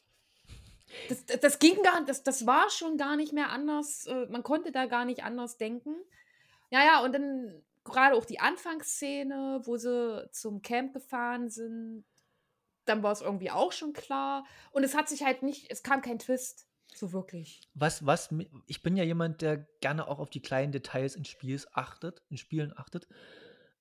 Das, 1.10 1.26
das, 1.26 1.40
das 1.40 1.60
ging 1.60 1.82
gar 1.82 2.04
das, 2.06 2.24
das 2.24 2.46
war 2.46 2.70
schon 2.70 2.98
gar 2.98 3.16
nicht 3.16 3.34
mehr 3.34 3.50
anders. 3.50 4.06
äh, 4.06 4.28
Man 4.28 4.44
konnte 4.44 4.72
da 4.72 4.86
gar 4.86 5.06
nicht 5.06 5.24
anders 5.24 5.58
denken. 5.58 5.96
Ja, 6.70 6.84
ja, 6.84 7.04
und 7.04 7.14
dann 7.14 7.64
gerade 7.84 8.16
auch 8.16 8.26
die 8.26 8.40
Anfangsszene, 8.40 9.62
wo 9.64 9.78
sie 9.78 10.28
zum 10.32 10.62
Camp 10.62 10.94
gefahren 10.94 11.50
sind, 11.50 12.06
dann 12.86 13.04
war 13.04 13.12
es 13.12 13.22
irgendwie 13.22 13.52
auch 13.52 13.72
schon 13.72 13.94
klar. 13.94 14.46
Und 14.72 14.84
es 14.84 14.96
hat 14.96 15.08
sich 15.10 15.24
halt 15.24 15.44
nicht, 15.44 15.72
es 15.72 15.84
kam 15.84 16.02
kein 16.02 16.20
Twist. 16.20 16.68
So 16.96 17.12
wirklich. 17.12 17.62
was, 17.74 18.06
was, 18.06 18.30
ich 18.68 18.84
bin 18.84 18.96
ja 18.96 19.04
jemand, 19.04 19.42
der 19.42 19.66
gerne 19.82 20.08
auch 20.08 20.20
auf 20.20 20.30
die 20.30 20.42
kleinen 20.44 20.72
Details 20.72 21.16
in 21.16 21.26
Spiels 21.26 21.68
achtet, 21.74 22.22
in 22.30 22.38
Spielen 22.38 22.72
achtet. 22.78 23.08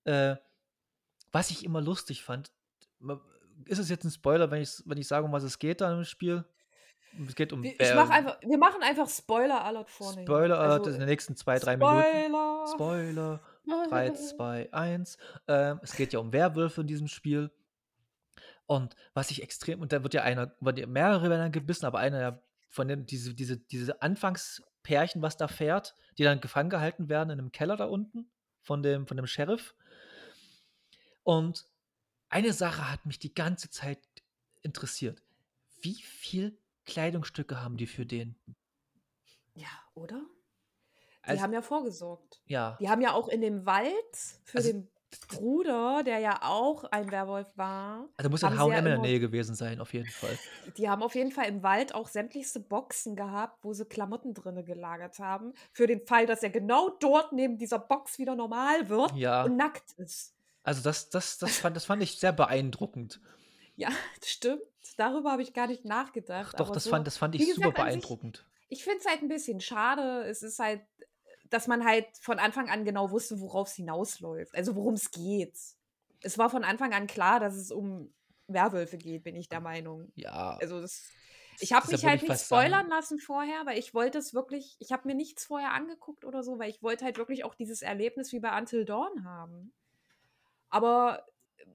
Äh, 0.04 0.36
was 1.30 1.50
ich 1.50 1.62
immer 1.62 1.82
lustig 1.82 2.22
fand, 2.22 2.52
ist 3.66 3.78
es 3.78 3.90
jetzt 3.90 4.04
ein 4.04 4.10
Spoiler, 4.10 4.50
wenn 4.50 4.62
ich, 4.62 4.82
wenn 4.86 4.96
ich 4.96 5.06
sage, 5.06 5.26
um 5.26 5.32
was 5.32 5.42
es 5.42 5.58
geht 5.58 5.82
da 5.82 5.92
im 5.92 6.04
Spiel? 6.04 6.44
Es 7.28 7.34
geht 7.34 7.52
um 7.52 7.62
Wir, 7.62 7.72
ich 7.72 7.78
Bär- 7.78 7.94
mach 7.96 8.08
einfach, 8.08 8.38
wir 8.40 8.56
machen 8.56 8.82
einfach 8.82 9.08
Spoiler 9.10 9.62
alert 9.62 9.90
vorne. 9.90 10.22
Spoiler 10.22 10.58
Alert 10.58 10.78
Also, 10.86 10.92
in 10.92 11.00
den 11.00 11.08
nächsten 11.10 11.36
zwei, 11.36 11.58
drei 11.58 11.76
Minuten. 11.76 12.02
Spoiler. 12.72 13.40
Spoiler. 13.64 13.88
3, 13.90 14.10
2, 14.12 14.72
1. 14.72 15.18
Ähm, 15.46 15.80
es 15.82 15.94
geht 15.94 16.12
ja 16.14 16.18
um 16.18 16.32
Werwölfe 16.32 16.80
in 16.80 16.86
diesem 16.86 17.08
Spiel. 17.08 17.50
Und 18.72 18.96
was 19.12 19.30
ich 19.30 19.42
extrem, 19.42 19.82
und 19.82 19.92
da 19.92 20.02
wird 20.02 20.14
ja 20.14 20.22
einer, 20.22 20.56
wird 20.60 20.78
ja 20.78 20.86
mehrere 20.86 21.28
werden 21.28 21.42
dann 21.42 21.52
gebissen, 21.52 21.84
aber 21.84 21.98
einer 21.98 22.20
ja 22.22 22.42
von 22.70 22.88
den, 22.88 23.04
diese, 23.04 23.34
diese, 23.34 23.58
diese 23.58 24.00
Anfangspärchen, 24.00 25.20
was 25.20 25.36
da 25.36 25.46
fährt, 25.46 25.94
die 26.16 26.22
dann 26.22 26.40
gefangen 26.40 26.70
gehalten 26.70 27.10
werden 27.10 27.28
in 27.28 27.38
einem 27.38 27.52
Keller 27.52 27.76
da 27.76 27.84
unten 27.84 28.30
von 28.62 28.82
dem, 28.82 29.06
von 29.06 29.18
dem 29.18 29.26
Sheriff. 29.26 29.74
Und 31.22 31.66
eine 32.30 32.54
Sache 32.54 32.90
hat 32.90 33.04
mich 33.04 33.18
die 33.18 33.34
ganze 33.34 33.68
Zeit 33.68 33.98
interessiert. 34.62 35.22
Wie 35.82 36.00
viel 36.00 36.56
Kleidungsstücke 36.86 37.60
haben 37.60 37.76
die 37.76 37.86
für 37.86 38.06
den? 38.06 38.36
Ja, 39.54 39.68
oder? 39.92 40.22
Die 41.26 41.28
Also- 41.28 41.42
haben 41.42 41.52
ja 41.52 41.60
vorgesorgt. 41.60 42.40
Ja. 42.46 42.78
Die 42.80 42.88
haben 42.88 43.02
ja 43.02 43.12
auch 43.12 43.28
in 43.28 43.42
dem 43.42 43.66
Wald 43.66 44.16
für 44.44 44.56
Also, 44.56 44.72
den 44.72 44.88
Bruder, 45.28 46.02
der 46.04 46.18
ja 46.18 46.40
auch 46.42 46.84
ein 46.84 47.10
Werwolf 47.10 47.48
war, 47.56 48.08
Also 48.16 48.30
muss 48.30 48.42
ja 48.42 48.56
H&M 48.56 48.78
in 48.78 48.84
der 48.84 48.98
Nähe 48.98 49.20
gewesen 49.20 49.54
sein, 49.54 49.80
auf 49.80 49.92
jeden 49.92 50.08
Fall. 50.08 50.38
die 50.76 50.88
haben 50.88 51.02
auf 51.02 51.14
jeden 51.14 51.32
Fall 51.32 51.46
im 51.46 51.62
Wald 51.62 51.94
auch 51.94 52.08
sämtlichste 52.08 52.60
Boxen 52.60 53.16
gehabt, 53.16 53.58
wo 53.62 53.72
sie 53.72 53.84
Klamotten 53.84 54.34
drinne 54.34 54.64
gelagert 54.64 55.18
haben, 55.18 55.52
für 55.72 55.86
den 55.86 56.06
Fall, 56.06 56.26
dass 56.26 56.42
er 56.42 56.50
genau 56.50 56.90
dort 57.00 57.32
neben 57.32 57.58
dieser 57.58 57.78
Box 57.78 58.18
wieder 58.18 58.34
normal 58.34 58.88
wird 58.88 59.14
Ja. 59.16 59.44
und 59.44 59.56
nackt 59.56 59.92
ist. 59.98 60.34
Also 60.62 60.82
das, 60.82 61.10
das, 61.10 61.38
das, 61.38 61.58
fand, 61.58 61.76
das 61.76 61.84
fand 61.84 62.02
ich 62.02 62.18
sehr 62.18 62.32
beeindruckend. 62.32 63.20
Ja, 63.74 63.88
das 64.20 64.28
stimmt. 64.28 64.60
Darüber 64.98 65.32
habe 65.32 65.40
ich 65.40 65.54
gar 65.54 65.66
nicht 65.66 65.86
nachgedacht. 65.86 66.60
Doch, 66.60 66.66
aber 66.66 66.74
das, 66.74 66.84
so, 66.84 66.90
fand, 66.90 67.06
das 67.06 67.16
fand 67.16 67.34
ich 67.34 67.40
super 67.46 67.70
gesagt, 67.70 67.76
beeindruckend. 67.76 68.44
Ich 68.68 68.84
finde 68.84 68.98
es 68.98 69.06
halt 69.06 69.22
ein 69.22 69.28
bisschen 69.28 69.60
schade. 69.62 70.24
Es 70.24 70.42
ist 70.42 70.58
halt, 70.58 70.82
dass 71.52 71.66
man 71.66 71.84
halt 71.84 72.06
von 72.20 72.38
Anfang 72.38 72.70
an 72.70 72.84
genau 72.84 73.10
wusste, 73.10 73.40
worauf 73.40 73.68
es 73.68 73.74
hinausläuft. 73.74 74.54
Also 74.54 74.74
worum 74.74 74.94
es 74.94 75.10
geht. 75.10 75.54
Es 76.22 76.38
war 76.38 76.48
von 76.50 76.64
Anfang 76.64 76.92
an 76.94 77.06
klar, 77.06 77.40
dass 77.40 77.54
es 77.54 77.70
um 77.70 78.12
Werwölfe 78.46 78.96
geht, 78.96 79.24
bin 79.24 79.36
ich 79.36 79.48
der 79.48 79.60
Meinung. 79.60 80.10
Ja. 80.14 80.56
Also 80.60 80.80
das, 80.80 81.02
ich 81.58 81.72
habe 81.72 81.90
mich 81.90 82.04
halt 82.04 82.16
ich 82.16 82.22
nicht 82.22 82.30
fast 82.30 82.48
sagen- 82.48 82.66
spoilern 82.66 82.88
lassen 82.88 83.18
vorher, 83.18 83.66
weil 83.66 83.78
ich 83.78 83.92
wollte 83.92 84.18
es 84.18 84.32
wirklich, 84.32 84.76
ich 84.78 84.92
habe 84.92 85.06
mir 85.08 85.14
nichts 85.14 85.44
vorher 85.44 85.72
angeguckt 85.72 86.24
oder 86.24 86.42
so, 86.42 86.58
weil 86.58 86.70
ich 86.70 86.82
wollte 86.82 87.04
halt 87.04 87.18
wirklich 87.18 87.44
auch 87.44 87.54
dieses 87.54 87.82
Erlebnis 87.82 88.32
wie 88.32 88.40
bei 88.40 88.56
Until 88.56 88.84
Dawn 88.84 89.24
haben. 89.24 89.72
Aber 90.70 91.26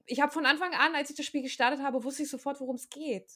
ich 0.06 0.20
habe 0.20 0.32
von 0.32 0.44
Anfang 0.46 0.72
an, 0.74 0.94
als 0.96 1.10
ich 1.10 1.16
das 1.16 1.26
Spiel 1.26 1.42
gestartet 1.42 1.82
habe, 1.82 2.02
wusste 2.02 2.24
ich 2.24 2.30
sofort, 2.30 2.60
worum 2.60 2.76
es 2.76 2.88
geht. 2.88 3.30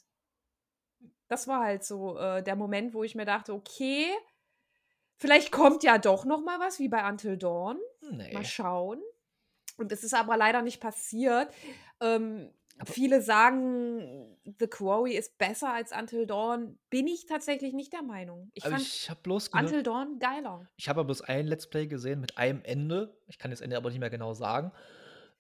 Das 1.29 1.47
war 1.47 1.61
halt 1.65 1.85
so 1.85 2.19
äh, 2.19 2.43
der 2.43 2.57
Moment, 2.57 2.95
wo 2.95 3.05
ich 3.05 3.15
mir 3.15 3.25
dachte, 3.25 3.55
okay, 3.55 4.07
vielleicht 5.23 5.53
kommt 5.53 5.85
ja 5.85 5.97
doch 5.99 6.25
noch 6.25 6.43
mal 6.43 6.59
was 6.61 6.79
wie 6.79 6.89
bei 6.89 7.09
Until 7.09 7.39
Dawn. 7.39 7.79
Nee. 8.11 8.35
Mal 8.35 8.45
schauen. 8.45 9.01
Und 9.79 9.91
es 9.93 10.05
ist 10.05 10.13
aber 10.13 10.37
leider 10.37 10.61
nicht 10.61 10.81
passiert. 10.81 11.49
Ähm, 12.01 12.53
viele 12.85 13.23
sagen, 13.23 14.37
The 14.59 14.67
Quarry 14.67 15.15
ist 15.15 15.39
besser 15.39 15.73
als 15.73 15.93
Until 15.93 16.27
Dawn. 16.27 16.79
Bin 16.91 17.07
ich 17.07 17.27
tatsächlich 17.27 17.73
nicht 17.73 17.93
der 17.93 18.03
Meinung. 18.03 18.51
Ich 18.55 18.65
Aber 18.65 18.75
fand 18.75 18.87
ich 18.87 19.09
habe 19.09 19.21
bloß 19.23 19.49
Until 19.49 19.83
Dawn 19.83 20.19
geiler. 20.19 20.69
ich 20.77 20.89
habe 20.89 21.05
bloß 21.05 21.23
ein 21.23 21.47
Let's 21.47 21.69
Play 21.69 21.87
gesehen 21.87 22.21
mit 22.21 22.37
einem 22.37 22.61
Ende. 22.65 23.17
Ich 23.29 23.39
kann 23.39 23.51
das 23.51 23.61
Ende 23.61 23.77
aber 23.77 23.89
nicht 23.89 24.01
mehr 24.01 24.11
genau 24.11 24.35
sagen. 24.35 24.73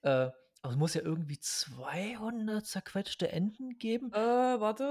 Äh, 0.03 0.31
aber 0.65 0.71
es 0.71 0.77
muss 0.77 0.95
ja 0.95 1.03
irgendwie 1.03 1.41
200 1.41 2.65
zerquetschte 2.65 3.31
Enden 3.33 3.79
geben. 3.79 4.13
Äh, 4.13 4.17
warte. 4.61 4.85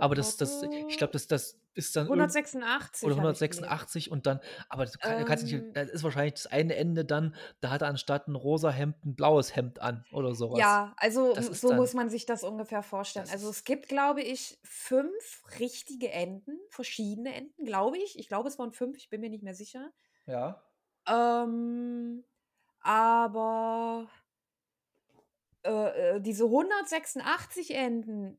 Aber 0.00 0.14
das, 0.14 0.36
das, 0.36 0.62
ich 0.88 0.96
glaube, 0.98 1.12
das, 1.12 1.26
das 1.26 1.58
ist 1.74 1.94
dann 1.94 2.06
irgend- 2.06 2.20
186. 2.20 3.04
oder 3.04 3.16
hab 3.16 3.32
ich 3.32 3.38
gelesen. 3.38 3.64
186 3.64 4.10
und 4.10 4.26
dann, 4.26 4.40
aber 4.68 4.86
du, 4.86 4.92
kann, 4.98 5.18
du 5.18 5.24
kannst 5.24 5.44
nicht, 5.44 5.54
Ähm. 5.54 5.72
das 5.72 5.88
ist 5.90 6.02
wahrscheinlich 6.02 6.34
das 6.34 6.46
eine 6.48 6.74
Ende 6.76 7.04
dann, 7.04 7.34
da 7.60 7.70
hat 7.70 7.82
er 7.82 7.88
anstatt 7.88 8.26
ein 8.28 8.34
rosa 8.34 8.70
Hemd 8.70 8.96
ein 9.04 9.14
blaues 9.14 9.54
Hemd 9.54 9.80
an 9.80 10.04
oder 10.12 10.34
sowas. 10.34 10.58
Ja, 10.58 10.94
also 10.96 11.34
so 11.40 11.68
dann- 11.68 11.76
muss 11.78 11.94
man 11.94 12.10
sich 12.10 12.26
das 12.26 12.42
ungefähr 12.42 12.82
vorstellen. 12.82 13.26
Das 13.26 13.32
Also 13.34 13.50
es 13.50 13.64
gibt, 13.64 13.88
glaube 13.88 14.22
ich, 14.22 14.58
fünf 14.64 15.42
richtige 15.60 16.10
Enden, 16.10 16.58
verschiedene 16.68 17.34
Enden, 17.34 17.64
glaube 17.64 17.98
ich. 17.98 18.18
Ich 18.18 18.28
glaube, 18.28 18.48
es 18.48 18.58
waren 18.58 18.72
fünf, 18.72 18.96
ich 18.96 19.08
bin 19.08 19.20
mir 19.20 19.30
nicht 19.30 19.42
mehr 19.44 19.54
sicher. 19.54 19.90
Ja. 20.26 20.62
Ähm, 21.08 22.24
aber 22.80 24.08
äh, 25.64 26.16
äh, 26.16 26.20
diese 26.20 26.44
186 26.44 27.74
Enden, 27.74 28.38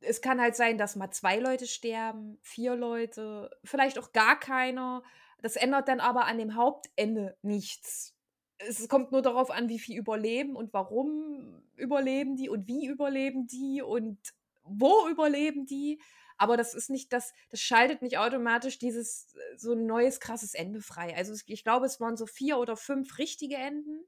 es 0.00 0.20
kann 0.20 0.40
halt 0.40 0.56
sein, 0.56 0.78
dass 0.78 0.96
mal 0.96 1.10
zwei 1.10 1.38
Leute 1.38 1.66
sterben, 1.66 2.38
vier 2.42 2.76
Leute, 2.76 3.50
vielleicht 3.64 3.98
auch 3.98 4.12
gar 4.12 4.38
keiner. 4.38 5.02
Das 5.42 5.56
ändert 5.56 5.88
dann 5.88 6.00
aber 6.00 6.26
an 6.26 6.38
dem 6.38 6.54
Hauptende 6.54 7.36
nichts. 7.42 8.14
Es 8.58 8.88
kommt 8.88 9.12
nur 9.12 9.22
darauf 9.22 9.50
an, 9.50 9.68
wie 9.68 9.78
viel 9.78 9.96
überleben 9.96 10.56
und 10.56 10.72
warum 10.72 11.62
überleben 11.76 12.36
die 12.36 12.48
und 12.48 12.66
wie 12.66 12.86
überleben 12.86 13.46
die 13.46 13.82
und 13.82 14.18
wo 14.64 15.08
überleben 15.08 15.66
die. 15.66 16.00
Aber 16.36 16.56
das 16.56 16.74
ist 16.74 16.90
nicht 16.90 17.12
das, 17.12 17.32
das 17.50 17.60
schaltet 17.60 18.02
nicht 18.02 18.18
automatisch 18.18 18.78
dieses 18.78 19.34
so 19.56 19.72
ein 19.72 19.86
neues 19.86 20.20
krasses 20.20 20.54
Ende 20.54 20.80
frei. 20.80 21.16
Also 21.16 21.34
ich 21.46 21.64
glaube, 21.64 21.86
es 21.86 22.00
waren 22.00 22.16
so 22.16 22.26
vier 22.26 22.58
oder 22.58 22.76
fünf 22.76 23.18
richtige 23.18 23.56
Enden 23.56 24.04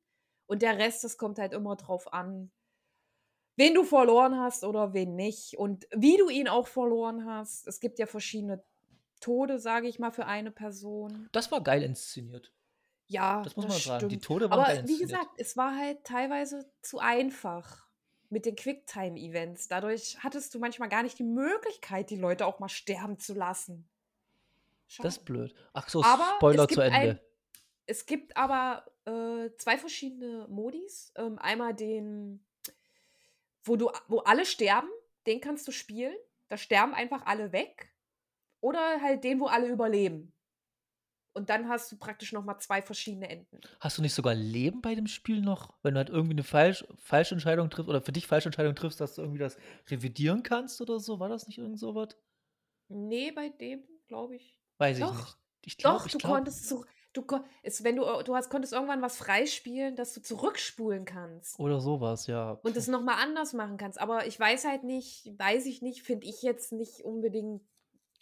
und 0.46 0.62
der 0.62 0.78
Rest, 0.78 1.04
das 1.04 1.16
kommt 1.16 1.38
halt 1.38 1.52
immer 1.52 1.76
drauf 1.76 2.12
an, 2.12 2.50
wen 3.60 3.74
du 3.74 3.84
verloren 3.84 4.38
hast 4.38 4.64
oder 4.64 4.92
wen 4.94 5.14
nicht 5.16 5.56
und 5.58 5.86
wie 5.94 6.16
du 6.16 6.28
ihn 6.28 6.48
auch 6.48 6.66
verloren 6.66 7.26
hast. 7.26 7.66
Es 7.68 7.78
gibt 7.80 7.98
ja 7.98 8.06
verschiedene 8.06 8.62
Tode, 9.20 9.58
sage 9.58 9.86
ich 9.86 9.98
mal, 9.98 10.10
für 10.10 10.26
eine 10.26 10.50
Person. 10.50 11.28
Das 11.32 11.50
war 11.52 11.62
geil 11.62 11.82
inszeniert. 11.82 12.52
Ja, 13.06 13.42
Das 13.42 13.56
muss 13.56 13.66
man 13.68 13.76
sagen. 13.78 14.08
Die 14.08 14.14
stimmt. 14.14 14.24
Tode 14.24 14.50
waren 14.50 14.60
Aber 14.60 14.68
geil 14.72 14.84
wie 14.86 14.98
gesagt, 14.98 15.30
es 15.36 15.56
war 15.56 15.76
halt 15.76 16.04
teilweise 16.04 16.70
zu 16.80 16.98
einfach 17.00 17.86
mit 18.30 18.46
den 18.46 18.54
Quicktime-Events. 18.56 19.68
Dadurch 19.68 20.16
hattest 20.20 20.54
du 20.54 20.58
manchmal 20.60 20.88
gar 20.88 21.02
nicht 21.02 21.18
die 21.18 21.24
Möglichkeit, 21.24 22.10
die 22.10 22.16
Leute 22.16 22.46
auch 22.46 22.60
mal 22.60 22.68
sterben 22.68 23.18
zu 23.18 23.34
lassen. 23.34 23.88
Schade. 24.86 25.06
Das 25.08 25.16
ist 25.18 25.24
blöd. 25.24 25.52
Ach 25.72 25.88
so, 25.88 26.02
Aber 26.04 26.24
Spoiler 26.36 26.68
zu 26.68 26.80
Ende. 26.80 26.96
ein- 26.96 27.20
Es 27.86 28.06
gibt 28.06 28.36
aber 28.36 28.84
äh, 29.06 29.50
zwei 29.58 29.76
verschiedene 29.76 30.46
Modis. 30.48 31.12
Ähm, 31.16 31.38
einmal 31.40 31.74
den, 31.74 32.44
wo 33.62 33.76
du, 33.76 33.90
wo 34.08 34.18
alle 34.20 34.44
sterben, 34.44 34.88
den 35.26 35.40
kannst 35.40 35.66
du 35.68 35.72
spielen. 35.72 36.14
Da 36.48 36.56
sterben 36.56 36.94
einfach 36.94 37.26
alle 37.26 37.52
weg. 37.52 37.94
Oder 38.60 39.00
halt 39.00 39.24
den, 39.24 39.40
wo 39.40 39.46
alle 39.46 39.68
überleben. 39.68 40.32
Und 41.32 41.48
dann 41.48 41.68
hast 41.68 41.92
du 41.92 41.96
praktisch 41.96 42.32
nochmal 42.32 42.58
zwei 42.58 42.82
verschiedene 42.82 43.28
Enden. 43.28 43.60
Hast 43.78 43.96
du 43.96 44.02
nicht 44.02 44.14
sogar 44.14 44.34
Leben 44.34 44.82
bei 44.82 44.96
dem 44.96 45.06
Spiel 45.06 45.40
noch? 45.40 45.78
Wenn 45.82 45.94
du 45.94 45.98
halt 45.98 46.10
irgendwie 46.10 46.34
eine 46.34 46.42
falsch, 46.42 46.84
falsche 46.98 47.34
Entscheidung 47.34 47.70
triffst 47.70 47.88
oder 47.88 48.02
für 48.02 48.12
dich 48.12 48.26
falsche 48.26 48.48
Entscheidung 48.48 48.74
triffst, 48.74 49.00
dass 49.00 49.14
du 49.14 49.22
irgendwie 49.22 49.38
das 49.38 49.56
revidieren 49.88 50.42
kannst 50.42 50.80
oder 50.80 50.98
so? 50.98 51.20
War 51.20 51.28
das 51.28 51.46
nicht 51.46 51.58
irgend 51.58 51.78
so 51.78 51.94
was? 51.94 52.16
Nee, 52.88 53.30
bei 53.30 53.48
dem, 53.48 53.84
glaube 54.08 54.36
ich. 54.36 54.58
Weiß 54.78 54.98
ich 54.98 55.04
Doch. 55.04 55.16
nicht. 55.16 55.36
Ich 55.62 55.78
glaube, 55.78 55.98
Doch, 55.98 56.06
ich 56.06 56.12
du 56.12 56.18
glaub, 56.18 56.32
konntest 56.32 56.68
zu, 56.68 56.84
du, 57.12 57.24
ist, 57.62 57.84
wenn 57.84 57.96
du, 57.96 58.04
du 58.24 58.34
hast, 58.34 58.50
konntest 58.50 58.72
irgendwann 58.72 59.02
was 59.02 59.16
freispielen, 59.16 59.96
dass 59.96 60.14
du 60.14 60.22
zurückspulen 60.22 61.04
kannst. 61.04 61.58
Oder 61.58 61.80
sowas, 61.80 62.26
ja. 62.26 62.52
und 62.62 62.76
es 62.76 62.88
nochmal 62.88 63.16
anders 63.20 63.52
machen 63.52 63.76
kannst. 63.76 64.00
Aber 64.00 64.26
ich 64.26 64.38
weiß 64.38 64.64
halt 64.64 64.84
nicht, 64.84 65.32
weiß 65.38 65.66
ich 65.66 65.82
nicht, 65.82 66.02
finde 66.02 66.26
ich 66.26 66.42
jetzt 66.42 66.72
nicht 66.72 67.04
unbedingt 67.04 67.62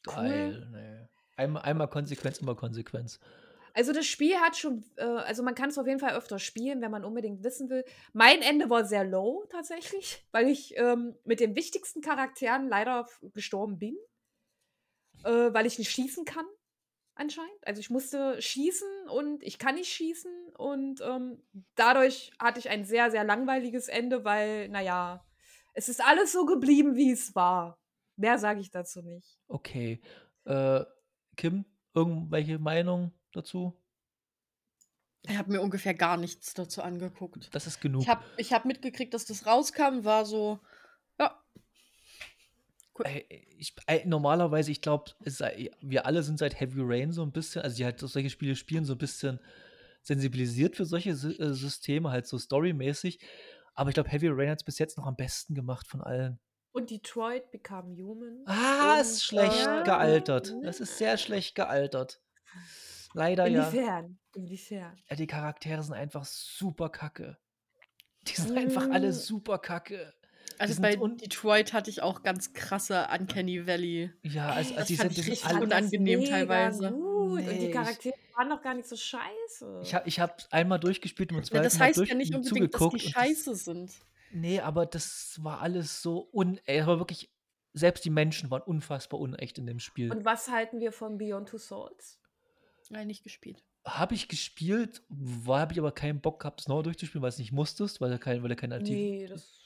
cool. 0.07 0.15
Geil, 0.15 0.69
nee. 0.73 1.09
Einmal, 1.37 1.63
einmal 1.63 1.89
Konsequenz, 1.89 2.39
immer 2.39 2.57
Konsequenz. 2.57 3.21
Also 3.75 3.93
das 3.93 4.07
Spiel 4.07 4.35
hat 4.39 4.57
schon, 4.57 4.85
äh, 4.97 5.05
also 5.05 5.45
man 5.45 5.55
kann 5.55 5.71
es 5.71 5.79
auf 5.79 5.87
jeden 5.87 6.01
Fall 6.01 6.17
öfter 6.17 6.41
spielen, 6.41 6.81
wenn 6.81 6.91
man 6.91 7.05
unbedingt 7.05 7.45
wissen 7.45 7.71
will. 7.71 7.85
Mein 8.13 8.43
Ende 8.43 8.69
war 8.71 8.85
sehr 8.85 9.05
low 9.05 9.45
tatsächlich, 9.51 10.27
weil 10.33 10.49
ich 10.49 10.77
ähm, 10.77 11.15
mit 11.25 11.39
den 11.39 11.55
wichtigsten 11.55 12.01
Charakteren 12.01 12.69
leider 12.69 13.07
gestorben 13.35 13.79
bin, 13.79 13.97
äh, 15.23 15.53
weil 15.53 15.67
ich 15.67 15.79
nicht 15.79 15.93
schießen 15.93 16.25
kann 16.25 16.47
anscheinend. 17.19 17.67
Also 17.67 17.81
ich 17.81 17.91
musste 17.91 18.41
schießen 18.41 19.09
und 19.09 19.43
ich 19.43 19.59
kann 19.59 19.75
nicht 19.75 19.93
schießen 19.93 20.55
und 20.57 21.01
ähm, 21.03 21.43
dadurch 21.75 22.33
hatte 22.39 22.59
ich 22.61 22.71
ein 22.71 22.85
sehr, 22.85 23.11
sehr 23.11 23.25
langweiliges 23.25 23.89
Ende, 23.89 24.25
weil, 24.25 24.69
naja, 24.69 25.25
es 25.75 25.89
ist 25.89 26.05
alles 26.05 26.33
so 26.33 26.47
geblieben, 26.47 26.97
wie 26.97 27.13
es 27.13 27.35
war. 27.35 27.79
Mehr 28.17 28.39
sage 28.39 28.61
ich 28.61 28.71
dazu 28.71 29.03
nicht. 29.03 29.39
Okay. 29.47 30.01
Äh, 30.45 30.85
Kim, 31.37 31.65
irgendwelche 31.95 32.59
Meinung 32.59 33.13
dazu? 33.33 33.77
Ich 35.29 35.37
habe 35.37 35.53
mir 35.53 35.61
ungefähr 35.61 35.95
gar 35.95 36.17
nichts 36.17 36.55
dazu 36.55 36.83
angeguckt. 36.83 37.55
Das 37.55 37.67
ist 37.67 37.81
genug. 37.81 38.03
Ich 38.03 38.09
habe 38.09 38.25
ich 38.37 38.53
hab 38.53 38.65
mitgekriegt, 38.65 39.13
dass 39.15 39.27
das 39.27 39.47
rauskam, 39.47 40.05
war 40.05 40.25
so, 40.25 40.59
Ey, 43.05 43.47
ich, 43.57 43.75
ey, 43.87 44.07
normalerweise, 44.07 44.71
ich 44.71 44.81
glaube, 44.81 45.13
wir 45.81 46.07
alle 46.07 46.23
sind 46.23 46.39
seit 46.39 46.59
Heavy 46.61 46.81
Rain 46.81 47.13
so 47.13 47.23
ein 47.23 47.33
bisschen, 47.33 47.63
also 47.63 47.77
die 47.77 47.85
halt 47.85 48.01
solche 48.01 48.31
Spiele 48.31 48.57
spielen, 48.57 48.85
so 48.85 48.95
ein 48.95 48.99
bisschen 48.99 49.41
sensibilisiert 50.03 50.77
für 50.77 50.85
solche 50.85 51.11
äh, 51.11 51.53
Systeme, 51.53 52.11
halt 52.11 52.27
so 52.27 52.39
storymäßig. 52.39 53.21
Aber 53.75 53.91
ich 53.91 53.95
glaube, 53.95 54.11
Heavy 54.11 54.29
Rain 54.29 54.51
hat 54.51 54.59
es 54.61 54.65
bis 54.65 54.79
jetzt 54.79 54.97
noch 54.99 55.07
am 55.07 55.17
besten 55.17 55.55
gemacht 55.55 55.87
von 55.87 56.01
allen. 56.01 56.39
Und 56.73 56.91
Detroit 56.91 57.51
Become 57.51 57.97
Human. 58.03 58.43
Ah, 58.47 58.95
Und, 58.95 59.01
ist 59.01 59.25
schlecht 59.25 59.67
äh, 59.67 59.83
gealtert. 59.85 60.55
Das 60.63 60.81
ist 60.81 60.99
sehr 60.99 61.17
schlecht 61.17 61.55
gealtert. 61.55 62.21
Leider 63.15 63.47
ja. 63.47 63.69
Inwiefern? 63.69 64.19
Inwiefern? 64.35 64.97
ja. 65.09 65.17
Die 65.17 65.27
Charaktere 65.27 65.83
sind 65.83 65.95
einfach 65.95 66.25
super 66.25 66.89
kacke. 66.89 67.39
Die 68.27 68.35
sind 68.35 68.57
einfach 68.57 68.91
alle 68.91 69.09
Mm. 69.09 69.13
super 69.13 69.59
kacke. 69.59 70.13
Also 70.59 70.81
bei 70.83 70.99
un- 70.99 71.17
Detroit 71.17 71.73
hatte 71.73 71.91
ich 71.91 72.03
auch 72.03 72.23
ganz 72.23 72.53
krasse 72.53 73.07
Uncanny 73.19 73.67
Valley. 73.67 74.11
Ja, 74.23 74.51
also, 74.51 74.71
das 74.71 74.79
also 74.79 74.89
die 74.89 74.97
sind, 74.97 75.17
die 75.17 75.21
ich 75.21 75.41
sind 75.41 75.51
richtig 75.51 75.63
unangenehm 75.63 76.25
teilweise. 76.25 76.91
Gut. 76.93 76.99
Und 77.41 77.45
Nee, 77.47 77.59
die 77.59 77.67
ich- 77.67 77.73
Charaktere 77.73 78.15
waren 78.35 78.49
doch 78.51 78.63
gar 78.63 78.75
nicht 78.75 78.89
so 78.89 78.97
scheiße. 78.97 79.81
Ich 79.83 79.95
habe 79.95 80.09
ich 80.09 80.21
hab 80.21 80.43
einmal 80.51 80.79
durchgespielt 80.81 81.31
und 81.33 81.39
Ja, 81.39 81.45
zweiten 81.45 81.65
das 81.65 81.79
heißt 81.81 81.99
ja 82.07 82.15
nicht 82.15 82.35
und 82.35 82.47
unbedingt, 82.47 82.75
dass 82.75 82.81
die 82.81 82.85
und 82.87 83.01
scheiße 83.01 83.55
sind. 83.55 83.93
Nee, 84.33 84.61
aber 84.61 84.87
das 84.87 85.39
war 85.43 85.61
alles 85.61 86.03
so 86.03 86.29
un. 86.33 86.61
Ey, 86.65 86.81
aber 86.81 86.99
wirklich, 86.99 87.31
selbst 87.73 88.05
die 88.05 88.11
Menschen 88.11 88.51
waren 88.51 88.63
unfassbar 88.63 89.21
unecht 89.21 89.59
in 89.59 89.67
dem 89.67 89.79
Spiel. 89.79 90.11
Und 90.11 90.25
was 90.25 90.49
halten 90.51 90.81
wir 90.81 90.93
von 90.93 91.19
Beyond 91.19 91.49
Two 91.49 91.59
Souls? 91.59 92.19
Nein, 92.91 93.07
nicht 93.07 93.23
gespielt. 93.23 93.63
Habe 93.85 94.15
ich 94.15 94.29
gespielt, 94.29 95.03
war 95.09 95.61
habe 95.61 95.73
ich 95.73 95.79
aber 95.79 95.93
keinen 95.93 96.21
Bock 96.21 96.41
gehabt, 96.41 96.61
das 96.61 96.69
nochmal 96.69 96.83
durchzuspielen, 96.85 97.23
weil 97.23 97.29
es 97.31 97.39
nicht 97.39 97.53
musstest, 97.53 98.01
weil 98.01 98.11
er 98.11 98.19
kein, 98.19 98.43
weil 98.43 98.51
er. 98.51 98.79
Nee, 98.81 99.27
das. 99.27 99.58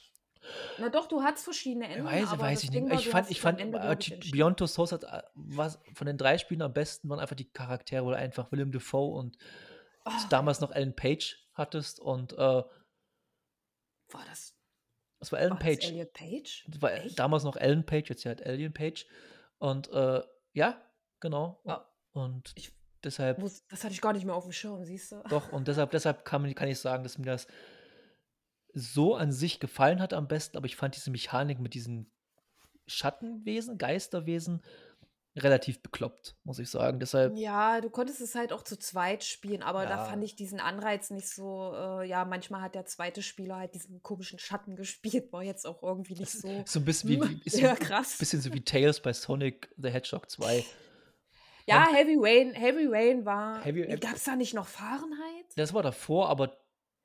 Na 0.79 0.89
doch, 0.89 1.07
du 1.07 1.23
hattest 1.23 1.45
verschiedene 1.45 1.87
Enden. 1.89 2.05
weiß, 2.05 2.31
weiß 2.39 2.59
das 2.59 2.65
ich 2.65 2.71
Ding 2.71 2.85
nicht. 2.85 2.93
war, 2.93 2.99
Ich 2.99 3.05
du 3.07 3.11
fand, 3.11 3.31
ich 3.31 3.41
fand 3.41 3.61
äh. 3.61 4.31
Beyond 4.33 4.59
Two 4.59 4.67
Souls 4.67 4.93
hat, 4.93 5.05
äh, 5.05 5.23
was 5.35 5.79
von 5.95 6.07
den 6.07 6.19
drei 6.19 6.39
Spielen 6.39 6.63
am 6.63 6.73
besten 6.73 7.09
waren 7.09 7.21
einfach 7.21 7.37
die 7.37 7.51
Charaktere, 7.51 8.05
oder 8.05 8.17
einfach 8.17 8.51
Willem 8.53 8.73
Dafoe 8.73 9.15
und 9.17 9.37
Ah, 10.05 10.19
damals 10.31 10.61
noch 10.61 10.73
Ellen 10.73 10.97
Page 10.97 11.39
hattest 11.55 12.01
und 12.01 12.33
äh, 12.33 12.37
war 12.37 12.65
das, 14.29 14.57
es 15.21 15.31
war 15.33 15.39
Ellen 15.39 15.51
war 15.53 15.59
das 15.59 15.67
Page. 15.67 15.85
Elliot 15.89 16.13
Page? 16.13 16.65
Das 16.69 16.83
war 16.83 16.93
Echt? 16.93 17.19
damals 17.19 17.45
noch 17.45 17.57
Ellen 17.57 17.87
Page, 17.87 18.09
jetzt 18.11 18.25
ja 18.25 18.31
halt 18.31 18.45
Alien 18.45 18.73
Page. 18.75 19.07
Und 19.59 19.91
äh, 19.93 20.23
ja, 20.55 20.81
genau. 21.21 21.61
Ah. 21.65 21.87
Und 22.13 22.53
Ich 22.57 22.73
deshalb, 23.05 23.39
Muss- 23.39 23.65
Das 23.69 23.85
hatte 23.85 23.95
ich 23.95 24.01
gar 24.01 24.13
nicht 24.13 24.25
mehr 24.27 24.35
auf 24.35 24.43
dem 24.45 24.53
Schirm, 24.53 24.85
siehst 24.85 25.13
du? 25.13 25.23
doch, 25.31 25.53
und 25.53 25.69
deshalb, 25.69 25.91
deshalb 25.93 26.25
kann, 26.25 26.43
man- 26.43 26.55
kann 26.55 26.69
ich 26.69 26.79
sagen, 26.81 27.05
dass 27.05 27.17
mir 27.17 27.27
das 27.27 27.47
so 28.73 29.15
an 29.15 29.33
sich 29.33 29.61
gefallen 29.61 30.01
hat 30.01 30.13
am 30.15 30.29
besten, 30.29 30.57
aber 30.57 30.67
ich 30.67 30.77
fand 30.77 30.97
diese 30.97 31.11
Mechanik 31.11 31.59
mit 31.61 31.75
diesen 31.75 32.11
Schattenwesen, 32.87 33.79
Geisterwesen 33.79 34.63
relativ 35.35 35.83
bekloppt, 35.83 36.37
muss 36.45 36.59
ich 36.59 36.69
sagen. 36.69 37.01
Deshalb, 37.01 37.37
Ja, 37.39 37.81
du 37.81 37.89
konntest 37.89 38.21
es 38.21 38.35
halt 38.35 38.53
auch 38.53 38.63
zu 38.63 38.79
zweit 38.79 39.25
spielen, 39.25 39.63
aber 39.63 39.85
da 39.87 39.97
Ja. 39.97 40.05
fand 40.05 40.23
ich 40.25 40.37
diesen 40.37 40.61
Anreiz 40.61 41.09
nicht 41.09 41.29
so. 41.31 41.73
Äh, 41.75 42.07
ja, 42.07 42.27
manchmal 42.27 42.61
hat 42.61 42.75
der 42.75 42.85
zweite 42.85 43.23
Spieler 43.23 43.57
halt 43.57 43.75
diesen 43.75 44.03
komischen 44.03 44.39
Schatten 44.39 44.77
gespielt, 44.77 45.33
war 45.33 45.43
jetzt 45.43 45.67
auch 45.67 45.83
irgendwie 45.83 46.15
nicht 46.17 46.31
so. 46.33 46.63
so 46.67 46.81
ein 46.81 46.85
bisschen 46.85 47.09
wie, 47.09 47.21
wie 47.23 47.41
ist 47.47 47.59
ja, 47.61 47.75
krass. 47.75 48.19
bisschen 48.19 48.43
so 48.43 48.53
wie 48.53 48.61
Tales 48.63 49.01
bei 49.01 49.15
Sonic 49.15 49.73
the 49.79 49.89
Hedgehog 49.89 50.29
2. 50.31 50.65
Ja, 51.67 51.81
Man- 51.85 51.95
Heavy 51.95 52.17
Rain, 52.19 52.53
Heavy 52.53 52.87
Rain 52.87 53.25
war. 53.25 53.63
Heavy- 53.65 53.87
Gab 54.01 54.17
es 54.17 54.25
da 54.25 54.37
nicht 54.37 54.53
noch 54.53 54.67
Fahrenheit? 54.67 55.47
Das 55.57 55.73
war 55.73 55.83
davor, 55.83 56.29
aber 56.29 56.59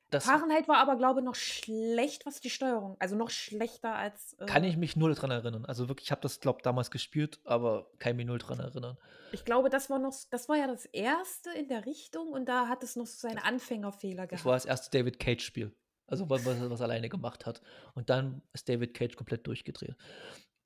das 0.09 0.25
Fahrenheit 0.25 0.67
war 0.67 0.77
aber, 0.77 0.95
glaube 0.95 1.19
ich, 1.19 1.25
noch 1.25 1.35
schlecht, 1.35 2.25
was 2.25 2.39
die 2.39 2.49
Steuerung. 2.49 2.95
Also 2.99 3.15
noch 3.15 3.29
schlechter 3.29 3.93
als. 3.95 4.33
Äh, 4.39 4.45
kann 4.45 4.63
ich 4.63 4.77
mich 4.77 4.95
null 4.95 5.13
dran 5.15 5.31
erinnern. 5.31 5.65
Also 5.65 5.89
wirklich, 5.89 6.07
ich 6.07 6.11
habe 6.11 6.21
das, 6.21 6.39
glaube 6.39 6.61
damals 6.61 6.91
gespielt, 6.91 7.39
aber 7.43 7.89
kann 7.99 8.15
mich 8.15 8.25
null 8.25 8.37
dran 8.37 8.59
erinnern. 8.59 8.97
Ich 9.33 9.43
glaube, 9.43 9.69
das 9.69 9.89
war 9.89 9.99
noch, 9.99 10.15
das 10.29 10.47
war 10.47 10.55
ja 10.55 10.67
das 10.67 10.85
erste 10.85 11.51
in 11.51 11.67
der 11.67 11.85
Richtung 11.85 12.29
und 12.29 12.45
da 12.45 12.67
hat 12.69 12.83
es 12.83 12.95
noch 12.95 13.05
so 13.07 13.27
seine 13.27 13.43
Anfängerfehler 13.43 14.23
Das 14.23 14.29
gehabt. 14.29 14.45
war 14.45 14.53
das 14.53 14.65
erste 14.65 14.97
David 14.97 15.19
Cage-Spiel. 15.19 15.75
Also 16.07 16.29
was, 16.29 16.45
was, 16.45 16.69
was 16.69 16.81
alleine 16.81 17.09
gemacht 17.09 17.45
hat. 17.45 17.61
Und 17.93 18.09
dann 18.09 18.41
ist 18.53 18.69
David 18.69 18.93
Cage 18.93 19.15
komplett 19.17 19.45
durchgedreht. 19.45 19.95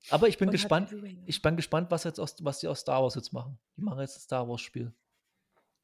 Aber 0.09 0.27
ich 0.27 0.38
bin 0.38 0.49
Und 0.49 0.51
gespannt. 0.53 0.93
Ich 1.26 1.41
bin 1.41 1.55
gespannt, 1.55 1.89
was 1.89 2.03
jetzt 2.03 2.19
aus, 2.19 2.35
was 2.41 2.59
die 2.59 2.68
aus 2.68 2.81
Star 2.81 3.01
Wars 3.01 3.15
jetzt 3.15 3.34
machen. 3.34 3.57
Die 3.77 3.81
machen 3.81 3.99
jetzt 3.99 4.18
ein 4.18 4.22
Star 4.22 4.47
Wars-Spiel. 4.47 4.93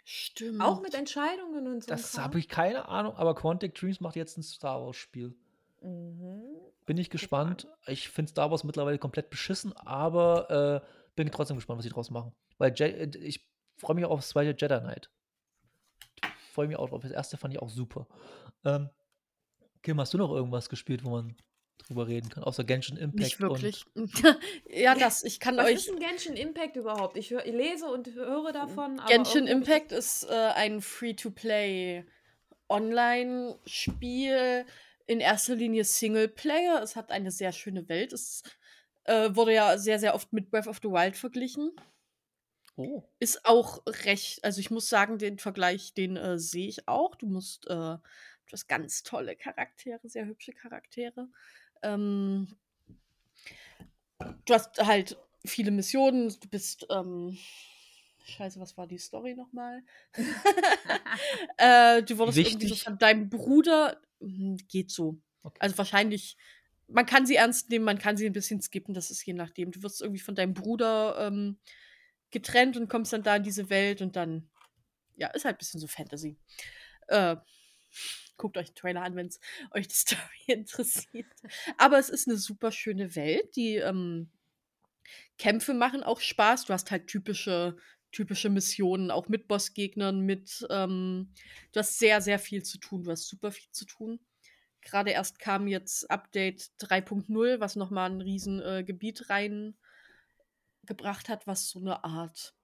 Stimmt. 0.09 0.61
Auch 0.61 0.79
mit 0.79 0.93
Entscheidungen 0.93 1.67
und 1.67 1.83
so. 1.83 1.89
Das 1.89 2.17
habe 2.17 2.39
ich 2.39 2.47
keine 2.47 2.87
Ahnung, 2.87 3.17
aber 3.17 3.35
Quantic 3.35 3.75
Dreams 3.75 3.99
macht 3.99 4.15
jetzt 4.15 4.37
ein 4.37 4.41
Star 4.41 4.81
Wars-Spiel. 4.81 5.35
Mhm. 5.81 6.43
Bin 6.85 6.97
ich 6.97 7.09
gespannt. 7.09 7.67
Ich 7.87 8.07
finde 8.07 8.31
Star 8.31 8.49
Wars 8.49 8.63
mittlerweile 8.63 8.99
komplett 8.99 9.29
beschissen, 9.29 9.73
aber 9.75 10.81
äh, 10.81 10.87
bin 11.17 11.29
trotzdem 11.29 11.57
gespannt, 11.57 11.79
was 11.79 11.83
sie 11.83 11.91
draus 11.91 12.09
machen. 12.09 12.31
Weil 12.57 12.73
Je 12.77 12.85
äh, 12.85 13.17
ich 13.17 13.45
freue 13.75 13.97
mich 13.97 14.05
auf 14.05 14.21
das 14.21 14.29
zweite 14.29 14.51
Jedi 14.57 14.79
Knight. 14.79 15.11
Freue 16.53 16.69
mich 16.69 16.77
auch 16.77 16.87
drauf. 16.87 17.01
Das 17.01 17.11
erste 17.11 17.35
fand 17.35 17.53
ich 17.53 17.61
auch 17.61 17.69
super. 17.69 18.07
Ähm, 18.63 18.89
Kim, 19.83 19.99
hast 19.99 20.13
du 20.13 20.17
noch 20.17 20.31
irgendwas 20.31 20.69
gespielt, 20.69 21.03
wo 21.03 21.09
man 21.09 21.35
drüber 21.87 22.07
reden 22.07 22.29
kann? 22.29 22.43
Außer 22.43 22.63
Genshin 22.63 22.97
Impact 22.97 23.19
Nicht 23.19 23.39
wirklich. 23.39 23.85
und 23.95 24.11
ja, 24.69 24.95
das, 24.95 25.23
ich 25.23 25.39
kann 25.39 25.57
Was 25.57 25.67
euch. 25.67 25.75
ist 25.75 25.89
ein 25.89 25.99
Genshin 25.99 26.35
Impact 26.35 26.75
überhaupt? 26.75 27.17
Ich, 27.17 27.31
hör, 27.31 27.45
ich 27.45 27.53
lese 27.53 27.87
und 27.87 28.07
höre 28.13 28.51
davon. 28.51 29.01
Genshin 29.07 29.47
Impact 29.47 29.91
ist 29.91 30.23
äh, 30.29 30.33
ein 30.33 30.81
Free-to-Play 30.81 32.05
Online-Spiel, 32.69 34.65
in 35.07 35.19
erster 35.21 35.55
Linie 35.55 35.85
Singleplayer. 35.85 36.81
Es 36.83 36.95
hat 36.95 37.11
eine 37.11 37.31
sehr 37.31 37.53
schöne 37.53 37.87
Welt. 37.89 38.13
Es 38.13 38.43
äh, 39.05 39.33
wurde 39.33 39.53
ja 39.53 39.77
sehr, 39.77 39.99
sehr 39.99 40.13
oft 40.13 40.33
mit 40.33 40.51
Breath 40.51 40.67
of 40.67 40.79
the 40.83 40.89
Wild 40.89 41.15
verglichen. 41.15 41.71
Oh. 42.75 43.03
Ist 43.19 43.45
auch 43.45 43.81
recht, 43.87 44.43
also 44.43 44.59
ich 44.59 44.69
muss 44.69 44.87
sagen, 44.87 45.17
den 45.17 45.39
Vergleich, 45.39 45.93
den 45.95 46.15
äh, 46.15 46.37
sehe 46.37 46.67
ich 46.67 46.87
auch. 46.87 47.15
Du 47.15 47.25
musst, 47.25 47.65
äh, 47.67 47.73
du 47.73 48.51
hast 48.51 48.67
ganz 48.67 49.01
tolle 49.01 49.35
Charaktere, 49.35 50.07
sehr 50.07 50.25
hübsche 50.25 50.51
Charaktere. 50.51 51.29
Ähm, 51.83 52.47
du 54.45 54.53
hast 54.53 54.77
halt 54.79 55.17
viele 55.45 55.71
Missionen, 55.71 56.29
du 56.29 56.47
bist, 56.49 56.85
ähm, 56.89 57.37
scheiße, 58.25 58.59
was 58.59 58.77
war 58.77 58.87
die 58.87 58.97
Story 58.97 59.35
nochmal? 59.35 59.83
äh, 61.57 62.03
du 62.03 62.17
wurdest 62.17 62.37
irgendwie 62.37 62.67
so 62.67 62.73
Wichtig. 62.73 62.83
von 62.83 62.97
deinem 62.97 63.29
Bruder, 63.29 64.01
hm, 64.19 64.57
geht 64.67 64.91
so. 64.91 65.17
Okay. 65.43 65.57
Also 65.59 65.77
wahrscheinlich, 65.77 66.37
man 66.87 67.05
kann 67.05 67.25
sie 67.25 67.35
ernst 67.35 67.69
nehmen, 67.69 67.85
man 67.85 67.99
kann 67.99 68.17
sie 68.17 68.25
ein 68.25 68.33
bisschen 68.33 68.61
skippen, 68.61 68.93
das 68.93 69.11
ist 69.11 69.25
je 69.25 69.33
nachdem. 69.33 69.71
Du 69.71 69.81
wirst 69.83 70.01
irgendwie 70.01 70.19
von 70.21 70.35
deinem 70.35 70.53
Bruder 70.53 71.27
ähm, 71.27 71.59
getrennt 72.31 72.77
und 72.77 72.89
kommst 72.89 73.13
dann 73.13 73.23
da 73.23 73.37
in 73.37 73.43
diese 73.43 73.69
Welt 73.69 74.01
und 74.01 74.15
dann, 74.15 74.49
ja, 75.15 75.27
ist 75.29 75.45
halt 75.45 75.55
ein 75.55 75.59
bisschen 75.59 75.79
so 75.79 75.87
Fantasy. 75.87 76.37
Äh, 77.07 77.37
guckt 78.37 78.57
euch 78.57 78.69
den 78.69 78.75
Trailer 78.75 79.01
an, 79.01 79.15
wenn 79.15 79.27
es 79.27 79.39
euch 79.71 79.87
die 79.87 79.95
Story 79.95 80.21
interessiert. 80.47 81.27
Aber 81.77 81.99
es 81.99 82.09
ist 82.09 82.27
eine 82.27 82.37
super 82.37 82.71
schöne 82.71 83.15
Welt. 83.15 83.55
Die 83.55 83.75
ähm, 83.75 84.29
Kämpfe 85.37 85.73
machen 85.73 86.03
auch 86.03 86.19
Spaß. 86.19 86.65
Du 86.65 86.73
hast 86.73 86.91
halt 86.91 87.07
typische, 87.07 87.77
typische 88.11 88.49
Missionen, 88.49 89.11
auch 89.11 89.27
mit 89.27 89.47
Bossgegnern, 89.47 90.21
mit, 90.21 90.65
ähm, 90.69 91.33
du 91.73 91.79
hast 91.79 91.99
sehr, 91.99 92.21
sehr 92.21 92.39
viel 92.39 92.63
zu 92.63 92.77
tun. 92.79 93.03
Du 93.03 93.11
hast 93.11 93.27
super 93.27 93.51
viel 93.51 93.71
zu 93.71 93.85
tun. 93.85 94.19
Gerade 94.81 95.11
erst 95.11 95.39
kam 95.39 95.67
jetzt 95.67 96.09
Update 96.09 96.71
3.0, 96.79 97.59
was 97.59 97.75
nochmal 97.75 98.09
ein 98.09 98.21
riesen 98.21 98.61
äh, 98.61 98.85
Gebiet 98.85 99.29
reingebracht 99.29 99.75
hat, 101.27 101.45
was 101.45 101.69
so 101.69 101.79
eine 101.79 102.05
Art, 102.05 102.55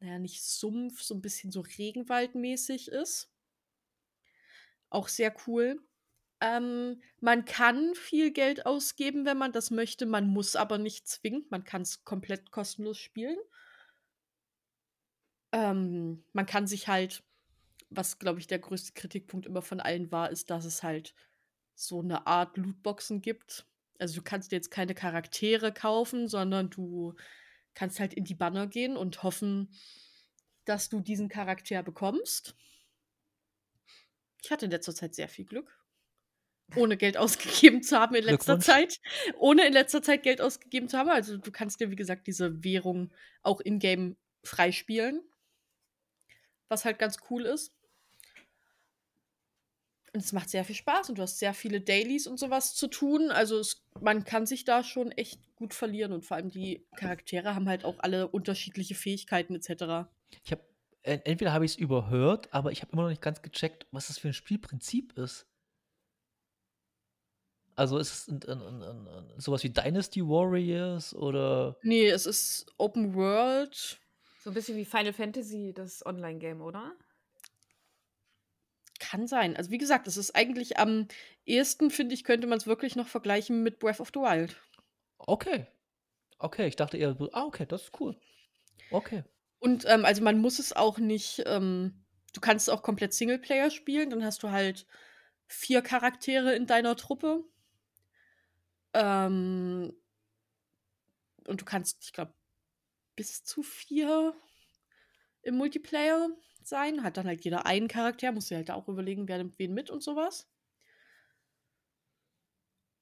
naja, 0.00 0.18
nicht 0.18 0.42
Sumpf, 0.42 1.02
so 1.02 1.14
ein 1.14 1.20
bisschen 1.20 1.52
so 1.52 1.60
Regenwaldmäßig 1.60 2.88
ist. 2.88 3.30
Auch 4.90 5.08
sehr 5.08 5.34
cool. 5.46 5.80
Ähm, 6.40 7.02
man 7.20 7.44
kann 7.44 7.94
viel 7.94 8.32
Geld 8.32 8.64
ausgeben, 8.66 9.24
wenn 9.24 9.38
man 9.38 9.52
das 9.52 9.70
möchte. 9.70 10.06
Man 10.06 10.28
muss 10.28 10.56
aber 10.56 10.78
nicht 10.78 11.08
zwingend. 11.08 11.50
Man 11.50 11.64
kann 11.64 11.82
es 11.82 12.04
komplett 12.04 12.50
kostenlos 12.50 12.98
spielen. 12.98 13.38
Ähm, 15.52 16.24
man 16.32 16.46
kann 16.46 16.66
sich 16.66 16.88
halt, 16.88 17.22
was 17.90 18.18
glaube 18.18 18.38
ich 18.38 18.46
der 18.46 18.58
größte 18.58 18.92
Kritikpunkt 18.92 19.46
immer 19.46 19.62
von 19.62 19.80
allen 19.80 20.12
war, 20.12 20.30
ist, 20.30 20.50
dass 20.50 20.64
es 20.64 20.82
halt 20.82 21.14
so 21.74 22.00
eine 22.00 22.26
Art 22.26 22.56
Lootboxen 22.56 23.20
gibt. 23.20 23.66
Also 23.98 24.16
du 24.16 24.22
kannst 24.22 24.52
dir 24.52 24.56
jetzt 24.56 24.70
keine 24.70 24.94
Charaktere 24.94 25.72
kaufen, 25.72 26.28
sondern 26.28 26.70
du 26.70 27.14
kannst 27.74 28.00
halt 28.00 28.14
in 28.14 28.24
die 28.24 28.34
Banner 28.34 28.66
gehen 28.66 28.96
und 28.96 29.22
hoffen, 29.22 29.70
dass 30.64 30.88
du 30.88 31.00
diesen 31.00 31.28
Charakter 31.28 31.82
bekommst. 31.82 32.54
Ich 34.42 34.50
hatte 34.50 34.66
in 34.66 34.70
letzter 34.70 34.94
Zeit 34.94 35.14
sehr 35.14 35.28
viel 35.28 35.44
Glück. 35.44 35.78
Ohne 36.76 36.96
Geld 36.96 37.16
ausgegeben 37.18 37.82
zu 37.82 37.98
haben 37.98 38.14
in 38.14 38.24
letzter. 38.24 38.60
Zeit. 38.60 39.00
Ohne 39.38 39.66
in 39.66 39.72
letzter 39.72 40.02
Zeit 40.02 40.22
Geld 40.22 40.40
ausgegeben 40.40 40.88
zu 40.88 40.98
haben. 40.98 41.10
Also 41.10 41.36
du 41.36 41.50
kannst 41.50 41.80
dir, 41.80 41.90
wie 41.90 41.96
gesagt, 41.96 42.26
diese 42.26 42.62
Währung 42.62 43.12
auch 43.42 43.60
in-game 43.60 44.16
freispielen. 44.44 45.22
Was 46.68 46.84
halt 46.84 46.98
ganz 46.98 47.18
cool 47.30 47.44
ist. 47.44 47.72
Und 50.12 50.24
es 50.24 50.32
macht 50.32 50.50
sehr 50.50 50.64
viel 50.64 50.74
Spaß 50.74 51.10
und 51.10 51.18
du 51.18 51.22
hast 51.22 51.38
sehr 51.38 51.54
viele 51.54 51.80
Dailies 51.80 52.26
und 52.26 52.38
sowas 52.38 52.74
zu 52.74 52.88
tun. 52.88 53.30
Also 53.30 53.58
es, 53.58 53.84
man 54.00 54.24
kann 54.24 54.46
sich 54.46 54.64
da 54.64 54.82
schon 54.82 55.12
echt 55.12 55.40
gut 55.56 55.74
verlieren 55.74 56.12
und 56.12 56.24
vor 56.24 56.36
allem 56.36 56.50
die 56.50 56.86
Charaktere 56.96 57.54
haben 57.54 57.68
halt 57.68 57.84
auch 57.84 57.98
alle 57.98 58.28
unterschiedliche 58.28 58.94
Fähigkeiten 58.94 59.54
etc. 59.54 60.08
Ich 60.44 60.52
habe 60.52 60.64
entweder 61.02 61.52
habe 61.52 61.64
ich 61.64 61.72
es 61.72 61.78
überhört, 61.78 62.52
aber 62.52 62.72
ich 62.72 62.82
habe 62.82 62.92
immer 62.92 63.02
noch 63.02 63.08
nicht 63.08 63.22
ganz 63.22 63.42
gecheckt, 63.42 63.86
was 63.92 64.08
das 64.08 64.18
für 64.18 64.28
ein 64.28 64.34
Spielprinzip 64.34 65.16
ist. 65.16 65.46
Also 67.76 67.98
ist 67.98 68.12
es 68.12 68.28
ein, 68.28 68.42
ein, 68.48 68.82
ein, 68.82 69.06
ein, 69.06 69.40
sowas 69.40 69.62
wie 69.62 69.70
Dynasty 69.70 70.20
Warriors 70.20 71.14
oder 71.14 71.76
Nee, 71.82 72.08
es 72.08 72.26
ist 72.26 72.66
Open 72.76 73.14
World. 73.14 74.00
So 74.42 74.50
ein 74.50 74.54
bisschen 74.54 74.76
wie 74.76 74.84
Final 74.84 75.12
Fantasy, 75.12 75.72
das 75.74 76.04
Online-Game, 76.04 76.60
oder? 76.60 76.92
Kann 78.98 79.28
sein. 79.28 79.56
Also 79.56 79.70
wie 79.70 79.78
gesagt, 79.78 80.08
es 80.08 80.16
ist 80.16 80.34
eigentlich 80.34 80.78
am 80.78 81.06
ehesten, 81.44 81.90
finde 81.90 82.14
ich, 82.14 82.24
könnte 82.24 82.48
man 82.48 82.58
es 82.58 82.66
wirklich 82.66 82.96
noch 82.96 83.06
vergleichen 83.06 83.62
mit 83.62 83.78
Breath 83.78 84.00
of 84.00 84.10
the 84.12 84.20
Wild. 84.20 84.56
okay. 85.18 85.66
Okay, 86.40 86.68
ich 86.68 86.76
dachte 86.76 86.96
eher, 86.96 87.16
ah, 87.32 87.44
okay, 87.44 87.66
das 87.66 87.82
ist 87.82 88.00
cool. 88.00 88.16
Okay. 88.90 89.24
Und 89.58 89.84
ähm, 89.86 90.04
also 90.04 90.22
man 90.22 90.38
muss 90.38 90.58
es 90.58 90.72
auch 90.72 90.98
nicht, 90.98 91.42
ähm, 91.46 92.04
du 92.32 92.40
kannst 92.40 92.70
auch 92.70 92.82
komplett 92.82 93.12
Singleplayer 93.12 93.70
spielen, 93.70 94.10
dann 94.10 94.24
hast 94.24 94.42
du 94.42 94.50
halt 94.50 94.86
vier 95.46 95.82
Charaktere 95.82 96.54
in 96.54 96.66
deiner 96.66 96.96
Truppe. 96.96 97.44
Ähm, 98.94 99.92
und 101.46 101.60
du 101.60 101.64
kannst, 101.64 102.04
ich 102.04 102.12
glaube, 102.12 102.34
bis 103.16 103.42
zu 103.42 103.62
vier 103.62 104.34
im 105.42 105.56
Multiplayer 105.56 106.28
sein. 106.62 107.02
Hat 107.02 107.16
dann 107.16 107.26
halt 107.26 107.44
jeder 107.44 107.66
einen 107.66 107.88
Charakter, 107.88 108.32
musst 108.32 108.50
du 108.50 108.54
halt 108.54 108.70
auch 108.70 108.88
überlegen, 108.88 109.26
wer 109.28 109.38
nimmt 109.38 109.58
wen 109.58 109.74
mit 109.74 109.90
und 109.90 110.02
sowas. 110.02 110.46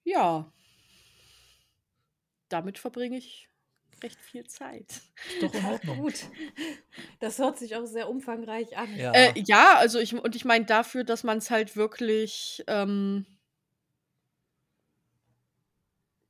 Ja. 0.05 0.53
Damit 2.49 2.79
verbringe 2.79 3.19
ich 3.19 3.49
recht 4.03 4.21
viel 4.21 4.47
Zeit. 4.47 4.91
Ist 4.91 5.43
doch 5.43 5.55
in 5.55 5.65
Ordnung. 5.73 5.99
Gut. 5.99 6.25
Das 7.21 7.39
hört 7.39 7.59
sich 7.59 7.77
auch 7.77 7.87
sehr 7.87 8.09
umfangreich 8.09 8.77
an. 8.77 8.95
Ja. 8.97 9.13
Äh, 9.13 9.33
ja, 9.47 9.77
also 9.77 9.99
ich, 9.99 10.15
und 10.15 10.37
ich 10.37 10.45
meine 10.45 10.65
dafür, 10.65 11.05
dass 11.05 11.25
man 11.25 11.39
es 11.39 11.51
halt 11.51 11.77
wirklich, 11.77 12.65
ähm, 12.67 13.27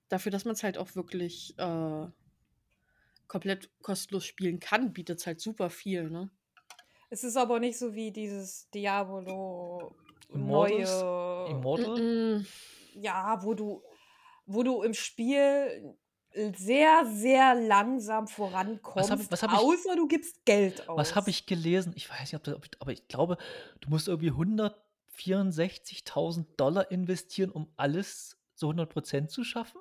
dafür, 0.08 0.32
dass 0.32 0.44
man 0.44 0.54
es 0.54 0.62
halt 0.62 0.78
auch 0.78 0.94
wirklich 0.94 1.54
äh, 1.58 2.06
komplett 3.26 3.70
kostenlos 3.82 4.24
spielen 4.24 4.60
kann, 4.60 4.92
bietet 4.92 5.18
es 5.18 5.26
halt 5.26 5.40
super 5.40 5.70
viel, 5.70 6.10
ne? 6.10 6.30
Es 7.08 7.22
ist 7.22 7.36
aber 7.36 7.60
nicht 7.60 7.78
so 7.78 7.94
wie 7.94 8.10
dieses 8.10 8.68
Diabolo 8.70 9.94
Immortals? 10.28 11.02
neue. 11.02 11.50
Immortal? 11.50 12.46
Ja, 12.94 13.38
wo 13.42 13.54
du, 13.54 13.82
wo 14.46 14.62
du 14.62 14.82
im 14.82 14.94
Spiel 14.94 15.96
sehr, 16.56 17.06
sehr 17.06 17.54
langsam 17.54 18.28
vorankommst, 18.28 19.30
was 19.30 19.42
hab 19.42 19.52
ich- 19.52 19.58
außer 19.58 19.96
du 19.96 20.06
gibst 20.06 20.44
Geld 20.44 20.88
aus. 20.88 20.98
Was 20.98 21.14
habe 21.14 21.30
ich 21.30 21.46
gelesen? 21.46 21.92
Ich 21.96 22.10
weiß 22.10 22.20
nicht, 22.20 22.34
ob 22.34 22.44
das, 22.44 22.54
ob 22.56 22.64
ich- 22.64 22.70
aber 22.80 22.92
ich 22.92 23.06
glaube, 23.08 23.36
du 23.80 23.88
musst 23.90 24.08
irgendwie 24.08 24.32
164.000 24.32 26.46
Dollar 26.58 26.90
investieren, 26.90 27.50
um 27.50 27.68
alles 27.76 28.36
zu 28.54 28.68
100% 28.68 29.30
zu 29.30 29.44
schaffen. 29.44 29.80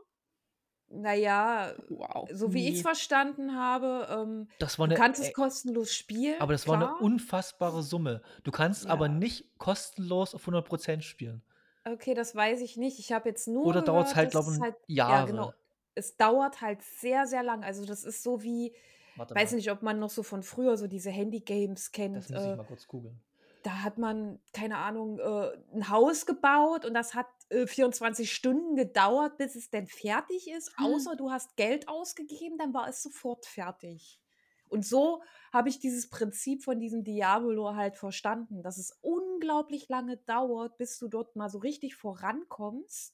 Naja, 0.88 1.74
Wow. 1.90 2.30
so 2.32 2.54
wie 2.54 2.66
ich 2.68 2.74
es 2.74 2.78
nee. 2.78 2.82
verstanden 2.84 3.56
habe, 3.58 4.08
ähm, 4.10 4.48
Das 4.60 4.78
war 4.78 4.88
du 4.88 4.94
eine, 4.94 5.02
kannst 5.02 5.20
es 5.22 5.34
kostenlos 5.34 5.92
spielen. 5.94 6.40
aber 6.40 6.54
das 6.54 6.68
war 6.68 6.76
eine 6.76 6.86
klar. 6.86 7.02
unfassbare 7.02 7.82
Summe. 7.82 8.22
Du 8.44 8.52
kannst 8.52 8.86
aber 8.86 9.08
Ja. 9.08 9.12
nicht 9.14 9.58
kostenlos 9.58 10.36
auf 10.36 10.46
100% 10.46 11.04
spielen. 11.04 11.42
Okay, 11.86 12.14
das 12.14 12.36
weiß 12.36 12.62
ich 12.62 12.78
nicht. 12.78 13.00
Ich 13.00 13.12
habe 13.12 13.28
jetzt 13.30 13.48
nur 13.48 13.66
Oder 13.66 13.82
dauert 13.82 14.08
es 14.08 14.14
gehört, 14.14 14.26
halt, 14.26 14.32
glaube 14.32 14.52
es 14.52 14.58
ich, 14.58 14.62
halt, 14.62 14.76
Jahre. 14.88 15.14
ja, 15.14 15.26
genau. 15.26 15.54
Es 15.96 16.18
dauert 16.18 16.62
halt 16.62 16.82
sehr, 16.84 17.26
sehr 17.28 17.44
lang. 17.44 17.64
Also 17.64 17.86
das 17.86 18.04
ist 18.04 18.22
so 18.24 18.44
wie, 18.44 18.74
Warte 19.16 19.34
weiß 19.36 19.52
mal, 19.52 19.56
nicht, 19.58 19.72
ob 19.72 19.82
man 19.82 20.00
noch 20.00 20.10
so 20.10 20.24
von 20.24 20.44
früher 20.44 20.78
so 20.78 20.88
diese 20.88 21.10
Handy-Games 21.10 21.92
kennt. 21.92 22.16
das 22.18 22.30
muss 22.30 22.42
ich 22.42 22.48
Äh, 22.48 22.56
mal 22.58 22.64
kurz 22.66 22.88
googeln. 22.88 23.20
da 23.64 23.82
hat 23.82 23.98
man, 23.98 24.40
keine 24.54 24.78
Ahnung, 24.78 25.20
äh, 25.20 25.52
ein 25.74 25.90
Haus 25.90 26.26
gebaut 26.26 26.86
und 26.86 26.94
das 26.94 27.16
hat 27.16 27.28
äh, 27.50 27.66
24 27.66 28.32
Stunden 28.32 28.76
gedauert, 28.76 29.38
bis 29.38 29.56
es 29.56 29.70
denn 29.72 29.88
fertig 29.88 30.50
ist. 30.52 30.78
Hm. 30.78 30.86
Außer 30.86 31.16
du 31.16 31.32
hast 31.32 31.56
Geld 31.56 31.88
ausgegeben, 31.88 32.58
dann 32.58 32.74
war 32.74 32.88
es 32.90 33.02
sofort 33.02 33.46
fertig. 33.46 34.20
Und 34.68 34.84
so 34.86 35.22
habe 35.54 35.70
ich 35.70 35.80
dieses 35.80 36.10
Prinzip 36.10 36.64
von 36.64 36.80
diesem 36.80 37.04
Diabolo 37.04 37.76
halt 37.76 37.96
verstanden, 37.98 38.62
dass 38.64 38.78
es 38.78 38.98
unglaublich 39.02 39.88
lange 39.90 40.18
dauert, 40.18 40.78
bis 40.78 40.98
du 41.00 41.08
dort 41.08 41.36
mal 41.36 41.50
so 41.50 41.60
richtig 41.60 41.96
vorankommst. 41.96 43.14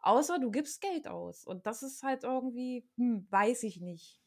Außer 0.00 0.38
du 0.38 0.50
gibst 0.50 0.80
Geld 0.80 1.08
aus. 1.08 1.44
Und 1.44 1.66
das 1.66 1.82
ist 1.82 2.02
halt 2.02 2.24
irgendwie, 2.24 2.88
hm, 2.96 3.26
weiß 3.30 3.64
ich 3.64 3.80
nicht. 3.80 4.20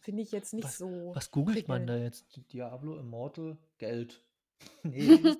Finde 0.00 0.22
ich 0.22 0.32
jetzt 0.32 0.54
nicht 0.54 0.64
Was, 0.64 0.78
so. 0.78 1.12
was 1.14 1.30
googelt 1.30 1.66
man 1.68 1.86
da 1.86 1.96
jetzt? 1.96 2.40
Diablo 2.52 2.96
Immortal 2.98 3.58
Geld. 3.78 4.24
Nee. 4.82 5.36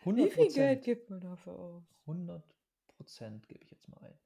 100 0.00 0.26
Wie 0.26 0.30
viel 0.30 0.52
Geld 0.52 0.82
gibt 0.84 1.10
man 1.10 1.20
dafür 1.20 1.58
aus? 1.58 1.84
100 2.06 2.42
Prozent 2.88 3.48
gebe 3.48 3.62
ich 3.64 3.70
jetzt 3.70 3.88
mal 3.88 3.98
ein. 4.02 4.18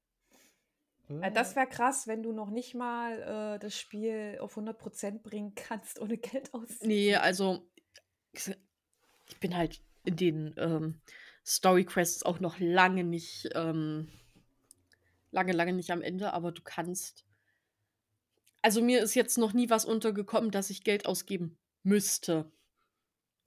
Ja, 1.23 1.31
das 1.31 1.53
Äh, 1.53 1.57
wäre 1.57 1.67
krass, 1.67 2.07
wenn 2.07 2.23
du 2.23 2.33
noch 2.33 2.51
nicht 2.51 2.75
mal 2.75 3.57
äh, 3.57 3.59
das 3.59 3.77
Spiel 3.77 4.39
auf 4.41 4.57
100% 4.57 5.21
bringen 5.23 5.55
kannst, 5.55 6.01
ohne 6.01 6.17
Geld 6.17 6.55
auszugeben. 6.55 6.89
Nee, 6.89 7.17
also 7.17 7.69
ich 8.33 9.39
bin 9.41 9.57
halt 9.57 9.83
in 10.05 10.17
den 10.17 10.55
ähm, 10.57 11.01
Story 11.45 11.85
Quests 11.85 12.23
auch 12.23 12.41
noch 12.41 12.59
lange 12.61 13.05
nicht, 13.05 13.51
ähm, 13.55 14.09
lange, 15.33 15.53
lange 15.53 15.73
nicht 15.73 15.91
am 15.91 16.03
Ende, 16.03 16.33
aber 16.33 16.53
du 16.53 16.63
kannst. 16.63 17.25
Also 18.63 18.81
mir 18.81 19.03
ist 19.03 19.15
jetzt 19.15 19.39
noch 19.39 19.53
nie 19.53 19.71
was 19.71 19.85
untergekommen, 19.85 20.53
dass 20.53 20.71
ich 20.71 20.85
Geld 20.85 21.07
ausgeben 21.07 21.59
müsste. 21.83 22.53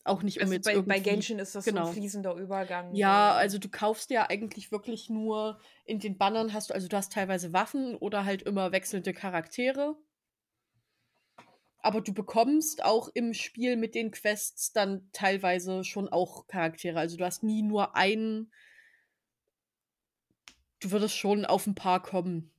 Auch 0.03 0.21
nicht, 0.21 0.37
um 0.37 0.43
Also 0.43 0.53
jetzt 0.53 0.65
bei, 0.65 0.73
bei 0.73 0.77
irgendwie. 0.77 1.01
Genshin 1.01 1.39
ist 1.39 1.55
das 1.55 1.65
so 1.65 1.71
genau. 1.71 1.87
ein 1.87 1.93
fließender 1.93 2.35
Übergang. 2.35 2.93
Ja, 2.93 3.31
so. 3.31 3.39
also 3.39 3.57
du 3.57 3.69
kaufst 3.69 4.11
ja 4.11 4.29
eigentlich 4.29 4.71
wirklich 4.71 5.09
nur 5.09 5.59
in 5.85 5.99
den 5.99 6.17
Bannern 6.17 6.53
hast 6.53 6.69
du, 6.69 6.73
also 6.75 6.87
du 6.87 6.95
hast 6.95 7.11
teilweise 7.11 7.53
Waffen 7.53 7.95
oder 7.95 8.23
halt 8.23 8.43
immer 8.43 8.71
wechselnde 8.71 9.13
Charaktere. 9.13 9.95
Aber 11.79 12.01
du 12.01 12.13
bekommst 12.13 12.83
auch 12.83 13.09
im 13.13 13.33
Spiel 13.33 13.77
mit 13.77 13.95
den 13.95 14.11
Quests 14.11 14.73
dann 14.73 15.09
teilweise 15.11 15.83
schon 15.83 16.07
auch 16.09 16.45
Charaktere. 16.47 16.99
Also 16.99 17.17
du 17.17 17.25
hast 17.25 17.43
nie 17.43 17.63
nur 17.63 17.95
einen. 17.95 18.51
Du 20.81 20.91
würdest 20.91 21.15
schon 21.15 21.45
auf 21.45 21.67
ein 21.67 21.75
paar 21.75 22.01
kommen. 22.01 22.51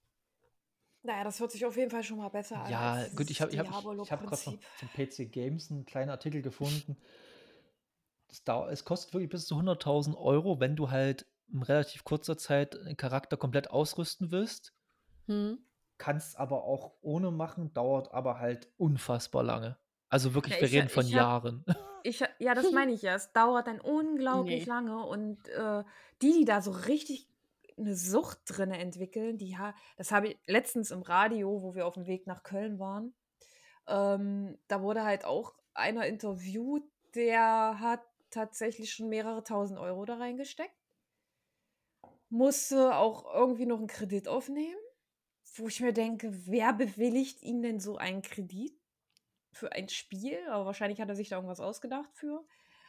Naja, 1.02 1.22
das 1.22 1.38
hört 1.38 1.52
sich 1.52 1.64
auf 1.64 1.76
jeden 1.76 1.90
Fall 1.90 2.02
schon 2.02 2.18
mal 2.18 2.28
besser 2.30 2.58
an. 2.62 2.70
Ja, 2.70 2.94
als 2.94 3.14
gut, 3.14 3.30
ich 3.30 3.40
habe 3.40 3.52
ich 3.52 3.58
hab, 3.58 3.66
ich, 3.68 4.10
hab 4.10 4.20
gerade 4.26 4.36
von 4.36 4.58
PC 4.96 5.30
Games 5.30 5.70
einen 5.70 5.86
kleinen 5.86 6.10
Artikel 6.10 6.42
gefunden. 6.42 6.96
Das 8.28 8.42
dau 8.42 8.66
es 8.66 8.84
kostet 8.84 9.14
wirklich 9.14 9.30
bis 9.30 9.46
zu 9.46 9.54
100.000 9.54 10.16
Euro, 10.16 10.58
wenn 10.58 10.74
du 10.74 10.90
halt 10.90 11.26
in 11.52 11.62
relativ 11.62 12.02
kurzer 12.02 12.36
Zeit 12.36 12.76
einen 12.76 12.96
Charakter 12.96 13.36
komplett 13.36 13.70
ausrüsten 13.70 14.32
willst. 14.32 14.72
Hm. 15.26 15.58
Kannst 15.98 16.36
aber 16.38 16.64
auch 16.64 16.94
ohne 17.02 17.30
machen, 17.30 17.72
dauert 17.72 18.12
aber 18.12 18.40
halt 18.40 18.68
unfassbar 18.76 19.44
lange. 19.44 19.78
Also 20.08 20.34
wirklich, 20.34 20.54
Ja, 20.56 20.60
wir 20.62 20.68
ich- 20.68 20.74
reden 20.74 20.88
von 20.88 21.06
ich 21.06 21.14
hab- 21.14 21.20
Jahren. 21.20 21.64
Ich, 22.02 22.22
ja, 22.38 22.54
das 22.54 22.70
meine 22.70 22.92
ich 22.92 23.02
ja. 23.02 23.16
Es 23.16 23.32
dauert 23.32 23.66
dann 23.66 23.80
unglaublich 23.80 24.60
Nee. 24.60 24.68
lange. 24.68 25.04
Und 25.06 25.48
äh, 25.48 25.82
die, 26.22 26.30
die 26.38 26.44
da 26.44 26.62
so 26.62 26.70
richtig 26.70 27.26
eine 27.78 27.94
Sucht 27.94 28.40
drin 28.46 28.70
entwickeln, 28.70 29.38
die 29.38 29.56
ha 29.56 29.74
das 29.96 30.12
habe 30.12 30.28
ich 30.28 30.38
letztens 30.46 30.90
im 30.90 31.02
Radio, 31.02 31.62
wo 31.62 31.74
wir 31.74 31.86
auf 31.86 31.94
dem 31.94 32.06
Weg 32.06 32.26
nach 32.26 32.42
Köln 32.42 32.78
waren. 32.78 33.14
Ähm, 33.86 34.58
da 34.68 34.82
wurde 34.82 35.04
halt 35.04 35.24
auch 35.24 35.54
einer 35.74 36.06
interviewt, 36.06 36.84
der 37.14 37.78
hat 37.80 38.02
tatsächlich 38.30 38.92
schon 38.92 39.08
mehrere 39.08 39.42
tausend 39.44 39.78
Euro 39.78 40.04
da 40.04 40.16
reingesteckt. 40.16 40.74
Musste 42.28 42.96
auch 42.96 43.32
irgendwie 43.34 43.66
noch 43.66 43.78
einen 43.78 43.86
Kredit 43.86 44.26
aufnehmen, 44.26 44.80
wo 45.54 45.68
ich 45.68 45.80
mir 45.80 45.92
denke, 45.92 46.30
wer 46.46 46.72
bewilligt 46.72 47.42
ihn 47.42 47.62
denn 47.62 47.78
so 47.78 47.96
einen 47.96 48.22
Kredit? 48.22 48.76
für 49.56 49.72
ein 49.72 49.88
Spiel, 49.88 50.38
aber 50.48 50.66
wahrscheinlich 50.66 51.00
hat 51.00 51.08
er 51.08 51.16
sich 51.16 51.30
da 51.30 51.36
irgendwas 51.36 51.60
ausgedacht 51.60 52.10
für. 52.14 52.44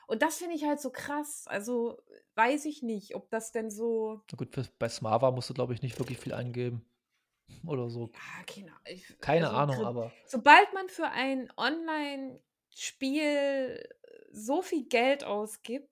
Und 0.07 0.21
das 0.21 0.37
finde 0.37 0.55
ich 0.55 0.63
halt 0.63 0.79
so 0.81 0.89
krass. 0.89 1.45
Also 1.47 2.01
weiß 2.35 2.65
ich 2.65 2.81
nicht, 2.81 3.15
ob 3.15 3.29
das 3.29 3.51
denn 3.51 3.69
so. 3.69 4.21
Na 4.31 4.37
gut, 4.37 4.53
für- 4.53 4.65
bei 4.79 4.89
Smava 4.89 5.31
musst 5.31 5.49
du, 5.49 5.53
glaube 5.53 5.73
ich, 5.73 5.81
nicht 5.81 5.99
wirklich 5.99 6.17
viel 6.17 6.33
eingeben. 6.33 6.85
Oder 7.67 7.89
so. 7.89 8.09
Ja, 8.13 8.43
keine, 8.45 8.71
ich, 8.85 9.17
Keine 9.19 9.47
also 9.49 9.59
Ahnung, 9.59 9.85
aber 9.85 10.11
Sobald 10.25 10.73
man 10.73 10.87
für 10.89 11.09
ein 11.09 11.51
Online-Spiel 11.57 13.87
so 14.31 14.61
viel 14.61 14.85
Geld 14.87 15.23
ausgibt, 15.23 15.89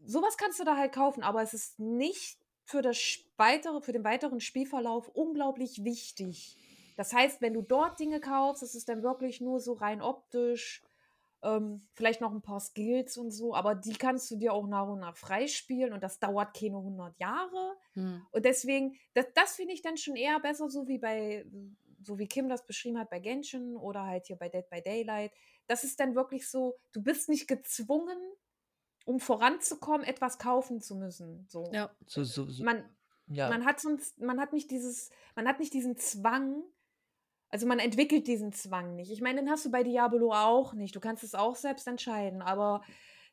Sowas 0.06 0.38
kannst 0.38 0.60
du 0.60 0.64
da 0.64 0.76
halt 0.76 0.92
kaufen, 0.92 1.24
aber 1.24 1.42
es 1.44 1.54
ist 1.54 1.80
nicht 1.80 2.38
für, 2.66 2.82
das 2.82 2.98
weitere, 3.38 3.82
für 3.82 3.94
den 3.94 4.04
weiteren 4.04 4.40
Spielverlauf 4.40 5.08
unglaublich 5.10 5.84
wichtig. 5.84 6.58
Das 6.98 7.14
heißt, 7.14 7.42
wenn 7.42 7.54
du 7.54 7.62
dort 7.62 8.00
Dinge 8.00 8.20
kaufst, 8.20 8.64
ist 8.64 8.76
es 8.76 8.86
dann 8.86 9.04
wirklich 9.04 9.42
nur 9.42 9.60
so 9.60 9.74
rein 9.74 10.02
optisch, 10.02 10.82
ähm, 11.44 11.82
vielleicht 11.94 12.22
noch 12.22 12.32
ein 12.32 12.42
paar 12.42 12.60
Skills 12.60 13.18
und 13.18 13.32
so, 13.32 13.54
aber 13.54 13.76
die 13.76 13.94
kannst 13.94 14.32
du 14.32 14.38
dir 14.38 14.54
auch 14.54 14.66
nach 14.66 14.88
und 14.88 15.00
nach 15.00 15.18
freispielen 15.18 15.94
und 15.94 16.02
das 16.02 16.20
dauert 16.20 16.58
keine 16.58 16.78
100 16.78 17.20
Jahre. 17.20 17.76
Hm. 17.94 18.26
Und 18.32 18.46
deswegen, 18.46 18.98
das, 19.14 19.26
das 19.36 19.56
finde 19.56 19.74
ich 19.74 19.82
dann 19.82 19.98
schon 19.98 20.16
eher 20.16 20.40
besser, 20.40 20.70
so 20.70 20.88
wie 20.88 20.98
bei, 20.98 21.46
so 22.02 22.18
wie 22.18 22.28
Kim 22.28 22.48
das 22.48 22.66
beschrieben 22.66 22.98
hat 22.98 23.10
bei 23.10 23.20
Genshin 23.20 23.76
oder 23.76 24.06
halt 24.06 24.26
hier 24.28 24.38
bei 24.38 24.50
Dead 24.50 24.68
by 24.70 24.82
Daylight. 24.82 25.32
Das 25.68 25.84
ist 25.84 26.00
dann 26.00 26.16
wirklich 26.16 26.50
so, 26.50 26.76
du 26.94 27.04
bist 27.04 27.30
nicht 27.30 27.48
gezwungen, 27.48 28.18
um 29.06 29.20
voranzukommen, 29.20 30.06
etwas 30.06 30.38
kaufen 30.40 30.80
zu 30.80 30.96
müssen. 30.96 31.46
So. 31.50 31.70
Ja. 31.74 31.94
So, 32.08 32.24
so, 32.24 32.50
so, 32.50 32.64
Man, 32.64 32.84
ja. 33.28 33.50
man 33.50 33.66
hat 33.66 33.82
sonst, 33.82 34.20
man 34.20 34.40
hat 34.40 34.54
nicht 34.54 34.72
dieses, 34.72 35.10
man 35.36 35.48
hat 35.48 35.60
nicht 35.60 35.74
diesen 35.74 35.98
Zwang, 35.98 36.64
also 37.54 37.68
man 37.68 37.78
entwickelt 37.78 38.26
diesen 38.26 38.52
Zwang 38.52 38.96
nicht. 38.96 39.12
Ich 39.12 39.22
meine, 39.22 39.42
den 39.42 39.50
hast 39.50 39.64
du 39.66 39.70
bei 39.72 39.84
Diablo 39.84 40.34
auch 40.34 40.74
nicht. 40.74 40.96
Du 40.96 41.00
kannst 41.00 41.24
es 41.24 41.36
auch 41.36 41.56
selbst 41.56 41.88
entscheiden, 41.88 42.42
aber 42.42 42.82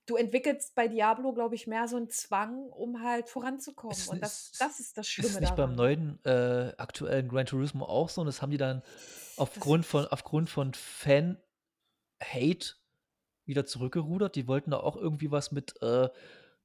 du 0.07 0.17
entwickelst 0.17 0.75
bei 0.75 0.89
Diablo, 0.89 1.33
glaube 1.33 1.55
ich, 1.55 1.67
mehr 1.67 1.89
so 1.89 1.97
einen 1.97 2.11
Zwang, 2.11 2.65
um 2.69 3.03
halt 3.03 3.29
voranzukommen. 3.31 3.97
Es 3.97 4.09
Und 4.09 4.23
das, 4.23 4.51
ist- 4.53 4.61
das 4.61 4.79
ist 4.81 4.99
das 4.99 5.07
Ist 5.07 5.13
Schlimme 5.13 5.35
es 5.35 5.41
nicht 5.41 5.57
beim 5.57 5.75
daran. 5.75 5.77
neuen 5.77 6.25
äh, 6.25 6.75
aktuellen 6.77 7.29
Gran 7.29 7.47
Turismo 7.47 7.87
auch 7.87 8.11
so? 8.11 8.21
Und 8.21 8.27
das 8.27 8.43
haben 8.43 8.51
die 8.51 8.59
dann 8.59 8.83
aufgrund 9.39 9.87
von, 9.87 10.07
aufgrund 10.07 10.51
von 10.51 10.75
Fan-Hate 10.75 12.75
wieder 13.47 13.65
zurückgerudert. 13.67 14.37
Die 14.37 14.47
wollten 14.47 14.71
da 14.73 14.81
auch 14.81 14.97
irgendwie 14.97 15.31
was 15.31 15.51
mit, 15.51 15.81
äh, 15.83 16.09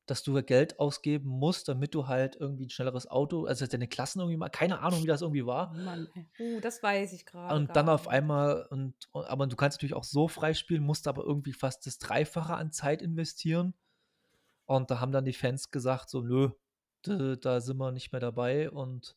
dass 0.06 0.24
du 0.24 0.42
Geld 0.44 0.80
ausgeben 0.80 1.30
musst, 1.30 1.68
damit 1.68 1.96
du 1.96 2.08
halt 2.08 2.36
irgendwie 2.36 2.66
ein 2.66 2.70
schnelleres 2.70 3.10
Auto, 3.10 3.46
also 3.46 3.66
deine 3.66 3.88
Klassen 3.88 4.20
irgendwie 4.20 4.38
mal, 4.38 4.50
keine 4.50 4.80
Ahnung, 4.80 5.04
wie 5.04 5.08
das 5.08 5.22
irgendwie 5.22 5.46
war. 5.46 5.74
Mann, 5.74 6.08
ey. 6.14 6.28
Uh, 6.40 6.60
das 6.60 6.84
weiß 6.84 7.14
ich 7.14 7.26
gerade. 7.26 7.56
Und 7.56 7.76
dann 7.76 7.90
auf 7.90 8.08
einmal, 8.08 8.68
und, 8.70 8.94
und, 9.12 9.26
aber 9.26 9.48
du 9.48 9.56
kannst 9.56 9.78
natürlich 9.78 9.96
auch 9.96 10.04
so 10.04 10.28
freispielen, 10.28 10.84
musst 10.84 11.08
aber 11.08 11.24
irgendwie 11.24 11.54
fast 11.54 11.86
das 11.88 11.98
Dreifache 11.98 12.56
an 12.56 12.72
Zeit 12.72 13.02
investieren. 13.02 13.74
Und 14.66 14.92
da 14.92 15.00
haben 15.00 15.12
dann 15.12 15.26
die 15.26 15.34
Fans 15.34 15.72
gesagt, 15.72 16.10
so, 16.10 16.22
nö, 16.22 16.50
da, 17.04 17.36
da 17.36 17.62
sind 17.62 17.78
wir 17.78 17.92
nicht 17.92 18.12
mehr 18.12 18.22
dabei 18.22 18.70
und 18.70 19.16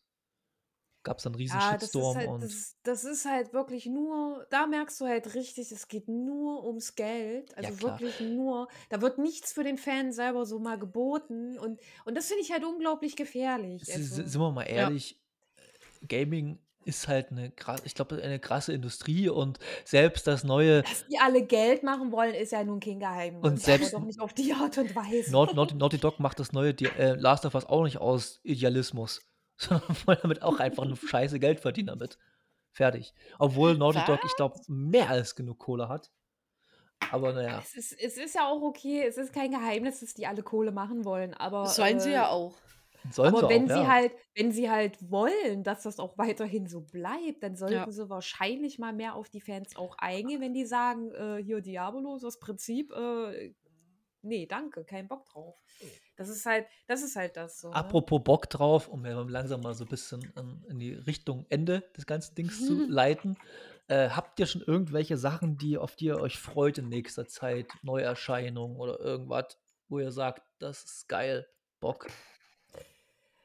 gab 1.08 1.18
es 1.18 1.26
einen 1.26 1.34
riesen 1.34 1.58
Ja, 1.58 1.72
das 1.74 1.82
ist, 1.84 1.92
Shitstorm 1.92 2.16
halt, 2.16 2.28
und 2.28 2.42
das, 2.44 2.76
das 2.82 3.04
ist 3.04 3.24
halt 3.24 3.52
wirklich 3.54 3.86
nur, 3.86 4.46
da 4.50 4.66
merkst 4.66 5.00
du 5.00 5.06
halt 5.06 5.34
richtig, 5.34 5.72
es 5.72 5.88
geht 5.88 6.06
nur 6.08 6.64
ums 6.64 6.94
Geld. 6.94 7.56
Also 7.56 7.72
klar. 7.74 7.98
wirklich 7.98 8.20
nur, 8.20 8.68
da 8.90 9.00
wird 9.00 9.18
nichts 9.18 9.52
für 9.52 9.64
den 9.64 9.78
Fan 9.78 10.12
selber 10.12 10.44
so 10.46 10.58
mal 10.58 10.78
geboten. 10.78 11.58
Und, 11.58 11.80
und 12.04 12.14
das 12.16 12.26
finde 12.26 12.42
ich 12.42 12.52
halt 12.52 12.64
unglaublich 12.64 13.16
gefährlich. 13.16 13.82
Also, 13.92 14.22
sind 14.22 14.40
wir 14.40 14.52
mal 14.52 14.64
ehrlich, 14.64 15.18
Gaming 16.06 16.58
ist 16.84 17.06
halt 17.06 17.30
eine, 17.30 17.52
ich 17.84 17.94
glaube, 17.94 18.22
eine 18.22 18.38
krasse 18.38 18.72
Industrie 18.72 19.28
und 19.28 19.58
selbst 19.84 20.26
das 20.26 20.42
neue 20.42 20.82
dass 20.82 21.06
die 21.06 21.18
alle 21.18 21.44
Geld 21.44 21.82
machen 21.82 22.12
wollen, 22.12 22.34
ist 22.34 22.52
ja 22.52 22.64
nun 22.64 22.80
kein 22.80 22.98
Geheimnis. 22.98 23.42
Und 23.44 23.60
selbst- 23.60 23.92
doch 23.92 24.00
nicht 24.04 24.20
auf 24.20 24.32
die 24.32 24.54
Art 24.54 24.78
und 24.78 24.96
Weise. 24.96 25.30
Naughty, 25.30 25.74
Naughty, 25.74 25.98
Dog 25.98 26.18
macht 26.18 26.38
das 26.40 26.52
neue 26.52 26.72
Di- 26.72 26.86
äh, 26.86 27.14
Last 27.14 27.44
of 27.44 27.54
Us 27.54 27.66
auch 27.66 27.84
nicht 27.84 27.98
aus 27.98 28.40
Idealismus, 28.42 29.20
sondern 29.68 29.96
wollen 30.06 30.18
damit 30.22 30.42
auch 30.42 30.60
einfach 30.60 30.84
nur 30.84 30.96
scheiße 30.96 31.38
Geld 31.40 31.60
verdienen 31.60 31.88
damit. 31.88 32.18
Fertig. 32.70 33.12
Obwohl 33.38 33.76
Naughty 33.76 34.00
Dog, 34.06 34.20
ich 34.24 34.36
glaube, 34.36 34.60
mehr 34.68 35.10
als 35.10 35.34
genug 35.34 35.58
Kohle 35.58 35.88
hat. 35.88 36.12
Aber 37.10 37.32
naja. 37.32 37.58
Es 37.58 37.74
ist, 37.74 37.92
es 38.00 38.16
ist 38.16 38.34
ja 38.34 38.46
auch 38.46 38.62
okay, 38.62 39.04
es 39.06 39.16
ist 39.16 39.32
kein 39.32 39.50
Geheimnis, 39.50 40.00
dass 40.00 40.14
die 40.14 40.26
alle 40.26 40.42
Kohle 40.42 40.70
machen 40.72 41.04
wollen, 41.04 41.34
aber 41.34 41.62
Das 41.62 41.76
sollen 41.76 42.00
sie 42.00 42.10
äh, 42.10 42.14
ja 42.14 42.28
auch. 42.28 42.54
Sollen 43.10 43.34
aber 43.34 43.48
sie 43.48 43.54
wenn 43.54 43.64
auch, 43.64 43.74
sie 43.74 43.80
ja. 43.80 43.88
halt, 43.88 44.12
wenn 44.34 44.52
sie 44.52 44.70
halt 44.70 45.10
wollen, 45.10 45.62
dass 45.62 45.84
das 45.84 45.98
auch 45.98 46.18
weiterhin 46.18 46.66
so 46.68 46.80
bleibt, 46.80 47.42
dann 47.42 47.52
Ja. 47.52 47.58
sollten 47.58 47.92
sie 47.92 48.10
wahrscheinlich 48.10 48.78
mal 48.78 48.92
mehr 48.92 49.14
auf 49.14 49.28
die 49.28 49.40
Fans 49.40 49.76
auch 49.76 49.96
eingehen, 49.98 50.40
wenn 50.40 50.52
die 50.54 50.66
sagen, 50.66 51.12
äh, 51.14 51.42
hier 51.42 51.60
Diabolo, 51.60 52.18
das 52.20 52.38
Prinzip, 52.38 52.92
äh, 52.92 53.54
nee, 54.22 54.46
danke, 54.46 54.84
kein 54.84 55.08
Bock 55.08 55.24
drauf. 55.26 55.56
Das 56.18 56.28
ist 56.28 56.44
halt, 56.46 56.66
das 56.88 57.02
ist 57.02 57.14
halt 57.14 57.36
das 57.36 57.60
so. 57.60 57.68
Ne? 57.68 57.76
Apropos 57.76 58.20
Bock 58.24 58.50
drauf, 58.50 58.88
um 58.88 59.04
langsam 59.04 59.60
mal 59.60 59.72
so 59.74 59.84
ein 59.84 59.88
bisschen 59.88 60.20
in, 60.36 60.64
in 60.68 60.78
die 60.80 60.92
Richtung 60.92 61.46
Ende 61.48 61.84
des 61.96 62.06
ganzen 62.06 62.34
Dings 62.34 62.66
zu 62.66 62.74
leiten. 62.88 63.38
Äh, 63.86 64.10
habt 64.10 64.40
ihr 64.40 64.46
schon 64.46 64.62
irgendwelche 64.62 65.16
Sachen, 65.16 65.56
die, 65.58 65.78
auf 65.78 65.94
die 65.94 66.06
ihr 66.06 66.20
euch 66.20 66.36
freut 66.36 66.78
in 66.78 66.88
nächster 66.88 67.28
Zeit? 67.28 67.68
Neuerscheinungen 67.82 68.78
oder 68.78 68.98
irgendwas, 68.98 69.56
wo 69.88 70.00
ihr 70.00 70.10
sagt, 70.10 70.42
das 70.58 70.82
ist 70.82 71.08
geil, 71.08 71.48
Bock? 71.78 72.08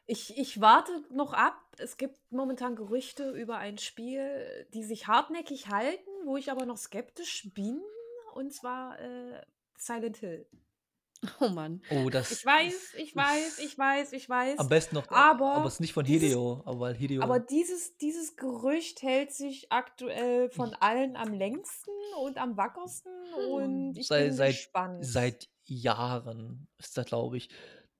Ich, 0.08 0.36
ich 0.36 0.60
warte 0.60 0.92
noch 1.12 1.34
ab. 1.34 1.56
Es 1.78 1.98
gibt 1.98 2.32
momentan 2.32 2.76
Gerüchte 2.76 3.30
über 3.30 3.58
ein 3.58 3.78
Spiel, 3.78 4.68
die 4.74 4.84
sich 4.84 5.08
hartnäckig 5.08 5.70
halten, 5.70 6.10
wo 6.26 6.38
ich 6.38 6.52
aber 6.52 6.66
noch 6.66 6.78
skeptisch 6.78 7.52
bin. 7.54 7.80
Und 8.34 8.52
zwar 8.52 9.00
äh, 9.00 9.42
Silent 9.78 10.18
Hill. 10.18 10.48
Oh 11.40 11.50
Mann. 11.50 11.82
Oh, 11.90 12.10
das 12.10 12.32
Ich 12.32 12.46
weiß, 12.46 12.94
ich 12.98 13.16
weiß, 13.16 13.60
ich 13.60 13.78
weiß, 13.78 14.14
ich 14.14 14.28
weiß. 14.30 14.60
Am 14.60 14.70
besten 14.70 14.96
noch, 14.96 15.10
Aber 15.10 15.54
aber 15.56 15.66
es 15.68 15.76
ist 15.76 15.80
nicht 15.80 15.94
von 15.94 16.06
dieses- 16.06 16.30
Hideo, 16.30 16.62
aber 16.66 16.80
weil 16.82 16.96
Hideo. 16.96 17.22
Aber 17.22 17.40
dieses, 17.40 17.98
dieses 17.98 18.36
Gerücht 18.36 19.02
hält 19.02 19.32
sich 19.32 19.72
aktuell 19.72 20.50
von 20.50 20.74
allen 20.76 21.16
am 21.16 21.34
längsten 21.34 21.92
und 22.22 22.38
am 22.38 22.58
wackersten. 22.58 23.12
Und 23.52 23.98
ich 23.98 24.08
Sei- 24.08 24.26
bin 24.26 24.34
seit- 24.34 24.52
gespannt. 24.56 25.06
Seit 25.06 25.50
Jahren 25.66 26.68
ist 26.78 26.98
das, 26.98 27.06
glaube 27.06 27.38
ich. 27.38 27.50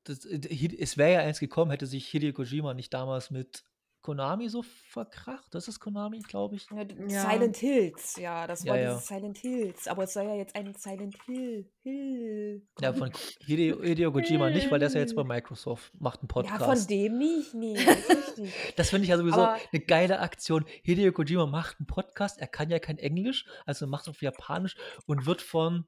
Das, 0.04 0.26
äh, 0.26 0.40
es 0.80 0.98
wäre 0.98 1.14
ja 1.14 1.20
eins 1.22 1.40
gekommen, 1.40 1.72
hätte 1.72 1.86
sich 1.88 2.08
Hideo 2.10 2.34
Kojima 2.34 2.74
nicht 2.74 2.94
damals 2.94 3.32
mit 3.32 3.64
Konami 4.04 4.50
so 4.50 4.62
verkracht. 4.62 5.56
Das 5.56 5.68
ist 5.68 5.80
Konami, 5.80 6.20
glaube 6.20 6.56
ich. 6.58 6.68
Ja, 6.70 6.84
Ja. 7.08 7.30
Silent 7.32 7.58
Hills, 7.58 8.16
ja, 8.18 8.46
das 8.46 8.64
Ja, 8.64 8.74
war 8.74 8.80
ja. 8.80 8.90
dieses 8.94 9.08
Silent 9.08 9.38
Hills. 9.40 9.88
Aber 9.88 10.04
es 10.04 10.14
soll 10.14 10.26
ja 10.26 10.36
jetzt 10.36 10.56
ein 10.56 10.76
Silent 10.76 11.16
Hill. 11.26 11.68
Hill. 11.82 12.62
Ja, 12.80 12.94
von 12.94 13.12
Hideo, 13.40 13.82
Hideo 13.82 14.12
Kojima 14.12 14.50
nicht, 14.52 14.70
weil 14.70 14.80
der 14.80 14.88
ist 14.90 14.94
ja 14.94 15.00
jetzt 15.02 15.16
bei 15.16 15.24
Microsoft, 15.24 15.92
macht 16.00 16.20
einen 16.20 16.28
ja, 16.30 16.34
Podcast. 16.34 16.80
von 16.82 16.88
dem 16.88 17.18
nicht, 17.18 17.54
nee. 17.56 17.76
Das 18.76 18.90
finde 18.90 19.04
ich 19.06 19.10
ja 19.10 19.18
sowieso 19.18 19.42
Aber- 19.42 19.58
eine 19.72 19.82
geile 19.82 20.20
Aktion. 20.20 20.66
Hideo 20.84 21.12
Kojima 21.14 21.46
macht 21.46 21.80
einen 21.80 21.88
Podcast, 21.88 22.40
er 22.40 22.48
kann 22.48 22.70
ja 22.70 22.80
kein 22.80 22.98
Englisch, 22.98 23.46
also 23.66 23.88
macht 23.88 24.08
auf 24.10 24.22
Japanisch 24.22 24.76
und 25.06 25.26
wird 25.26 25.42
von, 25.42 25.86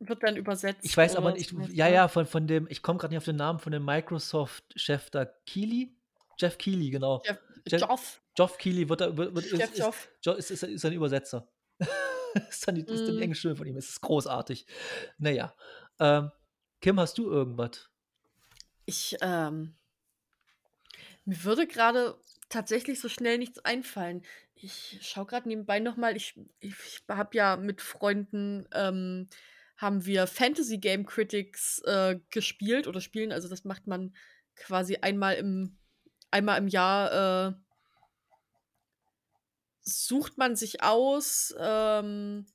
Wird 0.00 0.22
dann 0.22 0.36
übersetzt. 0.36 0.80
ich 0.84 0.96
weiß 0.96 1.16
aber 1.16 1.32
nicht, 1.32 1.52
ja, 1.72 1.88
ja, 1.88 2.08
von, 2.08 2.24
von 2.26 2.46
dem, 2.46 2.66
ich 2.70 2.82
komme 2.82 2.98
gerade 2.98 3.12
nicht 3.12 3.18
auf 3.18 3.24
den 3.24 3.36
Namen 3.36 3.58
von 3.58 3.72
dem 3.72 3.84
Microsoft-Chef 3.84 5.10
da, 5.10 5.26
Keely? 5.46 5.94
Jeff 6.38 6.58
Keely, 6.58 6.90
genau. 6.90 7.22
Jeff, 7.24 7.38
Jeff- 7.66 7.80
Joff. 7.82 8.22
Geoff 8.34 8.58
Keely 8.58 8.88
wird, 8.88 9.00
wird, 9.00 9.34
wird 9.34 9.50
Jeff 9.50 9.72
ist, 9.72 9.78
Joff. 9.78 10.08
ist, 10.38 10.50
ist, 10.50 10.62
ist, 10.62 10.84
ein 10.84 10.92
Übersetzer. 10.92 11.48
ist 12.48 12.66
dann 12.68 12.76
die, 12.76 12.82
ist 12.82 13.00
dann 13.06 13.14
die 13.14 13.18
Mm. 13.18 13.22
englische 13.22 13.56
von 13.56 13.66
ihm. 13.66 13.76
Es 13.76 13.88
ist 13.88 14.00
großartig. 14.00 14.66
Naja. 15.18 15.54
Ähm, 15.98 16.30
Kim, 16.80 17.00
hast 17.00 17.18
du 17.18 17.28
irgendwas? 17.30 17.90
Ich, 18.86 19.16
ähm, 19.20 19.74
mir 21.24 21.42
würde 21.44 21.66
gerade 21.66 22.16
tatsächlich 22.48 23.00
so 23.00 23.08
schnell 23.08 23.38
nichts 23.38 23.58
einfallen. 23.64 24.22
Ich 24.54 24.98
schaue 25.02 25.26
gerade 25.26 25.48
nebenbei 25.48 25.78
nochmal, 25.80 26.16
ich, 26.16 26.38
ich, 26.60 26.72
ich 26.86 27.02
habe 27.08 27.36
ja 27.36 27.56
mit 27.56 27.80
Freunden, 27.80 28.66
ähm, 28.72 29.28
haben 29.76 30.06
wir 30.06 30.26
Fantasy 30.26 30.78
Game 30.78 31.06
Critics 31.06 31.80
äh, 31.84 32.18
gespielt 32.30 32.86
oder 32.86 33.00
spielen. 33.00 33.30
Also 33.32 33.48
das 33.48 33.64
macht 33.64 33.86
man 33.86 34.14
quasi 34.56 34.96
einmal 34.96 35.34
im, 35.36 35.76
einmal 36.30 36.58
im 36.58 36.68
Jahr, 36.68 37.50
äh, 37.50 37.54
sucht 39.80 40.38
man 40.38 40.54
sich 40.56 40.82
aus, 40.82 41.54
ähm, 41.58 42.46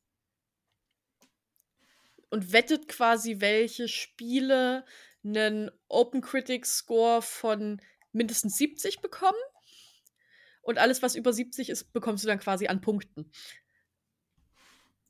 und 2.29 2.51
wettet 2.51 2.87
quasi, 2.87 3.39
welche 3.41 3.87
Spiele 3.87 4.85
einen 5.23 5.71
Open 5.87 6.21
Critics 6.21 6.77
Score 6.77 7.21
von 7.21 7.81
mindestens 8.11 8.57
70 8.57 9.01
bekommen. 9.01 9.37
Und 10.61 10.77
alles, 10.77 11.01
was 11.01 11.15
über 11.15 11.33
70 11.33 11.69
ist, 11.69 11.91
bekommst 11.93 12.23
du 12.23 12.27
dann 12.27 12.39
quasi 12.39 12.67
an 12.67 12.81
Punkten. 12.81 13.31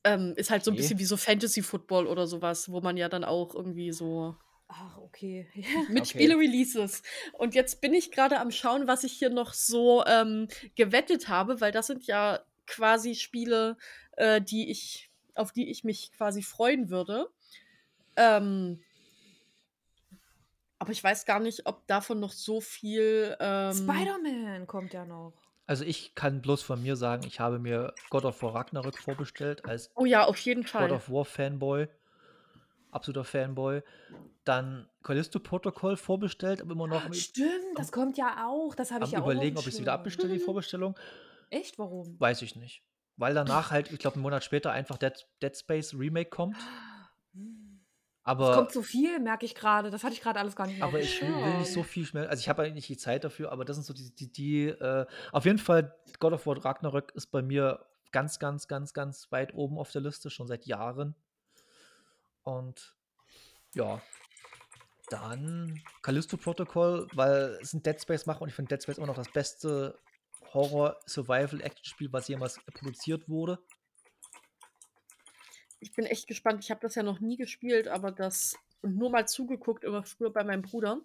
Ähm, 0.06 0.34
ist 0.36 0.50
halt 0.52 0.64
so 0.66 0.72
ein 0.72 0.76
Okay. 0.76 0.76
bisschen 0.76 1.00
wie 1.00 1.06
so 1.06 1.16
Fantasy 1.18 1.62
Football 1.62 2.08
oder 2.08 2.28
sowas, 2.28 2.70
wo 2.70 2.82
man 2.82 2.98
ja 2.98 3.08
dann 3.08 3.24
auch 3.24 3.56
irgendwie 3.56 3.92
so 3.94 4.36
Ach, 4.76 4.98
okay. 4.98 5.48
mit 5.90 6.04
Okay. 6.04 6.06
Spiele-Releases. 6.06 7.04
Und 7.34 7.54
jetzt 7.54 7.80
bin 7.82 7.94
ich 7.94 8.12
gerade 8.12 8.40
am 8.40 8.52
Schauen, 8.52 8.88
was 8.88 9.04
ich 9.04 9.14
hier 9.14 9.30
noch 9.30 9.54
so 9.54 10.04
ähm, 10.06 10.48
gewettet 10.76 11.28
habe, 11.28 11.62
weil 11.62 11.72
das 11.72 11.88
sind 11.88 12.06
ja 12.08 12.40
quasi 12.66 13.14
Spiele, 13.16 13.78
äh, 14.14 14.42
die 14.42 14.72
ich, 14.72 15.12
auf 15.36 15.52
die 15.52 15.70
ich 15.70 15.84
mich 15.84 16.12
quasi 16.14 16.42
freuen 16.42 16.90
würde. 16.90 17.28
Ähm, 18.16 18.82
aber 20.80 20.92
ich 20.92 21.04
weiß 21.04 21.26
gar 21.26 21.40
nicht, 21.40 21.66
ob 21.66 21.86
davon 21.88 22.20
noch 22.20 22.32
so 22.32 22.60
viel. 22.60 23.38
Ähm, 23.40 23.74
Spider-Man 23.74 24.68
kommt 24.68 24.94
ja 24.94 25.06
noch. 25.06 25.34
Also 25.66 25.86
ich 25.86 26.14
kann 26.14 26.42
bloß 26.42 26.62
von 26.62 26.82
mir 26.84 26.96
sagen, 26.98 27.24
ich 27.26 27.40
habe 27.40 27.58
mir 27.58 27.94
God 28.10 28.26
of 28.26 28.42
War 28.42 28.56
Ragnarök 28.56 28.98
vorbestellt 28.98 29.64
als 29.66 29.92
Oh 29.96 30.06
ja, 30.06 30.26
auf 30.26 30.38
jeden 30.40 30.64
God 30.64 30.70
Fall. 30.70 30.92
of 30.92 31.10
War 31.10 31.24
Fanboy. 31.26 31.88
Absoluter 32.94 33.24
Fanboy. 33.24 33.82
Dann 34.44 34.90
Callisto 35.04 35.40
Protocol 35.40 35.98
vorbestellt, 35.98 36.62
aber 36.62 36.74
immer 36.74 36.88
noch 36.88 37.06
am, 37.06 37.14
Stimmt, 37.14 37.78
das 37.78 37.92
kommt 37.92 38.18
ja 38.18 38.46
auch. 38.48 38.76
Das 38.76 38.92
habe 38.92 39.04
am 39.04 39.08
ich 39.08 39.14
ja 39.14 39.20
überlegen, 39.20 39.58
auch 39.58 39.62
ob 39.62 39.68
ich 39.68 39.74
es 39.76 39.80
wieder 39.80 39.94
abbestelle, 39.94 40.34
die 40.34 40.40
Vorbestellung. 40.40 40.98
Echt? 41.50 41.78
Warum? 41.80 42.20
Weiß 42.20 42.42
ich 42.42 42.56
nicht. 42.56 42.84
Weil 43.16 43.34
danach 43.34 43.72
halt, 43.72 43.92
ich 43.92 44.00
glaube, 44.00 44.16
einen 44.16 44.24
Monat 44.24 44.44
später 44.44 44.72
einfach 44.72 44.98
Dead, 44.98 45.14
Dead 45.42 45.56
Space 45.56 45.94
Remake 45.94 46.30
kommt. 46.30 46.58
Es 46.58 48.30
Aber, 48.30 48.56
kommt 48.56 48.72
zu 48.72 48.82
viel, 48.82 49.20
merke 49.20 49.46
ich 49.46 49.54
gerade. 49.54 49.92
Das 49.92 50.04
hatte 50.04 50.14
ich 50.14 50.22
gerade 50.22 50.40
alles 50.40 50.56
gar 50.56 50.66
nicht 50.66 50.78
mehr. 50.78 50.88
aber 50.88 51.00
ich 51.00 51.22
will, 51.22 51.28
will 51.28 51.58
nicht 51.60 51.72
so 51.74 51.84
viel 51.84 52.06
schnell. 52.06 52.28
Also 52.28 52.40
ich 52.40 52.50
habe 52.50 52.64
eigentlich 52.64 52.76
nicht 52.76 52.90
die 52.90 52.98
Zeit 52.98 53.24
dafür, 53.24 53.52
aber 53.52 53.66
das 53.66 53.76
sind 53.76 53.84
so 53.84 53.94
die, 53.94 54.16
die, 54.16 54.32
die 54.32 54.68
äh, 54.68 55.06
auf 55.32 55.46
jeden 55.46 55.60
Fall, 55.60 55.94
God 56.20 56.34
of 56.34 56.48
War 56.48 56.64
Ragnarök 56.64 57.12
ist 57.16 57.28
bei 57.28 57.42
mir 57.42 57.86
ganz, 58.14 58.40
ganz, 58.40 58.68
ganz, 58.68 58.94
ganz 58.94 59.32
weit 59.32 59.54
oben 59.54 59.78
auf 59.78 59.92
der 59.92 60.02
Liste, 60.02 60.30
schon 60.30 60.48
seit 60.48 60.66
Jahren. 60.66 61.16
Und 62.44 62.96
ja, 63.74 64.02
dann 65.10 65.82
Callisto 66.02 66.38
Protocol, 66.38 67.08
weil 67.14 67.58
es 67.62 67.74
ein 67.74 67.84
Dead 67.84 68.02
Space 68.02 68.26
macht 68.26 68.42
und 68.42 68.50
ich 68.50 68.56
finde 68.56 68.70
Dead 68.70 68.84
Space 68.84 68.98
immer 68.98 69.08
noch 69.08 69.16
das 69.16 69.32
beste 69.32 70.00
Horror-Survival-Action-Spiel, 70.54 72.12
was 72.12 72.28
jemals 72.28 72.60
produziert 72.74 73.28
wurde. 73.28 73.60
Ich 75.80 75.94
bin 75.94 76.06
echt 76.06 76.28
gespannt. 76.28 76.64
Ich 76.64 76.72
habe 76.72 76.82
das 76.82 76.96
ja 76.96 77.04
noch 77.04 77.20
nie 77.20 77.38
gespielt, 77.38 77.88
aber 77.88 78.12
das 78.12 78.56
und 78.82 78.98
nur 78.98 79.10
mal 79.10 79.28
zugeguckt, 79.28 79.84
immer 79.84 80.04
früher 80.04 80.32
bei 80.32 80.44
meinem 80.44 80.62
Bruder. 80.62 81.00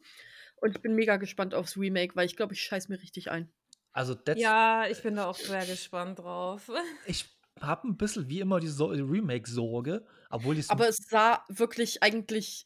Und 0.56 0.76
ich 0.76 0.82
bin 0.82 0.94
mega 0.94 1.16
gespannt 1.16 1.54
aufs 1.54 1.76
Remake, 1.76 2.16
weil 2.16 2.26
ich 2.26 2.36
glaube, 2.36 2.54
ich 2.54 2.62
scheiß 2.62 2.88
mir 2.88 3.00
richtig 3.00 3.30
ein. 3.30 3.50
Also 3.92 4.14
Dead 4.14 4.36
Ja, 4.36 4.86
ich 4.88 5.02
bin 5.02 5.16
da 5.16 5.26
auch 5.26 5.36
sehr 5.36 5.64
gespannt 5.64 6.18
drauf. 6.18 6.70
Ich 7.06 7.37
habe 7.62 7.88
ein 7.88 7.96
bisschen 7.96 8.28
wie 8.28 8.40
immer 8.40 8.60
die, 8.60 8.68
so 8.68 8.92
die 8.92 9.00
Remake-Sorge, 9.00 10.04
obwohl 10.30 10.54
die 10.54 10.64
Aber 10.68 10.88
es 10.88 10.96
sah 11.08 11.44
wirklich 11.48 12.02
eigentlich 12.02 12.64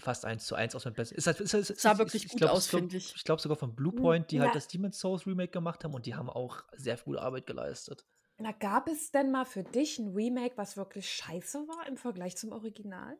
fast 0.00 0.24
eins 0.24 0.44
zu 0.46 0.54
eins 0.56 0.74
aus 0.74 0.84
mit 0.84 0.94
Best. 0.94 1.12
Ist 1.12 1.26
halt, 1.26 1.40
ist, 1.40 1.54
halt- 1.54 1.70
ist, 1.70 1.80
Sah 1.80 1.92
ist- 1.92 1.98
wirklich 1.98 2.24
ich 2.24 2.32
gut 2.32 2.38
glaub, 2.40 2.50
aus, 2.50 2.64
es 2.64 2.66
finde 2.68 2.96
ich. 2.96 3.14
Ich 3.14 3.24
glaube 3.24 3.40
sogar 3.40 3.56
von 3.56 3.70
Hm, 3.70 3.76
Bluepoint, 3.76 4.30
die 4.30 4.40
halt 4.40 4.48
na- 4.48 4.54
das 4.54 4.66
Demon's 4.68 4.98
Souls 4.98 5.26
Remake 5.26 5.52
gemacht 5.52 5.84
haben 5.84 5.94
und 5.94 6.06
die 6.06 6.14
haben 6.14 6.28
auch 6.28 6.64
sehr 6.76 6.96
gute 6.96 7.22
Arbeit 7.22 7.46
geleistet. 7.46 8.04
Na, 8.38 8.50
gab 8.52 8.88
es 8.88 9.12
denn 9.12 9.30
mal 9.30 9.44
für 9.44 9.62
dich 9.62 9.98
ein 9.98 10.08
Remake, 10.08 10.56
was 10.56 10.76
wirklich 10.76 11.08
scheiße 11.08 11.58
war 11.68 11.86
im 11.86 11.96
Vergleich 11.96 12.36
zum 12.36 12.50
Original? 12.52 13.16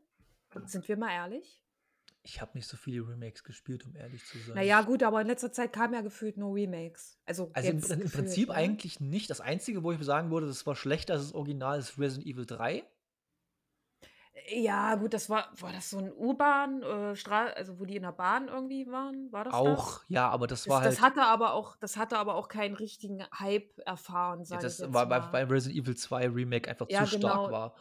Sind 0.66 0.88
wir 0.88 0.96
mal 0.96 1.10
ehrlich? 1.12 1.63
Ich 2.26 2.40
habe 2.40 2.52
nicht 2.54 2.66
so 2.66 2.78
viele 2.78 3.06
Remakes 3.06 3.44
gespielt, 3.44 3.84
um 3.84 3.94
ehrlich 3.96 4.24
zu 4.24 4.38
sein. 4.38 4.54
Naja, 4.54 4.80
gut, 4.80 5.02
aber 5.02 5.20
in 5.20 5.26
letzter 5.26 5.52
Zeit 5.52 5.74
kamen 5.74 5.92
ja 5.92 6.00
gefühlt 6.00 6.38
nur 6.38 6.54
Remakes. 6.54 7.18
Also, 7.26 7.50
Also 7.52 7.68
im, 7.68 7.76
im 7.76 7.82
gefühlt, 7.82 8.12
Prinzip 8.12 8.48
ne? 8.48 8.54
eigentlich 8.54 8.98
nicht. 8.98 9.28
Das 9.28 9.42
Einzige, 9.42 9.82
wo 9.82 9.92
ich 9.92 10.02
sagen 10.02 10.30
würde, 10.30 10.46
das 10.46 10.66
war 10.66 10.74
schlechter 10.74 11.14
als 11.14 11.24
das 11.24 11.34
Original, 11.34 11.78
ist 11.78 11.98
Resident 11.98 12.26
Evil 12.26 12.46
3. 12.46 12.82
Ja, 14.48 14.96
gut, 14.96 15.14
das 15.14 15.30
war, 15.30 15.50
war 15.60 15.72
das 15.72 15.90
so 15.90 15.98
ein 15.98 16.12
U-Bahn, 16.12 16.82
äh, 16.82 17.14
Stra 17.16 17.46
also 17.48 17.78
wo 17.78 17.84
die 17.84 17.96
in 17.96 18.02
der 18.02 18.12
Bahn 18.12 18.48
irgendwie 18.48 18.86
waren? 18.88 19.30
War 19.32 19.44
das 19.44 19.60
Auch, 19.60 20.00
das? 20.02 20.04
ja, 20.08 20.28
aber 20.28 20.46
das 20.46 20.68
Das, 20.68 20.68
war 20.68 20.82
halt. 20.82 20.98
das 20.98 21.00
hatte 21.00 21.22
aber 21.24 21.52
auch, 21.54 21.76
das 21.76 21.96
hatte 21.96 22.18
aber 22.18 22.34
auch 22.34 22.48
keinen 22.48 22.74
richtigen 22.74 23.24
Hype 23.38 23.78
erfahren, 23.86 24.44
ja, 24.50 24.56
sage 24.56 24.68
ich 24.70 24.78
das 24.78 24.80
jetzt 24.80 24.92
war 24.92 25.08
bei, 25.08 25.20
bei 25.20 25.44
Resident 25.44 25.84
Evil 25.84 25.96
2 25.96 26.28
Remake 26.28 26.68
einfach 26.70 26.88
Ja, 26.88 27.04
zu 27.04 27.06
genau. 27.06 27.46
stark 27.46 27.48
war. 27.50 27.74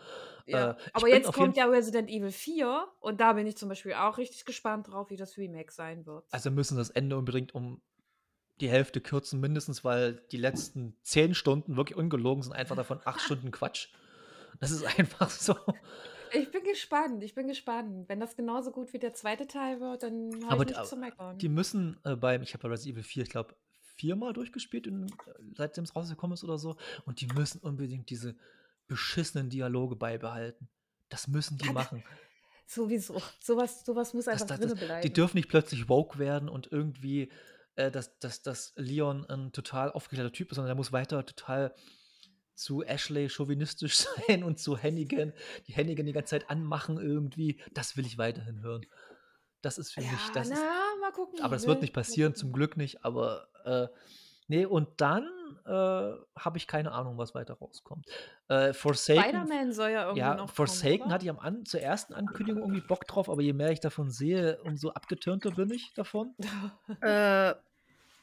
Ja. 0.46 0.72
Äh, 0.72 0.76
ich 0.94 0.94
aber 0.94 1.10
jetzt 1.10 1.32
kommt 1.34 1.58
ja 1.58 1.66
Resident 1.66 2.10
Evil 2.10 2.32
4 2.32 2.88
und 3.00 3.22
da 3.22 3.34
bin 3.34 3.48
ich 3.48 3.58
zum 3.58 3.70
Beispiel 3.70 3.94
auch 3.96 4.18
richtig 4.18 4.46
gespannt 4.46 4.90
drauf, 4.90 5.10
wie 5.10 5.18
das 5.18 5.38
Remake 5.38 5.72
sein 5.74 6.06
wird. 6.06 6.26
Also 6.32 6.52
müssen 6.52 6.78
das 6.78 6.90
Ende 6.90 7.18
unbedingt 7.18 7.54
um 7.54 7.82
die 8.62 8.70
Hälfte 8.70 9.02
kürzen, 9.02 9.40
mindestens, 9.42 9.84
weil 9.84 10.26
die 10.32 10.38
letzten 10.38 10.98
zehn 11.04 11.36
Stunden 11.36 11.78
wirklich 11.78 11.98
ungelogen 11.98 12.44
sind, 12.44 12.54
einfach 12.54 12.76
davon 12.76 13.02
acht 13.06 13.22
Stunden 13.22 13.52
Quatsch. 13.52 13.90
Das 14.60 14.72
ist 14.72 14.84
einfach 15.00 15.30
so. 15.30 15.56
Ich 16.34 16.51
bin 16.51 16.64
gespannt, 16.64 17.23
ich 17.23 17.35
bin 17.35 17.47
gespannt. 17.47 18.10
Wenn 18.10 18.19
das 18.19 18.35
genauso 18.35 18.72
gut 18.72 18.91
wie 18.93 18.99
der 18.99 19.14
zweite 19.14 19.47
Teil 19.47 19.80
wird, 19.80 20.03
dann 20.03 20.49
habe 20.49 20.64
ich 20.64 20.69
die, 20.69 20.73
nichts 20.73 20.89
zu 20.89 20.97
meckern. 20.97 21.38
die 21.38 21.49
müssen 21.49 21.99
äh, 22.03 22.15
beim, 22.15 22.41
ich 22.41 22.53
habe 22.53 22.64
bei 22.64 22.69
Resident 22.69 22.95
Evil 22.95 23.03
4, 23.03 23.23
ich 23.23 23.30
glaube, 23.30 23.55
viermal 23.95 24.34
durchgespielt, 24.34 24.88
in, 24.88 25.07
äh, 25.07 25.11
seitdem 25.55 25.84
es 25.84 25.95
rausgekommen 25.95 26.34
ist 26.34 26.43
oder 26.43 26.57
so. 26.57 26.76
Und 27.05 27.22
die 27.22 27.27
müssen 27.27 27.60
unbedingt 27.60 28.10
diese 28.10 28.35
beschissenen 28.88 29.49
Dialoge 29.49 29.95
beibehalten. 29.95 30.69
Das 31.10 31.27
müssen 31.27 31.57
die 31.57 31.69
machen. 31.69 32.03
Sowieso. 32.65 33.22
Sowas, 33.39 33.85
sowas 33.85 34.14
muss 34.14 34.27
einfach 34.27 34.47
das, 34.47 34.60
das, 34.60 34.73
die 34.73 34.85
bleiben. 34.85 35.14
dürfen 35.14 35.38
nicht 35.38 35.49
plötzlich 35.49 35.89
woke 35.89 36.18
werden 36.18 36.49
und 36.49 36.72
irgendwie, 36.72 37.30
äh, 37.76 37.91
dass, 37.91 38.18
dass, 38.19 38.41
dass 38.41 38.73
Leon 38.76 39.26
ein 39.26 39.51
total 39.51 39.91
aufgeklärter 39.91 40.31
Typ 40.31 40.51
ist, 40.51 40.55
sondern 40.55 40.72
er 40.72 40.76
muss 40.76 40.91
weiter 40.91 41.26
total 41.26 41.76
zu 42.56 42.84
Ashley 42.84 43.30
chauvinistisch 43.30 43.98
sein 44.28 44.44
und 44.44 44.60
zu 44.60 44.82
Hannigan, 44.82 45.34
die 45.68 45.76
Hannigan 45.76 46.06
die 46.06 46.14
ganze 46.14 46.32
Zeit 46.32 46.50
anmachen 46.50 46.98
irgendwie. 46.98 47.62
Das 47.74 47.98
will 47.98 48.06
ich 48.06 48.18
weiterhin 48.18 48.62
hören. 48.62 48.86
Das 49.62 49.78
ist 49.78 49.92
für 49.92 50.02
mich, 50.02 50.12
Ja, 50.12 50.18
das 50.34 50.50
ist, 50.50 50.62
na, 50.62 51.00
mal 51.02 51.12
gucken. 51.12 51.42
aber 51.42 51.56
das 51.56 51.66
wird 51.68 51.78
ne? 51.78 51.84
nicht 51.84 51.96
Mal 51.96 52.02
passieren, 52.02 52.36
zum. 52.36 52.52
Glück 52.52 52.76
nicht, 52.76 53.06
aber 53.06 53.48
äh, 53.64 53.88
nee, 54.48 54.66
und 54.66 54.90
dann 54.98 55.24
äh, 55.66 55.72
habe 55.72 56.58
ich 56.58 56.68
keine 56.68 56.92
Ahnung, 56.92 57.18
was 57.18 57.34
weiter 57.34 57.54
rauskommt. 57.54 58.06
Äh, 58.50 58.74
Forsaken, 58.74 59.22
Spider-Man 59.24 59.72
soll 59.72 59.92
ja 59.92 60.02
irgendwie 60.04 60.20
ja, 60.20 60.32
noch 60.32 60.38
kommen, 60.48 60.50
Forsaken 60.50 61.04
oder? 61.04 61.14
hatte 61.14 61.26
ich 61.26 61.30
am 61.30 61.40
an, 61.40 61.66
zur 61.66 61.80
ersten 61.80 62.14
Ankündigung 62.14 62.62
irgendwie 62.62 62.82
Bock 62.82 63.08
drauf, 63.08 63.30
aber 63.30 63.42
je 63.42 63.54
mehr 63.54 63.72
ich 63.72 63.80
davon 63.80 64.12
sehe, 64.12 64.62
umso 64.64 64.90
abgetürnter 64.90 65.52
bin 65.52 65.72
ich 65.72 65.94
davon. 65.94 66.36
Äh, 67.02 67.56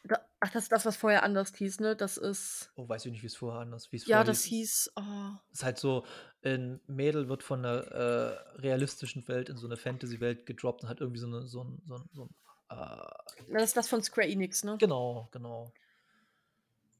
da, 0.04 0.20
ach, 0.40 0.50
das 0.50 0.64
ist 0.64 0.72
das, 0.72 0.86
was 0.86 0.96
vorher 0.96 1.22
anders 1.22 1.54
hieß, 1.54 1.80
ne? 1.80 1.94
Das 1.96 2.16
ist. 2.16 2.70
Oh, 2.76 2.88
weiß 2.88 3.06
ich 3.06 3.12
nicht, 3.12 3.22
wie 3.22 3.26
es 3.26 3.36
vorher 3.36 3.60
anders, 3.60 3.92
wie 3.92 3.96
es 3.96 4.06
Ja, 4.06 4.24
das 4.24 4.42
hieß. 4.42 4.90
hieß. 4.90 4.92
Oh, 4.96 5.30
ist 5.52 5.64
halt 5.64 5.78
so, 5.78 6.04
ein 6.42 6.80
Mädel 6.86 7.28
wird 7.28 7.42
von 7.42 7.64
einer 7.64 7.82
äh, 7.86 8.60
realistischen 8.60 9.26
Welt 9.28 9.48
in 9.48 9.56
so 9.56 9.66
eine 9.66 9.76
Fantasy-Welt 9.76 10.46
gedroppt 10.46 10.82
und 10.82 10.88
hat 10.88 11.00
irgendwie 11.00 11.20
so, 11.20 11.26
eine, 11.26 11.46
so 11.46 11.64
ein, 11.64 11.82
so 11.86 11.94
ein, 11.96 12.08
so 12.12 12.24
ein 12.24 12.34
äh, 12.70 13.52
das 13.52 13.64
ist 13.64 13.76
das 13.76 13.88
von 13.88 14.02
Square 14.02 14.28
Enix, 14.28 14.64
ne? 14.64 14.76
Genau, 14.78 15.28
genau. 15.32 15.72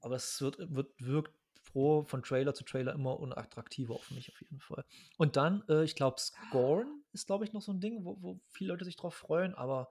Aber 0.01 0.17
es 0.17 0.41
wird, 0.41 0.57
wird 0.75 0.93
wirkt 0.99 1.33
pro 1.73 2.05
von 2.05 2.23
Trailer 2.23 2.55
zu 2.55 2.65
Trailer 2.65 2.93
immer 2.93 3.19
unattraktiver 3.19 3.95
auf 3.95 4.11
mich 4.11 4.31
auf 4.31 4.41
jeden 4.41 4.61
Fall. 4.61 4.85
Und 5.17 5.37
dann, 5.37 5.63
äh, 5.69 5.85
ich 5.85 5.95
glaube, 5.95 6.21
Scorn 6.21 7.03
ist, 7.13 7.27
glaube 7.27 7.45
ich, 7.45 7.53
noch 7.53 7.63
so 7.63 7.73
ein 7.73 7.81
Ding, 7.81 8.05
wo, 8.05 8.17
wo 8.21 8.41
viele 8.51 8.73
Leute 8.73 8.85
sich 8.85 8.97
drauf 8.97 9.15
freuen, 9.15 9.55
aber 9.55 9.89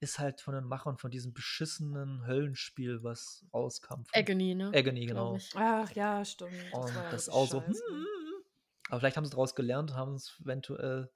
ist 0.00 0.18
halt 0.18 0.40
von 0.40 0.54
den 0.54 0.64
Machern 0.64 0.98
von 0.98 1.10
diesem 1.10 1.32
beschissenen 1.32 2.26
Höllenspiel, 2.26 3.02
was 3.02 3.44
rauskam. 3.52 4.02
Agony, 4.12 4.54
ne? 4.54 4.70
Agony, 4.74 5.06
genau. 5.06 5.38
Ach 5.54 5.90
ja, 5.92 6.24
stimmt. 6.24 6.52
Das 6.72 6.80
Und 6.80 6.94
ja 6.94 7.10
das 7.10 7.22
ist 7.22 7.28
auch 7.30 7.46
so, 7.46 7.60
scheiße. 7.60 7.82
hm, 7.88 7.94
hm. 7.94 8.44
aber 8.88 9.00
vielleicht 9.00 9.16
haben 9.16 9.24
sie 9.24 9.30
daraus 9.30 9.54
gelernt 9.54 9.90
und 9.92 9.96
haben 9.96 10.14
es 10.14 10.38
eventuell 10.42 11.10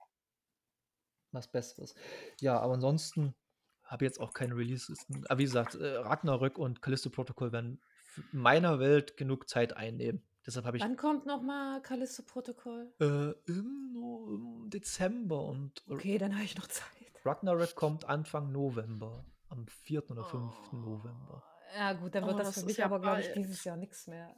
was 1.33 1.51
Besseres. 1.51 1.95
Ja, 2.41 2.59
aber 2.59 2.75
ansonsten 2.75 3.35
habe 3.85 4.05
ich 4.05 4.11
jetzt 4.11 4.21
auch 4.21 4.33
keine 4.33 4.57
Releases. 4.57 5.07
Aber 5.29 5.39
wie 5.39 5.45
gesagt, 5.45 5.75
äh, 5.75 5.97
Ragnarök 5.97 6.59
und 6.59 6.81
Callisto 6.83 7.11
Protocol 7.11 7.53
werden 7.53 7.81
meiner 8.33 8.79
Welt 8.79 9.17
genug 9.17 9.49
Zeit 9.49 9.77
einnehmen. 9.77 10.23
Deshalb 10.47 10.65
habe 10.67 10.79
ich 10.79 10.83
Wann 10.83 10.97
kommt 10.97 11.27
nochmal 11.27 11.83
Callisto-Protokoll? 11.83 12.93
äh, 13.01 13.51
im, 13.51 13.95
im 13.97 14.71
Dezember 14.71 15.43
und 15.45 15.83
Okay, 15.89 16.17
dann 16.19 16.35
habe 16.35 16.45
ich 16.45 16.57
noch 16.57 16.67
Zeit. 16.67 16.87
Ragnarök 17.25 17.75
kommt 17.75 18.07
Anfang 18.07 18.51
November. 18.51 19.25
Am 19.51 19.67
4. 19.67 20.11
oder 20.11 20.25
5. 20.25 20.53
Oh. 20.73 20.77
November. 20.77 21.43
Ja 21.77 21.93
gut, 21.93 22.15
dann 22.15 22.25
wird 22.25 22.35
Oh, 22.35 22.39
das, 22.39 22.49
das 22.49 22.61
für 22.61 22.67
mich 22.67 22.79
ja 22.79 22.87
aber, 22.87 23.01
glaube 23.01 23.21
ich, 23.21 23.33
dieses 23.33 23.63
Jahr 23.65 23.77
nichts 23.77 24.07
mehr. 24.07 24.35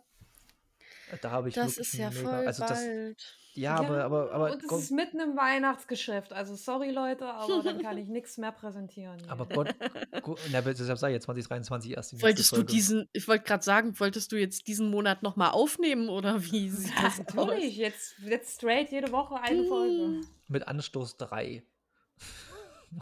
Da 1.20 1.30
habe 1.30 1.48
ich 1.48 1.54
Das 1.54 1.76
ist 1.76 1.94
ja 1.94 2.10
mega. 2.10 2.20
voll 2.22 2.46
also 2.46 2.62
das, 2.66 2.84
bald. 2.84 3.38
ja, 3.54 3.74
aber, 3.76 4.04
aber, 4.04 4.32
aber, 4.32 4.52
und 4.52 4.62
es 4.62 4.68
Gott, 4.68 4.80
ist 4.80 4.90
mitten 4.90 5.20
im 5.20 5.36
Weihnachtsgeschäft. 5.36 6.32
Also 6.32 6.54
sorry 6.54 6.90
Leute, 6.90 7.26
aber 7.26 7.62
dann 7.62 7.80
kann 7.82 7.98
ich 7.98 8.08
nichts 8.08 8.38
mehr 8.38 8.52
präsentieren. 8.52 9.18
Hier. 9.20 9.30
aber 9.30 9.46
Gott, 9.46 9.74
Gott 10.22 10.40
na, 10.50 10.60
deshalb 10.62 10.98
sage 10.98 11.12
ich 11.12 11.16
jetzt 11.16 11.24
2023 11.24 11.90
erst 11.96 12.12
die 12.12 12.16
nächste 12.16 12.26
Wolltest 12.26 12.52
du 12.52 12.56
Folge. 12.56 12.72
diesen, 12.72 13.08
ich 13.12 13.28
wollte 13.28 13.44
gerade 13.44 13.62
sagen, 13.62 13.98
wolltest 14.00 14.32
du 14.32 14.36
jetzt 14.36 14.66
diesen 14.68 14.90
Monat 14.90 15.22
nochmal 15.22 15.50
aufnehmen 15.50 16.08
oder 16.08 16.42
wie 16.44 16.70
sieht 16.70 16.94
ja, 16.94 17.02
das 17.02 17.18
natürlich, 17.34 17.72
aus? 17.74 17.76
jetzt, 17.76 18.14
jetzt 18.20 18.54
straight 18.56 18.90
jede 18.90 19.12
Woche 19.12 19.36
eine 19.40 19.64
Folge. 19.64 20.20
Mit 20.48 20.66
Anstoß 20.66 21.16
3. 21.18 21.62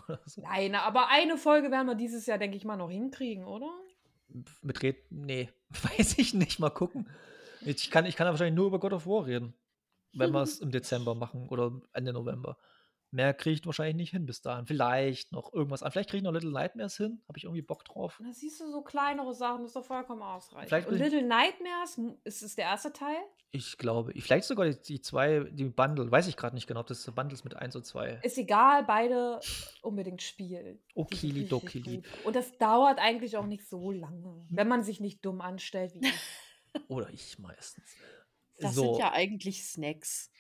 Oder 0.06 0.20
so. 0.24 0.40
Nein, 0.42 0.76
aber 0.76 1.08
eine 1.08 1.36
Folge 1.36 1.70
werden 1.72 1.86
wir 1.88 1.96
dieses 1.96 2.24
Jahr, 2.26 2.38
denke 2.38 2.56
ich 2.56 2.64
mal, 2.64 2.76
noch 2.76 2.90
hinkriegen, 2.90 3.44
oder? 3.44 3.70
Mit 4.62 4.82
Red. 4.84 4.96
Nee, 5.10 5.50
weiß 5.98 6.18
ich 6.18 6.32
nicht. 6.34 6.60
Mal 6.60 6.70
gucken. 6.70 7.08
Ich 7.62 7.90
kann, 7.90 8.06
ich 8.06 8.16
kann 8.16 8.26
wahrscheinlich 8.26 8.54
nur 8.54 8.66
über 8.66 8.78
God 8.78 8.92
of 8.92 9.06
War 9.06 9.26
reden. 9.26 9.54
Wenn 10.12 10.32
wir 10.32 10.42
es 10.42 10.58
im 10.60 10.70
Dezember 10.70 11.14
machen 11.14 11.48
oder 11.48 11.80
Ende 11.92 12.12
November. 12.12 12.56
Mehr 13.12 13.34
kriege 13.34 13.54
ich 13.54 13.66
wahrscheinlich 13.66 13.96
nicht 13.96 14.10
hin 14.10 14.24
bis 14.24 14.40
dahin. 14.40 14.66
Vielleicht 14.66 15.32
noch 15.32 15.52
irgendwas 15.52 15.82
an. 15.82 15.90
Vielleicht 15.90 16.10
kriege 16.10 16.18
ich 16.18 16.22
noch 16.22 16.32
Little 16.32 16.52
Nightmares 16.52 16.96
hin. 16.96 17.20
Habe 17.26 17.38
ich 17.38 17.44
irgendwie 17.44 17.62
Bock 17.62 17.84
drauf. 17.84 18.20
Da 18.24 18.32
siehst 18.32 18.60
du 18.60 18.70
so 18.70 18.82
kleinere 18.82 19.34
Sachen, 19.34 19.62
das 19.62 19.70
ist 19.70 19.76
doch 19.76 19.84
vollkommen 19.84 20.22
ausreichend. 20.22 20.68
Vielleicht 20.68 20.88
Und 20.88 20.98
Little 20.98 21.22
Nightmares, 21.22 22.00
ist 22.22 22.42
es 22.42 22.54
der 22.54 22.66
erste 22.66 22.92
Teil? 22.92 23.16
Ich 23.50 23.78
glaube, 23.78 24.12
vielleicht 24.20 24.44
sogar 24.44 24.68
die, 24.68 24.80
die 24.80 25.00
zwei, 25.00 25.40
die 25.50 25.64
Bundle. 25.64 26.08
Weiß 26.08 26.28
ich 26.28 26.36
gerade 26.36 26.54
nicht 26.54 26.68
genau, 26.68 26.80
ob 26.80 26.86
das 26.86 27.04
Bundles 27.10 27.42
mit 27.42 27.56
1 27.56 27.74
und 27.74 27.84
2. 27.84 28.20
Ist 28.22 28.38
egal, 28.38 28.84
beide 28.84 29.40
unbedingt 29.82 30.22
spielen. 30.22 30.78
Okili 30.94 31.48
dokili. 31.48 31.96
gut. 31.96 32.04
Und 32.24 32.36
das 32.36 32.56
dauert 32.58 33.00
eigentlich 33.00 33.36
auch 33.36 33.46
nicht 33.46 33.68
so 33.68 33.90
lange, 33.90 34.46
wenn 34.50 34.68
man 34.68 34.84
sich 34.84 35.00
nicht 35.00 35.24
dumm 35.24 35.40
anstellt 35.40 35.94
wie 35.94 36.06
ich. 36.06 36.14
Oder 36.88 37.08
ich 37.10 37.38
meistens. 37.38 37.90
Das 38.58 38.74
so, 38.74 38.94
sind 38.94 38.98
ja 39.00 39.12
eigentlich 39.12 39.64
Snacks. 39.66 40.30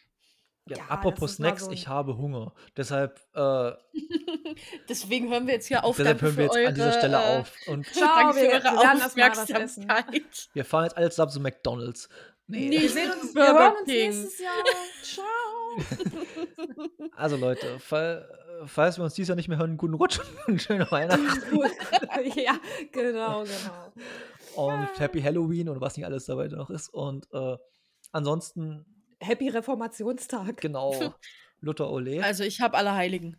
ja, 0.66 0.76
Ja, 0.78 0.84
apropos 0.88 1.36
Snacks, 1.36 1.64
so 1.64 1.70
ich 1.70 1.88
habe 1.88 2.16
Hunger. 2.16 2.54
Deshalb, 2.76 3.20
äh, 3.34 3.72
Deswegen 4.88 5.30
hören 5.30 5.46
wir 5.46 5.54
jetzt 5.54 5.66
hier 5.66 5.84
auf. 5.84 5.96
deshalb 5.96 6.20
hören 6.22 6.36
wir 6.36 6.50
für 6.50 6.58
jetzt 6.60 6.68
an 6.68 6.74
dieser 6.74 6.86
eure, 6.90 6.98
Stelle 6.98 7.16
äh, 7.16 7.38
auf. 7.38 7.52
Und 7.66 7.86
Ciao, 7.92 8.08
Danke 8.08 8.34
für 8.34 8.42
wir- 8.42 8.52
eure. 8.52 8.78
Aufmerksamkeit. 9.04 10.48
wir 10.52 10.64
fahren 10.64 10.84
jetzt 10.84 10.96
alle 10.96 11.10
zusammen 11.10 11.30
zu 11.32 11.40
McDonalds. 11.40 12.08
Nee. 12.46 12.68
Nee. 12.68 12.80
Wir 12.80 12.90
sehen 12.90 13.10
uns, 13.12 13.34
wir 13.34 13.46
hören 13.46 13.74
uns 13.78 13.86
nächstes 13.86 14.38
Jahr. 14.40 14.54
Ciao. 15.04 15.26
Also 17.16 17.36
Leute, 17.36 17.78
fall, 17.78 18.28
falls 18.66 18.98
wir 18.98 19.04
uns 19.04 19.14
dieses 19.14 19.28
Jahr 19.28 19.36
nicht 19.36 19.48
mehr 19.48 19.58
hören, 19.58 19.76
guten 19.76 19.94
Rutsch 19.94 20.20
und 20.46 20.60
schöne 20.62 20.90
Weihnachten 20.90 21.26
Gut. 21.50 21.70
ja, 22.36 22.58
genau, 22.92 23.44
genau. 23.44 23.92
und 24.72 24.88
Happy 24.98 25.20
Halloween 25.22 25.68
und 25.68 25.80
was 25.80 25.96
nicht 25.96 26.06
alles 26.06 26.26
dabei 26.26 26.48
noch 26.48 26.70
ist. 26.70 26.88
Und 26.88 27.26
äh, 27.32 27.56
ansonsten, 28.12 28.84
Happy 29.20 29.48
Reformationstag. 29.48 30.60
genau, 30.60 31.14
Luther 31.60 31.90
Ole. 31.90 32.24
Also 32.24 32.44
ich 32.44 32.60
habe 32.60 32.76
alle 32.76 32.94
Heiligen. 32.94 33.36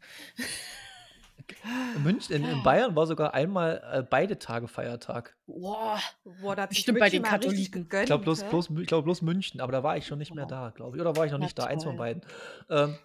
in, 1.95 2.03
München, 2.03 2.35
in, 2.35 2.45
in 2.45 2.63
Bayern 2.63 2.95
war 2.95 3.07
sogar 3.07 3.33
einmal 3.33 3.81
äh, 3.91 4.03
beide 4.03 4.37
Tage 4.39 4.67
Feiertag. 4.67 5.35
Boah. 5.47 5.99
Boah, 6.41 6.55
da 6.55 6.63
hat 6.63 6.69
sich 6.69 6.79
Bestimmt 6.79 6.99
bei 6.99 7.09
den 7.09 7.23
Katholiken. 7.23 7.83
gegönnt, 7.83 8.03
Ich 8.03 8.07
glaube 8.07 8.23
bloß, 8.23 8.43
bloß, 8.43 8.69
ich 8.79 8.87
glaub 8.87 9.03
bloß 9.05 9.21
München, 9.23 9.59
aber 9.59 9.71
da 9.71 9.81
war 9.83 9.97
ich 9.97 10.05
schon 10.05 10.19
nicht 10.19 10.33
mehr 10.35 10.45
da, 10.45 10.69
glaube 10.69 10.97
ich. 10.97 11.01
Oder 11.01 11.15
war 11.15 11.25
ich 11.25 11.31
noch 11.31 11.39
Na 11.39 11.45
nicht 11.45 11.57
da, 11.57 11.65
eins 11.65 11.83
von 11.83 11.93
toll. 11.97 11.99
beiden. 11.99 12.21
Ähm, 12.69 12.95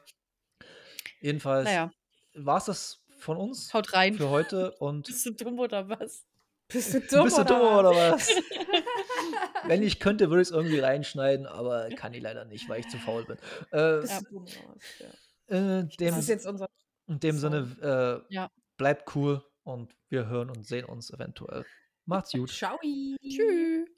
jedenfalls 1.21 1.65
Naja, 1.65 1.91
war 2.37 2.59
es 2.59 2.65
das 2.67 3.03
von 3.19 3.37
uns 3.37 3.73
haut 3.75 3.93
rein. 3.93 4.15
für 4.15 4.29
heute 4.31 4.73
und 4.79 5.07
Bist 5.07 5.25
du 5.27 5.31
dumm 5.33 5.59
oder 5.59 5.89
was? 5.89 6.25
Bist 6.69 6.95
du 6.95 7.01
dumm, 7.01 7.25
Bist 7.25 7.37
du 7.39 7.43
oder, 7.43 7.45
dumm 7.45 7.61
was? 7.63 7.79
oder 7.79 8.13
was? 8.13 8.31
Wenn 9.67 9.83
ich 9.83 10.01
könnte, 10.01 10.29
würde 10.31 10.43
ich 10.43 10.49
es 10.49 10.53
irgendwie 10.55 10.79
reinschneiden, 10.81 11.47
aber 11.47 11.89
kann 11.91 12.13
ich 12.15 12.23
leider 12.23 12.45
nicht, 12.45 12.69
weil 12.69 12.81
ich 12.81 12.89
zu 12.89 12.99
faul 12.99 13.25
bin. 13.25 13.37
Äh, 13.73 14.05
Ja. 14.07 14.21
oder 14.33 15.81
äh, 15.81 15.85
dem, 15.85 16.09
Das 16.11 16.19
ist 16.19 16.29
jetzt 16.29 16.47
unser. 16.47 16.69
in 17.09 17.21
dem 17.21 17.39
Sinne, 17.39 18.25
äh, 18.29 18.35
Ja. 18.35 18.51
bleibt 18.77 19.15
cool 19.15 19.45
und 19.65 19.97
wir 20.09 20.27
hören 20.27 20.51
und 20.51 20.67
sehen 20.67 20.85
uns 20.85 21.11
eventuell. 21.11 21.65
Macht's 22.05 22.33
gut. 22.33 22.51
Ciao. 22.51 22.79
Tschüss. 22.81 23.89